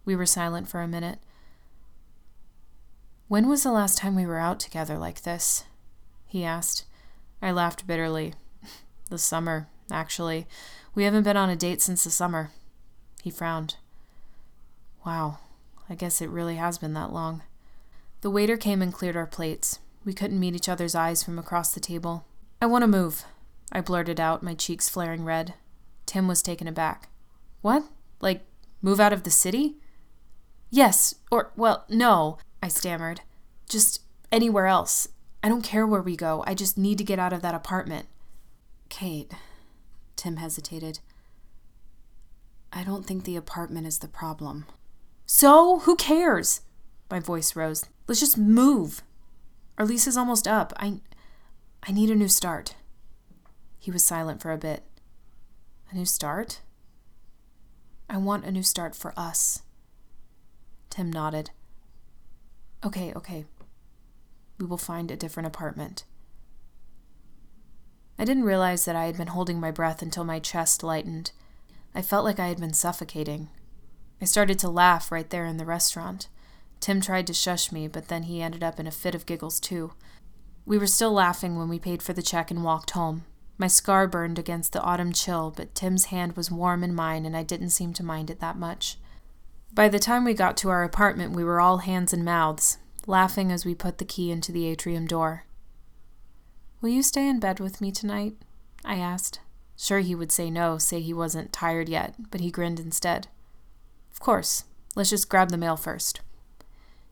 We 0.04 0.16
were 0.16 0.26
silent 0.26 0.68
for 0.68 0.80
a 0.80 0.88
minute. 0.88 1.18
When 3.28 3.48
was 3.48 3.62
the 3.62 3.72
last 3.72 3.98
time 3.98 4.14
we 4.14 4.26
were 4.26 4.38
out 4.38 4.60
together 4.60 4.98
like 4.98 5.22
this? 5.22 5.64
He 6.26 6.44
asked. 6.44 6.84
I 7.40 7.50
laughed 7.50 7.86
bitterly. 7.86 8.34
the 9.10 9.18
summer, 9.18 9.68
actually. 9.90 10.46
We 10.94 11.04
haven't 11.04 11.22
been 11.22 11.36
on 11.36 11.50
a 11.50 11.56
date 11.56 11.80
since 11.80 12.04
the 12.04 12.10
summer. 12.10 12.50
He 13.22 13.30
frowned. 13.30 13.76
Wow, 15.04 15.38
I 15.88 15.94
guess 15.94 16.20
it 16.20 16.30
really 16.30 16.56
has 16.56 16.78
been 16.78 16.94
that 16.94 17.12
long. 17.12 17.42
The 18.20 18.30
waiter 18.30 18.56
came 18.56 18.82
and 18.82 18.92
cleared 18.92 19.16
our 19.16 19.26
plates. 19.26 19.78
We 20.04 20.12
couldn't 20.12 20.40
meet 20.40 20.54
each 20.54 20.68
other's 20.68 20.94
eyes 20.94 21.22
from 21.22 21.38
across 21.38 21.72
the 21.72 21.80
table. 21.80 22.24
I 22.60 22.66
want 22.66 22.82
to 22.82 22.88
move, 22.88 23.24
I 23.72 23.80
blurted 23.80 24.20
out, 24.20 24.42
my 24.42 24.54
cheeks 24.54 24.88
flaring 24.88 25.24
red. 25.24 25.54
Tim 26.06 26.28
was 26.28 26.42
taken 26.42 26.66
aback. 26.66 27.08
What? 27.60 27.84
Like, 28.20 28.42
move 28.80 29.00
out 29.00 29.12
of 29.12 29.22
the 29.22 29.30
city? 29.30 29.76
Yes, 30.70 31.16
or, 31.30 31.52
well, 31.56 31.84
no, 31.88 32.38
I 32.62 32.68
stammered. 32.68 33.20
Just 33.68 34.02
anywhere 34.30 34.66
else. 34.66 35.08
I 35.42 35.48
don't 35.48 35.62
care 35.62 35.86
where 35.86 36.02
we 36.02 36.16
go. 36.16 36.44
I 36.46 36.54
just 36.54 36.78
need 36.78 36.98
to 36.98 37.04
get 37.04 37.18
out 37.18 37.32
of 37.32 37.42
that 37.42 37.54
apartment. 37.54 38.06
Kate, 38.88 39.32
Tim 40.16 40.36
hesitated. 40.36 41.00
I 42.72 42.84
don't 42.84 43.04
think 43.04 43.24
the 43.24 43.36
apartment 43.36 43.86
is 43.86 43.98
the 43.98 44.08
problem. 44.08 44.66
So? 45.26 45.80
Who 45.80 45.96
cares? 45.96 46.62
My 47.10 47.20
voice 47.20 47.54
rose. 47.54 47.84
Let's 48.06 48.20
just 48.20 48.38
move. 48.38 49.02
Our 49.78 49.84
lease 49.84 50.06
is 50.06 50.16
almost 50.16 50.46
up. 50.48 50.72
I 50.76 51.00
I 51.82 51.92
need 51.92 52.10
a 52.10 52.14
new 52.14 52.28
start. 52.28 52.76
He 53.78 53.90
was 53.90 54.04
silent 54.04 54.40
for 54.40 54.52
a 54.52 54.58
bit. 54.58 54.84
A 55.92 55.94
new 55.94 56.06
start? 56.06 56.62
I 58.08 58.16
want 58.16 58.46
a 58.46 58.50
new 58.50 58.62
start 58.62 58.96
for 58.96 59.12
us. 59.14 59.62
Tim 60.88 61.12
nodded. 61.12 61.50
Okay, 62.82 63.12
okay. 63.14 63.44
We 64.58 64.64
will 64.64 64.78
find 64.78 65.10
a 65.10 65.16
different 65.16 65.48
apartment. 65.48 66.04
I 68.18 68.24
didn't 68.24 68.44
realize 68.44 68.86
that 68.86 68.96
I 68.96 69.04
had 69.04 69.18
been 69.18 69.28
holding 69.28 69.60
my 69.60 69.70
breath 69.70 70.00
until 70.00 70.24
my 70.24 70.38
chest 70.38 70.82
lightened. 70.82 71.32
I 71.94 72.00
felt 72.00 72.24
like 72.24 72.40
I 72.40 72.48
had 72.48 72.58
been 72.58 72.72
suffocating. 72.72 73.50
I 74.18 74.24
started 74.24 74.58
to 74.60 74.70
laugh 74.70 75.12
right 75.12 75.28
there 75.28 75.44
in 75.44 75.58
the 75.58 75.66
restaurant. 75.66 76.28
Tim 76.80 77.02
tried 77.02 77.26
to 77.26 77.34
shush 77.34 77.70
me, 77.70 77.86
but 77.86 78.08
then 78.08 78.22
he 78.22 78.40
ended 78.40 78.62
up 78.62 78.80
in 78.80 78.86
a 78.86 78.90
fit 78.90 79.14
of 79.14 79.26
giggles 79.26 79.60
too. 79.60 79.92
We 80.64 80.78
were 80.78 80.86
still 80.86 81.12
laughing 81.12 81.58
when 81.58 81.68
we 81.68 81.78
paid 81.78 82.02
for 82.02 82.14
the 82.14 82.22
check 82.22 82.50
and 82.50 82.64
walked 82.64 82.92
home. 82.92 83.26
My 83.62 83.68
scar 83.68 84.08
burned 84.08 84.40
against 84.40 84.72
the 84.72 84.82
autumn 84.82 85.12
chill, 85.12 85.52
but 85.54 85.72
Tim's 85.72 86.06
hand 86.06 86.32
was 86.32 86.50
warm 86.50 86.82
in 86.82 86.92
mine, 86.92 87.24
and 87.24 87.36
I 87.36 87.44
didn't 87.44 87.70
seem 87.70 87.92
to 87.92 88.02
mind 88.02 88.28
it 88.28 88.40
that 88.40 88.58
much. 88.58 88.98
By 89.72 89.88
the 89.88 90.00
time 90.00 90.24
we 90.24 90.34
got 90.34 90.56
to 90.56 90.68
our 90.70 90.82
apartment, 90.82 91.36
we 91.36 91.44
were 91.44 91.60
all 91.60 91.78
hands 91.78 92.12
and 92.12 92.24
mouths, 92.24 92.78
laughing 93.06 93.52
as 93.52 93.64
we 93.64 93.76
put 93.76 93.98
the 93.98 94.04
key 94.04 94.32
into 94.32 94.50
the 94.50 94.66
atrium 94.66 95.06
door. 95.06 95.44
Will 96.80 96.88
you 96.88 97.04
stay 97.04 97.28
in 97.28 97.38
bed 97.38 97.60
with 97.60 97.80
me 97.80 97.92
tonight? 97.92 98.34
I 98.84 98.96
asked. 98.96 99.38
Sure, 99.76 100.00
he 100.00 100.16
would 100.16 100.32
say 100.32 100.50
no, 100.50 100.76
say 100.76 100.98
he 100.98 101.14
wasn't 101.14 101.52
tired 101.52 101.88
yet, 101.88 102.16
but 102.32 102.40
he 102.40 102.50
grinned 102.50 102.80
instead. 102.80 103.28
Of 104.12 104.18
course. 104.18 104.64
Let's 104.96 105.10
just 105.10 105.28
grab 105.28 105.50
the 105.50 105.56
mail 105.56 105.76
first. 105.76 106.20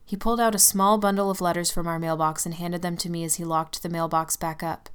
He 0.03 0.17
pulled 0.17 0.41
out 0.41 0.53
a 0.53 0.59
small 0.59 0.97
bundle 0.97 1.31
of 1.31 1.39
letters 1.39 1.71
from 1.71 1.87
our 1.87 1.97
mailbox 1.97 2.45
and 2.45 2.55
handed 2.55 2.81
them 2.81 2.97
to 2.97 3.09
me 3.09 3.23
as 3.23 3.35
he 3.35 3.45
locked 3.45 3.81
the 3.81 3.87
mailbox 3.87 4.35
back 4.35 4.61
up. 4.61 4.89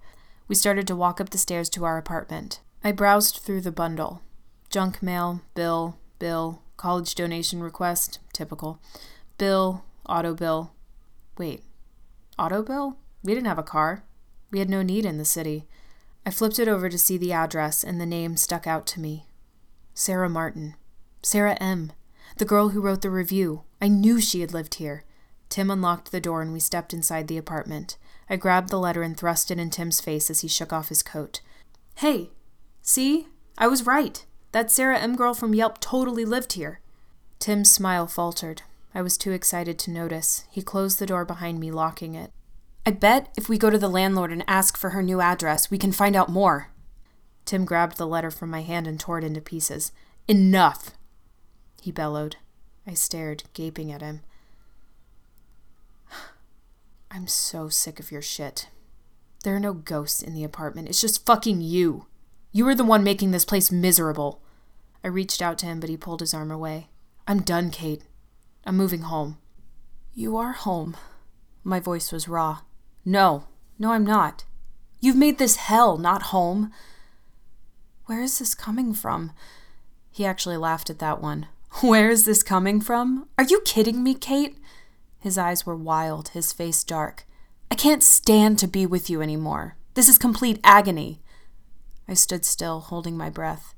We 0.49 0.55
started 0.55 0.87
to 0.87 0.97
walk 0.97 1.21
up 1.21 1.31
the 1.31 1.39
stairs 1.39 1.69
to 1.71 1.85
our 1.85 1.99
apartment. 1.99 2.61
I 2.85 2.93
browsed 2.93 3.39
through 3.39 3.63
the 3.63 3.73
bundle 3.73 4.23
junk 4.69 5.03
mail, 5.03 5.43
bill, 5.55 5.97
bill, 6.19 6.63
college 6.77 7.15
donation 7.15 7.63
request, 7.63 8.19
typical, 8.33 8.81
bill, 9.39 9.85
auto 10.09 10.35
bill. 10.35 10.73
Wait, 11.39 11.63
auto 12.39 12.63
bill? 12.63 12.99
We 13.23 13.35
didn't 13.35 13.47
have 13.47 13.59
a 13.59 13.63
car. 13.63 14.05
We 14.51 14.59
had 14.59 14.71
no 14.71 14.83
need 14.83 15.05
in 15.05 15.19
the 15.19 15.25
city. 15.25 15.67
I 16.25 16.31
flipped 16.31 16.59
it 16.59 16.69
over 16.69 16.89
to 16.89 16.99
see 16.99 17.17
the 17.17 17.33
address, 17.33 17.85
and 17.85 18.01
the 18.01 18.07
name 18.07 18.37
stuck 18.37 18.67
out 18.67 18.87
to 18.89 19.01
me 19.01 19.27
Sarah 19.95 20.29
Martin. 20.29 20.75
Sarah 21.23 21.57
M. 21.61 21.93
The 22.37 22.45
girl 22.45 22.69
who 22.71 22.81
wrote 22.81 23.03
the 23.03 23.11
review. 23.11 23.63
I 23.81 23.89
knew 23.89 24.21
she 24.21 24.43
had 24.43 24.53
lived 24.53 24.75
here. 24.75 25.05
Tim 25.49 25.71
unlocked 25.71 26.13
the 26.13 26.21
door 26.21 26.43
and 26.43 26.53
we 26.53 26.61
stepped 26.61 26.93
inside 26.93 27.29
the 27.29 27.39
apartment. 27.39 27.97
I 28.29 28.37
grabbed 28.37 28.71
the 28.71 28.79
letter 28.79 29.03
and 29.03 29.17
thrust 29.17 29.51
it 29.51 29.59
in 29.59 29.71
Tim's 29.71 30.01
face 30.01 30.31
as 30.31 30.41
he 30.41 30.49
shook 30.49 30.73
off 30.73 30.89
his 30.89 31.03
coat. 31.03 31.41
Hey, 31.97 32.31
see? 32.83 33.29
I 33.57 33.69
was 33.69 33.87
right. 33.87 34.25
That 34.53 34.71
Sarah 34.71 34.99
M 34.99 35.17
girl 35.17 35.35
from 35.35 35.55
Yelp 35.55 35.81
totally 35.81 36.25
lived 36.25 36.55
here. 36.55 36.81
Tim's 37.39 37.71
smile 37.71 38.07
faltered. 38.07 38.63
I 38.95 39.03
was 39.03 39.19
too 39.19 39.33
excited 39.33 39.79
to 39.81 39.91
notice. 39.91 40.45
He 40.51 40.63
closed 40.63 40.99
the 40.99 41.07
door 41.07 41.25
behind 41.25 41.61
me, 41.61 41.71
locking 41.71 42.15
it. 42.15 42.33
I 42.85 42.93
bet 42.93 43.29
if 43.37 43.49
we 43.49 43.59
go 43.59 43.69
to 43.69 43.79
the 43.79 43.89
landlord 43.89 44.33
and 44.33 44.45
ask 44.47 44.77
for 44.77 44.91
her 44.91 45.03
new 45.03 45.21
address, 45.21 45.71
we 45.71 45.79
can 45.79 45.93
find 45.93 46.17
out 46.17 46.29
more. 46.29 46.71
Tim 47.45 47.65
grabbed 47.65 47.97
the 47.97 48.07
letter 48.07 48.31
from 48.31 48.51
my 48.51 48.63
hand 48.63 48.87
and 48.87 48.99
tore 48.99 49.19
it 49.19 49.25
into 49.25 49.41
pieces. 49.41 49.93
Enough! 50.27 50.93
He 51.83 51.93
bellowed. 51.93 52.37
I 52.87 52.95
stared, 52.95 53.45
gaping 53.53 53.93
at 53.93 54.03
him. 54.03 54.21
I'm 57.17 57.27
so 57.27 57.71
sick 57.71 57.99
of 57.99 58.13
your 58.13 58.21
shit. 58.21 58.69
There 59.43 59.57
are 59.57 59.61
no 59.61 59.73
ghosts 59.73 60.21
in 60.21 60.35
the 60.35 60.45
apartment. 60.45 60.91
It's 60.91 61.01
just 61.01 61.25
fucking 61.25 61.63
you. 61.63 62.05
You 62.53 62.69
are 62.69 62.75
the 62.75 62.85
one 62.85 63.03
making 63.03 63.31
this 63.31 63.47
place 63.47 63.73
miserable. 63.73 64.43
I 65.03 65.09
reached 65.09 65.41
out 65.41 65.57
to 65.59 65.67
him, 65.67 65.81
but 65.81 65.89
he 65.89 65.97
pulled 65.97 66.21
his 66.21 66.35
arm 66.35 66.51
away. 66.51 66.89
I'm 67.27 67.41
done, 67.41 67.71
Kate. 67.71 68.03
I'm 68.67 68.77
moving 68.77 69.01
home. 69.01 69.39
You 70.13 70.37
are 70.37 70.53
home. 70.53 70.95
My 71.65 71.81
voice 71.81 72.13
was 72.13 72.29
raw. 72.29 72.59
No, 73.03 73.45
no, 73.79 73.93
I'm 73.93 74.05
not. 74.05 74.45
You've 75.01 75.17
made 75.17 75.39
this 75.39 75.57
hell, 75.57 75.97
not 75.97 76.25
home. 76.25 76.71
Where 78.05 78.21
is 78.21 78.39
this 78.39 78.55
coming 78.55 78.93
from? 78.93 79.33
He 80.11 80.27
actually 80.27 80.59
laughed 80.59 80.91
at 80.91 80.99
that 80.99 81.23
one. 81.23 81.47
Where 81.81 82.11
is 82.11 82.27
this 82.27 82.43
coming 82.43 82.79
from? 82.79 83.27
Are 83.39 83.45
you 83.45 83.63
kidding 83.65 84.03
me, 84.03 84.13
Kate? 84.13 84.59
His 85.27 85.37
eyes 85.37 85.67
were 85.67 85.75
wild, 85.75 86.29
his 86.29 86.53
face 86.53 86.85
dark. 86.85 87.27
I 87.69 87.75
can't 87.75 88.05
stand 88.05 88.61
to 88.61 88.69
be 88.69 88.87
with 88.87 89.11
you 89.11 89.21
anymore. 89.21 89.77
This 89.95 90.09
is 90.09 90.19
complete 90.19 90.61
agony. 90.63 91.21
I 92.07 92.15
stood 92.15 92.45
still, 92.45 92.79
holding 92.79 93.17
my 93.17 93.29
breath. 93.29 93.75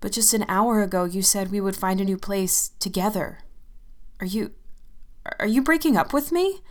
But 0.00 0.12
just 0.12 0.32
an 0.32 0.46
hour 0.48 0.80
ago 0.80 1.04
you 1.04 1.20
said 1.20 1.50
we 1.50 1.60
would 1.60 1.76
find 1.76 2.00
a 2.00 2.04
new 2.06 2.16
place 2.16 2.70
together. 2.78 3.40
Are 4.20 4.26
you. 4.26 4.52
Are 5.38 5.46
you 5.46 5.60
breaking 5.60 5.98
up 5.98 6.14
with 6.14 6.32
me? 6.32 6.62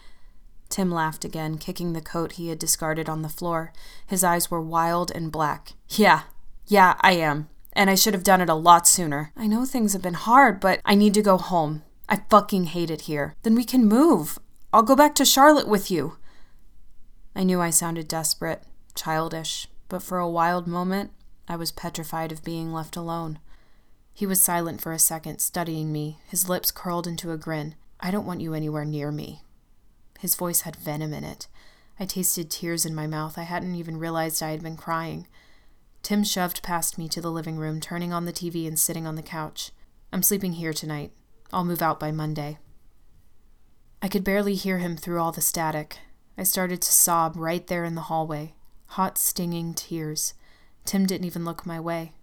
Tim 0.70 0.90
laughed 0.90 1.24
again, 1.24 1.60
kicking 1.60 1.94
the 1.94 2.02
coat 2.02 2.32
he 2.32 2.48
had 2.48 2.58
discarded 2.58 3.08
on 3.08 3.22
the 3.22 3.30
floor. 3.30 3.74
His 4.08 4.24
eyes 4.24 4.50
were 4.50 4.60
wild 4.60 5.12
and 5.14 5.32
black. 5.32 5.74
Yeah, 5.88 6.24
yeah, 6.66 6.96
I 7.02 7.12
am 7.12 7.50
and 7.78 7.92
I 7.92 7.96
should 7.96 8.16
have 8.16 8.24
done 8.24 8.42
it 8.42 8.50
a 8.50 8.56
lot 8.56 8.88
sooner. 8.88 9.32
I 9.38 9.46
know 9.46 9.64
things 9.64 9.94
have 9.94 10.02
been 10.02 10.16
hard, 10.16 10.60
but 10.60 10.82
I 10.84 10.96
need 10.96 11.14
to 11.14 11.22
go 11.22 11.38
home. 11.38 11.84
I 12.10 12.22
fucking 12.30 12.66
hate 12.66 12.90
it 12.90 13.02
here. 13.02 13.36
Then 13.44 13.56
we 13.56 13.64
can 13.64 13.86
move. 13.86 14.40
I'll 14.72 14.84
go 14.84 14.96
back 14.96 15.16
to 15.16 15.26
Charlotte 15.26 15.68
with 15.68 15.92
you. 15.92 16.18
I 17.36 17.44
knew 17.44 17.62
I 17.62 17.70
sounded 17.70 18.08
desperate, 18.08 18.64
childish, 18.96 19.68
but 19.90 20.02
for 20.02 20.18
a 20.18 20.30
wild 20.30 20.68
moment, 20.68 21.12
I 21.48 21.56
was 21.56 21.72
petrified 21.72 22.32
of 22.32 22.44
being 22.44 22.74
left 22.74 22.96
alone. 22.96 23.40
He 24.14 24.26
was 24.26 24.42
silent 24.42 24.82
for 24.82 24.92
a 24.92 25.00
second, 25.00 25.40
studying 25.40 25.92
me, 25.92 26.18
his 26.28 26.50
lips 26.50 26.72
curled 26.72 27.08
into 27.08 27.32
a 27.32 27.38
grin. 27.38 27.76
I 28.00 28.10
don't 28.12 28.26
want 28.26 28.42
you 28.42 28.54
anywhere 28.54 28.86
near 28.86 29.12
me. 29.12 29.44
His 30.20 30.36
voice 30.36 30.62
had 30.62 30.76
venom 30.76 31.14
in 31.14 31.24
it. 31.24 31.48
I 32.00 32.06
tasted 32.06 32.50
tears 32.50 32.86
in 32.86 32.96
my 32.96 33.08
mouth. 33.08 33.38
I 33.38 33.44
hadn't 33.44 33.76
even 33.76 33.98
realized 33.98 34.42
I 34.42 34.52
had 34.52 34.64
been 34.64 34.78
crying. 34.78 35.28
Tim 36.04 36.24
shoved 36.24 36.64
past 36.64 36.98
me 36.98 37.08
to 37.10 37.22
the 37.22 37.32
living 37.32 37.58
room, 37.58 37.80
turning 37.80 38.14
on 38.14 38.26
the 38.26 38.34
TV 38.34 38.68
and 38.68 38.80
sitting 38.80 39.06
on 39.06 39.16
the 39.16 39.22
couch. 39.22 39.72
I'm 40.12 40.24
sleeping 40.24 40.54
here 40.54 40.74
tonight. 40.74 41.12
I'll 41.52 41.66
move 41.66 41.82
out 41.82 42.00
by 42.00 42.12
Monday. 42.12 42.58
I 44.02 44.08
could 44.08 44.24
barely 44.24 44.56
hear 44.56 44.78
him 44.78 44.96
through 44.96 45.20
all 45.20 45.32
the 45.32 45.42
static. 45.42 46.00
I 46.38 46.44
started 46.44 46.82
to 46.82 46.92
sob 46.92 47.36
right 47.36 47.66
there 47.66 47.84
in 47.84 47.96
the 47.96 48.02
hallway, 48.02 48.54
hot, 48.88 49.18
stinging 49.18 49.74
tears. 49.74 50.34
Tim 50.86 51.06
didn't 51.06 51.26
even 51.26 51.46
look 51.46 51.66
my 51.66 51.80
way. 51.80 52.14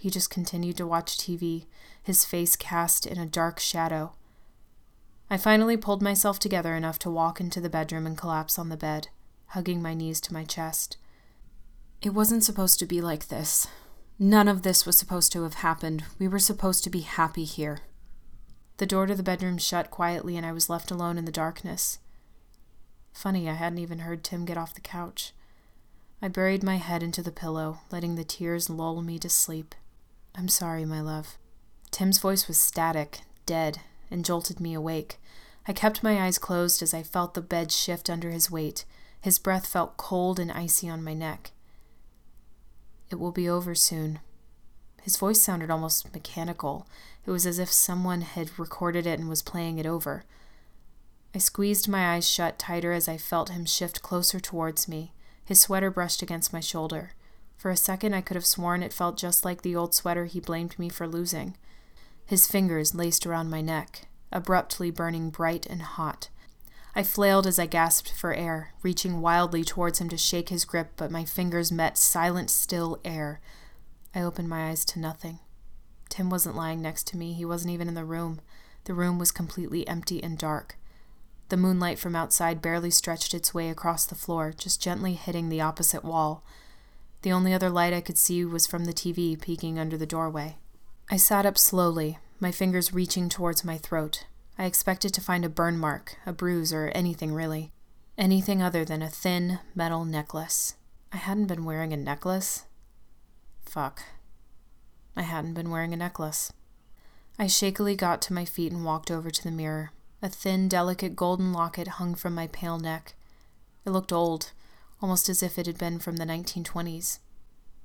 He 0.00 0.10
just 0.10 0.30
continued 0.30 0.76
to 0.78 0.86
watch 0.86 1.16
TV, 1.16 1.66
his 2.02 2.24
face 2.24 2.56
cast 2.56 3.06
in 3.06 3.18
a 3.18 3.26
dark 3.26 3.60
shadow. 3.60 4.12
I 5.30 5.36
finally 5.36 5.76
pulled 5.76 6.02
myself 6.02 6.38
together 6.38 6.74
enough 6.74 6.98
to 7.00 7.10
walk 7.10 7.40
into 7.40 7.60
the 7.60 7.70
bedroom 7.70 8.06
and 8.06 8.18
collapse 8.18 8.58
on 8.58 8.68
the 8.68 8.76
bed, 8.76 9.08
hugging 9.46 9.80
my 9.80 9.94
knees 9.94 10.20
to 10.22 10.34
my 10.34 10.44
chest. 10.44 10.96
It 12.02 12.10
wasn't 12.10 12.44
supposed 12.44 12.78
to 12.80 12.86
be 12.86 13.00
like 13.00 13.28
this. 13.28 13.68
None 14.18 14.48
of 14.48 14.62
this 14.62 14.84
was 14.84 14.98
supposed 14.98 15.32
to 15.32 15.44
have 15.44 15.54
happened. 15.54 16.04
We 16.18 16.28
were 16.28 16.38
supposed 16.38 16.84
to 16.84 16.90
be 16.90 17.00
happy 17.00 17.44
here. 17.44 17.78
The 18.82 18.86
door 18.86 19.06
to 19.06 19.14
the 19.14 19.22
bedroom 19.22 19.58
shut 19.58 19.92
quietly, 19.92 20.36
and 20.36 20.44
I 20.44 20.50
was 20.50 20.68
left 20.68 20.90
alone 20.90 21.16
in 21.16 21.24
the 21.24 21.30
darkness. 21.30 22.00
Funny, 23.12 23.48
I 23.48 23.52
hadn't 23.52 23.78
even 23.78 24.00
heard 24.00 24.24
Tim 24.24 24.44
get 24.44 24.56
off 24.56 24.74
the 24.74 24.80
couch. 24.80 25.32
I 26.20 26.26
buried 26.26 26.64
my 26.64 26.78
head 26.78 27.00
into 27.00 27.22
the 27.22 27.30
pillow, 27.30 27.78
letting 27.92 28.16
the 28.16 28.24
tears 28.24 28.68
lull 28.68 29.00
me 29.00 29.20
to 29.20 29.28
sleep. 29.28 29.76
I'm 30.34 30.48
sorry, 30.48 30.84
my 30.84 31.00
love. 31.00 31.38
Tim's 31.92 32.18
voice 32.18 32.48
was 32.48 32.58
static, 32.58 33.20
dead, 33.46 33.78
and 34.10 34.24
jolted 34.24 34.58
me 34.58 34.74
awake. 34.74 35.20
I 35.68 35.72
kept 35.72 36.02
my 36.02 36.20
eyes 36.20 36.38
closed 36.38 36.82
as 36.82 36.92
I 36.92 37.04
felt 37.04 37.34
the 37.34 37.40
bed 37.40 37.70
shift 37.70 38.10
under 38.10 38.32
his 38.32 38.50
weight. 38.50 38.84
His 39.20 39.38
breath 39.38 39.68
felt 39.68 39.96
cold 39.96 40.40
and 40.40 40.50
icy 40.50 40.88
on 40.88 41.04
my 41.04 41.14
neck. 41.14 41.52
It 43.12 43.20
will 43.20 43.30
be 43.30 43.48
over 43.48 43.76
soon. 43.76 44.18
His 45.02 45.16
voice 45.16 45.42
sounded 45.42 45.70
almost 45.70 46.12
mechanical. 46.14 46.86
It 47.26 47.30
was 47.30 47.44
as 47.44 47.58
if 47.58 47.70
someone 47.70 48.22
had 48.22 48.58
recorded 48.58 49.06
it 49.06 49.18
and 49.18 49.28
was 49.28 49.42
playing 49.42 49.78
it 49.78 49.86
over. 49.86 50.24
I 51.34 51.38
squeezed 51.38 51.88
my 51.88 52.14
eyes 52.14 52.28
shut 52.28 52.58
tighter 52.58 52.92
as 52.92 53.08
I 53.08 53.16
felt 53.16 53.50
him 53.50 53.64
shift 53.64 54.02
closer 54.02 54.38
towards 54.38 54.86
me. 54.86 55.12
His 55.44 55.60
sweater 55.60 55.90
brushed 55.90 56.22
against 56.22 56.52
my 56.52 56.60
shoulder. 56.60 57.12
For 57.56 57.70
a 57.70 57.76
second, 57.76 58.14
I 58.14 58.20
could 58.20 58.36
have 58.36 58.46
sworn 58.46 58.82
it 58.82 58.92
felt 58.92 59.16
just 59.16 59.44
like 59.44 59.62
the 59.62 59.74
old 59.74 59.94
sweater 59.94 60.26
he 60.26 60.40
blamed 60.40 60.78
me 60.78 60.88
for 60.88 61.08
losing. 61.08 61.56
His 62.24 62.46
fingers 62.46 62.94
laced 62.94 63.26
around 63.26 63.50
my 63.50 63.60
neck, 63.60 64.08
abruptly 64.30 64.90
burning 64.90 65.30
bright 65.30 65.66
and 65.66 65.82
hot. 65.82 66.28
I 66.94 67.02
flailed 67.02 67.46
as 67.46 67.58
I 67.58 67.66
gasped 67.66 68.12
for 68.12 68.34
air, 68.34 68.74
reaching 68.82 69.20
wildly 69.20 69.64
towards 69.64 69.98
him 70.00 70.08
to 70.10 70.16
shake 70.16 70.50
his 70.50 70.64
grip, 70.64 70.92
but 70.96 71.10
my 71.10 71.24
fingers 71.24 71.72
met 71.72 71.96
silent, 71.96 72.50
still 72.50 73.00
air. 73.04 73.40
I 74.14 74.22
opened 74.22 74.48
my 74.48 74.68
eyes 74.68 74.84
to 74.86 74.98
nothing. 74.98 75.38
Tim 76.08 76.28
wasn't 76.28 76.56
lying 76.56 76.82
next 76.82 77.06
to 77.08 77.16
me, 77.16 77.32
he 77.32 77.44
wasn't 77.44 77.72
even 77.72 77.88
in 77.88 77.94
the 77.94 78.04
room. 78.04 78.40
The 78.84 78.94
room 78.94 79.18
was 79.18 79.30
completely 79.30 79.86
empty 79.88 80.22
and 80.22 80.36
dark. 80.36 80.76
The 81.48 81.56
moonlight 81.56 81.98
from 81.98 82.16
outside 82.16 82.62
barely 82.62 82.90
stretched 82.90 83.34
its 83.34 83.52
way 83.52 83.68
across 83.68 84.06
the 84.06 84.14
floor, 84.14 84.52
just 84.56 84.80
gently 84.80 85.14
hitting 85.14 85.48
the 85.48 85.60
opposite 85.60 86.04
wall. 86.04 86.42
The 87.22 87.32
only 87.32 87.54
other 87.54 87.70
light 87.70 87.92
I 87.92 88.00
could 88.00 88.18
see 88.18 88.44
was 88.44 88.66
from 88.66 88.84
the 88.84 88.92
TV 88.92 89.40
peeking 89.40 89.78
under 89.78 89.96
the 89.96 90.06
doorway. 90.06 90.56
I 91.10 91.16
sat 91.16 91.46
up 91.46 91.58
slowly, 91.58 92.18
my 92.40 92.50
fingers 92.50 92.92
reaching 92.92 93.28
towards 93.28 93.64
my 93.64 93.78
throat. 93.78 94.24
I 94.58 94.64
expected 94.64 95.14
to 95.14 95.20
find 95.20 95.44
a 95.44 95.48
burn 95.48 95.78
mark, 95.78 96.16
a 96.26 96.32
bruise, 96.32 96.72
or 96.72 96.88
anything 96.94 97.32
really. 97.32 97.70
Anything 98.18 98.62
other 98.62 98.84
than 98.84 99.02
a 99.02 99.08
thin, 99.08 99.60
metal 99.74 100.04
necklace. 100.04 100.74
I 101.12 101.18
hadn't 101.18 101.46
been 101.46 101.64
wearing 101.64 101.92
a 101.92 101.96
necklace. 101.96 102.64
Fuck. 103.72 104.02
I 105.16 105.22
hadn't 105.22 105.54
been 105.54 105.70
wearing 105.70 105.94
a 105.94 105.96
necklace. 105.96 106.52
I 107.38 107.46
shakily 107.46 107.96
got 107.96 108.20
to 108.22 108.34
my 108.34 108.44
feet 108.44 108.70
and 108.70 108.84
walked 108.84 109.10
over 109.10 109.30
to 109.30 109.42
the 109.42 109.50
mirror. 109.50 109.92
A 110.20 110.28
thin, 110.28 110.68
delicate 110.68 111.16
golden 111.16 111.54
locket 111.54 111.88
hung 111.88 112.14
from 112.14 112.34
my 112.34 112.48
pale 112.48 112.78
neck. 112.78 113.14
It 113.86 113.90
looked 113.92 114.12
old, 114.12 114.52
almost 115.00 115.30
as 115.30 115.42
if 115.42 115.58
it 115.58 115.64
had 115.64 115.78
been 115.78 115.98
from 116.00 116.16
the 116.16 116.26
1920s. 116.26 117.20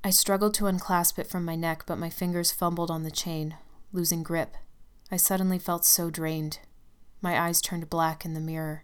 I 0.03 0.09
struggled 0.09 0.53
to 0.55 0.67
unclasp 0.67 1.17
it 1.19 1.27
from 1.27 1.45
my 1.45 1.55
neck, 1.55 1.83
but 1.87 1.97
my 1.97 2.09
fingers 2.09 2.51
fumbled 2.51 2.91
on 2.91 3.03
the 3.03 3.09
chain, 3.09 3.55
losing 3.93 4.23
grip. 4.23 4.57
I 5.09 5.15
suddenly 5.15 5.57
felt 5.57 5.85
so 5.85 6.09
drained. 6.09 6.59
My 7.21 7.39
eyes 7.39 7.61
turned 7.61 7.89
black 7.89 8.25
in 8.25 8.33
the 8.33 8.41
mirror. 8.41 8.83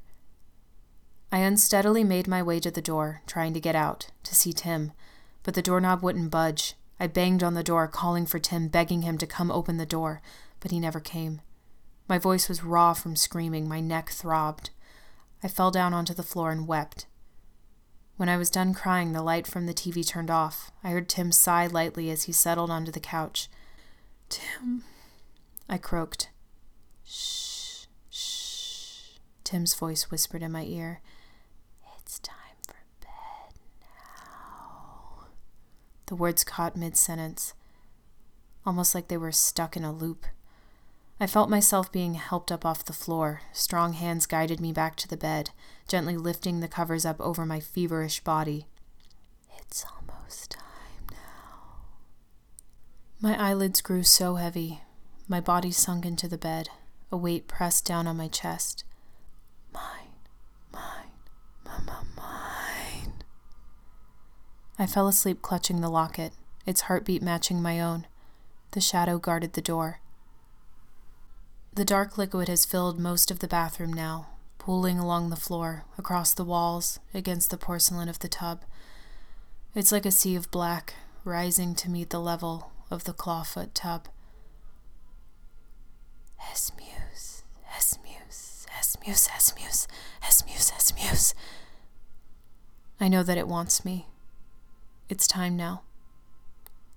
I 1.33 1.39
unsteadily 1.39 2.05
made 2.05 2.29
my 2.29 2.41
way 2.41 2.61
to 2.61 2.71
the 2.71 2.81
door, 2.81 3.23
trying 3.27 3.53
to 3.55 3.59
get 3.59 3.75
out, 3.75 4.09
to 4.23 4.33
see 4.33 4.53
Tim, 4.53 4.93
but 5.43 5.53
the 5.53 5.61
doorknob 5.61 6.01
wouldn't 6.01 6.31
budge. 6.31 6.75
I 6.99 7.07
banged 7.07 7.43
on 7.43 7.53
the 7.53 7.63
door, 7.63 7.87
calling 7.87 8.25
for 8.25 8.39
Tim, 8.39 8.67
begging 8.67 9.01
him 9.01 9.17
to 9.17 9.27
come 9.27 9.51
open 9.51 9.77
the 9.77 9.85
door, 9.85 10.21
but 10.59 10.71
he 10.71 10.79
never 10.79 10.99
came. 10.99 11.41
My 12.07 12.17
voice 12.17 12.49
was 12.49 12.63
raw 12.63 12.93
from 12.93 13.15
screaming, 13.15 13.67
my 13.67 13.79
neck 13.79 14.09
throbbed. 14.09 14.69
I 15.41 15.47
fell 15.47 15.71
down 15.71 15.93
onto 15.93 16.13
the 16.13 16.23
floor 16.23 16.51
and 16.51 16.67
wept. 16.67 17.05
When 18.15 18.29
I 18.29 18.37
was 18.37 18.49
done 18.49 18.73
crying, 18.73 19.11
the 19.11 19.23
light 19.23 19.47
from 19.47 19.65
the 19.65 19.73
TV 19.73 20.05
turned 20.07 20.29
off. 20.29 20.71
I 20.83 20.89
heard 20.91 21.09
Tim 21.09 21.31
sigh 21.31 21.65
lightly 21.67 22.11
as 22.11 22.23
he 22.23 22.31
settled 22.31 22.69
onto 22.69 22.91
the 22.91 22.99
couch. 22.99 23.49
Tim, 24.29 24.83
I 25.67 25.77
croaked. 25.77 26.29
Shh, 27.03 27.85
shh. 28.09 29.17
Tim's 29.43 29.73
voice 29.73 30.11
whispered 30.11 30.43
in 30.43 30.51
my 30.51 30.63
ear. 30.63 31.01
It's 31.97 32.19
time 32.19 32.37
for 32.67 32.75
bed 33.01 33.59
now. 33.81 35.27
The 36.13 36.17
words 36.17 36.43
caught 36.43 36.75
mid 36.75 36.95
sentence, 36.95 37.55
almost 38.67 38.93
like 38.93 39.07
they 39.07 39.17
were 39.17 39.31
stuck 39.31 39.75
in 39.75 39.83
a 39.83 39.91
loop. 39.91 40.27
I 41.19 41.25
felt 41.25 41.49
myself 41.49 41.91
being 41.91 42.13
helped 42.13 42.51
up 42.51 42.63
off 42.63 42.85
the 42.85 42.93
floor. 42.93 43.41
Strong 43.51 43.93
hands 43.93 44.27
guided 44.27 44.61
me 44.61 44.71
back 44.71 44.95
to 44.97 45.07
the 45.07 45.17
bed, 45.17 45.49
gently 45.87 46.15
lifting 46.15 46.59
the 46.59 46.67
covers 46.67 47.03
up 47.03 47.19
over 47.19 47.47
my 47.47 47.59
feverish 47.59 48.19
body. 48.19 48.67
It's 49.57 49.83
almost 49.85 50.51
time 50.51 51.07
now. 51.09 51.87
My 53.19 53.35
eyelids 53.49 53.81
grew 53.81 54.03
so 54.03 54.35
heavy. 54.35 54.81
My 55.27 55.41
body 55.41 55.71
sunk 55.71 56.05
into 56.05 56.27
the 56.27 56.37
bed, 56.37 56.69
a 57.11 57.17
weight 57.17 57.47
pressed 57.47 57.85
down 57.85 58.05
on 58.05 58.17
my 58.17 58.27
chest. 58.27 58.83
Mine, 59.73 60.13
mine, 60.71 61.09
mama, 61.65 62.05
mine. 62.15 63.23
I 64.77 64.87
fell 64.87 65.07
asleep 65.07 65.41
clutching 65.41 65.81
the 65.81 65.89
locket, 65.89 66.33
its 66.65 66.81
heartbeat 66.81 67.21
matching 67.21 67.61
my 67.61 67.79
own. 67.79 68.07
The 68.71 68.81
shadow 68.81 69.19
guarded 69.19 69.53
the 69.53 69.61
door. 69.61 69.99
The 71.75 71.85
dark 71.85 72.17
liquid 72.17 72.47
has 72.47 72.65
filled 72.65 72.99
most 72.99 73.29
of 73.29 73.39
the 73.39 73.47
bathroom 73.47 73.93
now, 73.93 74.27
pooling 74.57 74.97
along 74.97 75.29
the 75.29 75.35
floor, 75.35 75.85
across 75.97 76.33
the 76.33 76.43
walls, 76.43 76.99
against 77.13 77.51
the 77.51 77.57
porcelain 77.57 78.09
of 78.09 78.19
the 78.19 78.27
tub. 78.27 78.63
It's 79.75 79.91
like 79.91 80.05
a 80.05 80.11
sea 80.11 80.35
of 80.35 80.51
black, 80.51 80.95
rising 81.23 81.75
to 81.75 81.89
meet 81.89 82.09
the 82.09 82.19
level 82.19 82.71
of 82.89 83.03
the 83.03 83.13
clawfoot 83.13 83.69
tub. 83.73 84.07
Esmuse, 86.51 87.43
Esmuse, 87.75 88.65
Esmuse, 88.79 89.29
Esmuse, 89.29 89.87
Esmuse, 90.21 90.71
Esmuse. 90.71 91.33
I 92.99 93.07
know 93.07 93.23
that 93.23 93.37
it 93.37 93.47
wants 93.47 93.83
me. 93.83 94.07
It's 95.09 95.27
time 95.27 95.55
now. 95.57 95.81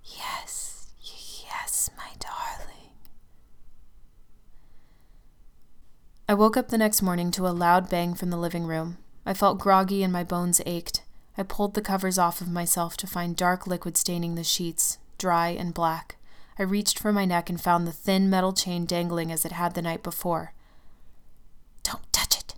Yes, 0.03 0.87
yes, 1.01 1.89
my 1.97 2.11
darling. 2.19 2.91
I 6.29 6.33
woke 6.33 6.57
up 6.57 6.69
the 6.69 6.77
next 6.77 7.01
morning 7.01 7.31
to 7.31 7.47
a 7.47 7.49
loud 7.49 7.89
bang 7.89 8.13
from 8.13 8.29
the 8.29 8.37
living 8.37 8.65
room. 8.65 8.97
I 9.25 9.33
felt 9.33 9.59
groggy 9.59 10.03
and 10.03 10.13
my 10.13 10.23
bones 10.23 10.61
ached. 10.65 11.03
I 11.37 11.43
pulled 11.43 11.73
the 11.73 11.81
covers 11.81 12.17
off 12.17 12.41
of 12.41 12.49
myself 12.49 12.97
to 12.97 13.07
find 13.07 13.35
dark 13.35 13.67
liquid 13.67 13.97
staining 13.97 14.35
the 14.35 14.43
sheets, 14.43 14.97
dry 15.17 15.49
and 15.49 15.73
black. 15.73 16.15
I 16.57 16.63
reached 16.63 16.97
for 16.97 17.13
my 17.13 17.25
neck 17.25 17.49
and 17.49 17.61
found 17.61 17.85
the 17.85 17.91
thin 17.91 18.29
metal 18.29 18.53
chain 18.53 18.85
dangling 18.85 19.31
as 19.31 19.45
it 19.45 19.51
had 19.51 19.75
the 19.75 19.81
night 19.81 20.01
before. 20.01 20.53
Don't 21.83 22.11
touch 22.11 22.39
it, 22.39 22.55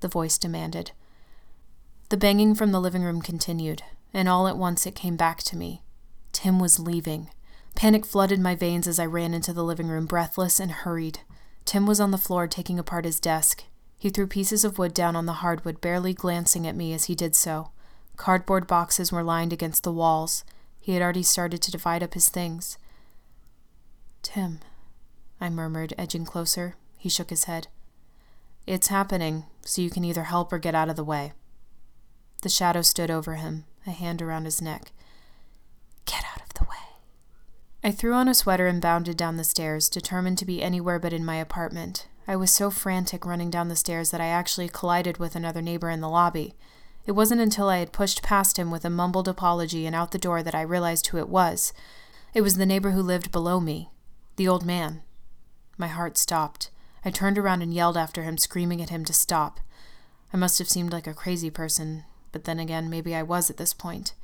the 0.00 0.08
voice 0.08 0.38
demanded. 0.38 0.90
The 2.08 2.16
banging 2.16 2.54
from 2.54 2.72
the 2.72 2.80
living 2.80 3.02
room 3.02 3.22
continued, 3.22 3.82
and 4.12 4.28
all 4.28 4.48
at 4.48 4.56
once 4.56 4.86
it 4.86 4.94
came 4.94 5.16
back 5.16 5.42
to 5.44 5.56
me. 5.56 5.82
Tim 6.32 6.58
was 6.58 6.78
leaving. 6.78 7.30
Panic 7.74 8.04
flooded 8.04 8.40
my 8.40 8.54
veins 8.54 8.88
as 8.88 8.98
I 8.98 9.06
ran 9.06 9.34
into 9.34 9.52
the 9.52 9.64
living 9.64 9.88
room, 9.88 10.06
breathless 10.06 10.58
and 10.58 10.70
hurried. 10.70 11.20
Tim 11.64 11.86
was 11.86 12.00
on 12.00 12.10
the 12.10 12.18
floor 12.18 12.46
taking 12.46 12.78
apart 12.78 13.04
his 13.04 13.20
desk. 13.20 13.64
He 13.98 14.10
threw 14.10 14.26
pieces 14.26 14.64
of 14.64 14.78
wood 14.78 14.94
down 14.94 15.16
on 15.16 15.26
the 15.26 15.34
hardwood, 15.34 15.80
barely 15.80 16.14
glancing 16.14 16.66
at 16.66 16.76
me 16.76 16.92
as 16.92 17.04
he 17.04 17.14
did 17.14 17.34
so. 17.34 17.70
Cardboard 18.16 18.66
boxes 18.66 19.12
were 19.12 19.22
lined 19.22 19.52
against 19.52 19.84
the 19.84 19.92
walls. 19.92 20.44
He 20.80 20.94
had 20.94 21.02
already 21.02 21.22
started 21.22 21.60
to 21.62 21.70
divide 21.70 22.02
up 22.02 22.14
his 22.14 22.28
things. 22.28 22.78
Tim, 24.22 24.60
I 25.40 25.50
murmured, 25.50 25.94
edging 25.98 26.24
closer. 26.24 26.76
He 26.96 27.08
shook 27.08 27.30
his 27.30 27.44
head. 27.44 27.68
It's 28.66 28.88
happening, 28.88 29.44
so 29.64 29.82
you 29.82 29.90
can 29.90 30.04
either 30.04 30.24
help 30.24 30.52
or 30.52 30.58
get 30.58 30.74
out 30.74 30.88
of 30.88 30.96
the 30.96 31.04
way. 31.04 31.32
The 32.42 32.48
shadow 32.48 32.82
stood 32.82 33.10
over 33.10 33.36
him, 33.36 33.64
a 33.86 33.90
hand 33.90 34.22
around 34.22 34.44
his 34.44 34.62
neck. 34.62 34.92
Get 36.04 36.24
out 36.32 36.42
of 36.42 36.54
the 36.54 36.64
way. 36.64 36.76
I 37.82 37.90
threw 37.90 38.12
on 38.12 38.28
a 38.28 38.34
sweater 38.34 38.66
and 38.66 38.80
bounded 38.80 39.16
down 39.16 39.36
the 39.36 39.44
stairs, 39.44 39.88
determined 39.88 40.38
to 40.38 40.44
be 40.44 40.62
anywhere 40.62 40.98
but 40.98 41.12
in 41.12 41.24
my 41.24 41.36
apartment. 41.36 42.08
I 42.26 42.36
was 42.36 42.50
so 42.50 42.70
frantic 42.70 43.24
running 43.24 43.50
down 43.50 43.68
the 43.68 43.76
stairs 43.76 44.10
that 44.10 44.20
I 44.20 44.26
actually 44.26 44.68
collided 44.68 45.18
with 45.18 45.34
another 45.34 45.62
neighbor 45.62 45.88
in 45.88 46.00
the 46.00 46.08
lobby. 46.08 46.54
It 47.06 47.12
wasn't 47.12 47.40
until 47.40 47.70
I 47.70 47.78
had 47.78 47.92
pushed 47.92 48.22
past 48.22 48.58
him 48.58 48.70
with 48.70 48.84
a 48.84 48.90
mumbled 48.90 49.28
apology 49.28 49.86
and 49.86 49.96
out 49.96 50.10
the 50.10 50.18
door 50.18 50.42
that 50.42 50.54
I 50.54 50.60
realized 50.60 51.06
who 51.06 51.16
it 51.16 51.28
was. 51.28 51.72
It 52.34 52.42
was 52.42 52.56
the 52.56 52.66
neighbor 52.66 52.90
who 52.90 53.00
lived 53.00 53.32
below 53.32 53.60
me, 53.60 53.90
the 54.36 54.46
old 54.46 54.66
man. 54.66 55.02
My 55.78 55.88
heart 55.88 56.18
stopped. 56.18 56.70
I 57.04 57.10
turned 57.10 57.38
around 57.38 57.62
and 57.62 57.72
yelled 57.72 57.96
after 57.96 58.24
him, 58.24 58.36
screaming 58.36 58.82
at 58.82 58.90
him 58.90 59.06
to 59.06 59.14
stop. 59.14 59.60
I 60.32 60.36
must 60.36 60.58
have 60.58 60.68
seemed 60.68 60.92
like 60.92 61.06
a 61.06 61.14
crazy 61.14 61.48
person, 61.48 62.04
but 62.32 62.44
then 62.44 62.58
again, 62.58 62.90
maybe 62.90 63.14
I 63.14 63.22
was 63.22 63.50
at 63.50 63.56
this 63.56 63.74
point. 63.74 64.14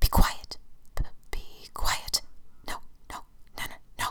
Be 0.00 0.08
quiet. 0.08 0.56
B- 0.96 1.04
be 1.30 1.68
quiet. 1.74 2.22
No, 2.66 2.76
no, 3.10 3.24
no, 3.58 3.64
no, 3.68 3.76
no. 3.98 4.06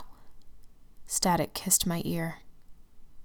Static 1.06 1.54
kissed 1.54 1.86
my 1.86 2.02
ear. 2.04 2.38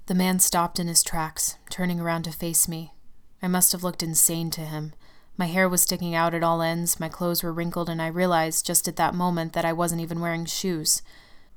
The 0.08 0.14
man 0.14 0.40
stopped 0.40 0.80
in 0.80 0.88
his 0.88 1.04
tracks, 1.04 1.58
turning 1.70 2.00
around 2.00 2.24
to 2.24 2.32
face 2.32 2.68
me. 2.68 2.94
I 3.42 3.48
must 3.48 3.72
have 3.72 3.84
looked 3.84 4.04
insane 4.04 4.50
to 4.52 4.62
him. 4.62 4.94
My 5.38 5.48
hair 5.48 5.68
was 5.68 5.82
sticking 5.82 6.16
out 6.16 6.34
at 6.34 6.44
all 6.44 6.62
ends, 6.62 7.00
my 7.00 7.10
clothes 7.10 7.44
were 7.44 7.52
wrinkled, 7.52 7.90
and 7.90 8.02
I 8.02 8.08
realized 8.08 8.66
just 8.66 8.88
at 8.88 8.96
that 8.96 9.14
moment 9.14 9.54
that 9.54 9.66
I 9.66 9.74
wasn't 9.74 10.02
even 10.02 10.22
wearing 10.22 10.46
shoes. 10.46 11.02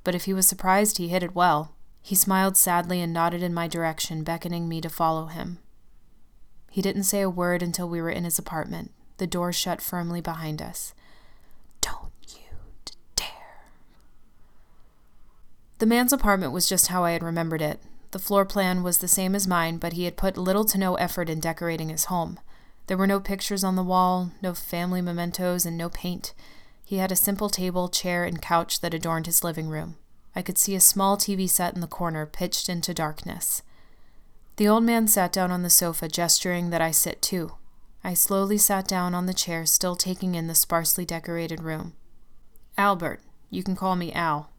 But 0.03 0.15
if 0.15 0.25
he 0.25 0.35
was 0.35 0.49
surprised, 0.49 0.99
he 0.99 1.09
hid 1.09 1.23
it 1.23 1.35
well. 1.35 1.75
He 2.03 2.15
smiled 2.15 2.57
sadly 2.57 3.01
and 3.01 3.13
nodded 3.13 3.43
in 3.43 3.55
my 3.55 3.69
direction, 3.69 4.25
beckoning 4.25 4.69
me 4.69 4.81
to 4.81 4.89
follow 4.89 5.27
him. 5.27 5.59
He 6.71 6.83
didn't 6.83 7.05
say 7.05 7.21
a 7.21 7.31
word 7.31 7.63
until 7.63 7.89
we 7.89 8.01
were 8.01 8.11
in 8.11 8.25
his 8.25 8.39
apartment, 8.39 8.93
the 9.17 9.27
door 9.27 9.53
shut 9.53 9.81
firmly 9.81 10.21
behind 10.21 10.63
us. 10.63 10.95
Don't 11.81 12.13
you 12.29 12.93
dare. 13.17 13.27
The 15.79 15.87
man's 15.87 16.13
apartment 16.13 16.53
was 16.53 16.69
just 16.69 16.89
how 16.89 17.05
I 17.05 17.13
had 17.13 17.23
remembered 17.23 17.63
it. 17.63 17.81
The 18.11 18.19
floor 18.19 18.45
plan 18.45 18.83
was 18.83 18.99
the 18.99 19.09
same 19.09 19.35
as 19.35 19.47
mine, 19.47 19.79
but 19.79 19.93
he 19.93 20.05
had 20.05 20.17
put 20.17 20.39
little 20.39 20.65
to 20.67 20.79
no 20.79 20.95
effort 20.95 21.29
in 21.29 21.41
decorating 21.41 21.91
his 21.91 22.07
home. 22.07 22.39
There 22.87 22.97
were 22.97 23.07
no 23.07 23.21
pictures 23.21 23.63
on 23.63 23.77
the 23.77 23.83
wall, 23.83 24.33
no 24.41 24.55
family 24.55 25.03
mementos, 25.03 25.67
and 25.67 25.77
no 25.77 25.91
paint. 25.91 26.33
He 26.87 26.97
had 26.97 27.13
a 27.13 27.17
simple 27.17 27.51
table, 27.51 27.91
chair, 27.91 28.25
and 28.25 28.41
couch 28.41 28.81
that 28.81 28.95
adorned 28.95 29.27
his 29.27 29.45
living 29.45 29.69
room. 29.69 29.97
I 30.35 30.41
could 30.41 30.57
see 30.57 30.75
a 30.75 30.81
small 30.81 31.19
TV 31.19 31.51
set 31.51 31.75
in 31.75 31.83
the 31.83 31.87
corner, 31.87 32.25
pitched 32.25 32.71
into 32.71 32.95
darkness. 32.95 33.63
The 34.59 34.67
old 34.67 34.83
man 34.83 35.07
sat 35.07 35.33
down 35.33 35.53
on 35.53 35.63
the 35.63 35.71
sofa, 35.71 36.09
gesturing 36.09 36.71
that 36.71 36.81
I 36.81 36.91
sit 36.91 37.23
too. 37.23 37.53
I 38.03 38.15
slowly 38.15 38.59
sat 38.59 38.89
down 38.89 39.15
on 39.15 39.27
the 39.27 39.33
chair, 39.33 39.65
still 39.65 39.95
taking 39.95 40.35
in 40.35 40.49
the 40.49 40.55
sparsely 40.57 41.05
decorated 41.05 41.63
room. 41.63 41.93
Albert, 42.77 43.21
you 43.51 43.63
can 43.63 43.77
call 43.77 43.95
me 43.95 44.13
Al. 44.13 44.51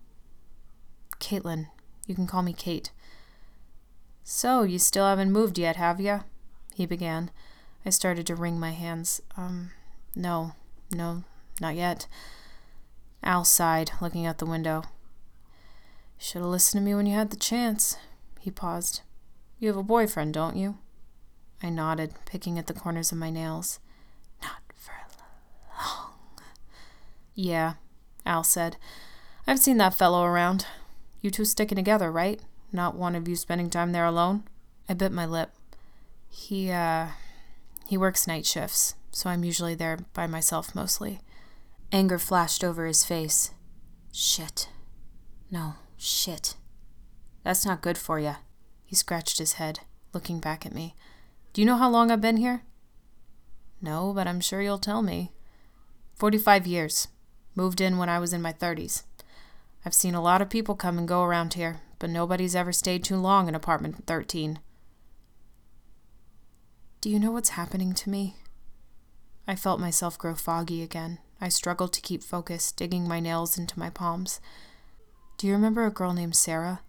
Caitlin, 1.20 1.68
you 2.08 2.16
can 2.16 2.28
call 2.28 2.42
me 2.42 2.54
Kate. 2.54 2.92
So, 4.24 4.64
you 4.64 4.80
still 4.80 5.06
haven't 5.06 5.34
moved 5.34 5.58
yet, 5.58 5.76
have 5.76 6.00
you? 6.00 6.22
He 6.74 6.86
began. 6.86 7.30
I 7.86 7.90
started 7.90 8.26
to 8.28 8.38
wring 8.38 8.58
my 8.58 8.72
hands. 8.72 9.20
Um, 9.36 9.72
no, 10.16 10.54
no, 10.94 11.26
not 11.60 11.76
yet. 11.76 12.08
Al 13.22 13.44
sighed, 13.44 13.92
looking 14.00 14.26
out 14.26 14.38
the 14.38 14.46
window. 14.46 14.84
Should 16.18 16.42
have 16.42 16.52
listened 16.52 16.80
to 16.80 16.86
me 16.86 16.96
when 16.96 17.06
you 17.06 17.16
had 17.16 17.32
the 17.32 17.36
chance. 17.36 17.98
He 18.40 18.50
paused. 18.50 19.02
You 19.60 19.68
have 19.68 19.78
a 19.78 19.84
boyfriend, 19.84 20.34
don't 20.34 20.56
you? 20.56 20.78
I 21.62 21.70
nodded, 21.70 22.14
picking 22.26 22.58
at 22.58 22.68
the 22.68 22.74
corners 22.74 23.12
of 23.12 23.18
my 23.18 23.30
nails. 23.30 23.80
Not 24.42 24.62
for 24.74 24.94
long. 25.78 26.14
Yeah, 27.36 27.74
Al 28.26 28.46
said. 28.46 28.78
I've 29.46 29.60
seen 29.60 29.78
that 29.78 29.94
fellow 29.94 30.24
around. 30.24 30.66
You 31.22 31.30
two 31.30 31.44
sticking 31.44 31.76
together, 31.76 32.10
right? 32.10 32.40
Not 32.72 32.96
one 32.96 33.16
of 33.16 33.28
you 33.28 33.36
spending 33.36 33.70
time 33.70 33.92
there 33.92 34.06
alone? 34.06 34.44
I 34.88 34.94
bit 34.94 35.12
my 35.12 35.26
lip. 35.26 35.52
He, 36.30 36.72
uh, 36.72 37.08
he 37.86 37.98
works 37.98 38.28
night 38.28 38.46
shifts, 38.46 38.96
so 39.12 39.30
I'm 39.30 39.44
usually 39.44 39.76
there 39.76 39.98
by 40.14 40.26
myself 40.28 40.74
mostly. 40.74 41.20
Anger 41.92 42.20
flashed 42.20 42.64
over 42.64 42.86
his 42.86 43.04
face. 43.04 43.52
Shit. 44.14 44.70
No, 45.52 45.74
shit. 45.98 46.56
That's 47.44 47.66
not 47.66 47.82
good 47.82 47.98
for 47.98 48.20
you. 48.20 48.36
He 48.90 48.96
scratched 48.96 49.38
his 49.38 49.54
head, 49.54 49.82
looking 50.16 50.40
back 50.40 50.66
at 50.66 50.74
me. 50.74 50.96
Do 51.54 51.62
you 51.62 51.68
know 51.68 51.78
how 51.78 51.92
long 51.92 52.10
I've 52.10 52.22
been 52.22 52.38
here? 52.38 52.64
No, 53.84 54.14
but 54.14 54.26
I'm 54.26 54.40
sure 54.40 54.64
you'll 54.64 54.80
tell 54.80 55.04
me. 55.04 55.32
Forty 56.16 56.40
five 56.40 56.66
years. 56.66 57.08
Moved 57.54 57.82
in 57.82 58.00
when 58.00 58.10
I 58.10 58.18
was 58.18 58.34
in 58.34 58.42
my 58.42 58.52
thirties. 58.52 59.04
I've 59.86 59.94
seen 59.94 60.16
a 60.16 60.22
lot 60.24 60.42
of 60.42 60.50
people 60.50 60.74
come 60.74 60.98
and 60.98 61.08
go 61.08 61.22
around 61.22 61.54
here, 61.54 61.82
but 62.00 62.10
nobody's 62.10 62.56
ever 62.56 62.72
stayed 62.72 63.04
too 63.04 63.18
long 63.18 63.48
in 63.48 63.54
apartment 63.54 64.08
13. 64.08 64.58
Do 67.00 67.12
you 67.12 67.20
know 67.20 67.30
what's 67.30 67.50
happening 67.50 67.94
to 67.94 68.10
me? 68.10 68.38
I 69.48 69.56
felt 69.56 69.80
myself 69.80 70.18
grow 70.18 70.34
foggy 70.34 70.82
again. 70.82 71.20
I 71.40 71.50
struggled 71.50 71.94
to 71.94 72.02
keep 72.02 72.24
focus, 72.24 72.72
digging 72.72 73.08
my 73.08 73.20
nails 73.20 73.56
into 73.56 73.78
my 73.78 73.92
palms. 73.92 74.42
Do 75.38 75.46
you 75.46 75.54
remember 75.54 75.86
a 75.86 75.92
girl 75.92 76.12
named 76.12 76.36
Sarah? 76.36 76.82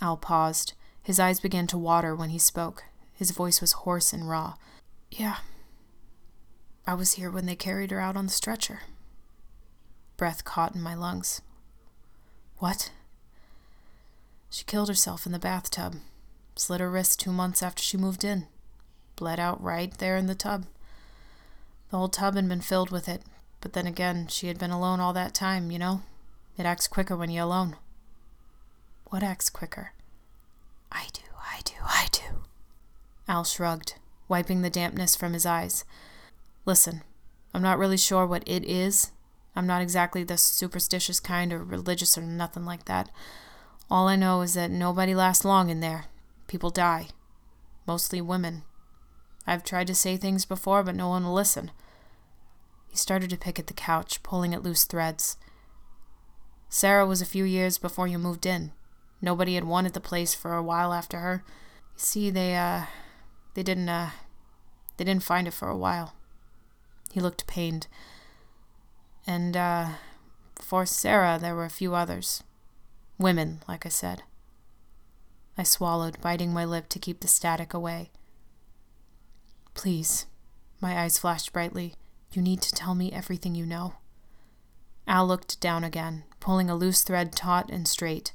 Al 0.00 0.16
paused. 0.16 0.72
His 1.02 1.18
eyes 1.18 1.40
began 1.40 1.66
to 1.68 1.78
water 1.78 2.14
when 2.14 2.30
he 2.30 2.38
spoke. 2.38 2.84
His 3.14 3.30
voice 3.30 3.60
was 3.60 3.72
hoarse 3.72 4.12
and 4.12 4.28
raw. 4.28 4.54
Yeah. 5.10 5.38
I 6.86 6.94
was 6.94 7.12
here 7.12 7.30
when 7.30 7.46
they 7.46 7.56
carried 7.56 7.90
her 7.90 8.00
out 8.00 8.16
on 8.16 8.26
the 8.26 8.32
stretcher. 8.32 8.80
Breath 10.16 10.44
caught 10.44 10.74
in 10.74 10.82
my 10.82 10.94
lungs. 10.94 11.40
What? 12.58 12.90
She 14.50 14.64
killed 14.64 14.88
herself 14.88 15.26
in 15.26 15.32
the 15.32 15.38
bathtub. 15.38 15.96
Slit 16.56 16.80
her 16.80 16.90
wrist 16.90 17.20
two 17.20 17.32
months 17.32 17.62
after 17.62 17.82
she 17.82 17.96
moved 17.96 18.24
in. 18.24 18.46
Bled 19.16 19.40
out 19.40 19.62
right 19.62 19.96
there 19.98 20.16
in 20.16 20.26
the 20.26 20.34
tub. 20.34 20.66
The 21.90 21.96
whole 21.96 22.08
tub 22.08 22.34
had 22.34 22.48
been 22.48 22.60
filled 22.60 22.90
with 22.90 23.08
it, 23.08 23.22
but 23.60 23.72
then 23.72 23.86
again, 23.86 24.26
she 24.28 24.48
had 24.48 24.58
been 24.58 24.70
alone 24.70 25.00
all 25.00 25.12
that 25.12 25.34
time, 25.34 25.70
you 25.70 25.78
know? 25.78 26.02
It 26.56 26.66
acts 26.66 26.88
quicker 26.88 27.16
when 27.16 27.30
you're 27.30 27.44
alone. 27.44 27.76
What 29.06 29.22
acts 29.22 29.50
quicker? 29.50 29.92
I 30.92 31.06
do, 31.12 31.22
I 31.38 31.60
do, 31.64 31.74
I 31.82 32.06
do. 32.10 32.42
Al 33.28 33.44
shrugged, 33.44 33.94
wiping 34.28 34.62
the 34.62 34.70
dampness 34.70 35.14
from 35.16 35.32
his 35.32 35.46
eyes. 35.46 35.84
Listen, 36.66 37.02
I'm 37.54 37.62
not 37.62 37.78
really 37.78 37.96
sure 37.96 38.26
what 38.26 38.46
it 38.46 38.64
is, 38.64 39.12
I'm 39.56 39.66
not 39.66 39.82
exactly 39.82 40.22
the 40.22 40.38
superstitious 40.38 41.20
kind 41.20 41.52
or 41.52 41.62
religious 41.62 42.16
or 42.16 42.22
nothing 42.22 42.64
like 42.64 42.84
that. 42.84 43.10
All 43.90 44.06
I 44.06 44.16
know 44.16 44.40
is 44.42 44.54
that 44.54 44.70
nobody 44.70 45.14
lasts 45.14 45.44
long 45.44 45.68
in 45.68 45.80
there. 45.80 46.04
People 46.46 46.70
die. 46.70 47.08
Mostly 47.86 48.20
women. 48.20 48.62
I've 49.46 49.64
tried 49.64 49.88
to 49.88 49.94
say 49.94 50.16
things 50.16 50.44
before, 50.44 50.84
but 50.84 50.94
no 50.94 51.08
one 51.08 51.24
will 51.24 51.34
listen. 51.34 51.72
He 52.88 52.96
started 52.96 53.30
to 53.30 53.36
pick 53.36 53.58
at 53.58 53.66
the 53.66 53.74
couch, 53.74 54.22
pulling 54.22 54.54
at 54.54 54.62
loose 54.62 54.84
threads. 54.84 55.36
Sarah 56.68 57.06
was 57.06 57.20
a 57.20 57.26
few 57.26 57.44
years 57.44 57.78
before 57.78 58.06
you 58.06 58.18
moved 58.18 58.46
in. 58.46 58.72
Nobody 59.22 59.54
had 59.54 59.64
wanted 59.64 59.92
the 59.92 60.00
place 60.00 60.34
for 60.34 60.54
a 60.54 60.62
while 60.62 60.92
after 60.92 61.18
her. 61.18 61.44
You 61.94 61.98
see, 61.98 62.30
they, 62.30 62.56
uh, 62.56 62.84
they 63.54 63.62
didn't, 63.62 63.88
uh, 63.88 64.10
they 64.96 65.04
didn't 65.04 65.22
find 65.22 65.46
it 65.46 65.54
for 65.54 65.68
a 65.68 65.76
while. 65.76 66.14
He 67.12 67.20
looked 67.20 67.46
pained. 67.46 67.86
And, 69.26 69.56
uh, 69.56 69.88
before 70.54 70.86
Sarah, 70.86 71.38
there 71.40 71.54
were 71.54 71.64
a 71.64 71.70
few 71.70 71.94
others. 71.94 72.42
Women, 73.18 73.62
like 73.68 73.84
I 73.84 73.90
said. 73.90 74.22
I 75.58 75.62
swallowed, 75.62 76.20
biting 76.20 76.52
my 76.52 76.64
lip 76.64 76.88
to 76.90 76.98
keep 76.98 77.20
the 77.20 77.28
static 77.28 77.74
away. 77.74 78.10
Please. 79.74 80.26
My 80.80 80.98
eyes 80.98 81.18
flashed 81.18 81.52
brightly. 81.52 81.94
You 82.32 82.40
need 82.40 82.62
to 82.62 82.74
tell 82.74 82.94
me 82.94 83.12
everything 83.12 83.54
you 83.54 83.66
know. 83.66 83.94
Al 85.06 85.26
looked 85.26 85.60
down 85.60 85.84
again, 85.84 86.24
pulling 86.38 86.70
a 86.70 86.76
loose 86.76 87.02
thread 87.02 87.32
taut 87.32 87.68
and 87.70 87.86
straight. 87.86 88.32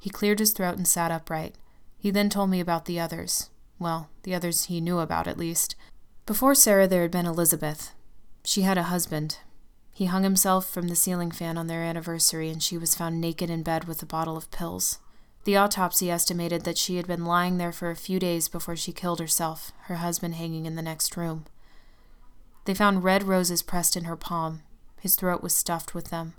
He 0.00 0.10
cleared 0.10 0.40
his 0.40 0.52
throat 0.52 0.76
and 0.76 0.88
sat 0.88 1.12
upright. 1.12 1.54
He 1.96 2.10
then 2.10 2.28
told 2.28 2.50
me 2.50 2.58
about 2.58 2.86
the 2.86 2.98
others. 2.98 3.50
Well, 3.78 4.10
the 4.24 4.34
others 4.34 4.64
he 4.64 4.80
knew 4.80 4.98
about, 4.98 5.28
at 5.28 5.38
least. 5.38 5.76
Before 6.26 6.56
Sarah, 6.56 6.88
there 6.88 7.02
had 7.02 7.12
been 7.12 7.26
Elizabeth. 7.26 7.92
She 8.42 8.62
had 8.62 8.78
a 8.78 8.84
husband, 8.84 9.38
he 10.00 10.06
hung 10.06 10.22
himself 10.22 10.66
from 10.66 10.88
the 10.88 10.96
ceiling 10.96 11.30
fan 11.30 11.58
on 11.58 11.66
their 11.66 11.82
anniversary, 11.82 12.48
and 12.48 12.62
she 12.62 12.78
was 12.78 12.94
found 12.94 13.20
naked 13.20 13.50
in 13.50 13.62
bed 13.62 13.84
with 13.84 14.02
a 14.02 14.06
bottle 14.06 14.34
of 14.34 14.50
pills. 14.50 14.98
The 15.44 15.58
autopsy 15.58 16.10
estimated 16.10 16.64
that 16.64 16.78
she 16.78 16.96
had 16.96 17.06
been 17.06 17.26
lying 17.26 17.58
there 17.58 17.70
for 17.70 17.90
a 17.90 17.96
few 17.96 18.18
days 18.18 18.48
before 18.48 18.76
she 18.76 18.94
killed 18.94 19.20
herself, 19.20 19.72
her 19.88 19.96
husband 19.96 20.36
hanging 20.36 20.64
in 20.64 20.74
the 20.74 20.80
next 20.80 21.18
room. 21.18 21.44
They 22.64 22.72
found 22.72 23.04
red 23.04 23.24
roses 23.24 23.62
pressed 23.62 23.94
in 23.94 24.04
her 24.04 24.16
palm. 24.16 24.62
His 25.02 25.16
throat 25.16 25.42
was 25.42 25.54
stuffed 25.54 25.94
with 25.94 26.08
them. 26.08 26.32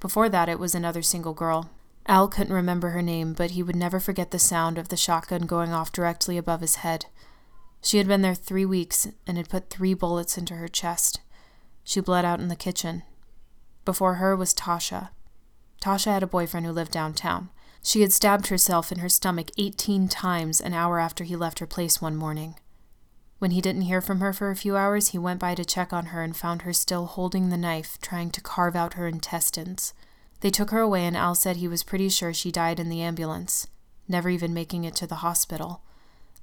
Before 0.00 0.30
that, 0.30 0.48
it 0.48 0.58
was 0.58 0.74
another 0.74 1.02
single 1.02 1.34
girl. 1.34 1.68
Al 2.08 2.26
couldn't 2.26 2.54
remember 2.54 2.90
her 2.90 3.02
name, 3.02 3.34
but 3.34 3.50
he 3.50 3.62
would 3.62 3.76
never 3.76 4.00
forget 4.00 4.30
the 4.30 4.38
sound 4.38 4.78
of 4.78 4.88
the 4.88 4.96
shotgun 4.96 5.42
going 5.42 5.72
off 5.72 5.92
directly 5.92 6.38
above 6.38 6.62
his 6.62 6.76
head. 6.76 7.04
She 7.82 7.98
had 7.98 8.08
been 8.08 8.22
there 8.22 8.34
three 8.34 8.64
weeks 8.64 9.06
and 9.26 9.36
had 9.36 9.50
put 9.50 9.68
three 9.68 9.92
bullets 9.92 10.38
into 10.38 10.54
her 10.54 10.68
chest. 10.68 11.20
She 11.84 12.00
bled 12.00 12.24
out 12.24 12.40
in 12.40 12.48
the 12.48 12.56
kitchen. 12.56 13.02
Before 13.84 14.14
her 14.14 14.34
was 14.34 14.54
Tasha. 14.54 15.10
Tasha 15.82 16.12
had 16.12 16.22
a 16.22 16.26
boyfriend 16.26 16.64
who 16.64 16.72
lived 16.72 16.92
downtown. 16.92 17.50
She 17.82 18.00
had 18.00 18.12
stabbed 18.12 18.48
herself 18.48 18.90
in 18.90 18.98
her 18.98 19.08
stomach 19.08 19.50
18 19.58 20.08
times 20.08 20.60
an 20.60 20.72
hour 20.72 20.98
after 20.98 21.24
he 21.24 21.36
left 21.36 21.58
her 21.58 21.66
place 21.66 22.00
one 22.00 22.16
morning. 22.16 22.56
When 23.38 23.52
he 23.52 23.60
didn't 23.60 23.82
hear 23.82 24.00
from 24.00 24.20
her 24.20 24.32
for 24.32 24.50
a 24.50 24.56
few 24.56 24.76
hours, 24.76 25.08
he 25.08 25.18
went 25.18 25.40
by 25.40 25.54
to 25.54 25.64
check 25.64 25.92
on 25.92 26.06
her 26.06 26.22
and 26.22 26.36
found 26.36 26.62
her 26.62 26.72
still 26.72 27.06
holding 27.06 27.50
the 27.50 27.56
knife, 27.56 27.98
trying 28.02 28.30
to 28.30 28.40
carve 28.40 28.74
out 28.74 28.94
her 28.94 29.06
intestines. 29.06 29.94
They 30.40 30.50
took 30.50 30.70
her 30.70 30.80
away, 30.80 31.04
and 31.04 31.16
Al 31.16 31.34
said 31.34 31.56
he 31.56 31.68
was 31.68 31.82
pretty 31.82 32.08
sure 32.08 32.32
she 32.32 32.52
died 32.52 32.78
in 32.78 32.88
the 32.88 33.02
ambulance, 33.02 33.66
never 34.06 34.28
even 34.28 34.54
making 34.54 34.84
it 34.84 34.94
to 34.96 35.06
the 35.06 35.16
hospital. 35.16 35.82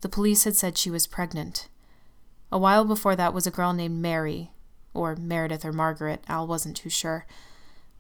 The 0.02 0.10
police 0.10 0.44
had 0.44 0.56
said 0.56 0.78
she 0.78 0.92
was 0.92 1.08
pregnant. 1.08 1.68
A 2.52 2.58
while 2.58 2.86
before 2.86 3.16
that 3.16 3.34
was 3.34 3.48
a 3.48 3.52
girl 3.52 3.74
named 3.74 4.02
Mary, 4.02 4.52
or 4.94 5.16
Meredith 5.16 5.66
or 5.66 5.72
Margaret, 5.74 6.24
Al 6.28 6.46
wasn't 6.46 6.78
too 6.78 6.90
sure. 6.90 7.26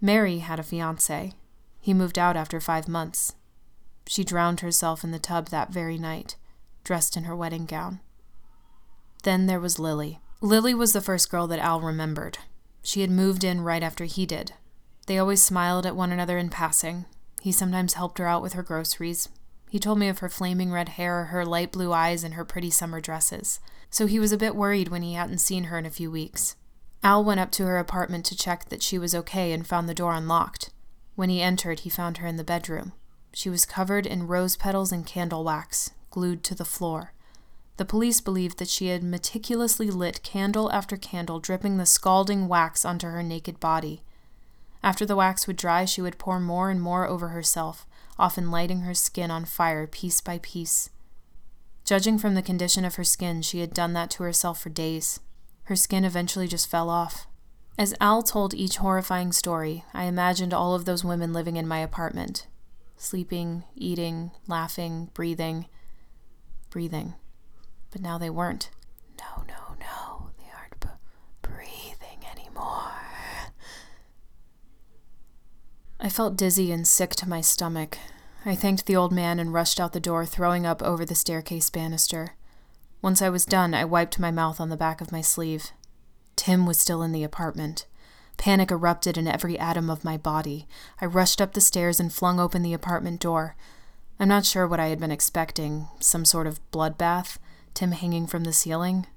Mary 0.01 0.39
had 0.39 0.59
a 0.59 0.63
fiance. 0.63 1.33
He 1.79 1.93
moved 1.93 2.19
out 2.19 2.35
after 2.35 2.59
five 2.59 2.87
months. 2.87 3.33
She 4.07 4.23
drowned 4.23 4.59
herself 4.59 5.03
in 5.03 5.11
the 5.11 5.19
tub 5.19 5.49
that 5.49 5.71
very 5.71 5.97
night, 5.97 6.35
dressed 6.83 7.17
in 7.17 7.23
her 7.23 7.35
wedding 7.35 7.65
gown. 7.65 8.01
Then 9.23 9.47
there 9.47 9.59
was 9.59 9.79
Lily. 9.79 10.19
Lily 10.41 10.73
was 10.73 10.93
the 10.93 11.01
first 11.01 11.31
girl 11.31 11.47
that 11.47 11.59
Al 11.59 11.81
remembered. 11.81 12.37
She 12.83 13.01
had 13.01 13.09
moved 13.09 13.43
in 13.43 13.61
right 13.61 13.81
after 13.81 14.05
he 14.05 14.25
did. 14.25 14.53
They 15.05 15.19
always 15.19 15.43
smiled 15.43 15.85
at 15.85 15.95
one 15.95 16.11
another 16.11 16.37
in 16.37 16.49
passing. 16.49 17.05
He 17.41 17.51
sometimes 17.51 17.93
helped 17.93 18.17
her 18.17 18.27
out 18.27 18.41
with 18.41 18.53
her 18.53 18.63
groceries. 18.63 19.29
He 19.69 19.79
told 19.79 19.99
me 19.99 20.07
of 20.07 20.19
her 20.19 20.29
flaming 20.29 20.71
red 20.71 20.89
hair, 20.89 21.25
her 21.25 21.45
light 21.45 21.71
blue 21.71 21.93
eyes, 21.93 22.23
and 22.23 22.33
her 22.33 22.45
pretty 22.45 22.71
summer 22.71 23.01
dresses. 23.01 23.59
So 23.89 24.07
he 24.07 24.19
was 24.19 24.31
a 24.31 24.37
bit 24.37 24.55
worried 24.55 24.87
when 24.89 25.01
he 25.01 25.13
hadn't 25.13 25.39
seen 25.39 25.65
her 25.65 25.77
in 25.77 25.85
a 25.85 25.91
few 25.91 26.09
weeks. 26.09 26.55
Al 27.03 27.23
went 27.23 27.39
up 27.39 27.51
to 27.51 27.65
her 27.65 27.77
apartment 27.77 28.25
to 28.25 28.37
check 28.37 28.69
that 28.69 28.81
she 28.81 28.97
was 28.97 29.13
okay 29.13 29.51
and 29.51 29.67
found 29.67 29.87
the 29.87 29.93
door 29.93 30.13
unlocked. 30.13 30.71
When 31.15 31.29
he 31.29 31.41
entered, 31.41 31.81
he 31.81 31.89
found 31.89 32.17
her 32.17 32.27
in 32.27 32.37
the 32.37 32.43
bedroom. 32.43 32.93
She 33.31 33.49
was 33.49 33.65
covered 33.65 34.07
in 34.07 34.27
rose 34.27 34.55
petals 34.55 34.91
and 34.91 35.05
candle 35.05 35.43
wax, 35.43 35.91
glued 36.09 36.43
to 36.45 36.55
the 36.55 36.65
floor. 36.65 37.13
The 37.77 37.85
police 37.85 38.21
believed 38.21 38.57
that 38.59 38.69
she 38.69 38.87
had 38.87 39.03
meticulously 39.03 39.91
lit 39.91 40.23
candle 40.23 40.71
after 40.71 40.95
candle, 40.95 41.39
dripping 41.39 41.77
the 41.77 41.85
scalding 41.85 42.47
wax 42.47 42.85
onto 42.85 43.07
her 43.07 43.21
naked 43.21 43.59
body. 43.59 44.01
After 44.85 45.05
the 45.05 45.15
wax 45.15 45.47
would 45.47 45.57
dry, 45.57 45.83
she 45.83 46.01
would 46.01 46.17
pour 46.19 46.39
more 46.39 46.69
and 46.69 46.81
more 46.81 47.07
over 47.07 47.29
herself, 47.29 47.87
often 48.17 48.51
lighting 48.51 48.81
her 48.81 48.93
skin 48.93 49.31
on 49.31 49.43
fire 49.43 49.87
piece 49.87 50.21
by 50.21 50.39
piece. 50.41 50.91
Judging 51.83 52.17
from 52.17 52.35
the 52.35 52.41
condition 52.41 52.85
of 52.85 52.95
her 52.95 53.03
skin, 53.03 53.41
she 53.41 53.59
had 53.59 53.73
done 53.73 53.91
that 53.93 54.11
to 54.11 54.23
herself 54.23 54.61
for 54.61 54.69
days. 54.69 55.19
Her 55.63 55.75
skin 55.75 56.05
eventually 56.05 56.47
just 56.47 56.69
fell 56.69 56.89
off. 56.89 57.27
As 57.77 57.93
Al 57.99 58.23
told 58.23 58.53
each 58.53 58.77
horrifying 58.77 59.33
story, 59.33 59.83
I 59.93 60.05
imagined 60.05 60.53
all 60.53 60.73
of 60.73 60.85
those 60.85 61.03
women 61.03 61.33
living 61.33 61.57
in 61.57 61.67
my 61.67 61.79
apartment 61.79 62.47
sleeping, 62.97 63.65
eating, 63.75 64.31
laughing, 64.47 65.09
breathing, 65.13 65.65
breathing 66.69 67.15
but 67.95 68.01
now 68.01 68.17
they 68.17 68.29
weren't. 68.29 68.69
No, 69.17 69.45
no, 69.47 70.29
they 70.37 70.51
aren't 70.53 70.77
b- 70.81 70.89
breathing 71.41 72.19
anymore. 72.29 72.91
I 76.05 76.09
felt 76.09 76.37
dizzy 76.37 76.71
and 76.71 76.87
sick 76.87 77.15
to 77.15 77.27
my 77.27 77.41
stomach. 77.41 77.97
I 78.45 78.53
thanked 78.53 78.85
the 78.85 78.95
old 78.95 79.11
man 79.11 79.39
and 79.39 79.51
rushed 79.51 79.79
out 79.79 79.91
the 79.91 79.99
door, 79.99 80.23
throwing 80.23 80.63
up 80.63 80.83
over 80.83 81.03
the 81.03 81.15
staircase 81.15 81.71
banister. 81.71 82.35
Once 83.01 83.23
I 83.23 83.29
was 83.29 83.43
done, 83.43 83.73
I 83.73 83.85
wiped 83.85 84.19
my 84.19 84.29
mouth 84.29 84.61
on 84.61 84.69
the 84.69 84.77
back 84.77 85.01
of 85.01 85.11
my 85.11 85.21
sleeve. 85.21 85.71
Tim 86.35 86.67
was 86.67 86.79
still 86.79 87.01
in 87.01 87.11
the 87.11 87.23
apartment. 87.23 87.87
Panic 88.37 88.69
erupted 88.69 89.17
in 89.17 89.27
every 89.27 89.57
atom 89.57 89.89
of 89.89 90.03
my 90.03 90.15
body. 90.15 90.67
I 91.01 91.07
rushed 91.07 91.41
up 91.41 91.53
the 91.53 91.59
stairs 91.59 91.99
and 91.99 92.13
flung 92.13 92.39
open 92.39 92.61
the 92.61 92.75
apartment 92.75 93.19
door. 93.19 93.55
I'm 94.19 94.27
not 94.27 94.45
sure 94.45 94.67
what 94.67 94.79
I 94.79 94.89
had 94.89 94.99
been 94.99 95.09
expecting 95.09 95.87
some 95.99 96.23
sort 96.23 96.45
of 96.45 96.59
bloodbath, 96.69 97.39
Tim 97.73 97.93
hanging 97.93 98.27
from 98.27 98.43
the 98.43 98.53
ceiling. 98.53 99.07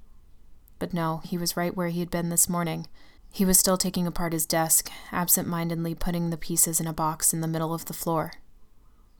But 0.79 0.95
no, 0.95 1.21
he 1.23 1.37
was 1.37 1.55
right 1.55 1.77
where 1.77 1.89
he 1.89 2.01
had 2.01 2.11
been 2.11 2.31
this 2.31 2.49
morning. 2.49 2.87
He 3.31 3.45
was 3.45 3.59
still 3.59 3.77
taking 3.77 4.07
apart 4.07 4.33
his 4.33 4.47
desk, 4.47 4.91
absent 5.13 5.47
mindedly 5.47 5.95
putting 5.95 6.31
the 6.31 6.37
pieces 6.37 6.81
in 6.81 6.87
a 6.87 6.93
box 6.93 7.33
in 7.33 7.41
the 7.41 7.49
middle 7.49 7.75
of 7.75 7.85
the 7.85 7.93
floor. 7.93 8.33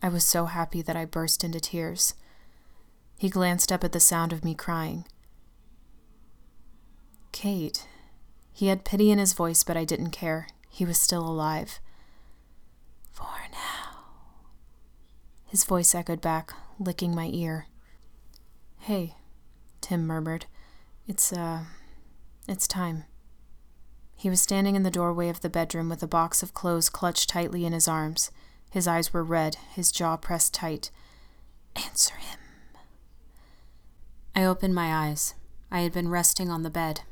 I 0.03 0.09
was 0.09 0.25
so 0.25 0.47
happy 0.47 0.83
that 0.83 0.97
I 0.97 1.05
burst 1.05 1.45
into 1.45 1.61
tears. 1.61 2.15
He 3.19 3.29
glanced 3.29 3.73
up 3.73 3.83
at 3.83 3.93
the 3.93 4.01
sound 4.01 4.33
of 4.33 4.45
me 4.45 4.55
crying. 4.55 5.05
Kate. 7.33 7.87
He 8.53 8.67
had 8.67 8.85
pity 8.85 9.11
in 9.11 9.19
his 9.19 9.33
voice, 9.33 9.63
but 9.63 9.77
I 9.77 9.85
didn't 9.85 10.11
care. 10.11 10.49
He 10.69 10.85
was 10.85 11.01
still 11.01 11.27
alive. 11.27 11.81
For 13.11 13.27
now. 13.53 14.05
His 15.47 15.65
voice 15.65 15.95
echoed 15.95 16.21
back, 16.21 16.53
licking 16.79 17.15
my 17.15 17.31
ear. 17.33 17.67
Hey, 18.79 19.17
Tim 19.81 20.07
murmured. 20.07 20.47
It's, 21.07 21.33
uh, 21.33 21.65
it's 22.47 22.69
time. 22.69 23.05
He 24.19 24.29
was 24.29 24.43
standing 24.43 24.75
in 24.75 24.83
the 24.83 24.91
doorway 24.91 25.29
of 25.29 25.43
the 25.43 25.49
bedroom 25.49 25.89
with 25.89 26.03
a 26.03 26.09
box 26.09 26.43
of 26.43 26.53
clothes 26.53 26.91
clutched 26.91 27.31
tightly 27.31 27.65
in 27.65 27.73
his 27.73 27.87
arms. 27.87 28.33
His 28.69 28.89
eyes 28.89 29.15
were 29.15 29.23
red, 29.23 29.55
his 29.75 29.93
jaw 29.93 30.17
pressed 30.17 30.53
tight. 30.53 30.91
Answer 31.77 32.17
him. 32.17 32.39
I 34.35 34.45
opened 34.45 34.75
my 34.75 34.93
eyes. 34.93 35.35
I 35.71 35.81
had 35.81 35.93
been 35.93 36.09
resting 36.09 36.51
on 36.51 36.65
the 36.65 36.69
bed. 36.69 37.03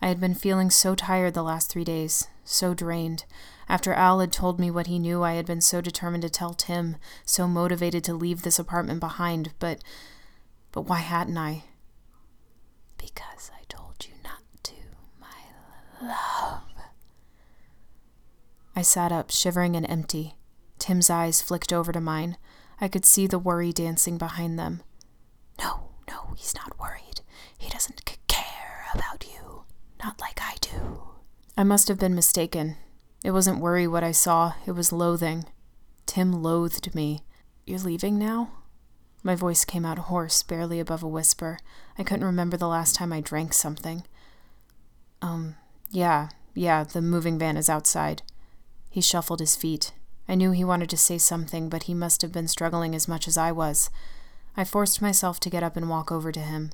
I 0.00 0.06
had 0.06 0.20
been 0.20 0.34
feeling 0.34 0.70
so 0.70 0.94
tired 0.94 1.34
the 1.34 1.42
last 1.42 1.68
three 1.68 1.84
days, 1.84 2.28
so 2.44 2.74
drained. 2.74 3.24
After 3.68 3.92
Al 3.92 4.20
had 4.20 4.32
told 4.32 4.60
me 4.60 4.70
what 4.70 4.86
he 4.86 5.00
knew, 5.00 5.24
I 5.24 5.34
had 5.34 5.46
been 5.46 5.60
so 5.60 5.80
determined 5.80 6.22
to 6.22 6.30
tell 6.30 6.54
Tim, 6.54 6.96
so 7.24 7.48
motivated 7.48 8.04
to 8.04 8.14
leave 8.14 8.42
this 8.42 8.60
apartment 8.60 9.00
behind, 9.00 9.52
but. 9.58 9.82
But 10.70 10.82
why 10.82 10.98
hadn't 10.98 11.38
I? 11.38 11.64
Because 12.98 13.50
I 13.52 13.62
told 13.68 14.06
you 14.06 14.14
not 14.22 14.42
to, 14.64 14.74
my 15.20 15.26
love. 16.02 16.62
I 18.74 18.82
sat 18.82 19.12
up, 19.12 19.30
shivering 19.30 19.76
and 19.76 19.88
empty. 19.88 20.36
Tim's 20.78 21.10
eyes 21.10 21.42
flicked 21.42 21.72
over 21.72 21.92
to 21.92 22.00
mine. 22.00 22.36
I 22.80 22.88
could 22.88 23.04
see 23.04 23.26
the 23.26 23.38
worry 23.38 23.72
dancing 23.72 24.18
behind 24.18 24.58
them. 24.58 24.82
No, 25.58 25.90
no, 26.08 26.34
he's 26.36 26.54
not 26.54 26.78
worried. 26.80 27.20
He 27.56 27.70
doesn't 27.70 28.02
c- 28.08 28.16
care 28.26 28.86
about 28.94 29.26
you. 29.32 29.64
Not 30.02 30.20
like 30.20 30.40
I 30.40 30.56
do. 30.60 31.02
I 31.56 31.64
must 31.64 31.88
have 31.88 31.98
been 31.98 32.14
mistaken. 32.14 32.76
It 33.22 33.30
wasn't 33.30 33.60
worry 33.60 33.86
what 33.86 34.02
I 34.02 34.10
saw, 34.10 34.54
it 34.66 34.72
was 34.72 34.90
loathing. 34.92 35.44
Tim 36.06 36.42
loathed 36.42 36.94
me. 36.94 37.20
You're 37.66 37.78
leaving 37.78 38.18
now? 38.18 38.50
My 39.22 39.36
voice 39.36 39.64
came 39.64 39.84
out 39.84 39.98
hoarse, 39.98 40.42
barely 40.42 40.80
above 40.80 41.02
a 41.04 41.08
whisper. 41.08 41.58
I 41.96 42.02
couldn't 42.02 42.26
remember 42.26 42.56
the 42.56 42.66
last 42.66 42.96
time 42.96 43.12
I 43.12 43.20
drank 43.20 43.52
something. 43.52 44.02
Um, 45.20 45.54
yeah, 45.92 46.30
yeah, 46.54 46.84
the 46.84 47.02
moving 47.02 47.38
van 47.38 47.56
is 47.56 47.68
outside. 47.68 48.22
He 48.90 49.00
shuffled 49.00 49.40
his 49.40 49.56
feet. 49.56 49.92
I 50.28 50.34
knew 50.34 50.50
he 50.50 50.64
wanted 50.64 50.88
to 50.90 50.96
say 50.96 51.18
something, 51.18 51.68
but 51.68 51.84
he 51.84 51.94
must 51.94 52.22
have 52.22 52.32
been 52.32 52.48
struggling 52.48 52.94
as 52.94 53.06
much 53.06 53.28
as 53.28 53.36
I 53.36 53.52
was. 53.52 53.90
I 54.56 54.64
forced 54.64 55.02
myself 55.02 55.38
to 55.40 55.50
get 55.50 55.62
up 55.62 55.76
and 55.76 55.88
walk 55.88 56.10
over 56.10 56.32
to 56.32 56.40
him. 56.40 56.70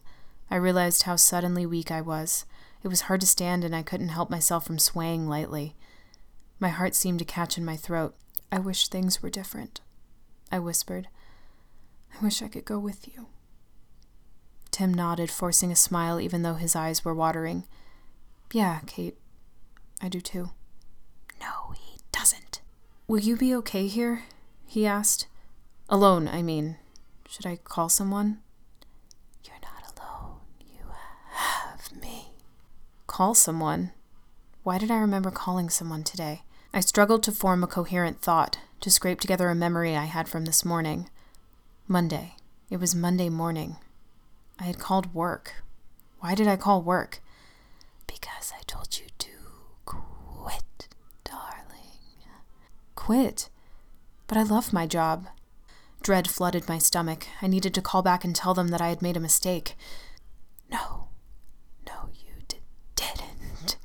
I 0.50 0.56
realized 0.56 1.02
how 1.02 1.16
suddenly 1.16 1.66
weak 1.66 1.90
I 1.90 2.00
was. 2.00 2.44
It 2.82 2.88
was 2.88 3.02
hard 3.02 3.20
to 3.20 3.26
stand, 3.26 3.64
and 3.64 3.74
I 3.74 3.82
couldn't 3.82 4.10
help 4.10 4.30
myself 4.30 4.64
from 4.64 4.78
swaying 4.78 5.28
lightly. 5.28 5.74
My 6.60 6.68
heart 6.68 6.94
seemed 6.94 7.18
to 7.18 7.24
catch 7.24 7.58
in 7.58 7.64
my 7.64 7.76
throat. 7.76 8.14
I 8.50 8.58
wish 8.58 8.88
things 8.88 9.22
were 9.22 9.30
different, 9.30 9.80
I 10.50 10.58
whispered. 10.58 11.08
I 12.14 12.24
wish 12.24 12.40
I 12.40 12.48
could 12.48 12.64
go 12.64 12.78
with 12.78 13.06
you. 13.08 13.26
Tim 14.70 14.94
nodded, 14.94 15.30
forcing 15.30 15.70
a 15.70 15.76
smile 15.76 16.20
even 16.20 16.42
though 16.42 16.54
his 16.54 16.74
eyes 16.74 17.04
were 17.04 17.14
watering. 17.14 17.64
Yeah, 18.52 18.80
Kate. 18.86 19.16
I 20.00 20.08
do 20.08 20.20
too. 20.20 20.50
No, 21.40 21.72
he 21.74 21.98
doesn't. 22.12 22.60
Will 23.06 23.20
you 23.20 23.36
be 23.36 23.54
okay 23.56 23.86
here? 23.86 24.24
he 24.66 24.86
asked. 24.86 25.26
Alone, 25.88 26.28
I 26.28 26.42
mean. 26.42 26.76
Should 27.28 27.46
I 27.46 27.56
call 27.56 27.88
someone? 27.88 28.38
You're 29.44 29.56
not 29.62 29.98
alone. 29.98 30.36
You 30.60 30.84
have 31.32 31.92
me. 32.00 32.32
Call 33.06 33.34
someone? 33.34 33.92
Why 34.62 34.78
did 34.78 34.90
I 34.90 34.98
remember 34.98 35.30
calling 35.30 35.68
someone 35.68 36.04
today? 36.04 36.42
I 36.72 36.80
struggled 36.80 37.22
to 37.24 37.32
form 37.32 37.62
a 37.62 37.66
coherent 37.66 38.20
thought, 38.20 38.58
to 38.80 38.90
scrape 38.90 39.20
together 39.20 39.48
a 39.48 39.54
memory 39.54 39.96
I 39.96 40.04
had 40.04 40.28
from 40.28 40.44
this 40.44 40.64
morning. 40.64 41.08
Monday. 41.86 42.36
It 42.70 42.78
was 42.78 42.94
Monday 42.94 43.30
morning. 43.30 43.76
I 44.58 44.64
had 44.64 44.78
called 44.78 45.14
work. 45.14 45.54
Why 46.20 46.34
did 46.34 46.46
I 46.46 46.56
call 46.56 46.82
work? 46.82 47.22
because 48.20 48.52
I 48.56 48.62
told 48.66 48.98
you 48.98 49.06
to 49.18 49.28
quit, 49.84 50.88
darling. 51.24 52.24
Quit? 52.94 53.48
But 54.26 54.38
I 54.38 54.42
love 54.42 54.72
my 54.72 54.86
job. 54.86 55.28
Dread 56.02 56.28
flooded 56.28 56.68
my 56.68 56.78
stomach. 56.78 57.26
I 57.42 57.46
needed 57.46 57.74
to 57.74 57.82
call 57.82 58.02
back 58.02 58.24
and 58.24 58.34
tell 58.34 58.54
them 58.54 58.68
that 58.68 58.80
I 58.80 58.88
had 58.88 59.02
made 59.02 59.16
a 59.16 59.20
mistake. 59.20 59.76
No, 60.70 61.08
no, 61.86 62.08
you 62.12 62.32
d- 62.46 62.58
didn't. 62.94 63.76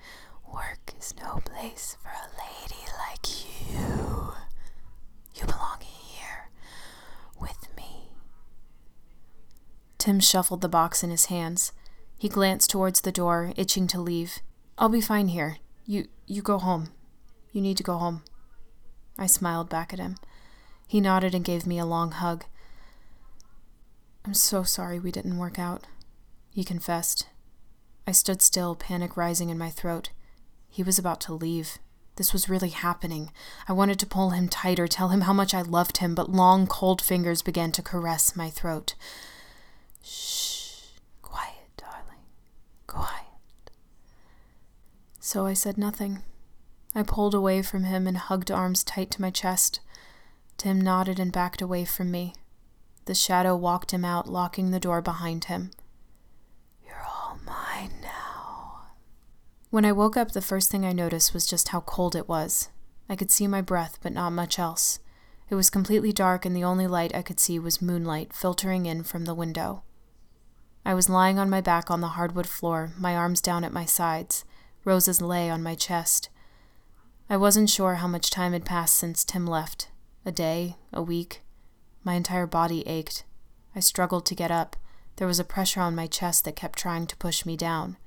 Work 0.52 0.94
is 1.00 1.14
no 1.22 1.40
place 1.46 1.98
for 2.02 2.10
a 2.10 2.30
lady 2.38 2.82
like 3.10 3.72
you. 3.72 4.34
You 5.36 5.46
belong 5.46 5.80
here 5.82 6.50
with 7.40 7.68
me. 7.76 8.10
Tim 9.98 10.20
shuffled 10.20 10.62
the 10.62 10.70
box 10.70 11.04
in 11.04 11.10
his 11.10 11.26
hands. 11.26 11.72
He 12.24 12.30
glanced 12.30 12.70
towards 12.70 13.02
the 13.02 13.12
door, 13.12 13.52
itching 13.58 13.86
to 13.88 14.00
leave. 14.00 14.40
I'll 14.78 14.88
be 14.88 15.02
fine 15.02 15.28
here. 15.28 15.58
You 15.86 16.08
you 16.26 16.42
go 16.42 16.58
home. 16.58 16.88
You 17.52 17.60
need 17.60 17.76
to 17.76 17.84
go 17.84 17.98
home. 17.98 18.24
I 19.18 19.28
smiled 19.28 19.68
back 19.68 19.92
at 19.92 20.00
him. 20.00 20.16
He 20.88 21.02
nodded 21.02 21.36
and 21.36 21.44
gave 21.44 21.68
me 21.68 21.80
a 21.80 21.86
long 21.86 22.12
hug. 22.12 22.46
I'm 24.24 24.34
so 24.34 24.64
sorry 24.64 25.00
we 25.00 25.12
didn't 25.12 25.38
work 25.38 25.60
out, 25.60 25.86
he 26.50 26.64
confessed. 26.64 27.28
I 28.08 28.14
stood 28.14 28.42
still, 28.42 28.74
panic 28.74 29.18
rising 29.18 29.50
in 29.50 29.58
my 29.58 29.70
throat. 29.70 30.12
He 30.70 30.82
was 30.82 30.98
about 30.98 31.20
to 31.28 31.34
leave. 31.34 31.78
This 32.16 32.32
was 32.32 32.48
really 32.48 32.70
happening. 32.70 33.34
I 33.68 33.74
wanted 33.74 34.00
to 34.00 34.06
pull 34.06 34.30
him 34.30 34.48
tighter, 34.48 34.88
tell 34.88 35.10
him 35.10 35.22
how 35.28 35.34
much 35.34 35.54
I 35.54 35.62
loved 35.62 35.98
him, 35.98 36.16
but 36.16 36.32
long, 36.32 36.68
cold 36.68 37.02
fingers 37.02 37.42
began 37.42 37.74
to 37.74 37.82
caress 37.82 38.34
my 38.34 38.50
throat. 38.50 38.96
Shh. 40.02 40.53
Quiet, 42.94 43.72
So 45.20 45.48
I 45.48 45.54
said 45.54 45.78
nothing. 45.80 46.22
I 46.94 47.02
pulled 47.02 47.34
away 47.34 47.64
from 47.64 47.86
him 47.86 48.06
and 48.06 48.18
hugged 48.18 48.52
arms 48.52 48.84
tight 48.84 49.10
to 49.12 49.22
my 49.22 49.32
chest. 49.32 49.80
Tim 50.58 50.80
nodded 50.80 51.20
and 51.20 51.32
backed 51.32 51.62
away 51.62 51.86
from 51.86 52.12
me. 52.12 52.36
The 53.06 53.16
shadow 53.16 53.56
walked 53.56 53.92
him 53.92 54.06
out, 54.06 54.30
locking 54.30 54.70
the 54.70 54.80
door 54.80 55.02
behind 55.02 55.46
him. 55.46 55.72
You're 56.86 57.04
all 57.04 57.40
mine 57.44 57.96
now. 58.02 58.90
When 59.72 59.86
I 59.86 59.92
woke 59.92 60.16
up, 60.16 60.32
the 60.32 60.42
first 60.42 60.70
thing 60.70 60.86
I 60.86 60.94
noticed 60.94 61.34
was 61.34 61.48
just 61.48 61.70
how 61.70 61.82
cold 61.82 62.16
it 62.16 62.30
was. 62.30 62.70
I 63.10 63.16
could 63.16 63.32
see 63.32 63.48
my 63.48 63.62
breath, 63.62 63.98
but 64.04 64.14
not 64.14 64.30
much 64.30 64.60
else. 64.60 65.00
It 65.50 65.56
was 65.56 65.72
completely 65.72 66.14
dark, 66.14 66.46
and 66.46 66.56
the 66.56 66.64
only 66.64 66.86
light 66.86 67.14
I 67.16 67.24
could 67.24 67.40
see 67.40 67.58
was 67.58 67.82
moonlight 67.82 68.34
filtering 68.34 68.86
in 68.86 69.02
from 69.04 69.26
the 69.26 69.36
window. 69.36 69.84
I 70.86 70.94
was 70.94 71.10
lying 71.10 71.40
on 71.40 71.50
my 71.50 71.62
back 71.62 71.90
on 71.90 72.02
the 72.02 72.10
hardwood 72.10 72.48
floor, 72.48 72.92
my 72.98 73.16
arms 73.16 73.42
down 73.42 73.64
at 73.64 73.72
my 73.72 73.86
sides. 73.86 74.44
Roses 74.86 75.22
lay 75.22 75.50
on 75.50 75.64
my 75.64 75.76
chest. 75.76 76.30
I 77.30 77.38
wasn't 77.38 77.70
sure 77.70 77.96
how 77.96 78.08
much 78.08 78.30
time 78.30 78.54
had 78.54 78.66
passed 78.66 78.96
since 78.96 79.24
Tim 79.24 79.48
left 79.48 79.88
a 80.26 80.32
day, 80.32 80.76
a 80.92 81.02
week. 81.02 81.42
My 82.04 82.14
entire 82.14 82.48
body 82.48 82.88
ached. 82.88 83.24
I 83.76 83.80
struggled 83.80 84.26
to 84.28 84.36
get 84.36 84.52
up. 84.52 84.76
There 85.18 85.28
was 85.28 85.40
a 85.40 85.46
pressure 85.46 85.82
on 85.82 85.96
my 85.96 86.08
chest 86.08 86.46
that 86.46 86.56
kept 86.56 86.80
trying 86.80 87.08
to 87.08 87.18
push 87.18 87.46
me 87.46 87.56
down. 87.56 87.98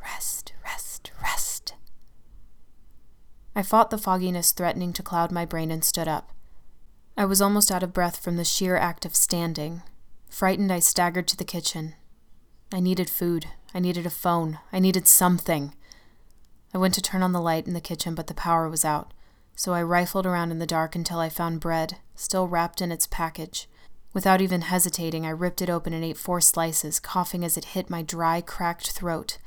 Rest, 0.00 0.52
rest, 0.64 1.12
rest. 1.22 1.74
I 3.54 3.62
fought 3.62 3.90
the 3.90 3.98
fogginess 3.98 4.52
threatening 4.52 4.92
to 4.94 5.02
cloud 5.02 5.32
my 5.32 5.44
brain 5.44 5.70
and 5.70 5.84
stood 5.84 6.08
up. 6.08 6.32
I 7.16 7.24
was 7.24 7.40
almost 7.40 7.70
out 7.70 7.82
of 7.82 7.92
breath 7.92 8.16
from 8.16 8.36
the 8.36 8.44
sheer 8.44 8.76
act 8.76 9.04
of 9.04 9.16
standing. 9.16 9.82
Frightened, 10.36 10.70
I 10.70 10.80
staggered 10.80 11.26
to 11.28 11.36
the 11.38 11.46
kitchen. 11.46 11.94
I 12.70 12.78
needed 12.78 13.08
food. 13.08 13.46
I 13.72 13.78
needed 13.78 14.04
a 14.04 14.10
phone. 14.10 14.58
I 14.70 14.78
needed 14.78 15.08
something. 15.08 15.72
I 16.74 16.76
went 16.76 16.92
to 16.92 17.00
turn 17.00 17.22
on 17.22 17.32
the 17.32 17.40
light 17.40 17.66
in 17.66 17.72
the 17.72 17.80
kitchen, 17.80 18.14
but 18.14 18.26
the 18.26 18.34
power 18.34 18.68
was 18.68 18.84
out, 18.84 19.14
so 19.54 19.72
I 19.72 19.80
rifled 19.80 20.26
around 20.26 20.50
in 20.50 20.58
the 20.58 20.66
dark 20.66 20.94
until 20.94 21.20
I 21.20 21.30
found 21.30 21.60
bread, 21.60 21.96
still 22.14 22.48
wrapped 22.48 22.82
in 22.82 22.92
its 22.92 23.06
package. 23.06 23.66
Without 24.12 24.42
even 24.42 24.60
hesitating, 24.60 25.24
I 25.24 25.30
ripped 25.30 25.62
it 25.62 25.70
open 25.70 25.94
and 25.94 26.04
ate 26.04 26.18
four 26.18 26.42
slices, 26.42 27.00
coughing 27.00 27.42
as 27.42 27.56
it 27.56 27.72
hit 27.72 27.88
my 27.88 28.02
dry, 28.02 28.42
cracked 28.42 28.90
throat, 28.90 29.38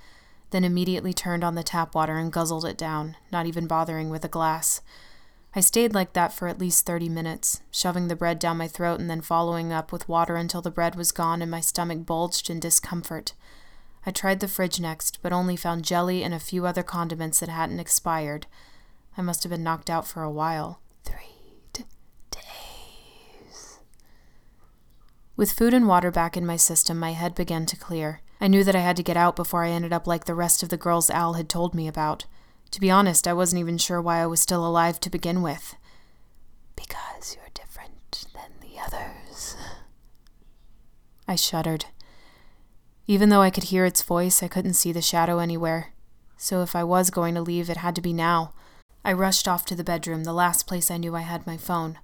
then 0.49 0.63
immediately 0.63 1.13
turned 1.13 1.43
on 1.43 1.53
the 1.53 1.61
tap 1.61 1.93
water 1.93 2.17
and 2.17 2.33
guzzled 2.33 2.65
it 2.65 2.79
down, 2.79 3.15
not 3.31 3.45
even 3.45 3.67
bothering 3.67 4.09
with 4.09 4.25
a 4.25 4.27
glass. 4.27 4.81
I 5.56 5.62
stayed 5.62 5.95
like 5.95 6.14
that 6.14 6.32
for 6.32 6.47
at 6.47 6.60
least 6.60 6.86
30 6.86 7.10
minutes, 7.10 7.62
shoving 7.72 8.08
the 8.08 8.16
bread 8.16 8.38
down 8.38 8.58
my 8.58 8.68
throat 8.68 9.00
and 9.00 9.10
then 9.10 9.22
following 9.22 9.74
up 9.74 9.91
with 9.91 10.08
water 10.08 10.36
until 10.36 10.62
the 10.62 10.70
bread 10.70 10.95
was 10.95 11.12
gone 11.12 11.41
and 11.41 11.50
my 11.50 11.60
stomach 11.60 12.06
bulged 12.06 12.50
in 12.50 12.60
discomfort. 12.60 13.34
I 14.06 14.12
tried 14.12 14.39
the 14.39 14.47
fridge 14.47 14.80
next, 14.80 15.20
but 15.22 15.34
only 15.34 15.56
found 15.56 15.86
jelly 15.86 16.24
and 16.24 16.34
a 16.34 16.39
few 16.39 16.66
other 16.66 16.84
condiments 16.84 17.39
that 17.39 17.50
hadn't 17.50 17.80
expired. 17.80 18.45
I 19.18 19.22
must 19.22 19.43
have 19.43 19.50
been 19.50 19.64
knocked 19.64 19.89
out 19.89 20.08
for 20.08 20.22
a 20.22 20.32
while. 20.32 20.82
Three 21.04 21.64
d- 21.74 21.84
days. 22.30 23.80
With 25.36 25.52
food 25.52 25.74
and 25.74 25.88
water 25.88 26.12
back 26.12 26.38
in 26.38 26.45
my 26.45 26.58
system, 26.58 27.00
my 27.00 27.14
head 27.14 27.34
began 27.34 27.66
to 27.66 27.76
clear. 27.76 28.22
I 28.39 28.47
knew 28.47 28.64
that 28.64 28.76
I 28.76 28.80
had 28.80 28.95
to 28.97 29.04
get 29.04 29.18
out 29.18 29.36
before 29.36 29.66
I 29.66 29.72
ended 29.72 29.91
up 29.91 30.06
like 30.06 30.26
the 30.26 30.36
rest 30.36 30.64
of 30.64 30.70
the 30.70 30.78
girls 30.78 31.10
Al 31.10 31.34
had 31.34 31.50
told 31.50 31.74
me 31.74 31.88
about. 31.88 32.26
To 32.72 32.80
be 32.80 32.91
honest, 32.91 33.28
I 33.28 33.34
wasn't 33.34 33.61
even 33.61 33.78
sure 33.78 34.01
why 34.01 34.22
I 34.22 34.28
was 34.28 34.41
still 34.41 34.65
alive 34.65 34.99
to 35.01 35.09
begin 35.09 35.41
with. 35.41 35.76
Because 36.76 37.36
you're 37.36 37.49
different 37.53 38.26
than 38.34 38.51
the 38.61 38.80
others. 38.80 39.55
I 41.28 41.36
shuddered. 41.36 41.86
Even 43.07 43.30
though 43.30 43.41
I 43.41 43.49
could 43.49 43.65
hear 43.65 43.86
its 43.86 44.03
voice, 44.03 44.43
I 44.43 44.47
couldn't 44.47 44.76
see 44.76 44.91
the 44.91 45.01
shadow 45.01 45.39
anywhere. 45.39 45.93
So 46.38 46.61
if 46.61 46.76
I 46.76 46.84
was 46.84 47.09
going 47.09 47.36
to 47.36 47.41
leave, 47.41 47.70
it 47.70 47.78
had 47.78 47.95
to 47.95 48.01
be 48.01 48.13
now. 48.13 48.53
I 49.03 49.13
rushed 49.13 49.47
off 49.47 49.65
to 49.65 49.76
the 49.76 49.84
bedroom, 49.84 50.24
the 50.24 50.34
last 50.34 50.67
place 50.67 50.91
I 50.91 50.97
knew 50.97 51.15
I 51.15 51.22
had 51.22 51.47
my 51.47 51.57
phone. 51.57 51.97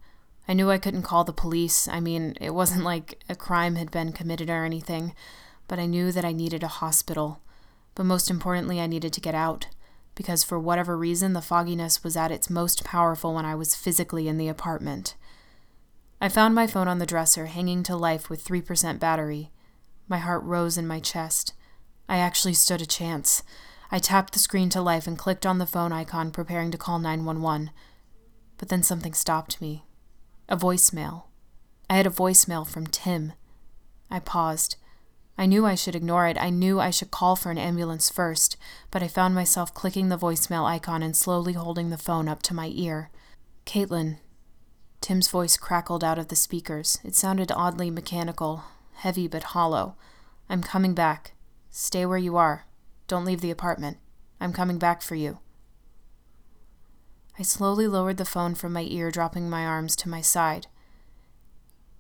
I 0.48 0.54
knew 0.54 0.72
I 0.72 0.78
couldn't 0.78 1.04
call 1.04 1.24
the 1.24 1.34
police. 1.34 1.88
I 1.88 2.00
mean, 2.00 2.36
it 2.42 2.54
wasn't 2.54 2.84
like 2.92 3.24
a 3.30 3.36
crime 3.36 3.76
had 3.76 3.92
been 3.92 4.14
committed 4.14 4.50
or 4.50 4.66
anything, 4.66 5.14
but 5.68 5.80
I 5.80 5.86
knew 5.86 6.12
that 6.12 6.26
I 6.26 6.32
needed 6.32 6.64
a 6.64 6.68
hospital. 6.68 7.40
But 7.94 8.06
most 8.06 8.30
importantly, 8.30 8.82
I 8.82 8.88
needed 8.88 9.14
to 9.14 9.22
get 9.22 9.36
out, 9.36 9.68
because 10.16 10.44
for 10.44 10.58
whatever 10.58 10.98
reason, 10.98 11.34
the 11.34 11.42
fogginess 11.42 12.04
was 12.04 12.18
at 12.18 12.32
its 12.32 12.50
most 12.50 12.84
powerful 12.84 13.36
when 13.36 13.46
I 13.46 13.54
was 13.54 13.76
physically 13.76 14.28
in 14.28 14.38
the 14.38 14.48
apartment. 14.48 15.16
I 16.22 16.30
found 16.30 16.56
my 16.56 16.66
phone 16.66 16.88
on 16.88 17.00
the 17.00 17.06
dresser, 17.06 17.48
hanging 17.48 17.84
to 17.84 17.96
life 17.96 18.30
with 18.30 18.44
3% 18.44 19.00
battery. 19.00 19.52
My 20.08 20.18
heart 20.18 20.44
rose 20.44 20.78
in 20.78 20.88
my 20.88 21.00
chest. 21.00 21.54
I 22.08 22.18
actually 22.18 22.54
stood 22.54 22.82
a 22.82 22.86
chance. 22.86 23.44
I 23.92 24.00
tapped 24.00 24.34
the 24.34 24.40
screen 24.40 24.70
to 24.70 24.82
life 24.82 25.08
and 25.08 25.18
clicked 25.18 25.46
on 25.46 25.58
the 25.58 25.66
phone 25.66 25.92
icon, 25.92 26.32
preparing 26.32 26.72
to 26.72 26.78
call 26.78 27.00
911. 27.00 27.72
But 28.58 28.70
then 28.70 28.84
something 28.84 29.14
stopped 29.14 29.60
me. 29.60 29.84
A 30.48 30.56
voicemail. 30.56 31.24
I 31.90 31.98
had 31.98 32.08
a 32.08 32.12
voicemail 32.12 32.66
from 32.66 32.88
Tim. 32.88 33.34
I 34.10 34.20
paused. 34.20 34.78
I 35.38 35.46
knew 35.46 35.66
I 35.66 35.76
should 35.76 35.96
ignore 35.96 36.28
it. 36.28 36.38
I 36.40 36.50
knew 36.50 36.80
I 36.80 36.90
should 36.90 37.12
call 37.12 37.36
for 37.36 37.52
an 37.52 37.58
ambulance 37.58 38.10
first, 38.10 38.56
but 38.90 39.04
I 39.04 39.08
found 39.10 39.36
myself 39.36 39.74
clicking 39.74 40.08
the 40.10 40.18
voicemail 40.18 40.64
icon 40.66 41.04
and 41.04 41.16
slowly 41.16 41.54
holding 41.54 41.90
the 41.90 41.98
phone 41.98 42.28
up 42.30 42.42
to 42.44 42.54
my 42.54 42.72
ear. 42.74 43.10
Caitlin. 43.66 44.18
Tim's 45.02 45.28
voice 45.28 45.58
crackled 45.58 46.04
out 46.04 46.18
of 46.18 46.30
the 46.30 46.36
speakers. 46.36 47.00
It 47.04 47.16
sounded 47.16 47.52
oddly 47.52 47.92
mechanical, 47.92 48.64
heavy 48.94 49.28
but 49.28 49.44
hollow. 49.44 49.96
I'm 50.50 50.64
coming 50.64 50.94
back. 50.94 51.34
Stay 51.70 52.06
where 52.06 52.18
you 52.18 52.38
are. 52.38 52.66
Don't 53.08 53.26
leave 53.26 53.42
the 53.42 53.52
apartment. 53.52 53.98
I'm 54.40 54.54
coming 54.54 54.78
back 54.78 55.02
for 55.02 55.16
you. 55.16 55.40
I 57.38 57.44
slowly 57.44 57.88
lowered 57.88 58.18
the 58.18 58.26
phone 58.26 58.56
from 58.56 58.72
my 58.72 58.84
ear, 58.84 59.12
dropping 59.12 59.50
my 59.50 59.66
arms 59.66 59.98
to 59.98 60.10
my 60.10 60.22
side. 60.22 60.68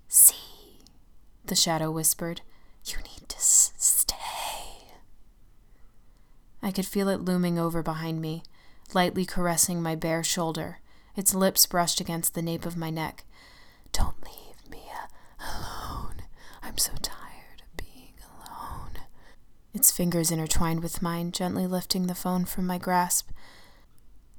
See, 0.08 0.80
the 1.46 1.56
shadow 1.56 1.92
whispered. 1.92 2.42
You 2.86 2.98
need 3.00 3.28
to 3.28 3.38
s- 3.38 3.74
stay. 3.78 4.16
I 6.66 6.72
could 6.72 6.88
feel 6.88 7.10
it 7.10 7.22
looming 7.22 7.60
over 7.60 7.84
behind 7.84 8.20
me, 8.20 8.42
lightly 8.92 9.24
caressing 9.24 9.84
my 9.84 9.94
bare 9.94 10.24
shoulder. 10.24 10.80
Its 11.16 11.36
lips 11.36 11.68
brushed 11.68 12.02
against 12.02 12.34
the 12.34 12.42
nape 12.42 12.66
of 12.66 12.76
my 12.76 12.90
neck. 12.90 13.24
Don't 13.92 14.16
leave 14.24 14.70
me 14.72 14.82
alone. 15.40 16.24
I'm 16.64 16.80
so 16.80 16.94
tired 17.04 17.62
of 17.62 17.78
being 17.78 18.16
alone. 18.28 18.98
Its 19.76 19.92
fingers 19.92 20.32
intertwined 20.32 20.82
with 20.82 21.04
mine, 21.04 21.32
gently 21.32 21.68
lifting 21.68 22.08
the 22.08 22.16
phone 22.16 22.46
from 22.46 22.66
my 22.66 22.80
grasp. 22.80 23.30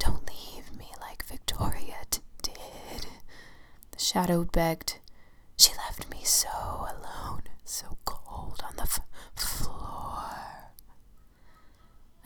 Don't 0.00 0.28
leave 0.28 0.76
me 0.76 0.88
like 1.00 1.24
Victoria 1.26 1.98
did. 2.42 3.06
The 3.92 3.98
shadow 4.00 4.42
begged. 4.44 4.98
She 5.56 5.72
left 5.76 6.10
me 6.10 6.24
so 6.24 6.48
alone, 6.48 7.42
so 7.64 7.98
cold 8.04 8.62
on 8.68 8.74
the 8.76 8.82
f- 8.82 9.00
floor. 9.36 10.72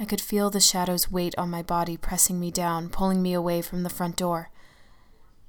I 0.01 0.07
could 0.07 0.21
feel 0.23 0.49
the 0.49 0.61
shadow's 0.61 1.11
weight 1.11 1.35
on 1.37 1.51
my 1.51 1.63
body 1.63 1.99
pressing 1.99 2.41
me 2.41 2.51
down, 2.51 2.89
pulling 2.89 3.21
me 3.21 3.35
away 3.35 3.61
from 3.61 3.83
the 3.83 3.91
front 3.91 4.17
door. 4.17 4.51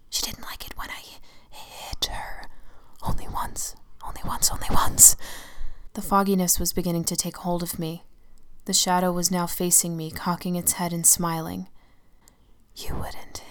She 0.10 0.22
didn't 0.24 0.44
like 0.44 0.68
it 0.68 0.78
when 0.78 0.90
I 0.90 1.02
hit 1.50 2.06
her. 2.12 2.50
Only 3.02 3.30
once, 3.30 3.78
only 4.06 4.20
once, 4.26 4.52
only 4.52 4.68
once. 4.70 5.16
The 5.94 6.02
fogginess 6.02 6.60
was 6.60 6.74
beginning 6.74 7.06
to 7.06 7.16
take 7.16 7.38
hold 7.38 7.64
of 7.64 7.80
me. 7.80 8.04
The 8.66 8.74
shadow 8.74 9.14
was 9.14 9.32
now 9.32 9.48
facing 9.48 9.96
me, 9.96 10.12
cocking 10.12 10.58
its 10.58 10.74
head 10.74 10.92
and 10.92 11.08
smiling. 11.08 11.70
You 12.76 12.96
wouldn't 12.96 13.44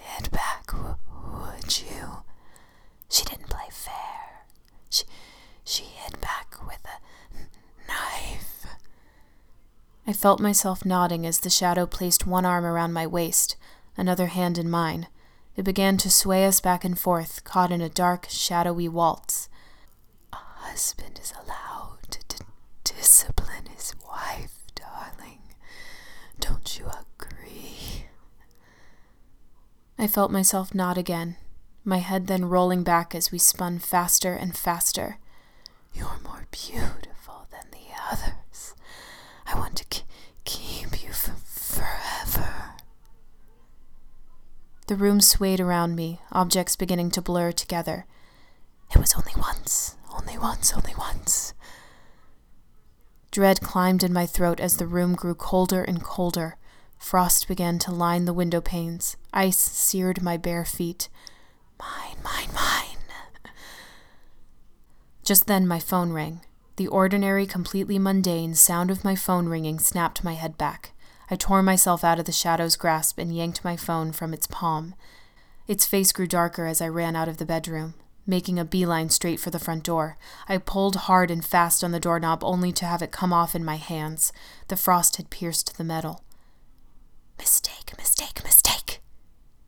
hit 0.00 0.30
back, 0.30 0.72
would 0.72 1.78
you? 1.78 2.24
She 3.10 3.24
didn't 3.24 3.50
play 3.50 3.68
fair. 3.70 4.46
She, 4.88 5.04
she 5.62 5.84
hit 5.84 6.18
back 6.22 6.54
with 6.66 6.80
a 6.86 7.36
n- 7.38 7.48
knife. 7.86 8.66
I 10.08 10.12
felt 10.12 10.38
myself 10.38 10.84
nodding 10.84 11.26
as 11.26 11.40
the 11.40 11.50
shadow 11.50 11.84
placed 11.84 12.26
one 12.26 12.44
arm 12.46 12.64
around 12.64 12.92
my 12.92 13.08
waist, 13.08 13.56
another 13.96 14.26
hand 14.26 14.56
in 14.56 14.70
mine. 14.70 15.08
It 15.56 15.64
began 15.64 15.96
to 15.98 16.10
sway 16.10 16.46
us 16.46 16.60
back 16.60 16.84
and 16.84 16.96
forth, 16.96 17.42
caught 17.42 17.72
in 17.72 17.80
a 17.80 17.88
dark, 17.88 18.26
shadowy 18.28 18.88
waltz. 18.88 19.48
A 20.32 20.36
husband 20.36 21.18
is 21.20 21.32
allowed 21.42 22.18
to 22.28 22.44
discipline 22.84 23.66
his 23.74 23.94
wife, 24.06 24.52
darling. 24.76 25.40
Don't 26.38 26.78
you 26.78 26.86
agree? 26.86 28.06
I 29.98 30.06
felt 30.06 30.30
myself 30.30 30.72
nod 30.72 30.98
again, 30.98 31.36
my 31.84 31.98
head 31.98 32.28
then 32.28 32.44
rolling 32.44 32.84
back 32.84 33.12
as 33.12 33.32
we 33.32 33.38
spun 33.38 33.80
faster 33.80 34.34
and 34.34 34.56
faster. 34.56 35.18
You're 35.92 36.20
more 36.22 36.46
beautiful 36.52 37.48
than 37.50 37.70
the 37.72 37.92
others. 38.12 38.45
Want 39.58 39.76
to 39.76 39.84
k- 39.86 40.04
keep 40.44 41.02
you 41.02 41.10
f- 41.10 41.42
forever. 41.44 42.74
The 44.86 44.96
room 44.96 45.20
swayed 45.20 45.60
around 45.60 45.96
me, 45.96 46.20
objects 46.30 46.76
beginning 46.76 47.10
to 47.12 47.22
blur 47.22 47.52
together. 47.52 48.06
It 48.94 48.98
was 48.98 49.14
only 49.14 49.32
once, 49.36 49.96
only 50.16 50.38
once, 50.38 50.72
only 50.72 50.94
once. 50.96 51.54
Dread 53.32 53.60
climbed 53.60 54.04
in 54.04 54.12
my 54.12 54.26
throat 54.26 54.60
as 54.60 54.76
the 54.76 54.86
room 54.86 55.14
grew 55.14 55.34
colder 55.34 55.82
and 55.82 56.02
colder. 56.02 56.56
Frost 56.98 57.48
began 57.48 57.78
to 57.80 57.90
line 57.92 58.24
the 58.24 58.32
window 58.32 58.60
panes. 58.60 59.16
Ice 59.34 59.58
seared 59.58 60.22
my 60.22 60.36
bare 60.36 60.64
feet. 60.64 61.08
Mine, 61.78 62.16
mine, 62.22 62.48
mine. 62.54 62.98
Just 65.24 65.46
then 65.46 65.66
my 65.66 65.80
phone 65.80 66.12
rang. 66.12 66.40
The 66.76 66.88
ordinary, 66.88 67.46
completely 67.46 67.98
mundane 67.98 68.54
sound 68.54 68.90
of 68.90 69.04
my 69.04 69.14
phone 69.14 69.48
ringing 69.48 69.78
snapped 69.78 70.22
my 70.22 70.34
head 70.34 70.58
back. 70.58 70.92
I 71.30 71.36
tore 71.36 71.62
myself 71.62 72.04
out 72.04 72.18
of 72.18 72.26
the 72.26 72.32
shadow's 72.32 72.76
grasp 72.76 73.18
and 73.18 73.34
yanked 73.34 73.64
my 73.64 73.76
phone 73.76 74.12
from 74.12 74.34
its 74.34 74.46
palm. 74.46 74.94
Its 75.66 75.86
face 75.86 76.12
grew 76.12 76.26
darker 76.26 76.66
as 76.66 76.80
I 76.80 76.88
ran 76.88 77.16
out 77.16 77.28
of 77.28 77.38
the 77.38 77.46
bedroom, 77.46 77.94
making 78.26 78.58
a 78.58 78.64
beeline 78.64 79.08
straight 79.08 79.40
for 79.40 79.50
the 79.50 79.58
front 79.58 79.84
door. 79.84 80.18
I 80.48 80.58
pulled 80.58 80.96
hard 80.96 81.30
and 81.30 81.44
fast 81.44 81.82
on 81.82 81.92
the 81.92 82.00
doorknob 82.00 82.44
only 82.44 82.72
to 82.72 82.84
have 82.84 83.02
it 83.02 83.10
come 83.10 83.32
off 83.32 83.54
in 83.54 83.64
my 83.64 83.76
hands. 83.76 84.32
The 84.68 84.76
frost 84.76 85.16
had 85.16 85.30
pierced 85.30 85.78
the 85.78 85.84
metal. 85.84 86.22
Mistake, 87.38 87.94
mistake, 87.96 88.44
mistake, 88.44 89.00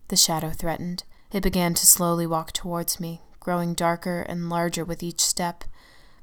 the 0.08 0.16
shadow 0.16 0.50
threatened. 0.50 1.04
It 1.32 1.42
began 1.42 1.74
to 1.74 1.86
slowly 1.86 2.26
walk 2.26 2.52
towards 2.52 3.00
me, 3.00 3.22
growing 3.40 3.74
darker 3.74 4.20
and 4.22 4.48
larger 4.48 4.84
with 4.84 5.02
each 5.02 5.20
step. 5.20 5.64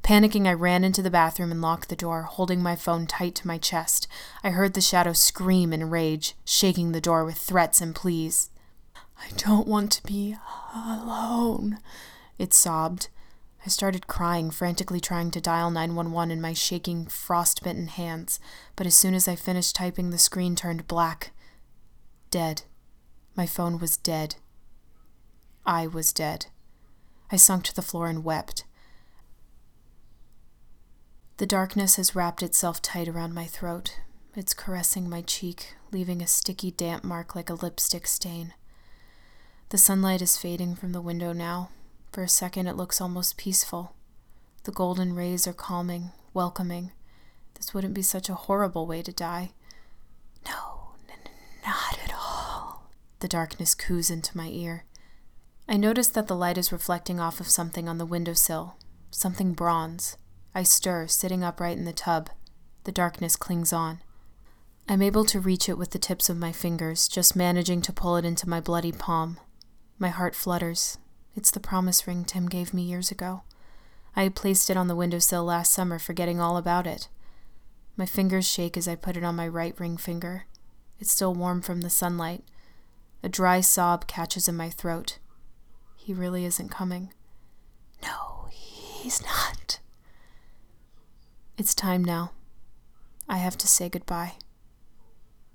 Panicking, 0.06 0.46
I 0.48 0.54
ran 0.54 0.84
into 0.84 1.02
the 1.02 1.10
bathroom 1.10 1.52
and 1.52 1.64
locked 1.64 1.90
the 1.90 1.96
door, 1.96 2.22
holding 2.22 2.62
my 2.62 2.76
phone 2.76 3.08
tight 3.08 3.34
to 3.36 3.48
my 3.48 3.58
chest. 3.58 4.08
I 4.44 4.52
heard 4.52 4.76
the 4.76 4.80
shadow 4.82 5.14
scream 5.14 5.74
in 5.74 5.90
rage, 5.90 6.36
shaking 6.46 6.92
the 6.92 7.02
door 7.02 7.26
with 7.26 7.38
threats 7.38 7.82
and 7.82 7.96
pleas. 7.96 8.52
I 8.96 9.32
don't 9.36 9.68
want 9.68 9.92
to 9.94 10.04
be 10.04 10.38
alone, 10.76 11.80
it 12.38 12.54
sobbed. 12.54 13.08
I 13.66 13.70
started 13.70 14.06
crying, 14.06 14.52
frantically 14.52 15.00
trying 15.00 15.32
to 15.32 15.42
dial 15.42 15.72
911 15.72 16.30
in 16.30 16.40
my 16.40 16.54
shaking, 16.54 17.08
frost-bitten 17.08 17.88
hands, 17.88 18.40
but 18.76 18.86
as 18.86 18.94
soon 18.94 19.16
as 19.16 19.28
I 19.28 19.36
finished 19.36 19.76
typing, 19.76 20.12
the 20.12 20.20
screen 20.20 20.56
turned 20.56 20.88
black. 20.88 21.32
Dead. 22.30 22.62
My 23.36 23.48
phone 23.48 23.80
was 23.80 23.98
dead. 23.98 24.36
I 25.66 25.88
was 25.88 26.14
dead. 26.14 26.46
I 27.32 27.38
sunk 27.38 27.64
to 27.64 27.76
the 27.76 27.82
floor 27.82 28.06
and 28.06 28.24
wept. 28.24 28.66
The 31.38 31.46
darkness 31.46 31.98
has 31.98 32.16
wrapped 32.16 32.42
itself 32.42 32.82
tight 32.82 33.10
around 33.10 33.34
my 33.34 33.46
throat. 33.46 34.00
It's 34.36 34.54
caressing 34.54 35.10
my 35.10 35.22
cheek, 35.22 35.76
leaving 35.92 36.22
a 36.22 36.28
sticky, 36.28 36.72
damp 36.72 37.04
mark 37.04 37.36
like 37.36 37.50
a 37.50 37.56
lipstick 37.56 38.08
stain. 38.08 38.54
The 39.68 39.78
sunlight 39.78 40.22
is 40.22 40.38
fading 40.38 40.76
from 40.76 40.94
the 40.94 41.02
window 41.02 41.34
now. 41.34 41.72
For 42.14 42.24
a 42.24 42.30
second, 42.30 42.68
it 42.68 42.78
looks 42.78 43.02
almost 43.02 43.36
peaceful. 43.36 43.96
The 44.64 44.72
golden 44.72 45.14
rays 45.14 45.46
are 45.46 45.54
calming, 45.54 46.12
welcoming. 46.34 46.94
This 47.56 47.74
wouldn't 47.74 47.94
be 47.94 48.02
such 48.02 48.30
a 48.30 48.36
horrible 48.36 48.88
way 48.88 49.02
to 49.02 49.12
die. 49.12 49.52
No, 50.46 50.92
n- 51.10 51.32
not 51.66 52.00
at 52.02 52.14
all. 52.14 52.90
The 53.20 53.28
darkness 53.28 53.76
coos 53.76 54.10
into 54.10 54.38
my 54.38 54.48
ear. 54.48 54.86
I 55.68 55.76
notice 55.76 56.08
that 56.08 56.28
the 56.28 56.36
light 56.36 56.58
is 56.58 56.72
reflecting 56.72 57.20
off 57.20 57.42
of 57.42 57.50
something 57.50 57.90
on 57.90 57.98
the 57.98 58.06
windowsill, 58.06 58.78
something 59.12 59.52
bronze. 59.52 60.16
I 60.58 60.64
stir, 60.64 61.08
sitting 61.08 61.44
upright 61.44 61.78
in 61.78 61.84
the 61.84 61.92
tub. 61.92 62.30
The 62.86 62.94
darkness 62.94 63.36
clings 63.36 63.74
on. 63.74 64.00
I'm 64.88 65.02
able 65.02 65.26
to 65.26 65.42
reach 65.42 65.68
it 65.68 65.78
with 65.78 65.92
the 65.92 66.00
tips 66.00 66.30
of 66.30 66.38
my 66.38 66.54
fingers, 66.54 67.10
just 67.10 67.36
managing 67.36 67.82
to 67.82 67.92
pull 67.92 68.16
it 68.16 68.24
into 68.24 68.48
my 68.48 68.62
bloody 68.62 68.94
palm. 68.94 69.38
My 70.00 70.08
heart 70.08 70.34
flutters. 70.34 70.98
It's 71.36 71.52
the 71.52 71.60
promise 71.60 72.08
ring 72.08 72.24
Tim 72.24 72.48
gave 72.48 72.74
me 72.74 72.84
years 72.84 73.12
ago. 73.12 73.42
I 74.16 74.24
had 74.24 74.36
placed 74.36 74.70
it 74.70 74.78
on 74.78 74.88
the 74.88 74.96
windowsill 74.96 75.44
last 75.44 75.74
summer, 75.74 76.00
forgetting 76.00 76.40
all 76.40 76.56
about 76.56 76.88
it. 76.88 77.10
My 77.98 78.06
fingers 78.06 78.48
shake 78.48 78.78
as 78.78 78.88
I 78.88 78.96
put 78.96 79.18
it 79.18 79.26
on 79.26 79.36
my 79.36 79.50
right 79.50 79.78
ring 79.78 79.98
finger. 79.98 80.46
It's 81.00 81.12
still 81.12 81.34
warm 81.34 81.62
from 81.62 81.82
the 81.82 81.90
sunlight. 81.90 82.46
A 83.24 83.28
dry 83.28 83.60
sob 83.60 84.08
catches 84.08 84.48
in 84.48 84.56
my 84.56 84.70
throat. 84.70 85.20
He 85.98 86.14
really 86.14 86.46
isn't 86.46 86.70
coming. 86.70 87.12
No, 88.02 88.48
he's 88.52 89.22
not. 89.22 89.80
It's 91.58 91.74
time 91.74 92.04
now. 92.04 92.32
I 93.30 93.38
have 93.38 93.58
to 93.60 93.68
say 93.68 93.88
goodbye. 93.90 94.34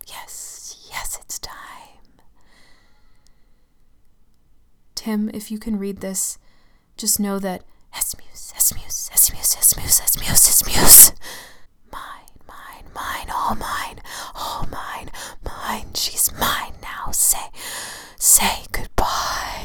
Yes, 0.07 0.87
yes, 0.91 1.19
it's 1.21 1.39
time. 1.39 1.57
Tim, 4.95 5.31
if 5.35 5.51
you 5.51 5.59
can 5.59 5.79
read 5.79 5.99
this, 6.01 6.39
just 6.97 7.21
know 7.21 7.39
that 7.39 7.63
Esmuse, 7.95 8.53
Esmuse, 8.55 9.11
Esmuse, 9.11 9.57
Esmuse, 9.57 10.01
Esmuse, 10.01 10.49
Esmuse. 10.49 11.13
Mine, 11.93 12.31
mine, 12.49 12.85
mine, 12.95 13.31
all 13.35 13.55
mine, 13.55 14.01
all 14.35 14.67
mine, 14.71 15.11
mine. 15.45 15.93
She's 15.95 16.33
mine 16.39 16.75
now. 16.83 17.11
Say, 17.13 17.51
say 18.19 18.65
goodbye. 18.73 19.60